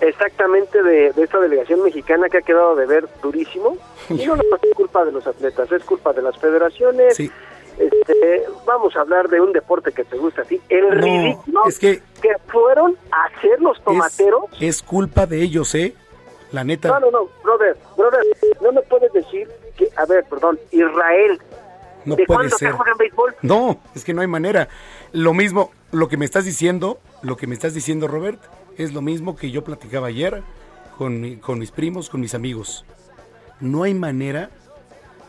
exactamente 0.00 0.82
de, 0.82 1.12
de 1.12 1.22
esta 1.24 1.40
delegación 1.40 1.82
mexicana 1.82 2.28
que 2.28 2.38
ha 2.38 2.42
quedado 2.42 2.76
de 2.76 2.86
ver 2.86 3.08
durísimo. 3.22 3.76
Y 4.10 4.24
no, 4.26 4.36
no 4.36 4.42
es 4.42 4.74
culpa 4.74 5.04
de 5.04 5.12
los 5.12 5.26
atletas, 5.26 5.70
es 5.72 5.82
culpa 5.84 6.12
de 6.14 6.22
las 6.22 6.38
federaciones. 6.38 7.14
Sí. 7.16 7.30
Este, 7.78 8.42
vamos 8.66 8.96
a 8.96 9.00
hablar 9.00 9.28
de 9.28 9.40
un 9.40 9.52
deporte 9.52 9.92
que 9.92 10.04
te 10.04 10.16
gusta 10.16 10.42
a 10.42 10.44
ti. 10.44 10.60
El 10.68 10.88
No, 10.88 10.94
ridículo 10.94 11.60
es 11.66 11.78
que 11.78 12.02
fueron 12.48 12.96
a 13.10 13.24
hacer 13.26 13.60
los 13.60 13.80
tomateros. 13.84 14.44
es 14.60 14.82
culpa 14.82 15.26
de 15.26 15.42
ellos, 15.42 15.74
¿eh? 15.74 15.94
La 16.50 16.64
neta. 16.64 16.88
No, 16.88 16.98
no, 17.00 17.10
no, 17.10 17.28
brother, 17.44 17.76
brother, 17.96 18.20
no 18.60 18.72
me 18.72 18.80
puedes 18.82 19.12
decir 19.12 19.48
que, 19.76 19.88
a 19.96 20.06
ver, 20.06 20.24
perdón, 20.24 20.58
Israel, 20.72 21.38
No 22.04 22.16
¿de 22.16 22.24
puede 22.24 22.48
ser. 22.50 22.74
béisbol? 22.98 23.36
No, 23.42 23.78
es 23.94 24.02
que 24.04 24.14
no 24.14 24.22
hay 24.22 24.26
manera. 24.26 24.68
Lo 25.12 25.34
mismo, 25.34 25.70
lo 25.92 26.08
que 26.08 26.16
me 26.16 26.24
estás 26.24 26.44
diciendo, 26.46 26.98
lo 27.22 27.36
que 27.36 27.46
me 27.46 27.54
estás 27.54 27.74
diciendo, 27.74 28.08
Robert, 28.08 28.40
es 28.78 28.92
lo 28.94 29.02
mismo 29.02 29.36
que 29.36 29.50
yo 29.50 29.62
platicaba 29.62 30.06
ayer 30.08 30.42
con 30.96 31.20
mis 31.58 31.70
primos, 31.70 32.08
con 32.10 32.20
mis 32.20 32.34
amigos. 32.34 32.84
No 33.60 33.82
hay 33.82 33.94
manera, 33.94 34.50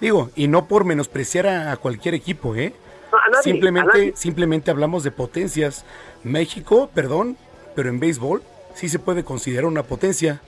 digo, 0.01 0.29
y 0.35 0.47
no 0.47 0.65
por 0.65 0.85
menospreciar 0.85 1.47
a, 1.47 1.71
a 1.71 1.77
cualquier 1.77 2.13
equipo, 2.15 2.55
¿eh? 2.55 2.73
No, 3.11 3.17
a 3.17 3.21
nadie, 3.27 3.39
a 3.39 3.43
simplemente, 3.43 3.97
nadie. 3.97 4.13
simplemente 4.15 4.71
hablamos 4.71 5.03
de 5.03 5.11
potencias. 5.11 5.85
México, 6.23 6.89
perdón, 6.93 7.37
pero 7.75 7.89
en 7.89 7.99
béisbol 7.99 8.43
sí 8.75 8.87
se 8.89 8.99
puede 8.99 9.23
considerar 9.23 9.65
una 9.65 9.83
potencia. 9.83 10.41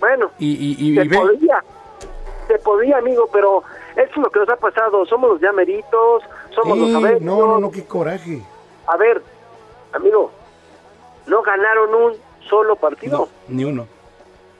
Bueno, 0.00 0.30
Y, 0.38 0.52
y, 0.52 0.76
y- 0.90 0.94
se 0.96 1.04
ve, 1.08 1.16
podía, 1.16 1.64
se 2.48 2.58
podía, 2.58 2.98
amigo, 2.98 3.28
pero 3.32 3.62
eso 3.96 4.10
es 4.10 4.16
lo 4.16 4.30
que 4.30 4.40
nos 4.40 4.48
ha 4.48 4.56
pasado. 4.56 5.06
Somos 5.06 5.30
los 5.30 5.40
llameritos, 5.40 6.22
somos 6.54 6.76
los 6.78 6.94
abetos. 6.94 7.22
no, 7.22 7.38
no, 7.46 7.58
no, 7.58 7.70
qué 7.70 7.84
coraje. 7.84 8.42
A 8.86 8.96
ver, 8.96 9.22
amigo, 9.92 10.30
no 11.26 11.42
ganaron 11.42 11.94
un 11.94 12.12
solo 12.48 12.74
partido. 12.76 13.28
Ni 13.48 13.64
uno. 13.64 13.86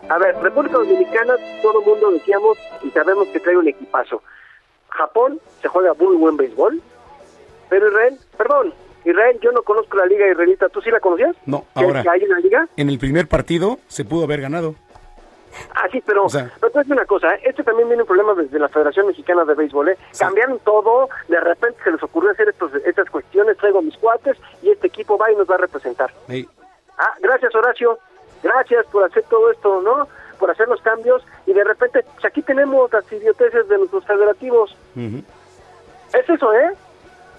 A 0.09 0.19
ver, 0.19 0.37
República 0.43 0.77
Dominicana, 0.79 1.35
todo 1.63 1.81
el 1.81 1.87
mundo 1.87 2.11
decíamos 2.11 2.59
y 2.83 2.91
sabemos 2.91 3.29
que 3.29 3.41
trae 3.41 3.57
un 3.57 3.69
equipazo. 3.69 4.23
Japón 4.89 5.41
se 5.63 5.69
juega 5.69 5.95
muy 5.95 6.17
buen 6.17 6.37
béisbol, 6.37 6.83
pero 7.71 7.89
Israel, 7.89 8.19
perdón, 8.37 8.75
Israel, 9.05 9.39
yo 9.41 9.53
no 9.53 9.63
conozco 9.63 9.97
la 9.97 10.07
liga 10.07 10.29
israelita, 10.31 10.69
¿tú 10.69 10.81
sí 10.83 10.91
la 10.91 11.01
conocías? 11.01 11.35
No, 11.47 11.65
¿Que- 11.77 11.85
ahora. 11.85 12.05
hay 12.11 12.25
una 12.25 12.41
liga? 12.41 12.69
En 12.77 12.89
el 12.91 12.99
primer 12.99 13.27
partido 13.29 13.79
se 13.89 14.05
pudo 14.05 14.25
haber 14.25 14.43
ganado. 14.43 14.75
Ah, 15.75 15.87
sí, 15.91 16.03
pero, 16.05 16.25
O 16.25 16.29
sea- 16.31 16.51
pero 16.61 16.73
una 16.89 17.05
cosa, 17.05 17.35
¿eh? 17.35 17.41
este 17.45 17.63
también 17.63 17.89
viene 17.89 18.03
un 18.03 18.07
problema 18.09 18.33
desde 18.35 18.59
la 18.59 18.69
Federación 18.69 19.07
Mexicana 19.07 19.45
de 19.45 19.55
Béisbol, 19.55 19.91
¿eh? 19.91 19.99
Cambiaron 20.19 20.59
todo, 20.61 21.09
de 21.29 21.41
repente 21.41 21.79
se 21.85 21.91
les 21.91 22.03
ocurrió 22.03 22.31
hacer 22.31 22.49
estos, 22.49 22.75
estas 22.87 23.09
cuestiones, 23.11 23.57
traigo 23.59 23.83
mis 23.83 23.97
cuates 23.99 24.37
y 24.63 24.71
este 24.71 24.87
equipo 24.87 25.19
va 25.19 25.31
y 25.31 25.37
nos 25.37 25.49
va 25.51 25.55
a 25.57 25.59
representar. 25.59 26.13
Ey, 26.29 26.49
Ah, 26.99 27.15
gracias 27.21 27.55
Horacio, 27.55 27.99
gracias 28.43 28.87
por 28.87 29.05
hacer 29.05 29.25
todo 29.29 29.51
esto, 29.51 29.81
¿no? 29.81 30.09
Por 30.39 30.51
hacer 30.51 30.69
los 30.69 30.81
cambios 30.83 31.25
y 31.47 31.53
de 31.53 31.65
repente, 31.65 32.05
pues 32.15 32.25
aquí 32.25 32.43
tenemos 32.43 32.93
las 32.93 33.11
idioteces 33.13 33.69
de 33.69 33.79
nuestros 33.79 34.05
federativos. 34.05 34.77
Es 34.97 36.29
eso, 36.29 36.53
¿eh? 36.53 36.73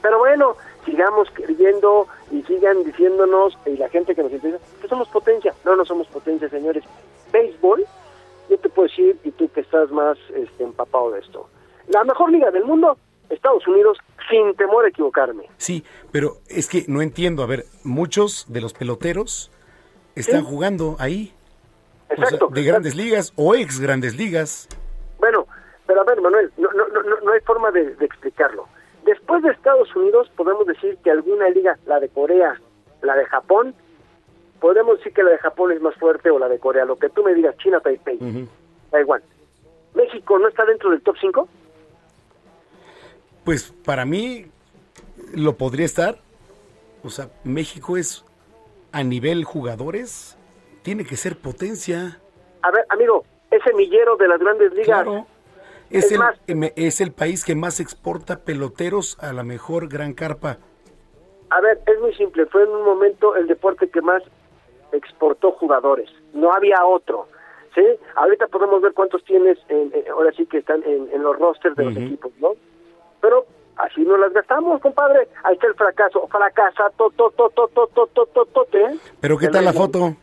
Pero 0.02 0.20
bueno, 0.20 0.56
sigamos 0.86 1.30
creyendo 1.34 2.08
y 2.32 2.42
sigan 2.44 2.84
diciéndonos, 2.84 3.58
y 3.66 3.78
la 3.78 3.90
gente 3.90 4.16
que 4.16 4.24
nos 4.24 4.32
interesa, 4.32 4.64
que 4.82 4.88
somos 4.88 5.08
potencia. 5.10 5.54
No, 5.64 5.76
no 5.76 5.86
somos 5.86 6.08
potencia, 6.08 6.50
señores. 6.50 6.84
Béisbol, 7.32 7.86
yo 8.50 8.58
te 8.58 8.70
puedo 8.70 8.88
decir, 8.88 9.18
y 9.24 9.32
tú 9.32 9.50
que 9.50 9.62
estás 9.62 9.92
más 9.92 10.18
este, 10.36 10.64
empapado 10.64 11.12
de 11.12 11.20
esto, 11.20 11.48
la 11.88 12.04
mejor 12.04 12.32
liga 12.32 12.52
del 12.52 12.66
mundo, 12.66 12.98
Estados 13.30 13.68
Unidos, 13.68 13.98
sin 14.30 14.54
temor 14.56 14.86
a 14.86 14.90
equivocarme. 14.90 15.44
Sí, 15.58 15.84
pero 16.12 16.38
es 16.48 16.68
que 16.68 16.86
no 16.88 17.02
entiendo. 17.02 17.44
A 17.44 17.48
ver, 17.48 17.66
muchos 17.84 18.46
de 18.48 18.62
los 18.62 18.74
peloteros 18.74 19.52
están 20.16 20.42
Sí. 20.42 20.48
jugando 20.50 20.96
ahí. 21.00 21.34
O 22.10 22.16
sea, 22.16 22.24
Exacto. 22.26 22.48
de 22.52 22.64
grandes 22.64 22.96
ligas 22.96 23.34
o 23.36 23.56
ex 23.56 23.80
grandes 23.80 24.16
ligas. 24.16 24.68
Bueno, 25.20 25.48
pero 25.88 26.02
a 26.02 26.04
ver, 26.04 26.22
Manuel, 26.22 26.52
no, 26.58 26.72
no, 26.74 26.88
no, 26.90 27.02
no- 27.04 27.20
no 27.22 27.32
hay 27.32 27.40
forma 27.42 27.72
de, 27.72 27.96
de 27.96 28.06
explicarlo. 28.06 28.68
Después 29.06 29.42
de 29.44 29.50
Estados 29.52 29.94
Unidos, 29.96 30.30
podemos 30.36 30.66
decir 30.68 30.98
que 31.04 31.12
alguna 31.12 31.50
liga, 31.50 31.78
la 31.86 32.00
de 32.00 32.10
Corea, 32.10 32.60
la 33.02 33.16
de 33.16 33.26
Japón, 33.26 33.74
podemos 34.60 34.98
decir 35.00 35.14
que 35.14 35.24
la 35.24 35.32
de 35.32 35.38
Japón 35.40 35.72
es 35.72 35.82
más 35.82 35.96
fuerte 35.96 36.30
o 36.30 36.40
la 36.40 36.48
de 36.48 36.60
Corea, 36.60 36.86
lo 36.86 36.98
que 36.98 37.10
tú 37.10 37.24
me 37.24 37.34
digas, 37.34 37.58
China, 37.58 37.80
Taipei, 37.82 38.48
Taiwán. 38.92 39.22
¿México 39.96 40.40
no 40.40 40.48
está 40.48 40.66
dentro 40.66 40.90
del 40.92 41.02
top 41.02 41.16
5? 41.20 41.48
Pues 43.44 43.74
para 43.84 44.06
mí 44.06 44.46
lo 45.34 45.58
podría 45.58 45.86
estar. 45.86 46.18
O 47.04 47.10
sea, 47.10 47.30
México 47.44 47.98
es 47.98 48.24
a 48.94 49.04
nivel 49.04 49.44
jugadores, 49.44 50.38
tiene 50.84 51.04
que 51.04 51.18
ser 51.18 51.36
potencia. 51.38 52.20
a 52.62 52.72
ver, 52.72 52.86
amigo, 52.90 53.26
es 53.52 53.62
semillero 53.64 54.16
de 54.16 54.28
las 54.30 54.40
grandes 54.40 54.72
ligas. 54.72 54.86
Claro. 54.86 55.28
Es, 55.90 56.06
Es 56.06 56.12
el, 56.14 56.20
más- 56.20 56.40
es 56.48 57.02
el 57.02 57.12
país 57.12 57.44
que 57.44 57.56
más 57.56 57.80
exporta 57.82 58.40
peloteros 58.40 59.18
a 59.20 59.34
la 59.34 59.44
mejor 59.44 59.90
gran 59.90 60.14
carpa. 60.14 60.58
A 61.50 61.62
ver, 61.62 61.82
es 61.86 62.00
muy 62.00 62.14
simple. 62.16 62.46
Fue 62.48 62.64
en 62.64 62.70
un 62.70 62.84
momento 62.86 63.36
el 63.36 63.48
deporte 63.48 63.90
que 63.90 64.02
más 64.02 64.24
exportó 64.92 65.52
jugadores. 65.52 66.10
No 66.34 66.52
había 66.54 66.86
otro. 66.86 67.28
¿Sí? 67.76 67.82
Ahorita 68.16 68.48
podemos 68.48 68.82
ver 68.82 68.94
cuántos 68.94 69.24
tienes, 69.24 69.58
en, 69.68 69.92
en- 69.94 70.08
ahora 70.12 70.32
sí 70.38 70.46
que 70.46 70.60
están 70.60 70.84
en, 70.84 71.10
en 71.12 71.24
los 71.24 71.38
rosters 71.40 71.76
de 71.76 71.86
los 71.86 71.98
equipos, 71.98 72.32
¿no? 72.40 72.54
Pero 73.22 73.46
así 73.78 74.02
no 74.02 74.18
las 74.18 74.34
gastamos, 74.34 74.82
compadre. 74.82 75.28
Ahí 75.44 75.54
está 75.56 75.68
el 75.68 75.76
fracaso. 75.76 76.28
Fracasa, 76.28 76.90
to, 76.98 77.10
to, 77.12 77.30
to, 77.32 77.50
to, 77.50 77.68
to, 77.68 77.88
to, 78.08 78.26
to, 78.26 78.46
to, 78.46 78.78
¿eh? 78.78 78.98
Pero 79.20 79.38
¿qué 79.38 79.48
tal 79.50 79.66
la 79.66 79.74
foto? 79.74 80.16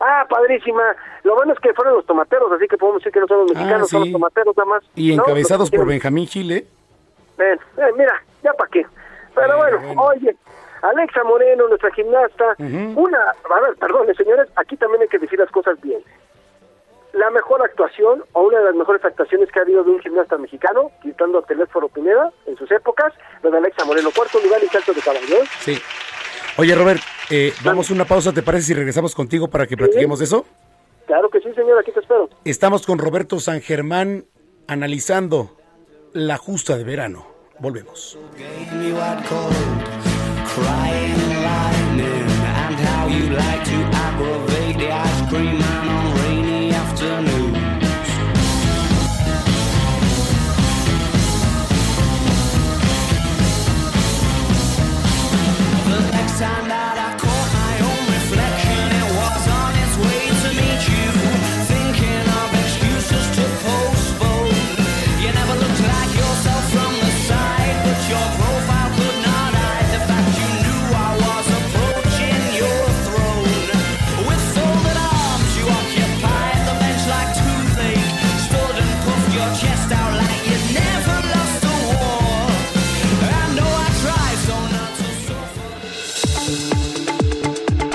Ah, 0.00 0.24
padrísima. 0.28 0.82
Lo 1.24 1.34
bueno 1.34 1.52
es 1.52 1.58
que 1.60 1.74
fueron 1.74 1.94
los 1.94 2.06
tomateros, 2.06 2.52
así 2.52 2.68
que 2.68 2.76
podemos 2.78 3.00
decir 3.02 3.12
que 3.12 3.20
no 3.20 3.26
son 3.26 3.38
los 3.40 3.52
mexicanos, 3.52 3.88
son 3.88 4.02
Ah, 4.02 4.04
sí. 4.04 4.10
los 4.10 4.20
tomateros 4.20 4.56
nada 4.56 4.70
más. 4.70 4.84
Y 4.94 5.16
¿no? 5.16 5.22
encabezados 5.24 5.70
por 5.70 5.86
Benjamín 5.86 6.26
Chile. 6.26 6.66
Ven, 7.36 7.58
ven, 7.76 7.96
mira, 7.96 8.22
ya 8.42 8.52
para 8.52 8.70
qué. 8.70 8.86
Pero 9.34 9.56
bueno, 9.56 10.02
oye, 10.02 10.36
Alexa 10.82 11.22
Moreno, 11.24 11.66
nuestra 11.68 11.90
gimnasta, 11.92 12.54
una, 12.58 13.18
a 13.30 13.60
ver, 13.60 13.74
perdón, 13.78 14.06
señores, 14.16 14.48
aquí 14.56 14.76
también 14.76 15.02
hay 15.02 15.08
que 15.08 15.18
decir 15.18 15.38
las 15.38 15.50
cosas 15.50 15.80
bien. 15.80 16.00
La 17.12 17.30
mejor 17.30 17.62
actuación, 17.62 18.22
o 18.32 18.42
una 18.42 18.58
de 18.58 18.64
las 18.64 18.74
mejores 18.74 19.04
actuaciones 19.04 19.50
que 19.50 19.58
ha 19.58 19.62
habido 19.62 19.82
de 19.82 19.90
un 19.90 20.00
gimnasta 20.00 20.36
mexicano, 20.36 20.90
quitando 21.02 21.38
a 21.38 21.42
Telésforo 21.42 21.88
Pineda 21.88 22.32
en 22.46 22.56
sus 22.56 22.70
épocas, 22.70 23.12
lo 23.42 23.50
de 23.50 23.58
Alexa 23.58 23.84
Moreno, 23.84 24.10
cuarto 24.14 24.38
lugar 24.40 24.62
y 24.62 24.68
salto 24.68 24.92
de 24.92 25.00
caballo. 25.00 25.36
¿eh? 25.42 25.48
Sí. 25.60 25.78
Oye, 26.58 26.74
Robert, 26.74 27.00
eh, 27.30 27.52
vamos 27.64 27.90
a 27.90 27.94
una 27.94 28.04
pausa, 28.04 28.32
¿te 28.32 28.42
parece 28.42 28.66
si 28.66 28.74
regresamos 28.74 29.14
contigo 29.14 29.48
para 29.48 29.66
que 29.66 29.76
platiquemos 29.76 30.18
de 30.18 30.26
eso? 30.26 30.44
Claro 31.06 31.30
que 31.30 31.40
sí, 31.40 31.52
señor, 31.54 31.78
aquí 31.78 31.90
te 31.92 32.00
espero. 32.00 32.28
Estamos 32.44 32.84
con 32.86 32.98
Roberto 32.98 33.40
San 33.40 33.62
Germán 33.62 34.26
analizando 34.66 35.56
la 36.12 36.36
justa 36.36 36.76
de 36.76 36.84
verano. 36.84 37.26
Volvemos. 37.58 38.18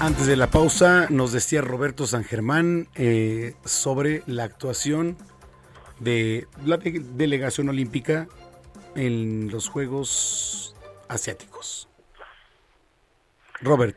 Antes 0.00 0.28
de 0.28 0.36
la 0.36 0.46
pausa, 0.46 1.08
nos 1.10 1.32
decía 1.32 1.60
Roberto 1.60 2.06
San 2.06 2.22
Germán 2.22 2.86
eh, 2.94 3.54
sobre 3.64 4.22
la 4.26 4.44
actuación 4.44 5.16
de 5.98 6.46
la 6.64 6.76
de- 6.76 7.00
delegación 7.14 7.68
olímpica 7.68 8.28
en 8.94 9.50
los 9.50 9.68
Juegos 9.68 10.76
Asiáticos. 11.08 11.88
Robert. 13.60 13.96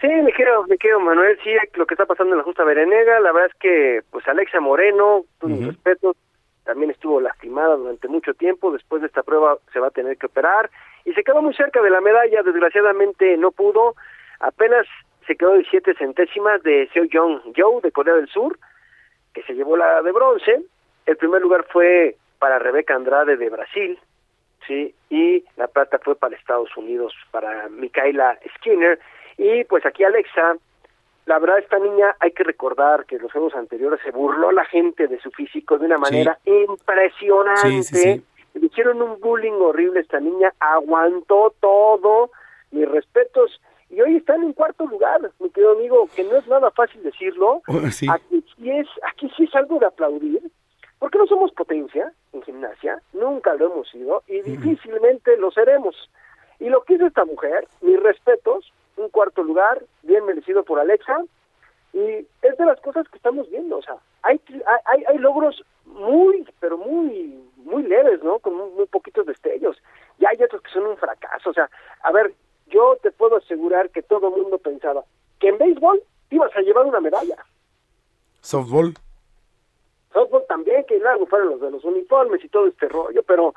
Sí, 0.00 0.06
me 0.06 0.32
quiero, 0.32 0.64
me 0.68 0.78
quiero, 0.78 1.00
Manuel, 1.00 1.36
sí, 1.42 1.50
lo 1.74 1.86
que 1.86 1.94
está 1.94 2.06
pasando 2.06 2.34
en 2.34 2.38
la 2.38 2.44
justa 2.44 2.62
Berenega, 2.62 3.18
la 3.18 3.32
verdad 3.32 3.50
es 3.52 3.58
que, 3.60 4.02
pues, 4.12 4.26
Alexa 4.28 4.60
Moreno, 4.60 5.24
con 5.40 5.50
mis 5.52 5.66
respetos, 5.66 6.14
también 6.62 6.92
estuvo 6.92 7.20
lastimada 7.20 7.74
durante 7.74 8.06
mucho 8.06 8.34
tiempo, 8.34 8.70
después 8.70 9.02
de 9.02 9.08
esta 9.08 9.24
prueba 9.24 9.58
se 9.72 9.80
va 9.80 9.88
a 9.88 9.90
tener 9.90 10.16
que 10.16 10.26
operar, 10.26 10.70
y 11.04 11.12
se 11.14 11.24
quedó 11.24 11.42
muy 11.42 11.54
cerca 11.54 11.82
de 11.82 11.90
la 11.90 12.00
medalla, 12.00 12.44
desgraciadamente 12.44 13.36
no 13.36 13.50
pudo, 13.50 13.96
apenas 14.40 14.86
se 15.26 15.36
quedó 15.36 15.52
de 15.52 15.64
siete 15.70 15.94
centésimas 15.94 16.62
de 16.62 16.88
Seo 16.92 17.04
Jong 17.12 17.40
Joe 17.56 17.80
de 17.82 17.92
Corea 17.92 18.14
del 18.14 18.28
Sur, 18.28 18.58
que 19.34 19.42
se 19.42 19.54
llevó 19.54 19.76
la 19.76 20.02
de 20.02 20.12
bronce, 20.12 20.62
el 21.06 21.16
primer 21.16 21.42
lugar 21.42 21.66
fue 21.70 22.16
para 22.38 22.58
Rebeca 22.58 22.94
Andrade 22.94 23.36
de 23.36 23.50
Brasil, 23.50 23.98
sí, 24.66 24.94
y 25.10 25.44
la 25.56 25.66
plata 25.66 25.98
fue 26.02 26.14
para 26.16 26.36
Estados 26.36 26.74
Unidos, 26.76 27.14
para 27.30 27.68
Micaela 27.68 28.38
Skinner, 28.56 28.98
y 29.36 29.64
pues 29.64 29.84
aquí 29.84 30.04
Alexa, 30.04 30.56
la 31.26 31.38
verdad 31.38 31.58
esta 31.58 31.78
niña 31.78 32.16
hay 32.20 32.30
que 32.32 32.42
recordar 32.44 33.04
que 33.04 33.16
en 33.16 33.22
los 33.22 33.32
juegos 33.32 33.54
anteriores 33.54 34.00
se 34.02 34.10
burló 34.10 34.50
la 34.50 34.64
gente 34.64 35.08
de 35.08 35.20
su 35.20 35.30
físico 35.30 35.78
de 35.78 35.86
una 35.86 35.98
manera 35.98 36.38
impresionante, 36.44 37.60
Sí, 37.68 37.82
sí, 37.82 37.96
sí. 37.96 38.24
le 38.54 38.66
hicieron 38.66 39.02
un 39.02 39.20
bullying 39.20 39.52
horrible 39.52 39.98
a 39.98 40.02
esta 40.02 40.20
niña, 40.20 40.52
aguantó 40.58 41.54
todo, 41.60 42.30
mis 42.70 42.88
respetos, 42.88 43.60
y 43.90 44.00
hoy 44.00 44.16
están 44.16 44.42
en 44.42 44.52
cuarto 44.52 44.86
lugar, 44.86 45.30
mi 45.38 45.50
querido 45.50 45.72
amigo, 45.72 46.08
que 46.14 46.24
no 46.24 46.36
es 46.36 46.46
nada 46.46 46.70
fácil 46.70 47.02
decirlo, 47.02 47.62
Oh, 47.68 47.90
sí. 47.90 48.06
aquí 48.10 48.44
sí 48.56 48.70
es, 48.70 48.86
aquí 49.10 49.30
sí 49.36 49.44
es 49.44 49.54
algo 49.54 49.78
de 49.78 49.86
aplaudir, 49.86 50.42
porque 50.98 51.18
no 51.18 51.26
somos 51.26 51.52
potencia 51.52 52.12
en 52.32 52.42
gimnasia, 52.42 53.00
nunca 53.12 53.54
lo 53.54 53.66
hemos 53.72 53.88
sido 53.88 54.22
y 54.26 54.40
difícilmente 54.42 55.36
lo 55.36 55.50
seremos. 55.50 55.94
Y 56.58 56.68
lo 56.70 56.82
que 56.82 56.94
hizo 56.94 57.06
esta 57.06 57.24
mujer, 57.24 57.68
mis 57.80 58.00
respetos, 58.02 58.72
un 58.96 59.08
cuarto 59.10 59.42
lugar, 59.44 59.80
bien 60.02 60.24
merecido 60.26 60.64
por 60.64 60.80
Alexa, 60.80 61.22
y 61.92 62.26
es 62.42 62.56
de 62.58 62.66
las 62.66 62.80
cosas 62.80 63.08
que 63.08 63.16
estamos 63.16 63.48
viendo, 63.48 63.78
o 63.78 63.82
sea, 63.82 63.96
hay, 64.22 64.40
hay, 64.84 65.04
hay 65.06 65.18
logros 65.18 65.64
muy, 65.86 66.44
pero 66.60 66.76
muy, 66.76 67.40
muy 67.56 67.84
leves, 67.84 68.22
¿no? 68.22 68.40
Con 68.40 68.56
muy, 68.56 68.70
muy 68.70 68.86
poquitos 68.86 69.24
destellos. 69.24 69.76
Y 70.18 70.26
hay 70.26 70.42
otros 70.42 70.60
que 70.62 70.70
son 70.70 70.84
un 70.86 70.96
fracaso, 70.96 71.50
o 71.50 71.54
sea, 71.54 71.70
a 72.02 72.12
ver, 72.12 72.32
yo 72.70 72.96
te 73.02 73.10
puedo 73.10 73.36
asegurar 73.36 73.90
que 73.90 74.02
todo 74.02 74.28
el 74.28 74.42
mundo 74.42 74.58
pensaba 74.58 75.04
que 75.38 75.48
en 75.48 75.58
béisbol 75.58 76.02
ibas 76.30 76.54
a 76.56 76.60
llevar 76.60 76.86
una 76.86 77.00
medalla. 77.00 77.36
Softball. 78.40 78.94
Softball 80.12 80.44
también, 80.48 80.84
que 80.86 80.98
largo 80.98 81.26
fueron 81.26 81.50
los 81.50 81.60
de 81.60 81.70
los 81.70 81.84
uniformes 81.84 82.42
y 82.44 82.48
todo 82.48 82.66
este 82.66 82.88
rollo, 82.88 83.22
pero 83.22 83.54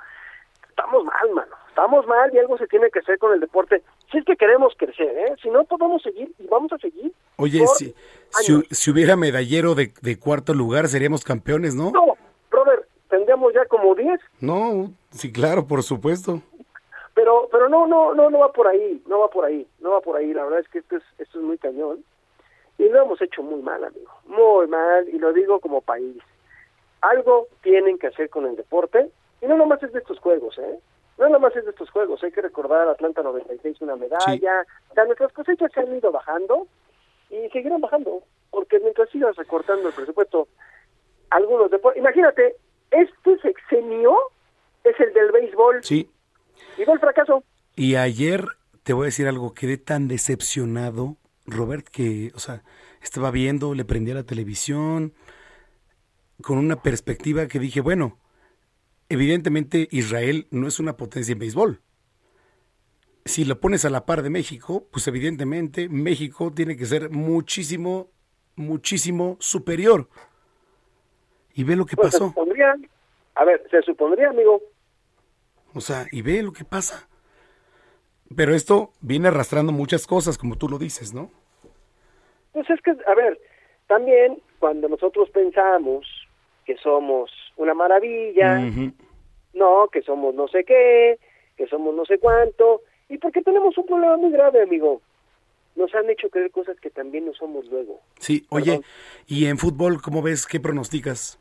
estamos 0.70 1.06
mal, 1.06 1.32
mano. 1.34 1.56
Estamos 1.70 2.06
mal 2.06 2.34
y 2.34 2.38
algo 2.38 2.58
se 2.58 2.68
tiene 2.68 2.90
que 2.90 3.00
hacer 3.00 3.18
con 3.18 3.34
el 3.34 3.40
deporte. 3.40 3.82
Si 4.12 4.18
es 4.18 4.26
que 4.26 4.36
queremos 4.36 4.74
crecer, 4.78 5.08
¿eh? 5.18 5.36
Si 5.42 5.50
no, 5.50 5.64
podemos 5.64 6.02
seguir 6.02 6.32
y 6.38 6.48
vamos 6.48 6.72
a 6.74 6.78
seguir. 6.78 7.14
Oye, 7.38 7.66
si, 7.78 7.96
si, 8.32 8.62
si 8.70 8.92
hubiera 8.92 9.16
medallero 9.16 9.74
de, 9.74 9.94
de 10.02 10.20
cuarto 10.20 10.54
lugar, 10.54 10.90
seríamos 10.90 11.24
campeones, 11.24 11.74
¿no? 11.74 11.92
No, 11.92 12.18
brother, 12.50 12.86
tendríamos 13.10 13.54
ya 13.54 13.66
como 13.66 13.96
10, 13.96 14.20
No, 14.42 14.92
sí, 15.12 15.32
claro, 15.32 15.66
por 15.66 15.82
supuesto. 15.84 16.42
Pero 17.14 17.48
pero 17.52 17.70
no, 17.70 17.88
no, 17.88 18.14
no, 18.14 18.30
no 18.30 18.40
va 18.40 18.52
por 18.52 18.68
ahí, 18.68 19.02
no 19.08 19.20
va 19.20 19.30
por 19.30 19.46
ahí, 19.46 19.68
no 19.80 19.92
va 19.92 20.02
por 20.02 20.18
ahí. 20.18 20.34
La 20.34 20.44
verdad 20.44 20.60
es 20.60 20.70
que 20.70 20.80
esto 20.80 20.98
es, 20.98 21.04
esto 21.18 21.40
es 21.40 21.44
muy 21.44 21.58
cañón. 21.58 22.04
Y 22.78 22.90
lo 22.90 23.04
hemos 23.04 23.22
hecho 23.22 23.44
muy 23.44 23.62
mal, 23.62 23.84
amigo. 23.84 24.12
Muy 24.26 24.68
mal, 24.68 25.08
y 25.10 25.20
lo 25.20 25.34
digo 25.34 25.60
como 25.60 25.82
país. 25.82 26.18
Algo 27.02 27.48
tienen 27.62 27.98
que 28.00 28.08
hacer 28.08 28.30
con 28.30 28.46
el 28.46 28.56
deporte, 28.56 29.10
y 29.42 29.46
no 29.48 29.58
nomás 29.58 29.82
es 29.84 29.92
de 29.92 30.00
estos 30.00 30.20
juegos, 30.20 30.58
¿eh? 30.58 30.80
No 31.18 31.30
nomás 31.30 31.56
es 31.56 31.66
de 31.66 31.72
estos 31.72 31.90
juegos, 31.92 32.24
hay 32.24 32.32
que 32.32 32.42
recordar 32.42 32.88
Atlanta 32.88 33.22
96 33.22 33.82
una 33.82 33.96
medalla, 33.96 34.66
o 34.90 34.94
sea, 34.94 35.06
nuestras 35.06 35.32
cosechas 35.34 35.72
se 35.72 35.82
han 35.82 35.96
ido 35.96 36.12
bajando 36.12 36.68
y 37.30 37.50
seguirán 37.50 37.82
bajando, 37.82 38.24
porque 38.50 38.80
mientras 38.80 39.10
sigas 39.10 39.36
recortando 39.36 39.90
el 39.90 39.94
presupuesto, 39.94 40.48
algunos 41.30 41.70
deportes, 41.70 42.00
imagínate, 42.02 42.56
este 42.90 43.38
sexenio 43.40 44.18
es 44.84 45.00
el 45.00 45.14
del 45.14 45.32
béisbol, 45.32 45.84
Sí. 45.84 46.10
El 46.78 47.00
fracaso. 47.00 47.44
Y 47.76 47.96
ayer, 47.96 48.46
te 48.84 48.94
voy 48.94 49.04
a 49.04 49.06
decir 49.06 49.28
algo, 49.28 49.54
quedé 49.54 49.78
tan 49.78 50.08
decepcionado, 50.08 51.18
Robert, 51.46 51.88
que, 51.88 52.32
o 52.36 52.40
sea, 52.40 52.64
estaba 53.02 53.32
viendo, 53.32 53.74
le 53.74 53.86
prendí 53.86 54.12
a 54.12 54.16
la 54.16 54.24
televisión, 54.24 55.14
con 56.42 56.58
una 56.58 56.82
perspectiva 56.82 57.48
que 57.48 57.60
dije, 57.60 57.82
bueno, 57.82 58.18
evidentemente 59.10 59.88
Israel 59.92 60.48
no 60.52 60.68
es 60.68 60.80
una 60.80 60.98
potencia 60.98 61.34
en 61.34 61.40
béisbol. 61.40 61.82
Si 63.26 63.46
lo 63.46 63.60
pones 63.60 63.86
a 63.86 63.90
la 63.92 64.06
par 64.06 64.24
de 64.24 64.32
México, 64.32 64.88
pues 64.92 65.08
evidentemente 65.08 65.88
México 65.90 66.52
tiene 66.52 66.76
que 66.76 66.86
ser 66.86 67.12
muchísimo, 67.12 68.10
muchísimo 68.56 69.38
superior. 69.40 70.10
Y 71.54 71.64
ve 71.64 71.76
lo 71.76 71.86
que 71.86 71.96
Pues 71.96 72.12
se 72.12 72.18
pasó. 72.18 72.28
supondría, 72.30 72.76
a 73.36 73.46
ver, 73.46 73.62
se 73.70 73.82
supondría, 73.84 74.30
amigo. 74.30 74.62
O 75.73 75.81
sea, 75.81 76.06
y 76.11 76.22
ve 76.22 76.41
lo 76.43 76.53
que 76.53 76.65
pasa. 76.65 77.07
Pero 78.35 78.53
esto 78.53 78.91
viene 79.02 79.27
arrastrando 79.27 79.72
muchas 79.72 80.07
cosas, 80.07 80.38
como 80.38 80.57
tú 80.57 80.69
lo 80.69 80.77
dices, 80.77 81.14
¿no? 81.14 81.30
Pues 82.53 82.69
es 82.69 82.81
que, 82.81 82.91
a 82.91 83.15
ver, 83.15 83.39
también 83.88 84.41
cuando 84.60 84.88
nosotros 84.88 85.30
pensamos 85.31 86.06
que 86.65 86.77
somos 86.77 87.31
una 87.57 87.73
maravilla, 87.73 88.60
no, 89.53 89.89
que 89.91 90.02
somos 90.02 90.34
no 90.34 90.48
sé 90.48 90.64
qué, 90.64 91.19
que 91.57 91.68
somos 91.68 91.93
no 91.93 92.06
sé 92.06 92.18
cuánto, 92.19 92.81
y 93.10 93.18
porque 93.18 93.41
tenemos 93.41 93.77
un 93.77 93.85
problema 93.85 94.18
muy 94.18 94.31
grave, 94.31 94.61
amigo. 94.61 95.02
Nos 95.76 95.93
han 95.95 96.10
hecho 96.10 96.30
creer 96.30 96.52
cosas 96.52 96.80
que 96.80 96.89
también 96.89 97.26
no 97.26 97.34
somos 97.34 97.65
luego. 97.68 97.99
Sí, 98.19 98.45
oye, 98.49 98.81
y 99.26 99.45
en 99.45 99.57
fútbol, 99.57 100.02
¿cómo 100.02 100.22
ves? 100.22 100.45
¿Qué 100.45 100.60
pronosticas? 100.60 101.40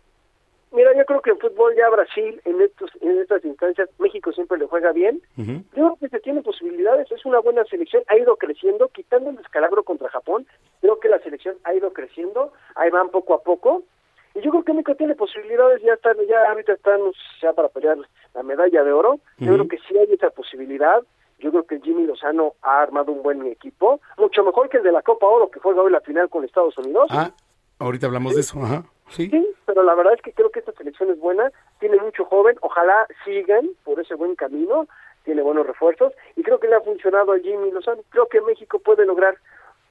Mira, 0.73 0.97
yo 0.97 1.05
creo 1.05 1.21
que 1.21 1.31
en 1.31 1.39
fútbol 1.39 1.75
ya 1.77 1.89
Brasil, 1.91 2.41
en 2.45 2.61
estos 2.61 2.91
en 3.01 3.19
estas 3.19 3.45
instancias, 3.45 3.89
México 3.99 4.33
siempre 4.33 4.57
le 4.59 4.67
juega 4.67 4.93
bien. 4.93 5.21
Yo 5.37 5.55
creo 5.73 5.97
que 5.97 6.09
se 6.09 6.21
tiene 6.21 6.43
posibilidades, 6.43 7.11
es 7.11 7.25
una 7.25 7.41
buena 7.41 7.65
selección, 7.65 8.05
ha 8.07 8.17
ido 8.17 8.37
creciendo, 8.37 8.89
quitando 8.89 9.31
el 9.31 9.37
descalabro 9.37 9.83
contra 9.83 10.09
Japón, 10.09 10.47
creo 10.81 11.01
que 11.01 11.09
la 11.09 11.19
selección 11.21 11.57
ha 11.65 11.75
ido 11.75 11.93
creciendo, 11.93 12.53
ahí 12.77 12.91
van 12.91 13.09
poco 13.09 13.35
a 13.35 13.43
poco, 13.43 13.83
y 14.35 14.43
yo 14.43 14.51
creo 14.53 14.63
que 14.63 14.73
México 14.73 14.95
tiene 14.95 15.17
posibilidades, 15.17 15.83
ya 15.83 15.95
están, 15.95 16.17
ya 16.29 16.49
ahorita 16.51 16.75
estamos 16.75 17.17
ya 17.43 17.53
para 17.53 17.69
pelear 17.69 17.99
la 18.35 18.43
medalla 18.45 18.85
de 18.85 18.93
oro, 18.93 19.19
yo 19.39 19.55
creo 19.55 19.67
que 19.67 19.79
sí 19.89 19.99
hay 19.99 20.13
esa 20.13 20.31
posibilidad, 20.31 21.03
yo 21.41 21.51
creo 21.51 21.65
que 21.65 21.81
Jimmy 21.81 22.07
Lozano 22.07 22.55
ha 22.63 22.83
armado 22.83 23.11
un 23.11 23.23
buen 23.23 23.45
equipo, 23.47 24.01
mucho 24.19 24.45
mejor 24.45 24.69
que 24.69 24.77
el 24.77 24.85
de 24.85 24.93
la 24.93 25.03
Copa 25.03 25.27
Oro 25.27 25.51
que 25.51 25.59
juega 25.59 25.83
hoy 25.83 25.91
la 25.91 26.01
final 26.01 26.29
con 26.29 26.45
Estados 26.45 26.77
Unidos. 26.79 27.09
Ah, 27.11 27.33
ahorita 27.81 28.07
hablamos 28.07 28.35
de 28.35 28.41
eso, 28.43 28.63
ajá. 28.63 28.85
Sí. 29.09 29.29
Sí, 29.31 29.47
pero 29.67 29.83
la 29.83 29.95
verdad 29.95 30.15
es 30.15 30.23
que 30.23 30.33
creo 30.33 30.51
que 30.51 30.61
esta 30.61 30.73
selección 30.73 31.11
es 31.11 31.19
buena, 31.19 31.51
tiene 31.81 31.97
mucho 31.99 32.25
joven, 32.27 32.57
ojalá 32.61 33.07
sigan 33.25 33.69
por 33.85 33.99
ese 33.99 34.15
buen 34.15 34.37
camino, 34.37 34.87
tiene 35.25 35.43
buenos 35.43 35.67
refuerzos 35.67 36.13
y 36.37 36.43
creo 36.43 36.61
que 36.61 36.69
le 36.69 36.77
ha 36.77 36.81
funcionado 36.81 37.33
a 37.33 37.39
Jimmy 37.41 37.71
Lozano. 37.73 38.03
Creo 38.11 38.27
que 38.29 38.41
México 38.41 38.79
puede 38.79 39.05
lograr 39.05 39.37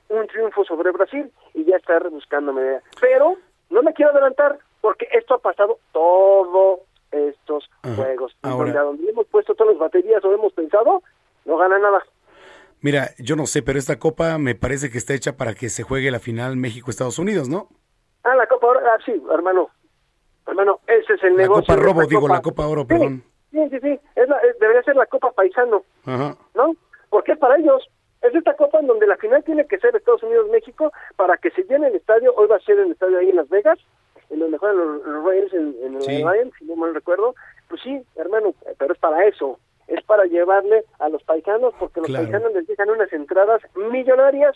un 0.07 0.25
triunfo 0.27 0.63
sobre 0.63 0.91
Brasil 0.91 1.31
y 1.53 1.65
ya 1.65 1.75
está 1.75 1.99
buscando 2.09 2.53
medalla. 2.53 2.81
Pero 3.01 3.35
no 3.69 3.83
me 3.83 3.93
quiero 3.93 4.11
adelantar 4.11 4.57
porque 4.81 5.07
esto 5.11 5.35
ha 5.35 5.39
pasado 5.39 5.77
todos 5.91 6.79
estos 7.11 7.69
Ajá. 7.83 7.95
juegos. 7.95 8.31
Y 8.43 8.47
Ahora- 8.47 8.71
donde, 8.71 8.79
donde 9.03 9.09
hemos 9.11 9.27
puesto 9.27 9.53
todas 9.53 9.73
las 9.73 9.79
baterías 9.81 10.23
o 10.23 10.33
hemos 10.33 10.53
pensado, 10.53 11.03
no 11.45 11.57
gana 11.57 11.77
nada. 11.77 12.03
Mira, 12.81 13.09
yo 13.19 13.35
no 13.35 13.45
sé, 13.45 13.61
pero 13.61 13.77
esta 13.77 13.99
copa 13.99 14.37
me 14.37 14.55
parece 14.55 14.89
que 14.89 14.97
está 14.97 15.13
hecha 15.13 15.35
para 15.35 15.53
que 15.53 15.67
se 15.69 15.83
juegue 15.83 16.09
la 16.11 16.19
final 16.19 16.55
México-Estados 16.55 17.19
Unidos, 17.19 17.49
¿no? 17.49 17.67
Ah, 18.23 18.35
la 18.35 18.47
Copa 18.47 18.67
Oro, 18.67 18.79
ah, 18.85 18.97
sí, 19.05 19.21
hermano. 19.31 19.69
Hermano, 20.47 20.79
ese 20.87 21.13
es 21.13 21.23
el 21.23 21.35
La 21.35 21.43
negocio. 21.43 21.63
Copa 21.63 21.75
de 21.75 21.81
Robo, 21.85 22.05
digo, 22.05 22.27
la 22.27 22.41
Copa 22.41 22.67
Oro, 22.67 22.81
Sí, 22.81 22.87
perdón. 22.87 23.23
Sí, 23.51 23.69
sí, 23.69 23.79
sí, 23.81 23.99
es 24.15 24.29
la- 24.29 24.37
es- 24.39 24.59
debería 24.59 24.83
ser 24.83 24.95
la 24.95 25.05
Copa 25.05 25.31
Paisano. 25.31 25.83
Ajá. 26.05 26.35
¿no? 26.55 26.73
Porque 27.09 27.33
es 27.33 27.37
para 27.39 27.57
ellos. 27.57 27.87
Es 28.21 28.35
esta 28.35 28.53
copa 28.55 28.79
en 28.79 28.87
donde 28.87 29.07
la 29.07 29.15
final 29.15 29.41
tiene 29.45 29.65
que 29.65 29.77
ser 29.79 29.95
Estados 29.95 30.21
Unidos-México 30.23 30.91
para 31.15 31.37
que 31.37 31.51
se 31.51 31.63
llene 31.63 31.87
el 31.87 31.95
estadio. 31.95 32.33
Hoy 32.35 32.47
va 32.47 32.57
a 32.57 32.59
ser 32.59 32.77
el 32.77 32.91
estadio 32.91 33.17
ahí 33.17 33.29
en 33.29 33.37
Las 33.37 33.47
Vegas, 33.47 33.79
en 34.29 34.39
donde 34.39 34.57
juegan 34.57 34.77
los, 34.77 35.05
los 35.05 35.23
Raiders 35.25 35.53
en, 35.53 35.75
en 35.83 35.95
el 35.95 36.01
Sí. 36.01 36.17
Lions, 36.17 36.51
si 36.59 36.65
no 36.65 36.75
mal 36.75 36.93
recuerdo. 36.93 37.33
Pues 37.69 37.81
sí, 37.81 38.03
hermano, 38.17 38.53
pero 38.77 38.93
es 38.93 38.99
para 38.99 39.25
eso. 39.25 39.57
Es 39.87 40.03
para 40.03 40.25
llevarle 40.25 40.83
a 40.99 41.07
los 41.09 41.23
paisanos, 41.23 41.73
porque 41.79 42.01
los 42.01 42.11
paisanos 42.11 42.53
les 42.53 42.67
dejan 42.67 42.89
unas 42.89 43.11
entradas 43.13 43.61
millonarias 43.75 44.55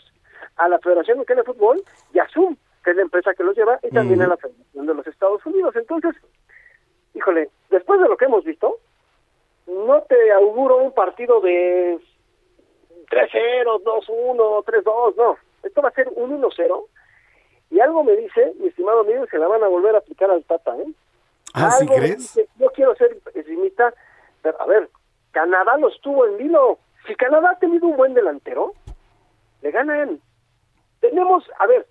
a 0.56 0.68
la 0.68 0.78
Federación 0.80 1.18
Mexicana 1.18 1.40
de 1.40 1.52
Fútbol 1.52 1.82
y 2.12 2.18
a 2.18 2.28
Zoom, 2.28 2.56
que 2.84 2.90
es 2.90 2.96
la 2.96 3.02
empresa 3.02 3.34
que 3.34 3.42
los 3.42 3.56
lleva, 3.56 3.78
y 3.82 3.88
también 3.90 4.20
a 4.22 4.28
la 4.28 4.36
Federación 4.36 4.86
de 4.86 4.94
los 4.94 5.06
Estados 5.06 5.44
Unidos. 5.46 5.74
Entonces, 5.74 6.14
híjole, 7.14 7.48
después 7.70 8.00
de 8.00 8.08
lo 8.08 8.16
que 8.16 8.26
hemos 8.26 8.44
visto, 8.44 8.78
no 9.66 10.02
te 10.02 10.32
auguro 10.32 10.76
un 10.76 10.92
partido 10.92 11.40
de 11.40 11.98
3-0, 13.10 13.82
2-1, 13.82 14.64
3-2, 14.64 15.16
no. 15.16 15.36
Esto 15.62 15.80
va 15.80 15.88
a 15.88 15.92
ser 15.92 16.08
un 16.14 16.42
1-0. 16.42 16.84
Y 17.70 17.80
algo 17.80 18.04
me 18.04 18.12
dice, 18.16 18.52
mi 18.60 18.68
estimado 18.68 19.00
amigo, 19.00 19.24
que 19.24 19.30
se 19.30 19.38
la 19.38 19.48
van 19.48 19.64
a 19.64 19.68
volver 19.68 19.94
a 19.94 19.98
aplicar 19.98 20.30
al 20.30 20.44
Tata, 20.44 20.76
¿eh? 20.76 20.86
Ah, 21.54 21.70
¿sí 21.70 21.86
crees? 21.86 22.18
dice, 22.18 22.48
yo 22.58 22.68
quiero 22.70 22.94
ser 22.96 23.16
pesimista, 23.32 23.94
pero 24.42 24.60
a 24.60 24.66
ver, 24.66 24.90
Canadá 25.30 25.76
los 25.78 25.98
tuvo 26.00 26.26
en 26.26 26.36
vilo. 26.36 26.78
Si 27.06 27.14
Canadá 27.14 27.50
ha 27.50 27.58
tenido 27.58 27.86
un 27.86 27.96
buen 27.96 28.12
delantero, 28.12 28.74
le 29.62 29.70
ganan. 29.70 30.20
Tenemos, 31.00 31.48
a 31.58 31.66
ver, 31.66 31.86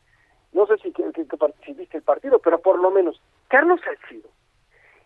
no 0.53 0.65
sé 0.67 0.77
si, 0.77 0.91
que, 0.91 1.03
que- 1.11 1.27
que 1.27 1.37
part- 1.37 1.53
si 1.65 1.73
viste 1.73 1.97
el 1.97 2.03
partido, 2.03 2.39
pero 2.39 2.59
por 2.59 2.79
lo 2.79 2.91
menos, 2.91 3.19
Carlos 3.47 3.79
Salcido 3.83 4.29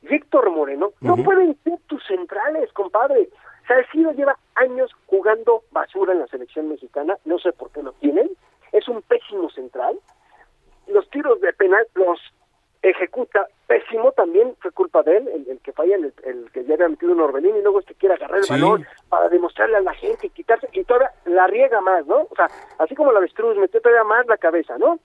y 0.02 0.14
Héctor 0.14 0.50
Moreno 0.52 0.92
no 1.02 1.16
pueden 1.18 1.58
ser 1.64 1.80
tus 1.88 2.06
centrales, 2.06 2.72
compadre. 2.74 3.30
Salcido 3.68 4.12
lleva 4.14 4.38
años 4.56 4.92
jugando 5.08 5.64
basura 5.72 6.14
en 6.14 6.20
la 6.20 6.28
selección 6.28 6.70
mexicana, 6.70 7.18
no 7.26 7.38
sé 7.40 7.52
por 7.52 7.72
qué 7.72 7.82
lo 7.84 7.92
tienen, 7.94 8.30
es 8.72 8.88
un 8.88 9.02
pésimo 9.02 9.50
central. 9.50 10.00
Los 10.88 11.10
tiros 11.10 11.42
de 11.42 11.52
penal 11.54 11.86
los 11.96 12.20
ejecuta 12.82 13.48
pésimo 13.66 14.12
también, 14.14 14.56
fue 14.62 14.72
culpa 14.72 15.04
de 15.04 15.18
él, 15.18 15.28
el, 15.28 15.50
el 15.50 15.60
que 15.60 15.74
falla, 15.74 15.96
el, 15.98 16.14
el 16.24 16.50
que 16.52 16.64
ya 16.64 16.76
había 16.76 16.88
metido 16.88 17.12
un 17.12 17.20
Orbelín 17.20 17.58
y 17.58 17.62
luego 17.62 17.80
este 17.80 17.96
quiere 17.96 18.16
agarrar 18.16 18.38
el 18.38 18.44
Sí. 18.46 18.54
balón 18.54 18.86
para 19.10 19.28
demostrarle 19.28 19.78
a 19.78 19.82
la 19.82 19.94
gente, 19.96 20.30
quitarse, 20.30 20.70
y 20.72 20.84
todavía 20.86 21.12
la 21.26 21.48
riega 21.48 21.82
más, 21.82 22.06
¿no? 22.06 22.28
O 22.30 22.36
sea, 22.36 22.48
así 22.78 22.96
como 22.96 23.12
la 23.12 23.18
avestruz, 23.18 23.58
metió 23.58 23.82
todavía 23.82 24.04
más 24.06 24.26
la 24.28 24.38
cabeza, 24.38 24.78
¿no? 24.78 25.00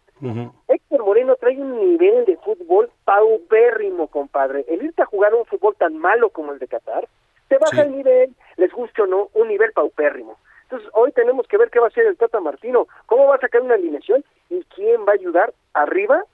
Héctor 0.68 1.04
Moreno 1.04 1.36
trae 1.36 1.56
un 1.58 1.78
nivel 1.78 2.24
de 2.24 2.36
fútbol 2.36 2.90
paupérrimo, 3.04 4.06
compadre. 4.06 4.64
El 4.68 4.82
irte 4.84 5.02
a 5.02 5.06
jugar 5.06 5.34
un 5.34 5.44
fútbol 5.46 5.74
tan 5.76 5.98
malo 5.98 6.30
como 6.30 6.52
el 6.52 6.58
de 6.58 6.68
Qatar, 6.68 7.08
te 7.48 7.58
baja 7.58 7.76
Sí. 7.76 7.80
el 7.82 7.96
nivel, 7.96 8.34
les 8.56 8.72
guste 8.72 9.02
o 9.02 9.06
no, 9.06 9.28
un 9.34 9.48
nivel 9.48 9.72
paupérrimo. 9.72 10.38
Entonces, 10.64 10.88
hoy 10.94 11.12
tenemos 11.12 11.46
que 11.48 11.58
ver 11.58 11.70
qué 11.70 11.80
va 11.80 11.86
a 11.86 11.88
hacer 11.88 12.06
el 12.06 12.16
Tata 12.16 12.40
Martino, 12.40 12.86
cómo 13.06 13.26
va 13.26 13.34
a 13.34 13.40
sacar 13.40 13.60
una 13.60 13.74
alineación 13.74 14.24
y 14.48 14.62
quién 14.74 15.02
va 15.06 15.12
a 15.12 15.16
ayudar 15.16 15.52
arriba, 15.74 16.24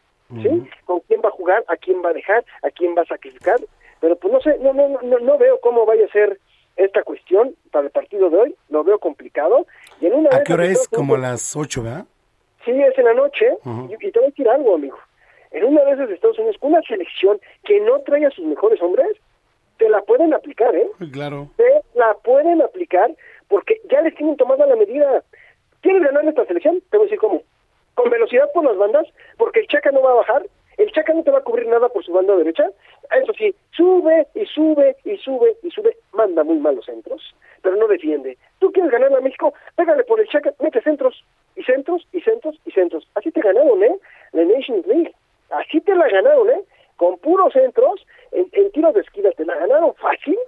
¿sí? 0.42 0.68
Con 0.84 1.00
quién 1.00 1.20
va 1.24 1.28
a 1.30 1.32
jugar, 1.32 1.64
a 1.66 1.76
quién 1.76 2.02
va 2.04 2.10
a 2.10 2.12
dejar, 2.12 2.44
a 2.62 2.70
quién 2.70 2.94
va 2.96 3.02
a 3.02 3.06
sacrificar. 3.06 3.58
Pero 4.00 4.14
pues 4.16 4.32
no 4.32 4.40
sé, 4.40 4.58
no, 4.60 4.72
no, 4.72 5.00
no, 5.02 5.18
no 5.18 5.38
veo 5.38 5.58
cómo 5.60 5.86
vaya 5.86 6.04
a 6.04 6.12
ser 6.12 6.38
esta 6.76 7.02
cuestión 7.02 7.56
para 7.72 7.86
el 7.86 7.90
partido 7.90 8.30
de 8.30 8.36
hoy, 8.36 8.54
lo 8.68 8.84
veo 8.84 9.00
complicado. 9.00 9.66
Y 10.00 10.06
en 10.06 10.14
una 10.14 10.28
¿A 10.30 10.38
de 10.38 10.44
qué 10.44 10.52
hora 10.52 10.66
es? 10.66 10.86
Como 10.88 11.16
a 11.16 11.18
las 11.18 11.56
8, 11.56 11.82
¿verdad? 11.82 12.04
Sí, 12.68 12.82
es 12.82 12.98
en 12.98 13.04
la 13.06 13.14
noche. 13.14 13.56
Y, 13.88 13.94
y 13.94 14.12
te 14.12 14.18
voy 14.18 14.26
a 14.26 14.30
decir 14.30 14.46
algo, 14.46 14.74
amigo. 14.74 14.98
En 15.52 15.64
una 15.64 15.80
esas 15.90 16.06
de 16.08 16.14
Estados 16.16 16.38
Unidos, 16.38 16.56
una 16.60 16.82
selección 16.82 17.40
que 17.64 17.80
no 17.80 17.98
trae 18.00 18.26
a 18.26 18.30
sus 18.30 18.44
mejores 18.44 18.80
hombres, 18.82 19.16
te 19.78 19.88
la 19.88 20.02
pueden 20.02 20.34
aplicar, 20.34 20.76
¿eh? 20.76 20.90
Claro. 21.10 21.48
Te 21.56 21.80
la 21.94 22.12
pueden 22.22 22.60
aplicar 22.60 23.10
porque 23.48 23.80
ya 23.90 24.02
les 24.02 24.14
tienen 24.16 24.36
tomada 24.36 24.66
la 24.66 24.76
medida. 24.76 25.22
¿Quieres 25.80 26.02
ganar 26.02 26.26
esta 26.26 26.44
selección? 26.44 26.82
Te 26.90 26.98
voy 26.98 27.04
a 27.04 27.08
decir 27.08 27.20
cómo. 27.20 27.42
Con 27.94 28.10
velocidad 28.10 28.50
por 28.52 28.64
las 28.64 28.76
bandas, 28.76 29.06
porque 29.38 29.60
el 29.60 29.68
Chaca 29.68 29.90
no 29.90 30.02
va 30.02 30.10
a 30.10 30.16
bajar, 30.16 30.46
el 30.76 30.92
Chaca 30.92 31.14
no 31.14 31.22
te 31.22 31.30
va 31.30 31.38
a 31.38 31.44
cubrir 31.44 31.68
nada 31.68 31.88
por 31.88 32.04
su 32.04 32.12
banda 32.12 32.36
derecha. 32.36 32.70
Eso 33.22 33.32
sí, 33.32 33.54
sube 33.70 34.26
y 34.34 34.44
sube 34.44 34.94
y 35.04 35.16
sube 35.16 35.56
y 35.62 35.70
sube, 35.70 35.96
manda 36.12 36.44
muy 36.44 36.58
malos 36.58 36.84
centros, 36.84 37.34
pero 37.62 37.76
no 37.76 37.86
defiende. 37.86 38.36
¿Tú 38.58 38.70
quieres 38.72 38.92
ganar 38.92 39.14
a 39.14 39.20
México? 39.22 39.54
Pégale 39.74 40.04
por 40.04 40.20
el 40.20 40.28
Chaca, 40.28 40.52
mete 40.60 40.82
centros 40.82 41.24
y 41.58 41.64
centros 41.64 42.06
y 42.12 42.20
centros 42.20 42.58
y 42.64 42.70
centros. 42.70 43.06
Así 43.14 43.30
te 43.32 43.40
ganaron, 43.40 43.82
¿eh? 43.82 43.98
La 44.32 44.44
Nations 44.44 44.86
League. 44.86 45.12
Así 45.50 45.80
te 45.80 45.94
la 45.94 46.08
ganaron, 46.08 46.48
¿eh? 46.50 46.62
Con 46.96 47.18
puros 47.18 47.52
centros, 47.52 48.06
en, 48.32 48.48
en 48.52 48.70
tiros 48.72 48.94
de 48.94 49.00
esquina, 49.00 49.30
te 49.32 49.44
la 49.44 49.56
ganaron 49.56 49.94
fácil 49.96 50.38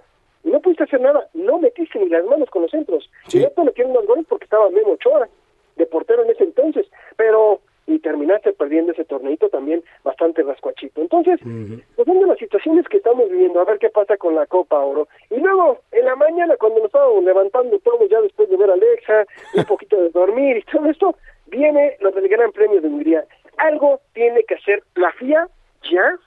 y 0.43 0.49
no 0.49 0.59
pudiste 0.61 0.83
hacer 0.83 1.01
nada. 1.01 1.27
No 1.33 1.59
metiste 1.59 1.99
ni 1.99 2.07
las 2.09 2.25
manos 2.25 2.49
con 2.49 2.63
los 2.63 2.71
centros. 2.71 3.09
Sí. 3.27 3.39
Y 3.39 3.41
no 3.43 3.49
te 3.49 3.63
metieron 3.63 3.93
los 3.93 4.07
goles 4.07 4.25
porque 4.27 4.45
estaba 4.45 4.69
Memo 4.69 4.93
Ochoa 4.93 5.27
de 5.75 5.85
portero 5.85 6.23
en 6.23 6.31
ese 6.31 6.43
entonces. 6.45 6.87
Pero, 7.17 7.61
y 7.95 7.99
terminaste 7.99 8.53
perdiendo 8.53 8.91
ese 8.91 9.05
torneito 9.05 9.49
también 9.49 9.83
bastante 10.03 10.43
rascuachito. 10.43 11.01
Entonces, 11.01 11.39
pues 11.41 12.05
son 12.05 12.19
de 12.19 12.27
las 12.27 12.37
situaciones 12.37 12.87
que 12.87 12.97
estamos 12.97 13.29
viviendo, 13.29 13.59
a 13.59 13.65
ver 13.65 13.79
qué 13.79 13.89
pasa 13.89 14.17
con 14.17 14.35
la 14.35 14.45
Copa 14.45 14.79
Oro. 14.79 15.07
Y 15.29 15.39
luego, 15.39 15.79
en 15.91 16.05
la 16.05 16.15
mañana, 16.15 16.55
cuando 16.57 16.79
nos 16.79 16.87
estábamos 16.87 17.23
levantando 17.23 17.77
todos 17.79 18.09
ya 18.09 18.21
después 18.21 18.49
de 18.49 18.57
ver 18.57 18.69
a 18.69 18.73
Alexa, 18.73 19.25
un 19.55 19.65
poquito 19.65 20.01
de 20.01 20.09
dormir 20.09 20.57
y 20.57 20.63
todo 20.63 20.85
esto, 20.87 21.15
viene 21.47 21.97
lo 21.99 22.11
del 22.11 22.27
Gran 22.27 22.51
Premio 22.51 22.81
de 22.81 22.87
Hungría. 22.87 23.25
Algo 23.57 23.99
tiene 24.13 24.43
que 24.43 24.55
hacer 24.55 24.83
la 24.95 25.11
FIA 25.13 25.47
ya 25.91 26.17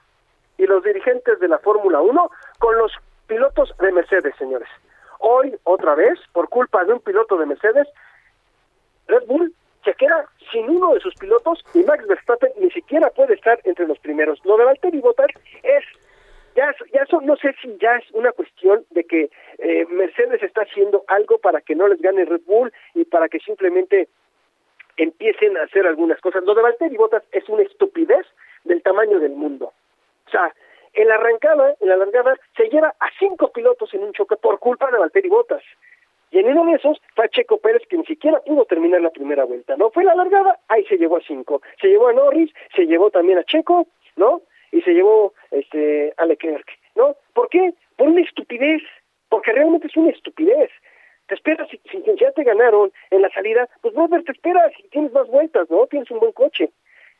y 0.59 0.67
los 0.67 0.85
dirigentes 0.85 1.41
de 1.41 1.49
la 1.49 1.59
Fórmula 1.59 2.01
1 2.01 2.31
con 2.59 2.79
los 2.79 2.93
pilotos 3.27 3.75
de 3.81 3.93
Mercedes, 3.93 4.35
señores. 4.39 4.69
Hoy, 5.19 5.57
otra 5.65 5.95
vez, 5.95 6.19
por 6.33 6.49
culpa 6.49 6.85
de 6.85 6.93
un 6.93 7.01
piloto 7.01 7.37
de 7.39 7.47
Mercedes, 7.47 7.89
Red 9.09 9.27
Bull 9.27 9.55
se 9.85 9.95
queda 9.95 10.27
sin 10.51 10.69
uno 10.69 10.95
de 10.95 11.01
sus 11.01 11.15
pilotos 11.15 11.65
y 11.75 11.83
Max 11.83 12.07
Verstappen 12.07 12.53
ni 12.59 12.71
siquiera 12.71 13.11
puede 13.11 13.35
estar 13.35 13.61
entre 13.65 13.87
los 13.87 13.99
primeros. 13.99 14.41
Lo 14.45 14.57
de 14.57 14.65
Valtteri 14.65 15.01
Bottas 15.01 15.31
es 15.63 15.85
ya, 16.57 16.75
ya 16.93 17.05
no 17.23 17.37
sé 17.37 17.55
si 17.61 17.77
ya 17.79 17.97
es 17.97 18.11
una 18.13 18.33
cuestión 18.33 18.85
de 18.91 19.05
que 19.05 19.31
eh, 19.59 19.87
Mercedes 19.91 20.43
está 20.43 20.63
haciendo 20.63 21.05
algo 21.09 21.39
para 21.39 21.61
que 21.61 21.75
no 21.75 21.89
les 21.89 22.01
gane 22.01 22.25
Red 22.25 22.43
Bull 22.47 22.73
y 22.95 23.05
para 23.05 23.29
que 23.29 23.41
simplemente 23.41 24.09
empiecen 24.97 25.57
a 25.57 25.65
hacer 25.65 25.87
algunas 25.87 26.21
cosas. 26.21 26.45
Lo 26.45 26.55
de 26.55 26.63
Valtteri 26.63 26.97
Bottas 26.97 27.25
es 27.33 27.49
una 27.49 27.63
estupidez 27.63 28.27
del 28.63 28.83
tamaño 28.83 29.19
del 29.19 29.33
mundo. 29.33 29.73
O 30.27 30.31
sea, 30.31 30.55
en 30.95 31.09
la 31.09 31.17
arrancada, 31.17 31.75
en 31.81 31.89
la 31.89 31.97
largada, 31.97 32.37
se 32.57 32.69
lleva 32.69 32.95
a 33.01 33.09
cinco 33.19 33.51
pilotos 33.53 33.93
en 33.95 34.05
un 34.05 34.13
choque 34.13 34.37
por 34.37 34.61
culpa 34.61 34.91
de 34.91 34.99
Valtteri 34.99 35.29
Bottas. 35.29 35.63
Y 36.35 36.41
en 36.41 36.49
uno 36.49 36.65
de 36.65 36.79
esos 36.79 37.01
fue 37.15 37.27
a 37.27 37.29
Checo 37.29 37.59
Pérez, 37.59 37.83
que 37.89 37.97
ni 37.97 38.05
siquiera 38.07 38.41
pudo 38.41 38.65
terminar 38.65 39.01
la 39.01 39.11
primera 39.11 39.45
vuelta, 39.45 39.77
¿no? 39.77 39.93
Fue 39.93 40.03
la 40.03 40.17
largada, 40.17 40.59
ahí 40.67 40.85
se 40.87 40.99
llevó 40.99 41.19
a 41.19 41.21
cinco. 41.21 41.63
Se 41.81 41.87
llevó 41.87 42.09
a 42.09 42.13
Norris, 42.13 42.51
se 42.75 42.87
llevó 42.87 43.09
también 43.09 43.39
a 43.39 43.45
Checo, 43.45 43.87
¿no? 44.17 44.43
Y 44.73 44.83
se 44.83 44.95
llevó 44.95 45.33
este, 45.53 46.13
a 46.17 46.27
Leclerc, 46.27 46.69
¿no? 46.97 47.15
¿Por 47.35 47.49
qué? 47.51 47.75
Por 47.97 48.09
una 48.09 48.23
estupidez, 48.23 48.83
porque 49.29 49.53
realmente 49.53 49.87
es 49.87 49.97
una 49.97 50.11
estupidez. 50.11 50.73
Te 51.29 51.37
esperas, 51.37 51.69
si, 51.71 51.81
si 51.89 52.03
ya 52.19 52.33
te 52.33 52.43
ganaron 52.43 52.91
en 53.13 53.23
la 53.23 53.31
salida, 53.31 53.69
pues 53.81 53.95
Robert, 53.95 54.27
te 54.27 54.33
esperas 54.33 54.73
si 54.77 54.89
tienes 54.89 55.13
más 55.13 55.29
vueltas, 55.29 55.71
¿no? 55.71 55.87
Tienes 55.87 56.11
un 56.11 56.19
buen 56.19 56.33
coche 56.33 56.73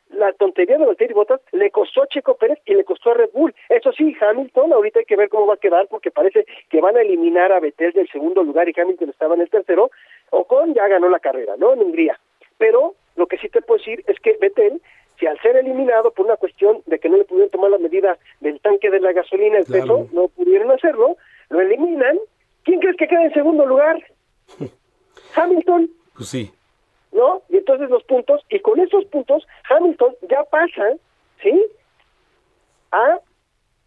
la 0.09 0.33
tontería 0.33 0.77
de 0.77 0.85
Valtteri 0.85 1.13
Bottas 1.13 1.41
le 1.51 1.71
costó 1.71 2.03
a 2.03 2.07
Checo 2.07 2.35
Pérez 2.35 2.59
y 2.65 2.73
le 2.73 2.83
costó 2.83 3.11
a 3.11 3.15
Red 3.15 3.31
Bull. 3.33 3.53
Eso 3.69 3.91
sí, 3.91 4.15
Hamilton, 4.19 4.73
ahorita 4.73 4.99
hay 4.99 5.05
que 5.05 5.15
ver 5.15 5.29
cómo 5.29 5.47
va 5.47 5.55
a 5.55 5.57
quedar 5.57 5.87
porque 5.87 6.11
parece 6.11 6.45
que 6.69 6.81
van 6.81 6.97
a 6.97 7.01
eliminar 7.01 7.51
a 7.51 7.59
Vettel 7.59 7.91
del 7.93 8.07
segundo 8.09 8.43
lugar 8.43 8.69
y 8.69 8.79
Hamilton 8.79 9.09
estaba 9.09 9.35
en 9.35 9.41
el 9.41 9.49
tercero. 9.49 9.91
Ocon 10.29 10.73
ya 10.73 10.87
ganó 10.87 11.09
la 11.09 11.19
carrera, 11.19 11.55
¿no? 11.57 11.73
En 11.73 11.79
Hungría. 11.79 12.19
Pero 12.57 12.95
lo 13.15 13.27
que 13.27 13.37
sí 13.37 13.49
te 13.49 13.61
puedo 13.61 13.79
decir 13.79 14.03
es 14.07 14.19
que 14.19 14.37
Vettel, 14.39 14.81
si 15.19 15.25
al 15.25 15.39
ser 15.41 15.57
eliminado 15.57 16.11
por 16.11 16.25
una 16.25 16.37
cuestión 16.37 16.81
de 16.85 16.99
que 16.99 17.09
no 17.09 17.17
le 17.17 17.25
pudieron 17.25 17.49
tomar 17.49 17.71
la 17.71 17.77
medida 17.77 18.17
del 18.39 18.59
tanque 18.59 18.89
de 18.89 18.99
la 18.99 19.11
gasolina, 19.11 19.57
el 19.57 19.65
peso, 19.65 20.07
no 20.11 20.27
pudieron 20.29 20.71
hacerlo, 20.71 21.17
lo 21.49 21.61
eliminan. 21.61 22.19
¿Quién 22.63 22.79
crees 22.79 22.97
que 22.97 23.07
queda 23.07 23.23
en 23.23 23.33
segundo 23.33 23.65
lugar? 23.65 24.01
Hamilton. 25.35 25.89
Pues 26.15 26.29
sí. 26.29 26.51
¿No? 27.15 27.41
Y 27.49 27.57
entonces 27.57 27.89
los 27.89 28.03
puntos, 28.03 28.45
y 28.49 28.59
con 28.59 28.79
esos 28.79 29.05
puntos, 29.05 29.47
Hamilton 29.69 30.15
ya 30.29 30.43
pasa, 30.43 30.95
¿sí? 31.41 31.65
A 32.91 33.19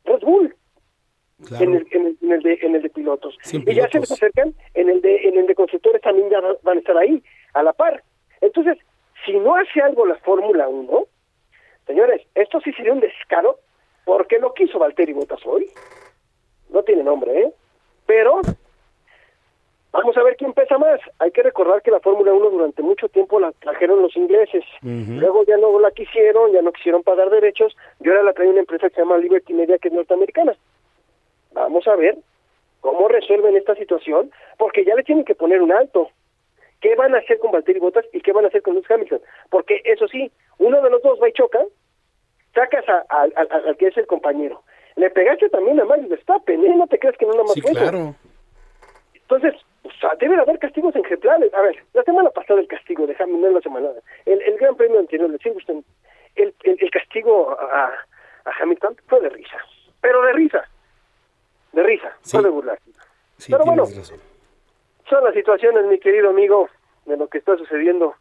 Red 0.05 0.21
Bull. 0.23 0.55
En, 1.61 1.75
el, 1.75 1.87
en, 1.93 2.07
el, 2.07 2.19
en, 2.21 2.33
el, 2.33 2.43
de, 2.43 2.59
en 2.63 2.75
el 2.75 2.83
de 2.83 2.91
pilotos. 2.91 3.39
y 3.53 3.73
ya 3.73 3.89
se 3.89 4.01
les 4.01 4.11
acercan, 4.11 4.55
en 4.75 4.89
el 4.89 5.01
de 5.01 5.29
en 5.29 5.39
el 5.39 5.47
de 5.47 5.55
constructores 5.55 6.03
también 6.03 6.29
ya 6.31 6.41
van 6.63 6.79
a 6.79 6.81
estar 6.81 6.97
ahí, 6.97 7.23
a 7.55 7.63
la 7.63 7.73
par. 7.73 8.03
Entonces, 8.41 8.77
si 9.25 9.33
no 9.35 9.55
hace 9.55 9.81
algo 9.81 10.05
la 10.05 10.17
Fórmula 10.17 10.69
1, 10.69 11.07
señores, 11.87 12.23
esto 12.35 12.61
sí 12.61 12.73
sería 12.73 12.93
un 12.93 12.99
descaro, 12.99 13.61
porque 14.05 14.41
lo 14.41 14.53
quiso 14.53 14.81
Valtteri 14.81 15.13
Bottas 15.13 15.45
hoy. 15.47 15.71
No 16.71 16.83
tiene 16.83 17.05
nombre, 17.05 17.41
¿eh? 17.41 17.53
Pero 18.05 18.41
Vamos 19.91 20.17
a 20.17 20.23
ver 20.23 20.37
quién 20.37 20.53
pesa 20.53 20.77
más. 20.79 21.01
Hay 21.19 21.31
que 21.31 21.43
recordar 21.43 21.81
que 21.83 21.91
la 21.91 22.01
Fórmula 22.01 22.33
1 22.33 22.51
durante 22.51 22.83
mucho 22.83 23.09
tiempo 23.09 23.41
la 23.41 23.53
trajeron 23.53 24.03
los 24.03 24.15
ingleses. 24.17 24.65
Luego 24.83 25.45
ya 25.45 25.57
no 25.57 25.79
la 25.81 25.91
quisieron, 25.91 26.53
ya 26.53 26.63
no 26.63 26.73
quisieron 26.73 27.03
pagar 27.03 27.31
derechos. 27.31 27.77
Y 28.01 28.09
ahora 28.09 28.23
la 28.23 28.33
trae 28.35 28.49
una 28.49 28.61
empresa 28.61 28.89
que 28.89 28.97
se 28.97 29.01
llama 29.01 29.17
Liberty 29.17 29.55
Media, 29.55 29.79
que 29.79 29.89
es 29.89 29.95
norteamericana. 29.95 30.57
Vamos 31.53 31.89
a 31.89 31.97
ver 31.97 32.19
cómo 32.81 33.09
resuelven 33.09 33.57
esta 33.57 33.75
situación, 33.75 34.31
porque 34.59 34.85
ya 34.85 34.95
le 34.95 35.05
tienen 35.05 35.25
que 35.25 35.35
poner 35.35 35.63
un 35.63 35.73
alto. 35.73 36.11
¿Qué 36.81 36.95
van 36.95 37.15
a 37.15 37.19
hacer 37.19 37.39
con 37.39 37.51
Valtteri 37.51 37.81
Bottas 37.81 38.05
y 38.13 38.21
qué 38.21 38.33
van 38.33 38.45
a 38.45 38.49
hacer 38.49 38.63
con 38.63 38.75
Lewis 38.75 38.91
Hamilton? 38.91 39.21
Porque 39.51 39.81
eso 39.85 40.07
sí, 40.07 40.31
uno 40.59 40.81
de 40.81 40.91
los 40.91 41.03
dos 41.03 41.19
va 41.21 41.29
y 41.29 41.33
choca, 41.33 41.61
sacas 42.55 42.85
al 43.09 43.77
que 43.79 43.89
es 43.89 43.97
el 43.97 44.07
compañero. 44.07 44.63
Le 44.95 45.11
pegaste 45.11 45.49
también 45.49 45.81
a 45.81 45.85
Max 45.85 46.09
Verstappen, 46.09 46.65
¿eh? 46.65 46.75
No 46.77 46.87
te 46.87 46.99
creas 46.99 47.17
que 47.17 47.27
no 47.27 47.33
nada 47.33 47.45
más 47.45 47.55
sí, 47.55 47.63
claro. 47.63 48.15
Entonces, 49.15 49.55
o 49.83 49.91
sea, 50.01 50.11
deben 50.19 50.41
haber 50.41 50.59
castigos 50.59 50.95
ejemplares. 50.97 51.53
A 51.55 51.63
ver, 51.63 51.83
la 51.95 52.03
semana 52.03 52.31
pasada 52.31 52.61
el 52.61 52.69
castigo 52.69 53.07
de 53.07 53.17
Hamilton, 53.19 53.55
la 53.55 53.61
semana, 53.61 53.89
el, 54.27 54.43
el 54.43 54.57
Gran 54.59 54.77
Premio 54.77 54.99
anterior 54.99 55.31
de 55.31 55.39
Silverstone, 55.39 55.83
el, 56.37 56.55
el, 56.65 56.79
el 56.81 56.91
castigo 56.91 57.51
a, 57.59 57.87
a, 58.45 58.51
Hamilton 58.61 58.97
fue 59.07 59.21
de 59.21 59.29
risa, 59.29 59.59
pero 60.01 60.23
de 60.23 60.33
risa, 60.33 60.65
de 61.73 61.83
risa, 61.83 62.13
sí. 62.23 62.37
no 62.37 62.43
de 62.43 62.51
burlar. 62.51 62.79
Sí, 63.37 63.53
pero 63.53 63.65
bueno, 63.65 63.85
razón. 63.85 64.19
son 65.09 65.25
las 65.25 65.35
situaciones, 65.35 65.87
mi 65.87 65.99
querido 65.99 66.31
amigo, 66.31 66.69
de 67.07 67.17
lo 67.17 67.29
que 67.29 67.39
está 67.39 67.57
sucediendo 67.57 68.15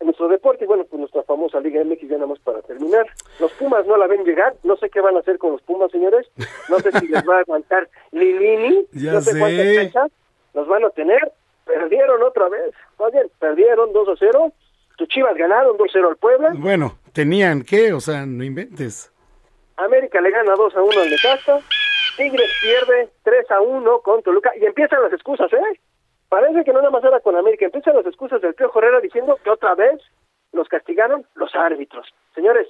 en 0.00 0.06
nuestro 0.06 0.28
deporte 0.28 0.64
y 0.64 0.66
bueno, 0.66 0.84
pues 0.84 0.98
nuestra 1.00 1.22
famosa 1.22 1.60
Liga 1.60 1.82
MX 1.84 2.08
ya 2.08 2.16
nada 2.16 2.26
más 2.26 2.38
para 2.40 2.62
terminar. 2.62 3.06
Los 3.40 3.52
Pumas 3.52 3.86
no 3.86 3.96
la 3.96 4.06
ven 4.06 4.24
llegar, 4.24 4.54
no 4.62 4.76
sé 4.76 4.90
qué 4.90 5.00
van 5.00 5.16
a 5.16 5.20
hacer 5.20 5.38
con 5.38 5.52
los 5.52 5.62
Pumas, 5.62 5.90
señores, 5.90 6.30
no 6.68 6.78
sé 6.80 6.92
si 6.92 7.08
les 7.08 7.26
va 7.28 7.38
a 7.38 7.40
aguantar 7.40 7.88
Lilini, 8.12 8.86
ya 8.92 9.12
no 9.12 9.20
sé, 9.20 9.32
sé. 9.32 9.38
cuántas 9.38 9.66
fechas 9.66 10.12
los 10.54 10.66
van 10.66 10.84
a 10.84 10.90
tener, 10.90 11.32
perdieron 11.64 12.22
otra 12.22 12.48
vez, 12.48 12.74
más 12.98 13.12
bien, 13.12 13.30
perdieron 13.38 13.92
2 13.92 14.08
a 14.08 14.14
0, 14.18 14.52
tus 14.96 15.08
Chivas 15.08 15.36
ganaron 15.36 15.76
2 15.76 15.88
a 15.88 15.92
0 15.92 16.08
al 16.08 16.16
Puebla, 16.16 16.52
Bueno, 16.54 16.98
tenían 17.12 17.62
que, 17.62 17.92
o 17.92 18.00
sea, 18.00 18.24
no 18.26 18.44
inventes. 18.44 19.12
América 19.76 20.20
le 20.20 20.30
gana 20.30 20.54
2 20.54 20.76
a 20.76 20.82
1 20.82 21.00
al 21.00 21.10
Necaxa, 21.10 21.60
Tigres 22.16 22.50
pierde 22.62 23.10
3 23.24 23.50
a 23.50 23.60
1 23.60 23.98
con 24.00 24.22
Toluca 24.22 24.52
y 24.56 24.64
empiezan 24.64 25.02
las 25.02 25.12
excusas, 25.12 25.52
¿eh? 25.52 25.80
Parece 26.28 26.64
que 26.64 26.72
no 26.72 26.78
nada 26.78 26.90
más 26.90 27.04
era 27.04 27.20
con 27.20 27.36
América, 27.36 27.64
empiezan 27.64 27.96
las 27.96 28.06
excusas 28.06 28.40
del 28.40 28.54
Pío 28.54 28.70
Herrera 28.74 29.00
diciendo 29.00 29.38
que 29.42 29.50
otra 29.50 29.74
vez 29.74 30.00
los 30.52 30.68
castigaron 30.68 31.26
los 31.34 31.54
árbitros. 31.54 32.06
Señores, 32.34 32.68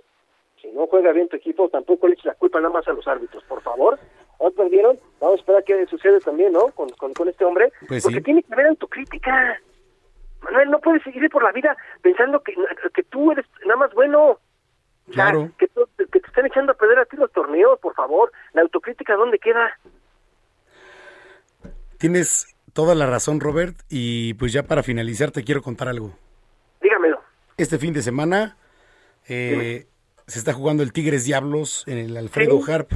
si 0.61 0.69
no 0.69 0.87
juega 0.87 1.13
bien 1.13 1.29
tu 1.29 1.37
equipo, 1.37 1.69
tampoco 1.69 2.09
le 2.09 2.15
eches 2.15 2.27
la 2.27 2.35
culpa 2.35 2.59
nada 2.59 2.73
más 2.73 2.89
a 2.89 2.93
los 2.93 3.07
árbitros, 3.07 3.45
por 3.45 3.61
favor. 3.63 3.99
Hoy 4.39 4.53
perdieron, 4.53 4.99
vamos 5.21 5.37
a 5.37 5.41
esperar 5.41 5.65
qué 5.65 5.87
sucede 5.87 6.21
también, 6.21 6.53
¿no? 6.53 6.69
Con, 6.73 6.89
con, 6.91 7.13
con 7.15 7.29
este 7.29 7.45
hombre, 7.45 7.73
Pues 7.89 8.03
porque 8.03 8.19
sí. 8.19 8.25
tiene 8.25 8.43
que 8.43 8.53
haber 8.53 8.67
autocrítica. 8.67 9.59
Manuel, 10.43 10.71
no 10.71 10.79
puedes 10.81 11.03
seguir 11.03 11.29
por 11.31 11.43
la 11.43 11.53
vida 11.53 11.77
pensando 12.03 12.43
que, 12.43 12.55
que 12.95 13.03
tú 13.05 13.33
eres 13.33 13.47
nada 13.65 13.77
más 13.77 13.95
bueno. 13.95 14.23
O 14.31 15.13
sea, 15.13 15.31
Claro. 15.31 15.51
que, 15.59 15.69
te 15.69 16.19
están 16.19 16.47
echando 16.47 16.73
a 16.73 16.75
perder 16.75 16.99
a 16.99 17.05
ti 17.07 17.17
los 17.17 17.31
torneos, 17.33 17.79
por 17.81 17.95
favor. 17.95 18.31
La 18.53 18.63
autocrítica, 18.63 19.15
¿dónde 19.17 19.39
queda? 19.39 19.71
Tienes 21.99 22.55
toda 22.73 22.95
la 22.95 23.07
razón, 23.07 23.41
Robert, 23.41 23.77
y 23.89 24.35
pues 24.35 24.53
ya 24.53 24.65
para 24.65 24.83
finalizar 24.83 25.31
te 25.31 25.45
quiero 25.45 25.63
contar 25.63 25.89
algo. 25.89 26.13
Dígamelo. 26.83 27.21
Este 27.57 27.79
fin 27.79 27.93
de 27.95 28.03
semana 28.03 28.57
eh, 29.29 29.87
se 30.27 30.39
está 30.39 30.53
jugando 30.53 30.83
el 30.83 30.93
Tigres 30.93 31.25
Diablos 31.25 31.85
en 31.87 31.99
el 31.99 32.17
Alfredo 32.17 32.61
Sí. 32.63 32.73
Harp. 32.73 32.93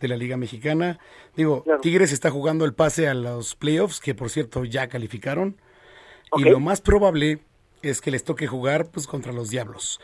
De 0.00 0.08
la 0.08 0.16
Liga 0.16 0.36
Mexicana. 0.36 0.98
Digo, 1.36 1.64
Tigres 1.82 2.12
está 2.12 2.30
jugando 2.30 2.64
el 2.64 2.74
pase 2.74 3.08
a 3.08 3.14
los 3.14 3.54
playoffs, 3.54 4.00
que 4.00 4.14
por 4.14 4.30
cierto 4.30 4.64
ya 4.64 4.88
calificaron. 4.88 5.56
Y 6.36 6.44
lo 6.44 6.60
más 6.60 6.80
probable 6.80 7.40
es 7.82 8.00
que 8.00 8.10
les 8.10 8.24
toque 8.24 8.46
jugar 8.46 8.90
pues 8.90 9.06
contra 9.06 9.32
los 9.32 9.50
Diablos. 9.50 10.00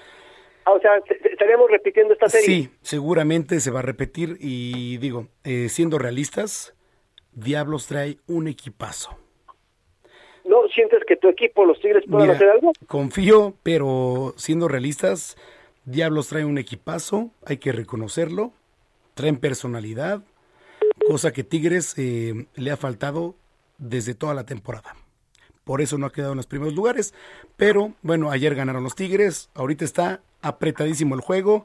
Ah, 0.65 0.73
o 0.73 0.81
sea, 0.81 1.01
estaríamos 1.31 1.71
repitiendo 1.71 2.13
esta 2.13 2.29
serie. 2.29 2.47
Sí, 2.47 2.71
seguramente 2.83 3.61
se 3.61 3.71
va 3.71 3.79
a 3.79 3.83
repetir 3.83 4.37
y 4.41 4.99
digo, 4.99 5.29
eh, 5.45 5.69
siendo 5.69 5.99
realistas, 5.99 6.75
Diablos 7.33 7.87
trae 7.87 8.19
un 8.27 8.49
equipazo. 8.49 9.17
¿No 10.45 10.67
sientes 10.69 11.01
que 11.07 11.17
tu 11.17 11.29
equipo, 11.29 11.65
los 11.65 11.81
Tigres, 11.81 12.05
puedan 12.09 12.29
Mira, 12.29 12.35
hacer 12.35 12.51
algo? 12.51 12.73
confío, 12.87 13.55
pero 13.63 14.35
siendo 14.37 14.69
realistas, 14.69 15.37
Diablos 15.85 16.29
trae 16.29 16.45
un 16.45 16.59
equipazo, 16.59 17.31
hay 17.45 17.59
que 17.59 17.73
reconocerlo, 17.73 18.53
traen 19.17 19.39
personalidad, 19.39 20.23
cosa 21.09 21.33
que 21.33 21.43
Tigres 21.43 21.95
eh, 21.97 22.47
le 22.55 22.71
ha 22.71 22.77
faltado 22.77 23.35
desde 23.79 24.15
toda 24.15 24.35
la 24.35 24.45
temporada. 24.45 24.95
Por 25.65 25.81
eso 25.81 25.97
no 25.97 26.07
ha 26.07 26.13
quedado 26.13 26.33
en 26.33 26.37
los 26.37 26.47
primeros 26.47 26.75
lugares, 26.75 27.15
pero 27.57 27.95
bueno, 28.03 28.31
ayer 28.31 28.55
ganaron 28.55 28.85
los 28.85 28.95
Tigres, 28.95 29.51
ahorita 29.55 29.87
está 29.87 30.21
apretadísimo 30.43 31.15
el 31.15 31.23
juego, 31.23 31.65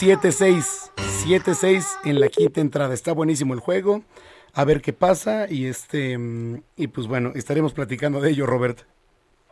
7-6, 0.00 0.92
7-6 0.96 1.84
en 2.06 2.20
la 2.20 2.28
quinta 2.28 2.62
entrada, 2.62 2.94
está 2.94 3.12
buenísimo 3.12 3.52
el 3.52 3.60
juego, 3.60 4.02
a 4.54 4.64
ver 4.64 4.80
qué 4.80 4.94
pasa 4.94 5.46
y 5.50 5.66
este 5.66 6.18
y 6.76 6.86
pues 6.86 7.06
bueno, 7.06 7.32
estaremos 7.34 7.74
platicando 7.74 8.18
de 8.20 8.30
ello, 8.30 8.46
Robert. 8.46 8.78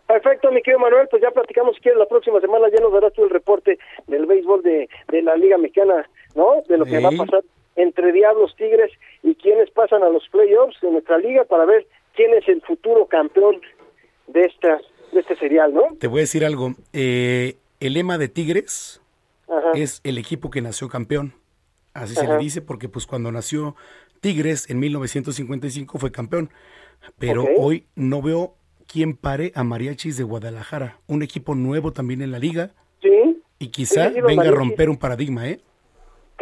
Perfecto, 0.06 0.50
mi 0.50 0.62
querido 0.62 0.80
Manuel, 0.80 1.06
pues 1.08 1.22
ya 1.22 1.30
platicamos 1.30 1.76
quieres 1.80 1.98
la 1.98 2.06
próxima 2.06 2.40
semana, 2.40 2.66
ya 2.74 2.80
nos 2.80 2.92
darás 2.92 3.12
tú 3.12 3.24
el 3.24 3.30
reporte 3.30 3.78
del 4.08 4.26
béisbol 4.26 4.62
de, 4.62 4.88
de 5.08 5.22
la 5.22 5.36
Liga 5.36 5.58
Mexicana, 5.58 6.08
¿no? 6.34 6.62
De 6.68 6.78
lo 6.78 6.84
que 6.84 6.98
va 7.00 7.08
a 7.08 7.12
pasar 7.12 7.42
entre 7.76 8.12
Diablos, 8.12 8.54
Tigres 8.56 8.90
y 9.22 9.34
quienes 9.34 9.70
pasan 9.70 10.02
a 10.02 10.08
los 10.08 10.28
playoffs 10.28 10.80
de 10.80 10.90
nuestra 10.90 11.18
liga 11.18 11.44
para 11.44 11.64
ver 11.64 11.86
quién 12.14 12.32
es 12.34 12.46
el 12.48 12.60
futuro 12.62 13.06
campeón 13.06 13.60
de 14.26 14.42
esta 14.42 14.80
de 15.12 15.20
este 15.20 15.36
serial, 15.36 15.74
¿no? 15.74 15.82
Te 15.98 16.06
voy 16.06 16.20
a 16.20 16.22
decir 16.22 16.44
algo. 16.44 16.74
eh, 16.92 17.56
el 17.80 17.94
lema 17.94 18.16
de 18.18 18.28
Tigres 18.28 19.00
Ajá. 19.48 19.72
es 19.74 20.00
el 20.04 20.18
equipo 20.18 20.50
que 20.50 20.60
nació 20.60 20.88
campeón. 20.88 21.32
Así 21.94 22.14
se 22.14 22.28
le 22.28 22.36
dice 22.38 22.62
porque 22.62 22.88
pues 22.88 23.06
cuando 23.06 23.32
nació 23.32 23.74
Tigres 24.20 24.70
en 24.70 24.78
1955 24.78 25.98
fue 25.98 26.12
campeón. 26.12 26.50
Pero 27.18 27.46
hoy 27.56 27.86
no 27.96 28.22
veo 28.22 28.54
quién 28.86 29.16
pare 29.16 29.50
a 29.54 29.64
Mariachis 29.64 30.16
de 30.16 30.24
Guadalajara. 30.24 30.98
Un 31.08 31.22
equipo 31.22 31.54
nuevo 31.54 31.92
también 31.92 32.22
en 32.22 32.30
la 32.30 32.38
liga. 32.38 32.70
Sí. 33.02 33.42
Y 33.58 33.68
quizá 33.68 34.10
Sí, 34.12 34.20
venga 34.20 34.48
a 34.48 34.52
romper 34.52 34.88
un 34.90 34.96
paradigma, 34.98 35.48
¿eh? 35.48 35.60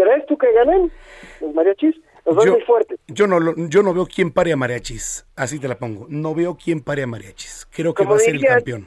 ¿Crees 0.01 0.25
tú 0.27 0.39
que 0.39 0.53
ganen 0.53 0.93
los 1.41 1.55
mariachis? 1.55 1.97
Los 2.25 2.45
Yo, 2.45 2.53
muy 2.53 2.63
fuertes. 2.63 3.01
yo 3.09 3.27
no, 3.27 3.39
yo 3.69 3.83
no 3.83 3.93
veo 3.95 4.07
quién 4.07 4.31
pare 4.31 4.53
a 4.53 4.57
mariachis. 4.57 5.27
Así 5.35 5.59
te 5.59 5.67
la 5.67 5.77
pongo. 5.77 6.07
No 6.09 6.35
veo 6.35 6.57
quién 6.63 6.83
pare 6.83 7.03
a 7.03 7.07
mariachis. 7.07 7.67
Creo 7.73 7.95
que 7.95 8.05
Como 8.05 8.11
va 8.11 8.17
a 8.17 8.21
ser 8.21 8.37
el 8.37 8.45
campeón. 8.45 8.87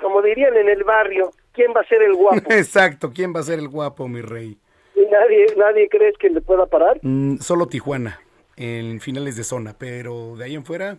Como 0.00 0.20
dirían 0.20 0.54
en 0.56 0.68
el 0.68 0.84
barrio, 0.84 1.30
¿quién 1.52 1.72
va 1.74 1.80
a 1.80 1.86
ser 1.88 2.02
el 2.02 2.14
guapo? 2.14 2.36
Exacto. 2.52 3.12
¿Quién 3.14 3.32
va 3.34 3.40
a 3.40 3.44
ser 3.44 3.58
el 3.60 3.68
guapo, 3.68 4.08
mi 4.08 4.20
rey? 4.20 4.58
y 4.94 5.00
nadie, 5.10 5.46
nadie 5.56 5.88
crees 5.88 6.18
que 6.18 6.28
le 6.28 6.42
pueda 6.42 6.66
parar. 6.66 6.98
Mm, 7.02 7.36
solo 7.38 7.66
Tijuana 7.66 8.20
en 8.56 9.00
finales 9.00 9.36
de 9.36 9.44
zona, 9.44 9.74
pero 9.78 10.36
de 10.36 10.44
ahí 10.44 10.54
en 10.54 10.64
fuera 10.66 10.98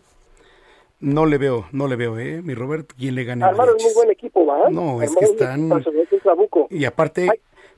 no 0.99 1.25
le 1.25 1.37
veo, 1.37 1.67
no 1.73 1.87
le 1.87 1.95
veo, 1.95 2.17
¿eh? 2.17 2.41
Mi 2.41 2.55
Robert, 2.55 2.91
¿quién 2.97 3.13
le 3.15 3.23
gana? 3.25 3.47
Armaron 3.47 3.73
Mariachis? 3.75 3.93
buen 3.95 4.09
equipo, 4.09 4.45
¿va? 4.45 4.69
No, 4.69 5.01
es 5.01 5.15
que 5.15 5.25
un 5.25 5.31
están- 5.31 5.71
un. 5.71 6.67
Y 6.69 6.85
aparte, 6.85 7.27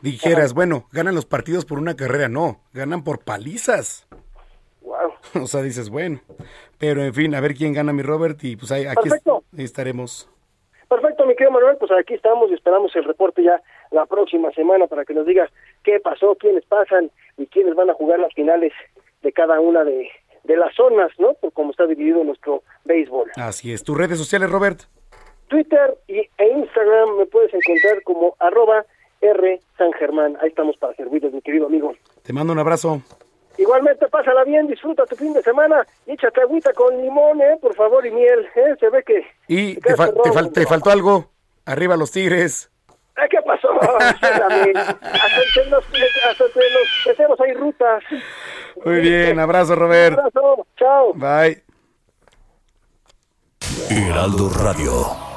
dijeras, 0.01 0.53
bueno, 0.53 0.87
ganan 0.91 1.15
los 1.15 1.25
partidos 1.25 1.65
por 1.65 1.79
una 1.79 1.95
carrera, 1.95 2.29
no, 2.29 2.61
ganan 2.73 3.03
por 3.03 3.23
palizas. 3.23 4.07
Wow. 4.81 5.13
O 5.43 5.47
sea, 5.47 5.61
dices, 5.61 5.89
bueno, 5.89 6.21
pero 6.77 7.03
en 7.03 7.13
fin, 7.13 7.33
a 7.35 7.41
ver 7.41 7.55
quién 7.55 7.73
gana 7.73 7.91
mi 7.91 8.01
Robert 8.03 8.41
y 8.43 8.55
pues 8.55 8.71
ahí, 8.71 8.85
aquí 8.85 9.09
est- 9.09 9.27
estaremos. 9.57 10.29
Perfecto, 10.87 11.25
mi 11.25 11.33
querido 11.35 11.51
Manuel, 11.51 11.77
pues 11.77 11.91
aquí 11.91 12.13
estamos 12.13 12.49
y 12.51 12.53
esperamos 12.53 12.95
el 12.95 13.03
reporte 13.03 13.43
ya 13.43 13.59
la 13.91 14.05
próxima 14.05 14.51
semana 14.51 14.85
para 14.87 15.03
que 15.03 15.13
nos 15.15 15.25
digas 15.25 15.49
qué 15.83 15.99
pasó, 15.99 16.35
quiénes 16.35 16.63
pasan 16.65 17.09
y 17.37 17.47
quiénes 17.47 17.73
van 17.75 17.89
a 17.89 17.93
jugar 17.95 18.19
las 18.19 18.33
finales 18.33 18.71
de 19.23 19.31
cada 19.33 19.59
una 19.59 19.83
de, 19.83 20.07
de 20.43 20.55
las 20.57 20.75
zonas, 20.75 21.09
¿no? 21.17 21.33
Por 21.33 21.51
cómo 21.53 21.71
está 21.71 21.87
dividido 21.87 22.23
nuestro 22.23 22.61
béisbol. 22.85 23.31
Así 23.35 23.73
es, 23.73 23.83
tus 23.83 23.97
redes 23.97 24.19
sociales, 24.19 24.49
Robert. 24.51 24.81
Twitter 25.47 25.97
y, 26.07 26.19
e 26.37 26.47
Instagram 26.55 27.17
me 27.17 27.25
puedes 27.25 27.51
encontrar 27.53 28.03
como 28.03 28.35
arroba 28.39 28.85
R 29.25 29.59
San 29.77 29.91
Germán. 29.93 30.37
Ahí 30.41 30.49
estamos 30.49 30.77
para 30.77 30.93
servirles, 30.95 31.33
mi 31.33 31.41
querido 31.41 31.67
amigo. 31.67 31.93
Te 32.23 32.33
mando 32.33 32.53
un 32.53 32.59
abrazo. 32.59 33.01
Igualmente, 33.57 34.07
pásala 34.09 34.43
bien, 34.43 34.67
disfruta 34.67 35.05
tu 35.05 35.15
fin 35.15 35.33
de 35.33 35.41
semana 35.41 35.85
y 36.05 36.11
échate 36.11 36.41
agüita 36.41 36.73
con 36.73 37.01
limón, 37.01 37.41
¿eh? 37.41 37.57
Por 37.61 37.73
favor, 37.73 38.05
y 38.05 38.11
miel, 38.11 38.45
¿eh? 38.55 38.75
Se 38.79 38.89
ve 38.89 39.01
que... 39.03 39.25
Y 39.47 39.75
te, 39.75 39.95
fal- 39.95 40.67
faltó 40.67 40.89
algo. 40.89 41.31
Arriba 41.65 41.95
los 41.95 42.11
Tigres. 42.11 42.69
¿Eh, 43.17 43.21
¿Qué 43.29 43.37
pasó? 43.45 43.69
Espérame. 43.99 44.75
hasta 44.75 45.41
entre 45.41 45.69
los, 45.69 45.85
hasta 45.85 46.43
entre 46.45 46.63
los 46.71 46.87
peceros 47.05 47.39
hay 47.39 47.53
rutas. 47.53 48.03
Muy 48.83 48.99
bien, 48.99 49.39
abrazo, 49.39 49.73
Robert. 49.75 50.15
Un 50.15 50.25
abrazo, 50.25 50.67
chao. 50.75 51.13
Bye. 51.13 51.63
Heraldo 53.89 54.49
Radio. 54.49 55.34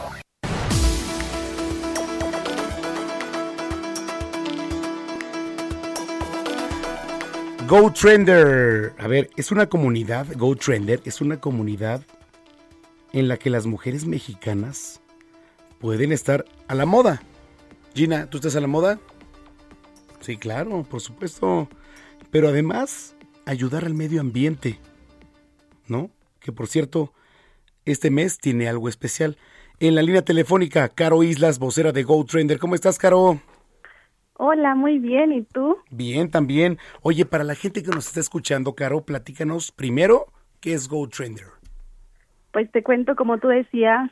Go 7.68 7.92
Trender. 7.92 8.94
A 8.96 9.06
ver, 9.08 9.28
es 9.36 9.52
una 9.52 9.66
comunidad, 9.66 10.26
Go 10.38 10.56
Trender, 10.56 11.02
es 11.04 11.20
una 11.20 11.38
comunidad 11.38 12.02
en 13.12 13.28
la 13.28 13.36
que 13.36 13.50
las 13.50 13.66
mujeres 13.66 14.06
mexicanas 14.06 15.02
pueden 15.78 16.10
estar 16.10 16.46
a 16.66 16.74
la 16.74 16.86
moda. 16.86 17.20
Gina, 17.94 18.24
¿tú 18.30 18.38
estás 18.38 18.56
a 18.56 18.60
la 18.60 18.68
moda? 18.68 18.98
Sí, 20.20 20.38
claro, 20.38 20.82
por 20.84 21.02
supuesto. 21.02 21.68
Pero 22.30 22.48
además, 22.48 23.14
ayudar 23.44 23.84
al 23.84 23.92
medio 23.92 24.22
ambiente. 24.22 24.80
¿No? 25.88 26.10
Que 26.40 26.52
por 26.52 26.68
cierto, 26.68 27.12
este 27.84 28.10
mes 28.10 28.38
tiene 28.38 28.66
algo 28.66 28.88
especial. 28.88 29.36
En 29.78 29.94
la 29.94 30.00
línea 30.00 30.22
telefónica, 30.22 30.88
Caro 30.88 31.22
Islas, 31.22 31.58
vocera 31.58 31.92
de 31.92 32.02
Go 32.02 32.24
Trender. 32.24 32.58
¿Cómo 32.58 32.74
estás, 32.74 32.96
Caro? 32.96 33.42
Hola, 34.40 34.76
muy 34.76 35.00
bien. 35.00 35.32
¿Y 35.32 35.42
tú? 35.42 35.76
Bien, 35.90 36.30
también. 36.30 36.78
Oye, 37.02 37.26
para 37.26 37.42
la 37.42 37.56
gente 37.56 37.82
que 37.82 37.90
nos 37.90 38.06
está 38.06 38.20
escuchando, 38.20 38.74
Caro, 38.74 39.02
platícanos 39.02 39.72
primero 39.72 40.26
qué 40.60 40.74
es 40.74 40.88
Go 40.88 41.08
Trender. 41.08 41.48
Pues 42.52 42.70
te 42.70 42.84
cuento, 42.84 43.16
como 43.16 43.38
tú 43.38 43.48
decías, 43.48 44.10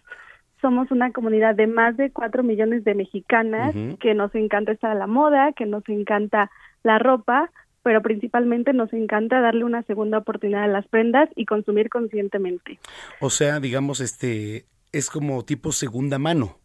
somos 0.60 0.90
una 0.90 1.12
comunidad 1.12 1.54
de 1.54 1.68
más 1.68 1.96
de 1.96 2.10
cuatro 2.10 2.42
millones 2.42 2.82
de 2.82 2.96
mexicanas 2.96 3.72
que 4.00 4.14
nos 4.14 4.34
encanta 4.34 4.72
estar 4.72 4.90
a 4.90 4.96
la 4.96 5.06
moda, 5.06 5.52
que 5.52 5.64
nos 5.64 5.88
encanta 5.88 6.50
la 6.82 6.98
ropa, 6.98 7.50
pero 7.84 8.02
principalmente 8.02 8.72
nos 8.72 8.92
encanta 8.92 9.40
darle 9.40 9.62
una 9.62 9.84
segunda 9.84 10.18
oportunidad 10.18 10.64
a 10.64 10.68
las 10.68 10.88
prendas 10.88 11.28
y 11.36 11.46
consumir 11.46 11.88
conscientemente. 11.88 12.80
O 13.20 13.30
sea, 13.30 13.60
digamos, 13.60 14.00
este, 14.00 14.66
es 14.90 15.08
como 15.08 15.44
tipo 15.44 15.70
segunda 15.70 16.18
mano. 16.18 16.58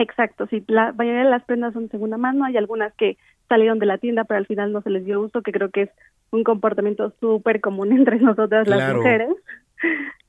Exacto, 0.00 0.46
sí, 0.46 0.64
la 0.66 0.92
mayoría 0.92 1.24
de 1.24 1.30
las 1.30 1.44
prendas 1.44 1.74
son 1.74 1.90
segunda 1.90 2.16
mano, 2.16 2.46
hay 2.46 2.56
algunas 2.56 2.94
que 2.94 3.18
salieron 3.50 3.78
de 3.78 3.84
la 3.84 3.98
tienda 3.98 4.24
pero 4.24 4.38
al 4.38 4.46
final 4.46 4.72
no 4.72 4.80
se 4.80 4.88
les 4.88 5.04
dio 5.04 5.20
uso, 5.20 5.42
que 5.42 5.52
creo 5.52 5.68
que 5.70 5.82
es 5.82 5.90
un 6.30 6.42
comportamiento 6.42 7.12
súper 7.20 7.60
común 7.60 7.92
entre 7.96 8.18
nosotras 8.18 8.66
las 8.66 8.94
mujeres, 8.94 9.34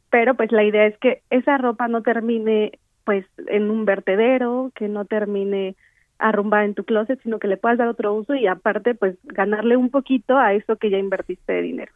pero 0.09 0.35
pues 0.35 0.51
la 0.51 0.65
idea 0.65 0.87
es 0.87 0.97
que 0.97 1.21
esa 1.29 1.57
ropa 1.57 1.87
no 1.87 2.01
termine 2.03 2.79
pues 3.05 3.25
en 3.47 3.71
un 3.71 3.85
vertedero, 3.85 4.73
que 4.75 4.89
no 4.89 5.05
termine 5.05 5.77
arrumbada 6.19 6.65
en 6.65 6.75
tu 6.75 6.83
closet, 6.83 7.21
sino 7.23 7.39
que 7.39 7.47
le 7.47 7.55
puedas 7.55 7.77
dar 7.77 7.87
otro 7.87 8.13
uso 8.13 8.35
y 8.35 8.47
aparte 8.47 8.93
pues 8.93 9.15
ganarle 9.23 9.77
un 9.77 9.89
poquito 9.89 10.37
a 10.37 10.53
eso 10.53 10.75
que 10.75 10.89
ya 10.89 10.97
invertiste 10.97 11.53
de 11.53 11.61
dinero. 11.61 11.93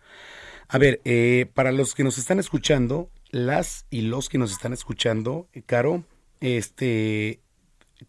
A 0.70 0.78
ver, 0.78 1.02
eh, 1.04 1.48
para 1.54 1.74
los 1.74 1.94
que 1.94 2.06
nos 2.06 2.18
están 2.18 2.40
escuchando, 2.40 3.10
las 3.32 3.86
y 3.90 4.04
los 4.04 4.30
que 4.30 4.38
nos 4.38 4.54
están 4.54 4.72
escuchando, 4.72 5.48
eh, 5.54 5.62
Caro, 5.62 6.04
este, 6.42 7.40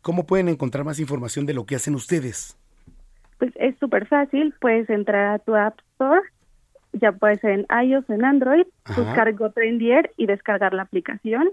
¿cómo 0.02 0.26
pueden 0.26 0.48
encontrar 0.48 0.84
más 0.84 0.98
información 1.00 1.46
de 1.46 1.54
lo 1.54 1.64
que 1.66 1.76
hacen 1.76 1.94
ustedes? 1.94 2.58
Pues 3.38 3.52
es 3.56 3.76
súper 3.78 4.06
fácil, 4.06 4.54
puedes 4.60 4.88
entrar 4.90 5.34
a 5.34 5.38
tu 5.38 5.54
App 5.54 5.78
Store, 5.92 6.20
ya 6.92 7.12
puede 7.12 7.36
ser 7.36 7.50
en 7.50 7.66
iOS 7.88 8.08
en 8.10 8.24
Android, 8.24 8.66
Ajá. 8.84 9.02
buscar 9.02 9.32
GoTrendier 9.34 10.12
y 10.16 10.26
descargar 10.26 10.72
la 10.72 10.82
aplicación, 10.82 11.50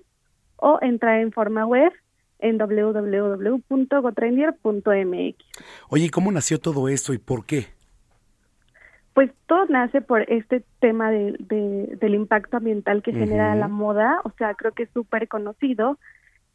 o 0.58 0.80
entrar 0.82 1.20
en 1.20 1.32
forma 1.34 1.66
web 1.66 1.92
en 2.40 2.58
www.gotrendier.mx. 2.58 5.36
Oye, 5.90 6.06
¿y 6.06 6.10
¿cómo 6.10 6.32
nació 6.32 6.60
todo 6.60 6.88
esto 6.88 7.14
y 7.14 7.18
por 7.18 7.46
qué? 7.46 7.68
Pues 9.14 9.30
todo 9.46 9.66
nace 9.68 10.02
por 10.02 10.22
este 10.32 10.64
tema 10.80 11.12
de, 11.12 11.36
de- 11.40 11.98
del 12.00 12.16
impacto 12.16 12.58
ambiental 12.58 13.04
que 13.04 13.14
genera 13.14 13.54
la 13.56 13.68
moda, 13.68 14.20
o 14.24 14.32
sea, 14.38 14.56
creo 14.56 14.72
que 14.72 14.84
es 14.84 14.90
súper 14.94 15.28
conocido 15.28 16.00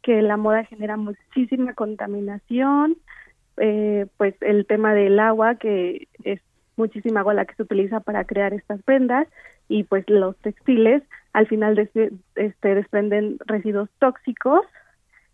que 0.01 0.21
la 0.21 0.37
moda 0.37 0.63
genera 0.65 0.97
muchísima 0.97 1.73
contaminación, 1.73 2.95
eh, 3.57 4.07
pues 4.17 4.35
el 4.41 4.65
tema 4.65 4.93
del 4.93 5.19
agua, 5.19 5.55
que 5.55 6.07
es 6.23 6.39
muchísima 6.77 7.19
agua 7.19 7.33
la 7.33 7.45
que 7.45 7.55
se 7.55 7.63
utiliza 7.63 7.99
para 7.99 8.23
crear 8.23 8.53
estas 8.53 8.81
prendas, 8.83 9.27
y 9.67 9.83
pues 9.83 10.09
los 10.09 10.37
textiles 10.37 11.03
al 11.33 11.47
final 11.47 11.75
des- 11.75 12.11
este, 12.35 12.75
desprenden 12.75 13.37
residuos 13.45 13.89
tóxicos, 13.99 14.61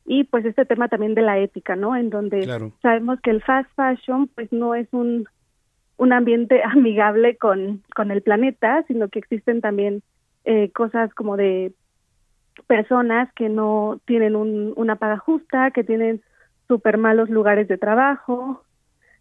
y 0.07 0.23
pues 0.25 0.45
este 0.45 0.65
tema 0.65 0.87
también 0.87 1.15
de 1.15 1.21
la 1.21 1.39
ética, 1.39 1.75
¿no? 1.75 1.95
En 1.95 2.09
donde 2.09 2.41
Claro. 2.41 2.71
sabemos 2.81 3.19
que 3.21 3.31
el 3.31 3.41
fast 3.41 3.69
fashion 3.75 4.27
pues 4.35 4.51
no 4.51 4.75
es 4.75 4.87
un 4.91 5.27
un 5.97 6.11
ambiente 6.11 6.61
amigable 6.65 7.37
con, 7.37 7.81
con 7.95 8.11
el 8.11 8.21
planeta, 8.21 8.83
sino 8.87 9.07
que 9.07 9.19
existen 9.19 9.61
también 9.61 10.03
eh, 10.43 10.69
cosas 10.71 11.13
como 11.13 11.37
de 11.37 11.71
personas 12.68 13.32
que 13.34 13.49
no 13.49 13.99
tienen 14.06 14.36
un, 14.36 14.73
una 14.76 14.95
paga 14.95 15.18
justa, 15.18 15.72
que 15.72 15.84
tienen 15.84 16.22
súper 16.68 16.98
malos 16.98 17.30
lugares 17.30 17.68
de 17.68 17.77
trabajo, 17.77 18.64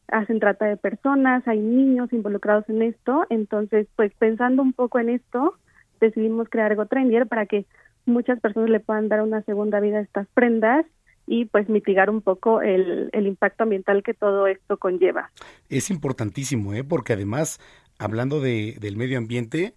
hacen 0.09 0.40
trata 0.40 0.66
de 0.66 0.77
personas, 0.77 1.47
hay 1.47 1.61
niños 1.61 2.12
involucrados 2.12 2.69
en 2.69 2.82
esto, 2.82 3.27
entonces 3.31 3.86
pues 3.97 4.12
pensando 4.19 4.62
un 4.62 4.73
poco 4.73 4.98
en 4.98 5.11
esto, 5.11 5.55
decidimos 6.01 6.48
crear 6.48 6.74
GoTrendier 6.74 7.27
para 7.27 7.47
que 7.47 7.66
muchas 8.06 8.40
personas 8.40 8.70
le 8.70 8.81
puedan 8.81 9.09
dar 9.09 9.23
una 9.23 9.43
segunda 9.43 9.81
vida 9.81 9.98
a 9.98 10.02
estas 10.02 10.27
prendas 10.35 10.85
y 11.27 11.47
pues 11.47 11.69
mitigar 11.69 12.11
un 12.11 12.20
poco 12.20 12.61
el, 12.61 13.09
el 13.12 13.27
impacto 13.27 13.62
ambiental 13.62 14.02
que 14.02 14.12
todo 14.12 14.47
esto 14.47 14.77
conlleva. 14.77 15.31
Es 15.70 15.90
importantísimo, 15.90 16.74
¿eh? 16.74 16.85
porque 16.85 17.15
además, 17.15 17.59
hablando 17.98 18.40
de, 18.40 18.77
del 18.81 18.97
medio 18.97 19.16
ambiente, 19.16 19.74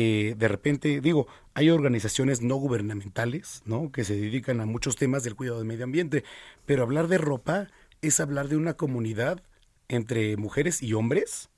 eh, 0.00 0.36
de 0.38 0.46
repente, 0.46 1.00
digo, 1.00 1.26
hay 1.54 1.70
organizaciones 1.70 2.40
no 2.40 2.54
gubernamentales, 2.54 3.62
¿no? 3.66 3.90
Que 3.90 4.04
se 4.04 4.14
dedican 4.14 4.60
a 4.60 4.66
muchos 4.66 4.94
temas 4.94 5.24
del 5.24 5.34
cuidado 5.34 5.58
del 5.58 5.66
medio 5.66 5.82
ambiente, 5.82 6.22
pero 6.66 6.84
hablar 6.84 7.08
de 7.08 7.18
ropa 7.18 7.66
es 8.00 8.20
hablar 8.20 8.46
de 8.46 8.56
una 8.56 8.74
comunidad 8.74 9.42
entre 9.88 10.36
mujeres 10.36 10.84
y 10.84 10.94
hombres 10.94 11.50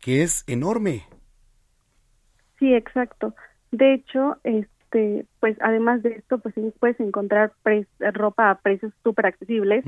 que 0.00 0.22
es 0.22 0.44
enorme. 0.46 1.04
Sí, 2.58 2.74
exacto. 2.74 3.34
De 3.72 3.94
hecho, 3.94 4.36
este, 4.44 5.24
pues 5.40 5.56
además 5.62 6.02
de 6.02 6.10
esto, 6.10 6.38
pues 6.40 6.54
puedes 6.78 7.00
encontrar 7.00 7.52
pre- 7.62 7.86
ropa 8.12 8.50
a 8.50 8.58
precios 8.58 8.92
súper 9.02 9.24
accesibles 9.26 9.82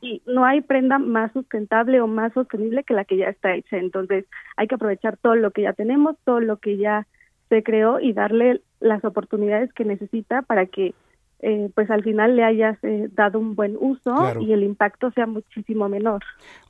y 0.00 0.22
no 0.24 0.44
hay 0.44 0.60
prenda 0.60 1.00
más 1.00 1.32
sustentable 1.32 2.00
o 2.00 2.06
más 2.06 2.32
sostenible 2.32 2.84
que 2.84 2.94
la 2.94 3.04
que 3.04 3.16
ya 3.16 3.26
está 3.26 3.56
hecha. 3.56 3.76
Entonces 3.76 4.24
hay 4.56 4.68
que 4.68 4.76
aprovechar 4.76 5.16
todo 5.16 5.34
lo 5.34 5.50
que 5.50 5.62
ya 5.62 5.72
tenemos, 5.72 6.16
todo 6.24 6.38
lo 6.38 6.58
que 6.58 6.76
ya 6.76 7.08
se 7.50 7.62
creó 7.62 8.00
y 8.00 8.14
darle 8.14 8.62
las 8.80 9.04
oportunidades 9.04 9.70
que 9.74 9.84
necesita 9.84 10.40
para 10.40 10.64
que 10.64 10.94
eh, 11.42 11.70
pues 11.74 11.90
al 11.90 12.02
final 12.02 12.36
le 12.36 12.44
hayas 12.44 12.76
eh, 12.84 13.08
dado 13.12 13.38
un 13.38 13.54
buen 13.54 13.76
uso 13.78 14.14
Claro. 14.14 14.40
y 14.42 14.52
el 14.52 14.62
impacto 14.62 15.10
sea 15.12 15.26
muchísimo 15.26 15.88
menor. 15.88 16.22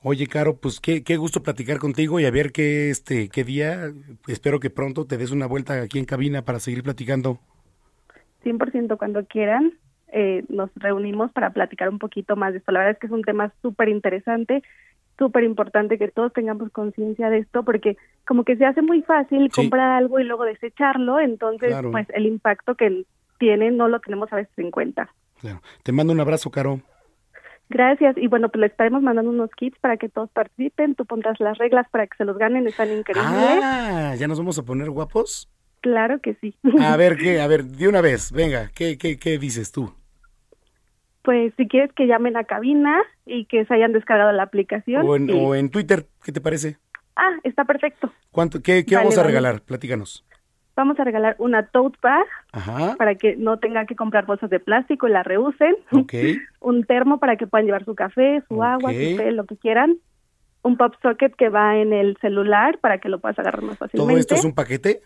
Oye, 0.02 0.26
Caro, 0.26 0.56
pues 0.56 0.80
qué, 0.80 1.02
qué 1.02 1.16
gusto 1.16 1.42
platicar 1.42 1.78
contigo 1.78 2.20
y 2.20 2.24
a 2.24 2.30
ver 2.30 2.52
qué, 2.52 2.88
este, 2.90 3.28
qué 3.28 3.44
día, 3.44 3.92
espero 4.28 4.60
que 4.60 4.70
pronto 4.70 5.06
te 5.06 5.16
des 5.18 5.30
una 5.32 5.46
vuelta 5.46 5.80
aquí 5.82 5.98
en 5.98 6.04
cabina 6.04 6.42
para 6.42 6.60
seguir 6.60 6.82
platicando. 6.82 7.38
100% 8.44 8.96
cuando 8.96 9.24
quieran, 9.26 9.72
eh, 10.12 10.44
nos 10.48 10.70
reunimos 10.76 11.30
para 11.32 11.50
platicar 11.50 11.88
un 11.88 11.98
poquito 11.98 12.36
más 12.36 12.52
de 12.52 12.58
esto. 12.58 12.72
La 12.72 12.80
verdad 12.80 12.94
es 12.94 12.98
que 13.00 13.06
es 13.08 13.12
un 13.12 13.22
tema 13.22 13.52
súper 13.62 13.88
interesante, 13.88 14.62
súper 15.20 15.44
importante 15.44 15.98
que 15.98 16.08
todos 16.08 16.32
tengamos 16.32 16.72
conciencia 16.72 17.28
de 17.28 17.38
esto, 17.38 17.62
porque 17.62 17.96
como 18.26 18.42
que 18.44 18.56
se 18.56 18.64
hace 18.64 18.80
muy 18.80 19.02
fácil 19.02 19.50
Sí. 19.52 19.60
comprar 19.62 19.90
algo 19.92 20.18
y 20.18 20.24
luego 20.24 20.44
desecharlo, 20.44 21.20
entonces 21.20 21.68
Claro. 21.68 21.90
pues 21.92 22.06
el 22.14 22.24
impacto 22.24 22.74
que 22.74 23.04
tiene 23.38 23.70
no 23.70 23.86
lo 23.88 24.00
tenemos 24.00 24.32
a 24.32 24.36
veces 24.36 24.52
en 24.58 24.70
cuenta. 24.70 25.10
Claro. 25.40 25.60
Te 25.82 25.92
mando 25.92 26.12
un 26.14 26.20
abrazo, 26.20 26.50
Caro. 26.50 26.80
Gracias 27.68 28.16
y 28.18 28.26
bueno, 28.28 28.48
pues 28.48 28.60
le 28.60 28.66
estaremos 28.66 29.02
mandando 29.02 29.30
unos 29.30 29.50
kits 29.50 29.78
para 29.78 29.96
que 29.98 30.08
todos 30.08 30.30
participen, 30.30 30.94
tú 30.94 31.04
pondrás 31.06 31.38
las 31.38 31.56
reglas 31.58 31.86
para 31.90 32.06
que 32.06 32.16
se 32.16 32.24
los 32.24 32.36
ganen, 32.38 32.66
están 32.66 32.90
increíbles. 32.90 33.24
Ah, 33.62 34.14
¿ya 34.18 34.26
nos 34.26 34.38
vamos 34.38 34.58
a 34.58 34.64
poner 34.64 34.90
guapos? 34.90 35.48
Claro 35.80 36.18
que 36.20 36.34
sí. 36.40 36.54
A 36.80 36.96
ver, 36.96 37.16
¿qué? 37.16 37.40
A 37.40 37.46
ver, 37.46 37.64
de 37.64 37.88
una 37.88 38.00
vez, 38.00 38.32
venga, 38.32 38.70
¿qué, 38.74 38.98
qué, 38.98 39.18
qué 39.18 39.38
dices 39.38 39.70
tú? 39.70 39.92
Pues 41.22 41.52
si 41.56 41.68
quieres 41.68 41.92
que 41.92 42.06
llamen 42.06 42.36
a 42.36 42.44
cabina 42.44 42.98
y 43.26 43.44
que 43.44 43.64
se 43.66 43.74
hayan 43.74 43.92
descargado 43.92 44.32
la 44.32 44.42
aplicación. 44.44 45.06
O 45.06 45.16
en, 45.16 45.28
y- 45.28 45.32
o 45.32 45.54
en 45.54 45.70
Twitter, 45.70 46.06
¿qué 46.24 46.32
te 46.32 46.40
parece? 46.40 46.78
Ah, 47.16 47.30
está 47.44 47.64
perfecto. 47.64 48.10
¿Cuánto, 48.30 48.62
¿Qué, 48.62 48.84
qué 48.86 48.94
Vale, 48.94 49.04
vamos 49.06 49.18
a 49.18 49.22
vale. 49.22 49.28
regalar? 49.34 49.60
Platícanos. 49.62 50.24
Vamos 50.76 50.98
a 50.98 51.04
regalar 51.04 51.36
una 51.38 51.66
tote 51.66 51.98
bag 52.00 52.26
Ajá, 52.52 52.94
para 52.96 53.14
que 53.16 53.36
no 53.36 53.58
tengan 53.58 53.86
que 53.86 53.96
comprar 53.96 54.24
bolsas 54.24 54.48
de 54.48 54.60
plástico 54.60 55.08
y 55.08 55.10
la 55.10 55.22
reusen. 55.22 55.74
ok. 55.92 56.14
Un 56.60 56.84
termo 56.84 57.18
para 57.18 57.36
que 57.36 57.46
puedan 57.46 57.66
llevar 57.66 57.84
su 57.84 57.94
café, 57.94 58.42
su 58.48 58.62
agua, 58.62 58.90
su 58.92 59.16
té, 59.16 59.30
lo 59.32 59.44
que 59.44 59.56
quieran. 59.58 59.96
Un 60.62 60.76
pop 60.78 60.94
socket 61.02 61.34
que 61.36 61.48
va 61.50 61.76
en 61.76 61.92
el 61.92 62.16
celular 62.22 62.78
para 62.78 62.98
que 62.98 63.08
lo 63.10 63.18
puedas 63.20 63.38
agarrar 63.38 63.62
más 63.62 63.76
fácilmente. 63.78 64.10
¿Todo 64.12 64.18
esto 64.18 64.34
es 64.36 64.44
un 64.44 64.54
paquete? 64.54 65.02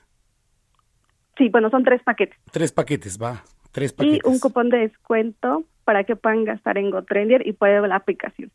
Sí, 1.39 1.49
bueno, 1.49 1.71
son 1.71 1.83
tres 1.83 2.03
paquetes. 2.05 2.39
Tres 2.53 2.71
paquetes, 2.73 3.21
va. 3.21 3.43
Tres 3.75 3.93
Y 3.99 4.21
un 4.25 4.39
cupón 4.39 4.71
de 4.71 4.79
descuento 4.79 5.65
para 5.83 6.05
que 6.05 6.15
puedan 6.15 6.45
gastar 6.45 6.79
en 6.79 6.93
GoTrendier 6.93 7.45
y 7.45 7.55
pueden 7.55 7.89
la 7.89 7.97
aplicación. 7.97 8.53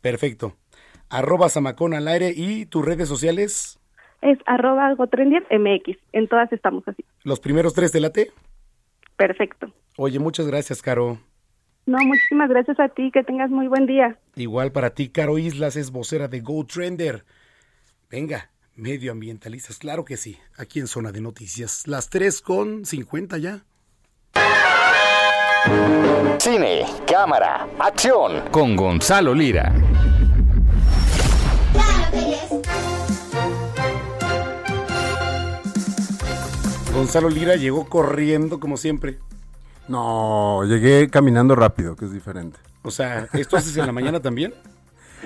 Perfecto. 0.00 0.56
Arroba 1.08 1.48
Zamacón 1.48 1.92
al 1.92 2.06
aire 2.06 2.32
y 2.34 2.66
tus 2.66 2.84
redes 2.84 3.08
sociales, 3.08 3.80
Es 4.22 4.38
arroba 4.46 4.94
GoTrendier 4.94 5.44
MX. 5.50 5.98
En 6.12 6.28
todas 6.28 6.52
estamos 6.52 6.86
así. 6.86 7.04
los 7.24 7.40
primeros 7.40 7.74
tres 7.74 7.90
de 7.90 7.98
late. 7.98 8.30
Perfecto. 9.16 9.74
Oye, 9.96 10.20
muchas 10.20 10.46
gracias, 10.46 10.82
Caro. 10.82 11.18
No, 11.86 11.98
muchísimas 11.98 12.48
gracias 12.48 12.78
a 12.78 12.90
ti. 12.90 13.10
Que 13.10 13.24
tengas 13.24 13.50
muy 13.50 13.66
buen 13.66 13.86
día. 13.86 14.20
Igual 14.36 14.70
para 14.70 14.90
ti, 14.90 15.08
Caro 15.08 15.36
Islas 15.36 15.74
es 15.74 15.90
vocera 15.90 16.28
de 16.28 16.40
Go 16.42 16.64
Trender. 16.64 17.24
Venga, 18.08 18.52
medioambientalistas, 18.76 19.78
claro 19.78 20.04
que 20.04 20.16
sí. 20.16 20.38
Aquí 20.56 20.78
en 20.78 20.86
Zona 20.86 21.10
de 21.10 21.20
Noticias, 21.22 21.88
las 21.88 22.08
3 22.08 22.40
con 22.40 22.84
50 22.84 23.38
ya. 23.38 23.64
Cine, 26.38 26.86
cámara, 27.06 27.68
acción. 27.78 28.44
Con 28.50 28.76
Gonzalo 28.76 29.34
Lira. 29.34 29.72
Gonzalo 36.94 37.28
Lira 37.28 37.56
llegó 37.56 37.88
corriendo 37.88 38.58
como 38.58 38.76
siempre. 38.76 39.18
No, 39.88 40.64
llegué 40.64 41.10
caminando 41.10 41.54
rápido, 41.54 41.94
que 41.94 42.06
es 42.06 42.12
diferente. 42.12 42.58
O 42.82 42.90
sea, 42.90 43.28
¿esto 43.34 43.56
haces 43.56 43.76
en 43.76 43.86
la 43.86 43.92
mañana 43.92 44.20
también? 44.20 44.54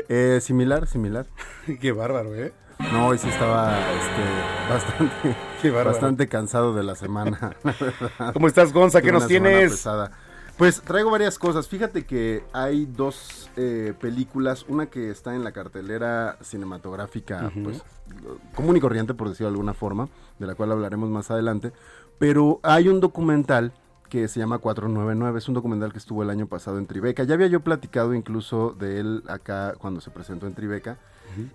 Eh, 0.08 0.40
similar, 0.42 0.88
similar. 0.88 1.26
Qué 1.80 1.92
bárbaro, 1.92 2.34
¿eh? 2.34 2.52
No, 2.92 3.06
hoy 3.06 3.18
sí 3.18 3.28
estaba 3.28 3.78
este, 3.78 4.68
bastante, 4.68 5.70
bastante 5.70 6.28
cansado 6.28 6.74
de 6.74 6.82
la 6.82 6.96
semana. 6.96 7.54
la. 7.62 8.32
¿Cómo 8.32 8.48
estás, 8.48 8.72
Gonza? 8.72 9.00
¿Qué 9.00 9.10
Tuve 9.10 9.20
nos 9.20 9.28
tienes? 9.28 9.86
Pues 10.56 10.80
traigo 10.82 11.10
varias 11.10 11.38
cosas. 11.38 11.66
Fíjate 11.66 12.04
que 12.04 12.44
hay 12.52 12.86
dos 12.86 13.50
eh, 13.56 13.92
películas, 14.00 14.64
una 14.68 14.86
que 14.86 15.10
está 15.10 15.34
en 15.34 15.42
la 15.42 15.52
cartelera 15.52 16.38
cinematográfica, 16.42 17.50
pues 17.62 17.82
común 18.54 18.76
y 18.76 18.80
corriente, 18.80 19.14
por 19.14 19.28
decirlo 19.28 19.48
de 19.48 19.54
alguna 19.54 19.74
forma, 19.74 20.08
de 20.38 20.46
la 20.46 20.54
cual 20.54 20.70
hablaremos 20.70 21.10
más 21.10 21.30
adelante. 21.30 21.72
Pero 22.18 22.60
hay 22.62 22.88
un 22.88 23.00
documental 23.00 23.72
que 24.08 24.28
se 24.28 24.38
llama 24.38 24.58
499, 24.58 25.38
es 25.38 25.48
un 25.48 25.54
documental 25.54 25.90
que 25.90 25.98
estuvo 25.98 26.22
el 26.22 26.30
año 26.30 26.46
pasado 26.46 26.78
en 26.78 26.86
Tribeca. 26.86 27.24
Ya 27.24 27.34
había 27.34 27.48
yo 27.48 27.60
platicado 27.60 28.14
incluso 28.14 28.70
de 28.78 29.00
él 29.00 29.24
acá 29.26 29.74
cuando 29.78 30.00
se 30.00 30.10
presentó 30.12 30.46
en 30.46 30.54
Tribeca. 30.54 30.98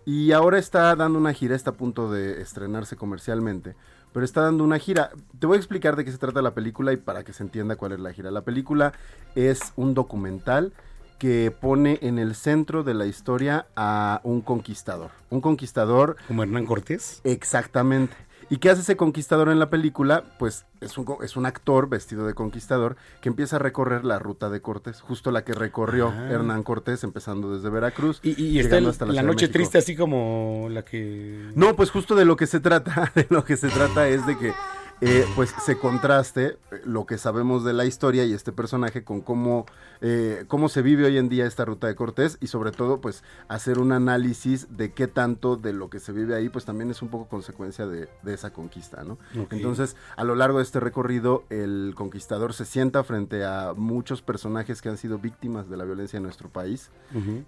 Y 0.06 0.34
ahora 0.34 0.58
está 0.58 0.94
dando 0.98 1.18
una 1.18 1.32
gira, 1.32 1.56
está 1.56 1.70
a 1.70 1.76
punto 1.76 2.12
de 2.12 2.42
estrenarse 2.42 2.98
comercialmente, 2.98 3.78
pero 4.14 4.26
está 4.26 4.42
dando 4.42 4.64
una 4.64 4.80
gira. 4.80 5.12
Te 5.40 5.48
voy 5.48 5.56
a 5.56 5.60
explicar 5.60 5.96
de 5.96 6.06
qué 6.06 6.12
se 6.12 6.18
trata 6.18 6.42
la 6.42 6.54
película 6.54 6.94
y 6.94 6.98
para 6.98 7.24
que 7.24 7.34
se 7.34 7.44
entienda 7.44 7.76
cuál 7.76 7.94
es 7.94 8.00
la 8.00 8.14
gira. 8.14 8.32
La 8.32 8.42
película 8.42 8.94
es 9.36 9.74
un 9.76 9.94
documental 9.94 10.74
que 11.20 11.52
pone 11.52 12.00
en 12.02 12.18
el 12.18 12.34
centro 12.34 12.84
de 12.84 12.94
la 12.94 13.06
historia 13.06 13.68
a 13.76 14.22
un 14.24 14.42
conquistador. 14.42 15.12
Un 15.30 15.42
conquistador... 15.42 16.16
¿Como 16.28 16.44
Hernán 16.44 16.66
Cortés? 16.66 17.20
Exactamente. 17.26 18.16
¿Y 18.52 18.58
qué 18.58 18.70
hace 18.72 18.82
ese 18.82 18.98
conquistador 18.98 19.50
en 19.50 19.60
la 19.60 19.70
película? 19.70 20.24
Pues 20.40 20.66
es 20.82 20.98
un, 20.98 21.06
es 21.22 21.38
un 21.38 21.46
actor 21.46 21.88
vestido 21.88 22.26
de 22.26 22.34
conquistador 22.34 22.96
que 23.22 23.30
empieza 23.30 23.58
a 23.58 23.60
recorrer 23.60 24.06
la 24.06 24.18
ruta 24.18 24.50
de 24.50 24.60
Cortés, 24.62 25.02
justo 25.02 25.30
la 25.32 25.44
que 25.44 25.54
recorrió 25.54 26.10
Ah. 26.16 26.30
Hernán 26.32 26.64
Cortés, 26.64 27.04
empezando 27.04 27.54
desde 27.54 27.70
Veracruz. 27.70 28.20
Y, 28.24 28.30
y 28.42 28.60
está 28.60 28.70
llegando 28.78 28.90
el- 28.90 28.94
hasta 28.94 29.06
la, 29.06 29.14
de 29.22 29.24
noche 29.24 29.48
triste 29.50 29.78
así 29.78 29.96
como 29.96 30.68
la 30.72 30.84
que... 30.84 31.52
No, 31.56 31.76
pues 31.76 31.92
justo 31.92 32.16
de 32.16 32.26
lo 32.26 32.36
que 32.36 32.48
se 32.48 32.60
trata, 32.60 33.12
de 33.16 33.28
lo 33.30 33.44
que 33.44 33.56
se 33.56 33.68
trata 33.70 34.08
es 34.08 34.26
de 34.26 34.38
que 34.38 34.54
eh, 35.02 35.26
pues 35.36 35.54
se 35.66 35.78
contraste 35.78 36.58
eh, 36.72 36.82
lo 36.84 37.06
que 37.06 37.18
sabemos 37.18 37.64
de 37.64 37.72
la 37.72 37.86
historia 37.86 38.26
y 38.26 38.34
este 38.34 38.52
personaje 38.52 39.04
con 39.04 39.22
cómo, 39.22 39.66
eh, 40.02 40.44
cómo 40.48 40.68
se 40.68 40.82
vive 40.82 41.06
hoy 41.06 41.18
en 41.18 41.30
día 41.30 41.46
esta 41.46 41.64
ruta 41.64 41.88
de 41.88 41.96
Cortés 41.96 42.38
y 42.42 42.48
sobre 42.48 42.72
todo 42.72 43.00
pues 43.00 43.24
hacer 43.48 43.80
un 43.80 43.94
análisis 43.94 44.76
de 44.76 44.92
qué 44.92 45.08
tanto 45.08 45.56
de 45.56 45.72
lo 45.72 45.90
que 45.90 46.00
se 46.00 46.12
vive 46.12 46.36
ahí 46.36 46.50
pues 46.50 46.66
también 46.66 46.92
es 46.92 47.02
un 47.02 47.08
poco 47.08 47.30
consecuencia 47.30 47.88
de, 47.88 48.10
de 48.24 48.34
esa 48.34 48.52
conquista, 48.52 49.04
¿no? 49.04 49.18
Entonces 49.52 49.96
a 50.18 50.24
lo 50.26 50.36
largo 50.36 50.58
de 50.58 50.66
este 50.66 50.80
recorrido 50.82 51.46
el 51.50 51.94
conquistador 51.96 52.54
se 52.54 52.66
sienta 52.66 53.04
frente 53.04 53.46
a 53.46 53.74
muchos 53.76 54.22
personajes 54.22 54.82
que 54.82 54.90
han 54.90 54.98
sido 54.98 55.18
víctimas 55.18 55.70
de 55.70 55.78
la 55.78 55.86
violencia 55.86 56.18
en 56.18 56.24
nuestro 56.24 56.50
país 56.50 56.90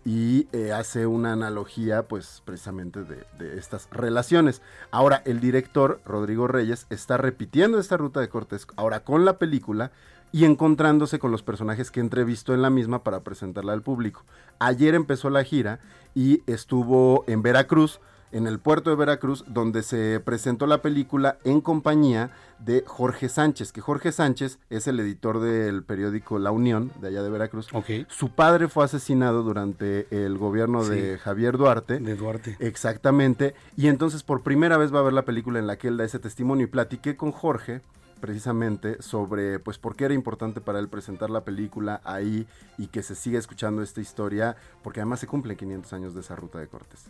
y 0.05 0.47
eh, 0.53 0.71
hace 0.71 1.05
una 1.05 1.33
analogía 1.33 2.07
pues 2.07 2.41
precisamente 2.45 3.03
de, 3.03 3.25
de 3.37 3.57
estas 3.57 3.89
relaciones. 3.91 4.61
Ahora 4.89 5.21
el 5.25 5.39
director 5.41 5.99
Rodrigo 6.05 6.47
Reyes 6.47 6.87
está 6.89 7.17
repitiendo 7.17 7.40
esta 7.79 7.97
ruta 7.97 8.19
de 8.19 8.29
Cortés 8.29 8.67
ahora 8.75 9.03
con 9.03 9.25
la 9.25 9.37
película 9.37 9.91
y 10.31 10.45
encontrándose 10.45 11.19
con 11.19 11.31
los 11.31 11.43
personajes 11.43 11.91
que 11.91 11.99
entrevistó 11.99 12.53
en 12.53 12.61
la 12.61 12.69
misma 12.69 13.03
para 13.03 13.21
presentarla 13.21 13.73
al 13.73 13.81
público. 13.81 14.23
Ayer 14.59 14.95
empezó 14.95 15.29
la 15.29 15.43
gira 15.43 15.79
y 16.15 16.41
estuvo 16.47 17.23
en 17.27 17.41
Veracruz, 17.41 17.99
en 18.31 18.47
el 18.47 18.59
puerto 18.59 18.89
de 18.89 18.95
Veracruz, 18.95 19.43
donde 19.47 19.83
se 19.83 20.19
presentó 20.19 20.67
la 20.67 20.81
película 20.81 21.37
en 21.43 21.61
compañía 21.61 22.31
de 22.59 22.83
Jorge 22.85 23.29
Sánchez, 23.29 23.71
que 23.71 23.81
Jorge 23.81 24.11
Sánchez 24.11 24.59
es 24.69 24.87
el 24.87 24.99
editor 24.99 25.39
del 25.39 25.83
periódico 25.83 26.39
La 26.39 26.51
Unión, 26.51 26.91
de 27.01 27.07
allá 27.07 27.23
de 27.23 27.29
Veracruz. 27.29 27.69
Su 28.07 28.29
padre 28.29 28.67
fue 28.67 28.85
asesinado 28.85 29.43
durante 29.43 30.07
el 30.11 30.37
gobierno 30.37 30.83
de. 30.83 31.17
Javier 31.17 31.57
Duarte. 31.57 31.99
De 31.99 32.15
Duarte. 32.15 32.57
Exactamente. 32.59 33.55
Y 33.75 33.87
entonces 33.87 34.23
por 34.23 34.41
primera 34.41 34.77
vez 34.77 34.93
va 34.93 34.99
a 34.99 35.03
ver 35.03 35.13
la 35.13 35.25
película 35.25 35.59
en 35.59 35.67
la 35.67 35.77
que 35.77 35.87
él 35.87 35.97
da 35.97 36.05
ese 36.05 36.19
testimonio. 36.19 36.65
Y 36.65 36.67
platiqué 36.69 37.15
con 37.15 37.31
Jorge 37.31 37.81
precisamente 38.21 39.01
sobre 39.01 39.59
pues 39.59 39.77
por 39.77 39.95
qué 39.95 40.05
era 40.05 40.13
importante 40.13 40.61
para 40.61 40.79
él 40.79 40.87
presentar 40.87 41.29
la 41.29 41.43
película 41.43 41.99
ahí 42.05 42.47
y 42.77 42.87
que 42.87 43.03
se 43.03 43.15
siga 43.15 43.39
escuchando 43.39 43.81
esta 43.81 43.99
historia, 43.99 44.55
porque 44.83 45.01
además 45.01 45.19
se 45.19 45.27
cumplen 45.27 45.57
500 45.57 45.91
años 45.93 46.13
de 46.13 46.21
esa 46.21 46.35
ruta 46.35 46.59
de 46.59 46.67
Cortés. 46.67 47.09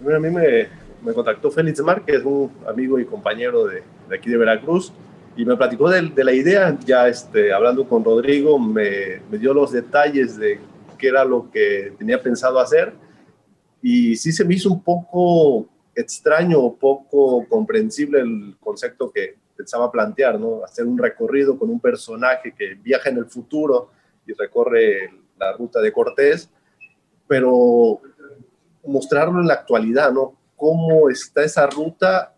Bueno, 0.00 0.18
a 0.18 0.20
mí 0.20 0.30
me, 0.30 0.68
me 1.02 1.12
contactó 1.12 1.50
Félix 1.50 1.80
Márquez, 1.80 2.24
un 2.24 2.52
amigo 2.68 3.00
y 3.00 3.04
compañero 3.04 3.66
de, 3.66 3.82
de 4.08 4.16
aquí 4.16 4.30
de 4.30 4.36
Veracruz, 4.36 4.92
y 5.36 5.44
me 5.44 5.56
platicó 5.56 5.90
de, 5.90 6.02
de 6.02 6.24
la 6.24 6.32
idea. 6.32 6.78
Ya 6.84 7.08
este, 7.08 7.52
hablando 7.52 7.88
con 7.88 8.04
Rodrigo, 8.04 8.60
me, 8.60 9.20
me 9.28 9.38
dio 9.38 9.52
los 9.52 9.72
detalles 9.72 10.36
de 10.36 10.60
qué 10.96 11.08
era 11.08 11.24
lo 11.24 11.50
que 11.50 11.94
tenía 11.98 12.22
pensado 12.22 12.60
hacer, 12.60 12.92
y 13.82 14.14
sí 14.14 14.30
se 14.30 14.44
me 14.44 14.54
hizo 14.54 14.70
un 14.70 14.82
poco 14.82 15.68
extraño 15.96 16.74
poco 16.74 17.44
comprensible 17.48 18.20
el 18.20 18.56
concepto 18.60 19.10
que 19.10 19.34
pensaba 19.56 19.90
plantear, 19.90 20.38
¿no? 20.38 20.62
Hacer 20.62 20.86
un 20.86 20.96
recorrido 20.96 21.58
con 21.58 21.70
un 21.70 21.80
personaje 21.80 22.54
que 22.56 22.74
viaja 22.74 23.10
en 23.10 23.16
el 23.16 23.26
futuro 23.26 23.90
y 24.24 24.32
recorre 24.32 25.10
la 25.40 25.52
ruta 25.54 25.80
de 25.80 25.90
Cortés, 25.90 26.48
pero 27.26 28.00
mostrarlo 28.84 29.40
en 29.40 29.46
la 29.46 29.54
actualidad, 29.54 30.12
¿no? 30.12 30.34
Cómo 30.56 31.08
está 31.08 31.44
esa 31.44 31.66
ruta 31.66 32.34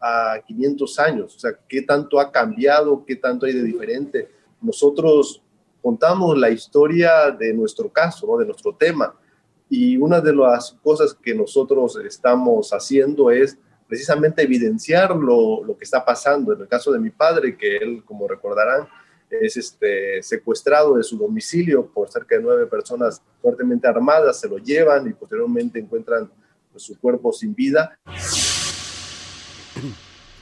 a 0.00 0.40
500 0.46 0.98
años, 0.98 1.36
o 1.36 1.38
sea, 1.38 1.52
qué 1.68 1.82
tanto 1.82 2.20
ha 2.20 2.30
cambiado, 2.30 3.04
qué 3.06 3.16
tanto 3.16 3.46
hay 3.46 3.52
de 3.52 3.62
diferente, 3.62 4.28
nosotros 4.60 5.42
contamos 5.82 6.36
la 6.38 6.50
historia 6.50 7.30
de 7.30 7.52
nuestro 7.52 7.90
caso, 7.90 8.26
¿no? 8.26 8.38
de 8.38 8.46
nuestro 8.46 8.74
tema. 8.74 9.14
Y 9.68 9.96
una 9.98 10.20
de 10.20 10.34
las 10.34 10.72
cosas 10.82 11.14
que 11.14 11.34
nosotros 11.34 11.96
estamos 11.96 12.70
haciendo 12.72 13.30
es 13.30 13.58
precisamente 13.86 14.42
evidenciar 14.42 15.14
lo, 15.14 15.62
lo, 15.62 15.76
que 15.76 15.84
está 15.84 16.02
pasando. 16.02 16.54
En 16.54 16.62
el 16.62 16.68
caso 16.68 16.90
de 16.90 16.98
mi 16.98 17.10
padre, 17.10 17.56
que 17.56 17.76
él, 17.76 18.02
como 18.04 18.26
recordarán, 18.26 18.88
es 19.40 19.56
este, 19.56 20.22
secuestrado 20.22 20.96
de 20.96 21.02
su 21.02 21.16
domicilio 21.16 21.86
por 21.86 22.10
cerca 22.10 22.36
de 22.36 22.42
nueve 22.42 22.66
personas 22.66 23.22
fuertemente 23.40 23.86
armadas, 23.86 24.40
se 24.40 24.48
lo 24.48 24.58
llevan 24.58 25.08
y 25.08 25.12
posteriormente 25.12 25.78
encuentran 25.78 26.30
pues, 26.72 26.84
su 26.84 26.98
cuerpo 26.98 27.32
sin 27.32 27.54
vida. 27.54 27.98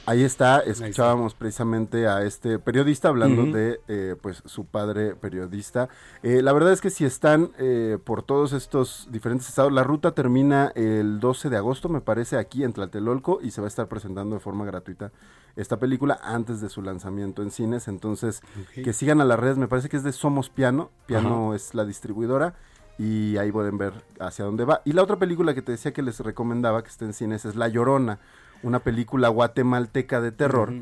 Ahí 0.05 0.23
está, 0.23 0.59
escuchábamos 0.59 1.33
precisamente 1.33 2.07
a 2.07 2.23
este 2.23 2.59
periodista 2.59 3.07
hablando 3.07 3.45
de 3.45 3.79
eh, 3.87 4.17
pues 4.21 4.43
su 4.45 4.65
padre 4.65 5.15
periodista. 5.15 5.87
Eh, 6.23 6.41
la 6.41 6.51
verdad 6.51 6.73
es 6.73 6.81
que 6.81 6.89
si 6.89 7.05
están 7.05 7.51
eh, 7.57 7.97
por 8.03 8.21
todos 8.21 8.51
estos 8.51 9.07
diferentes 9.11 9.47
estados, 9.47 9.71
la 9.71 9.85
ruta 9.85 10.11
termina 10.11 10.73
el 10.75 11.21
12 11.21 11.49
de 11.49 11.55
agosto, 11.55 11.87
me 11.87 12.01
parece, 12.01 12.37
aquí 12.37 12.65
en 12.65 12.73
Tlatelolco 12.73 13.39
y 13.41 13.51
se 13.51 13.61
va 13.61 13.67
a 13.67 13.69
estar 13.69 13.87
presentando 13.87 14.35
de 14.35 14.41
forma 14.41 14.65
gratuita 14.65 15.13
esta 15.55 15.79
película 15.79 16.19
antes 16.21 16.59
de 16.59 16.67
su 16.67 16.81
lanzamiento 16.81 17.41
en 17.41 17.51
cines. 17.51 17.87
Entonces, 17.87 18.41
que 18.73 18.91
sigan 18.91 19.21
a 19.21 19.25
las 19.25 19.39
redes, 19.39 19.57
me 19.57 19.69
parece 19.69 19.87
que 19.87 19.95
es 19.95 20.03
de 20.03 20.11
Somos 20.11 20.49
Piano, 20.49 20.91
Piano 21.05 21.55
es 21.55 21.73
la 21.75 21.85
distribuidora 21.85 22.55
y 22.97 23.37
ahí 23.37 23.53
pueden 23.53 23.77
ver 23.77 23.93
hacia 24.19 24.43
dónde 24.43 24.65
va. 24.65 24.81
Y 24.83 24.91
la 24.91 25.03
otra 25.03 25.17
película 25.17 25.53
que 25.53 25.61
te 25.61 25.71
decía 25.71 25.93
que 25.93 26.01
les 26.01 26.19
recomendaba 26.19 26.83
que 26.83 26.89
esté 26.89 27.05
en 27.05 27.13
cines 27.13 27.45
es 27.45 27.55
La 27.55 27.69
Llorona 27.69 28.19
una 28.63 28.79
película 28.79 29.29
guatemalteca 29.29 30.21
de 30.21 30.31
terror. 30.31 30.73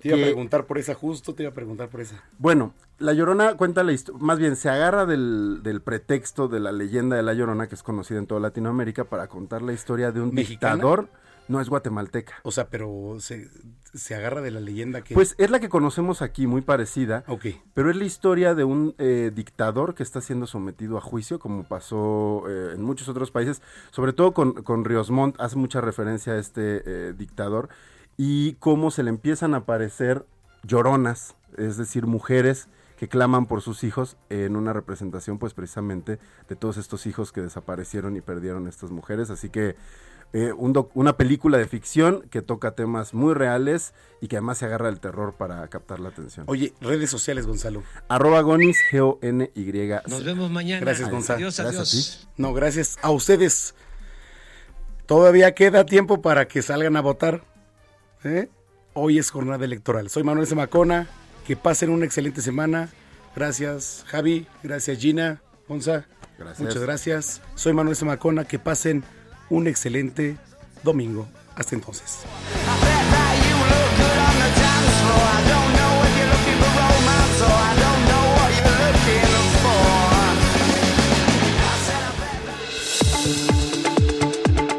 Te 0.00 0.08
iba 0.08 0.18
a 0.18 0.20
preguntar 0.20 0.66
por 0.66 0.78
esa, 0.78 0.94
justo 0.94 1.34
te 1.34 1.42
iba 1.44 1.50
a 1.50 1.54
preguntar 1.54 1.88
por 1.88 2.00
esa. 2.00 2.22
Bueno, 2.38 2.74
La 2.98 3.12
Llorona 3.12 3.54
cuenta 3.54 3.82
la 3.82 3.92
historia, 3.92 4.20
más 4.22 4.38
bien 4.38 4.56
se 4.56 4.68
agarra 4.68 5.06
del, 5.06 5.80
pretexto 5.84 6.48
de 6.48 6.60
la 6.60 6.72
leyenda 6.72 7.16
de 7.16 7.22
La 7.22 7.32
Llorona, 7.32 7.66
que 7.66 7.74
es 7.74 7.82
conocida 7.82 8.18
en 8.18 8.26
toda 8.26 8.40
Latinoamérica, 8.40 9.04
para 9.04 9.28
contar 9.28 9.62
la 9.62 9.72
historia 9.72 10.12
de 10.12 10.20
un 10.20 10.32
dictador. 10.32 11.08
No 11.48 11.60
es 11.60 11.68
guatemalteca. 11.68 12.34
O 12.42 12.50
sea, 12.50 12.68
pero 12.68 13.18
se, 13.20 14.14
agarra 14.14 14.40
de 14.40 14.50
la 14.50 14.60
leyenda 14.60 15.02
que... 15.02 15.14
Pues 15.14 15.34
es 15.38 15.50
la 15.50 15.60
que 15.60 15.68
conocemos 15.68 16.22
aquí, 16.22 16.46
muy 16.46 16.60
parecida. 16.60 17.24
Ok. 17.28 17.46
Pero 17.74 17.90
es 17.90 17.96
la 17.96 18.04
historia 18.04 18.54
de 18.54 18.64
un 18.64 18.94
eh, 18.98 19.30
dictador 19.34 19.94
que 19.94 20.02
está 20.02 20.20
siendo 20.20 20.46
sometido 20.46 20.98
a 20.98 21.00
juicio, 21.00 21.38
como 21.38 21.64
pasó 21.64 22.44
eh, 22.48 22.72
en 22.74 22.82
muchos 22.82 23.08
otros 23.08 23.30
países. 23.30 23.62
Sobre 23.90 24.12
todo 24.12 24.32
con, 24.32 24.54
con 24.62 24.84
Riosmont, 24.84 25.40
hace 25.40 25.56
mucha 25.56 25.80
referencia 25.80 26.32
a 26.32 26.38
este 26.38 26.82
eh, 26.84 27.14
dictador. 27.16 27.68
Y 28.16 28.54
cómo 28.54 28.90
se 28.90 29.02
le 29.02 29.10
empiezan 29.10 29.54
a 29.54 29.58
aparecer 29.58 30.26
lloronas, 30.62 31.36
es 31.56 31.76
decir, 31.76 32.06
mujeres 32.06 32.68
que 32.96 33.08
claman 33.08 33.46
por 33.46 33.60
sus 33.60 33.84
hijos 33.84 34.16
en 34.30 34.56
una 34.56 34.72
representación 34.72 35.38
pues 35.38 35.54
precisamente 35.54 36.18
de 36.48 36.56
todos 36.56 36.78
estos 36.78 37.06
hijos 37.06 37.30
que 37.30 37.42
desaparecieron 37.42 38.16
y 38.16 38.20
perdieron 38.20 38.66
estas 38.66 38.90
mujeres. 38.90 39.30
Así 39.30 39.50
que 39.50 39.76
eh, 40.32 40.52
una 40.52 41.16
película 41.16 41.56
de 41.56 41.66
ficción 41.66 42.22
que 42.30 42.42
toca 42.42 42.72
temas 42.72 43.14
muy 43.14 43.32
reales 43.32 43.94
y 44.20 44.28
que 44.28 44.36
además 44.36 44.58
se 44.58 44.66
agarra 44.66 44.88
el 44.88 45.00
terror 45.00 45.34
para 45.34 45.66
captar 45.68 46.00
la 46.00 46.10
atención. 46.10 46.44
Oye, 46.48 46.74
redes 46.80 47.10
sociales, 47.10 47.46
Gonzalo. 47.46 47.82
Arroba 48.08 48.40
Gonis, 48.40 48.78
G-O-N-Y. 48.90 49.90
Nos 50.08 50.24
vemos 50.24 50.50
mañana. 50.50 50.80
Gracias, 50.80 51.10
Gonzalo. 51.10 51.38
Adiós, 51.38 51.58
gracias 51.58 51.88
a 51.88 52.24
ti. 52.24 52.28
No, 52.36 52.52
gracias 52.52 52.98
a 53.02 53.10
ustedes. 53.10 53.74
Todavía 55.06 55.54
queda 55.54 55.86
tiempo 55.86 56.20
para 56.20 56.48
que 56.48 56.62
salgan 56.62 56.96
a 56.96 57.00
votar. 57.00 57.44
¿eh? 58.24 58.48
Hoy 58.92 59.18
es 59.18 59.30
jornada 59.30 59.64
electoral. 59.64 60.10
Soy 60.10 60.24
Manuel 60.24 60.46
Semacona. 60.46 61.08
Que 61.46 61.56
pasen 61.56 61.90
una 61.90 62.04
excelente 62.04 62.42
semana. 62.42 62.88
Gracias, 63.36 64.04
Javi. 64.08 64.46
Gracias, 64.64 64.98
Gina. 64.98 65.40
Gonza. 65.68 66.06
Gracias. 66.38 66.60
Muchas 66.60 66.82
gracias. 66.82 67.42
Soy 67.54 67.72
Manuel 67.72 67.94
Semacona. 67.94 68.44
Que 68.44 68.58
pasen 68.58 69.04
un 69.50 69.66
excelente 69.66 70.36
domingo. 70.82 71.26
Hasta 71.56 71.74
entonces. 71.74 72.18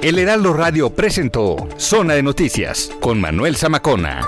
El 0.07 0.19
Heraldo 0.19 0.53
Radio 0.53 0.89
presentó 0.89 1.68
Zona 1.76 2.14
de 2.14 2.23
Noticias 2.23 2.89
con 3.02 3.19
Manuel 3.19 3.57
Zamacona. 3.57 4.22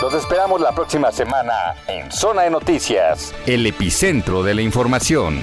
Los 0.00 0.14
esperamos 0.14 0.60
la 0.60 0.72
próxima 0.72 1.10
semana 1.10 1.74
en 1.88 2.12
Zona 2.12 2.42
de 2.42 2.50
Noticias, 2.50 3.34
el 3.46 3.66
epicentro 3.66 4.42
de 4.42 4.54
la 4.54 4.62
información. 4.62 5.42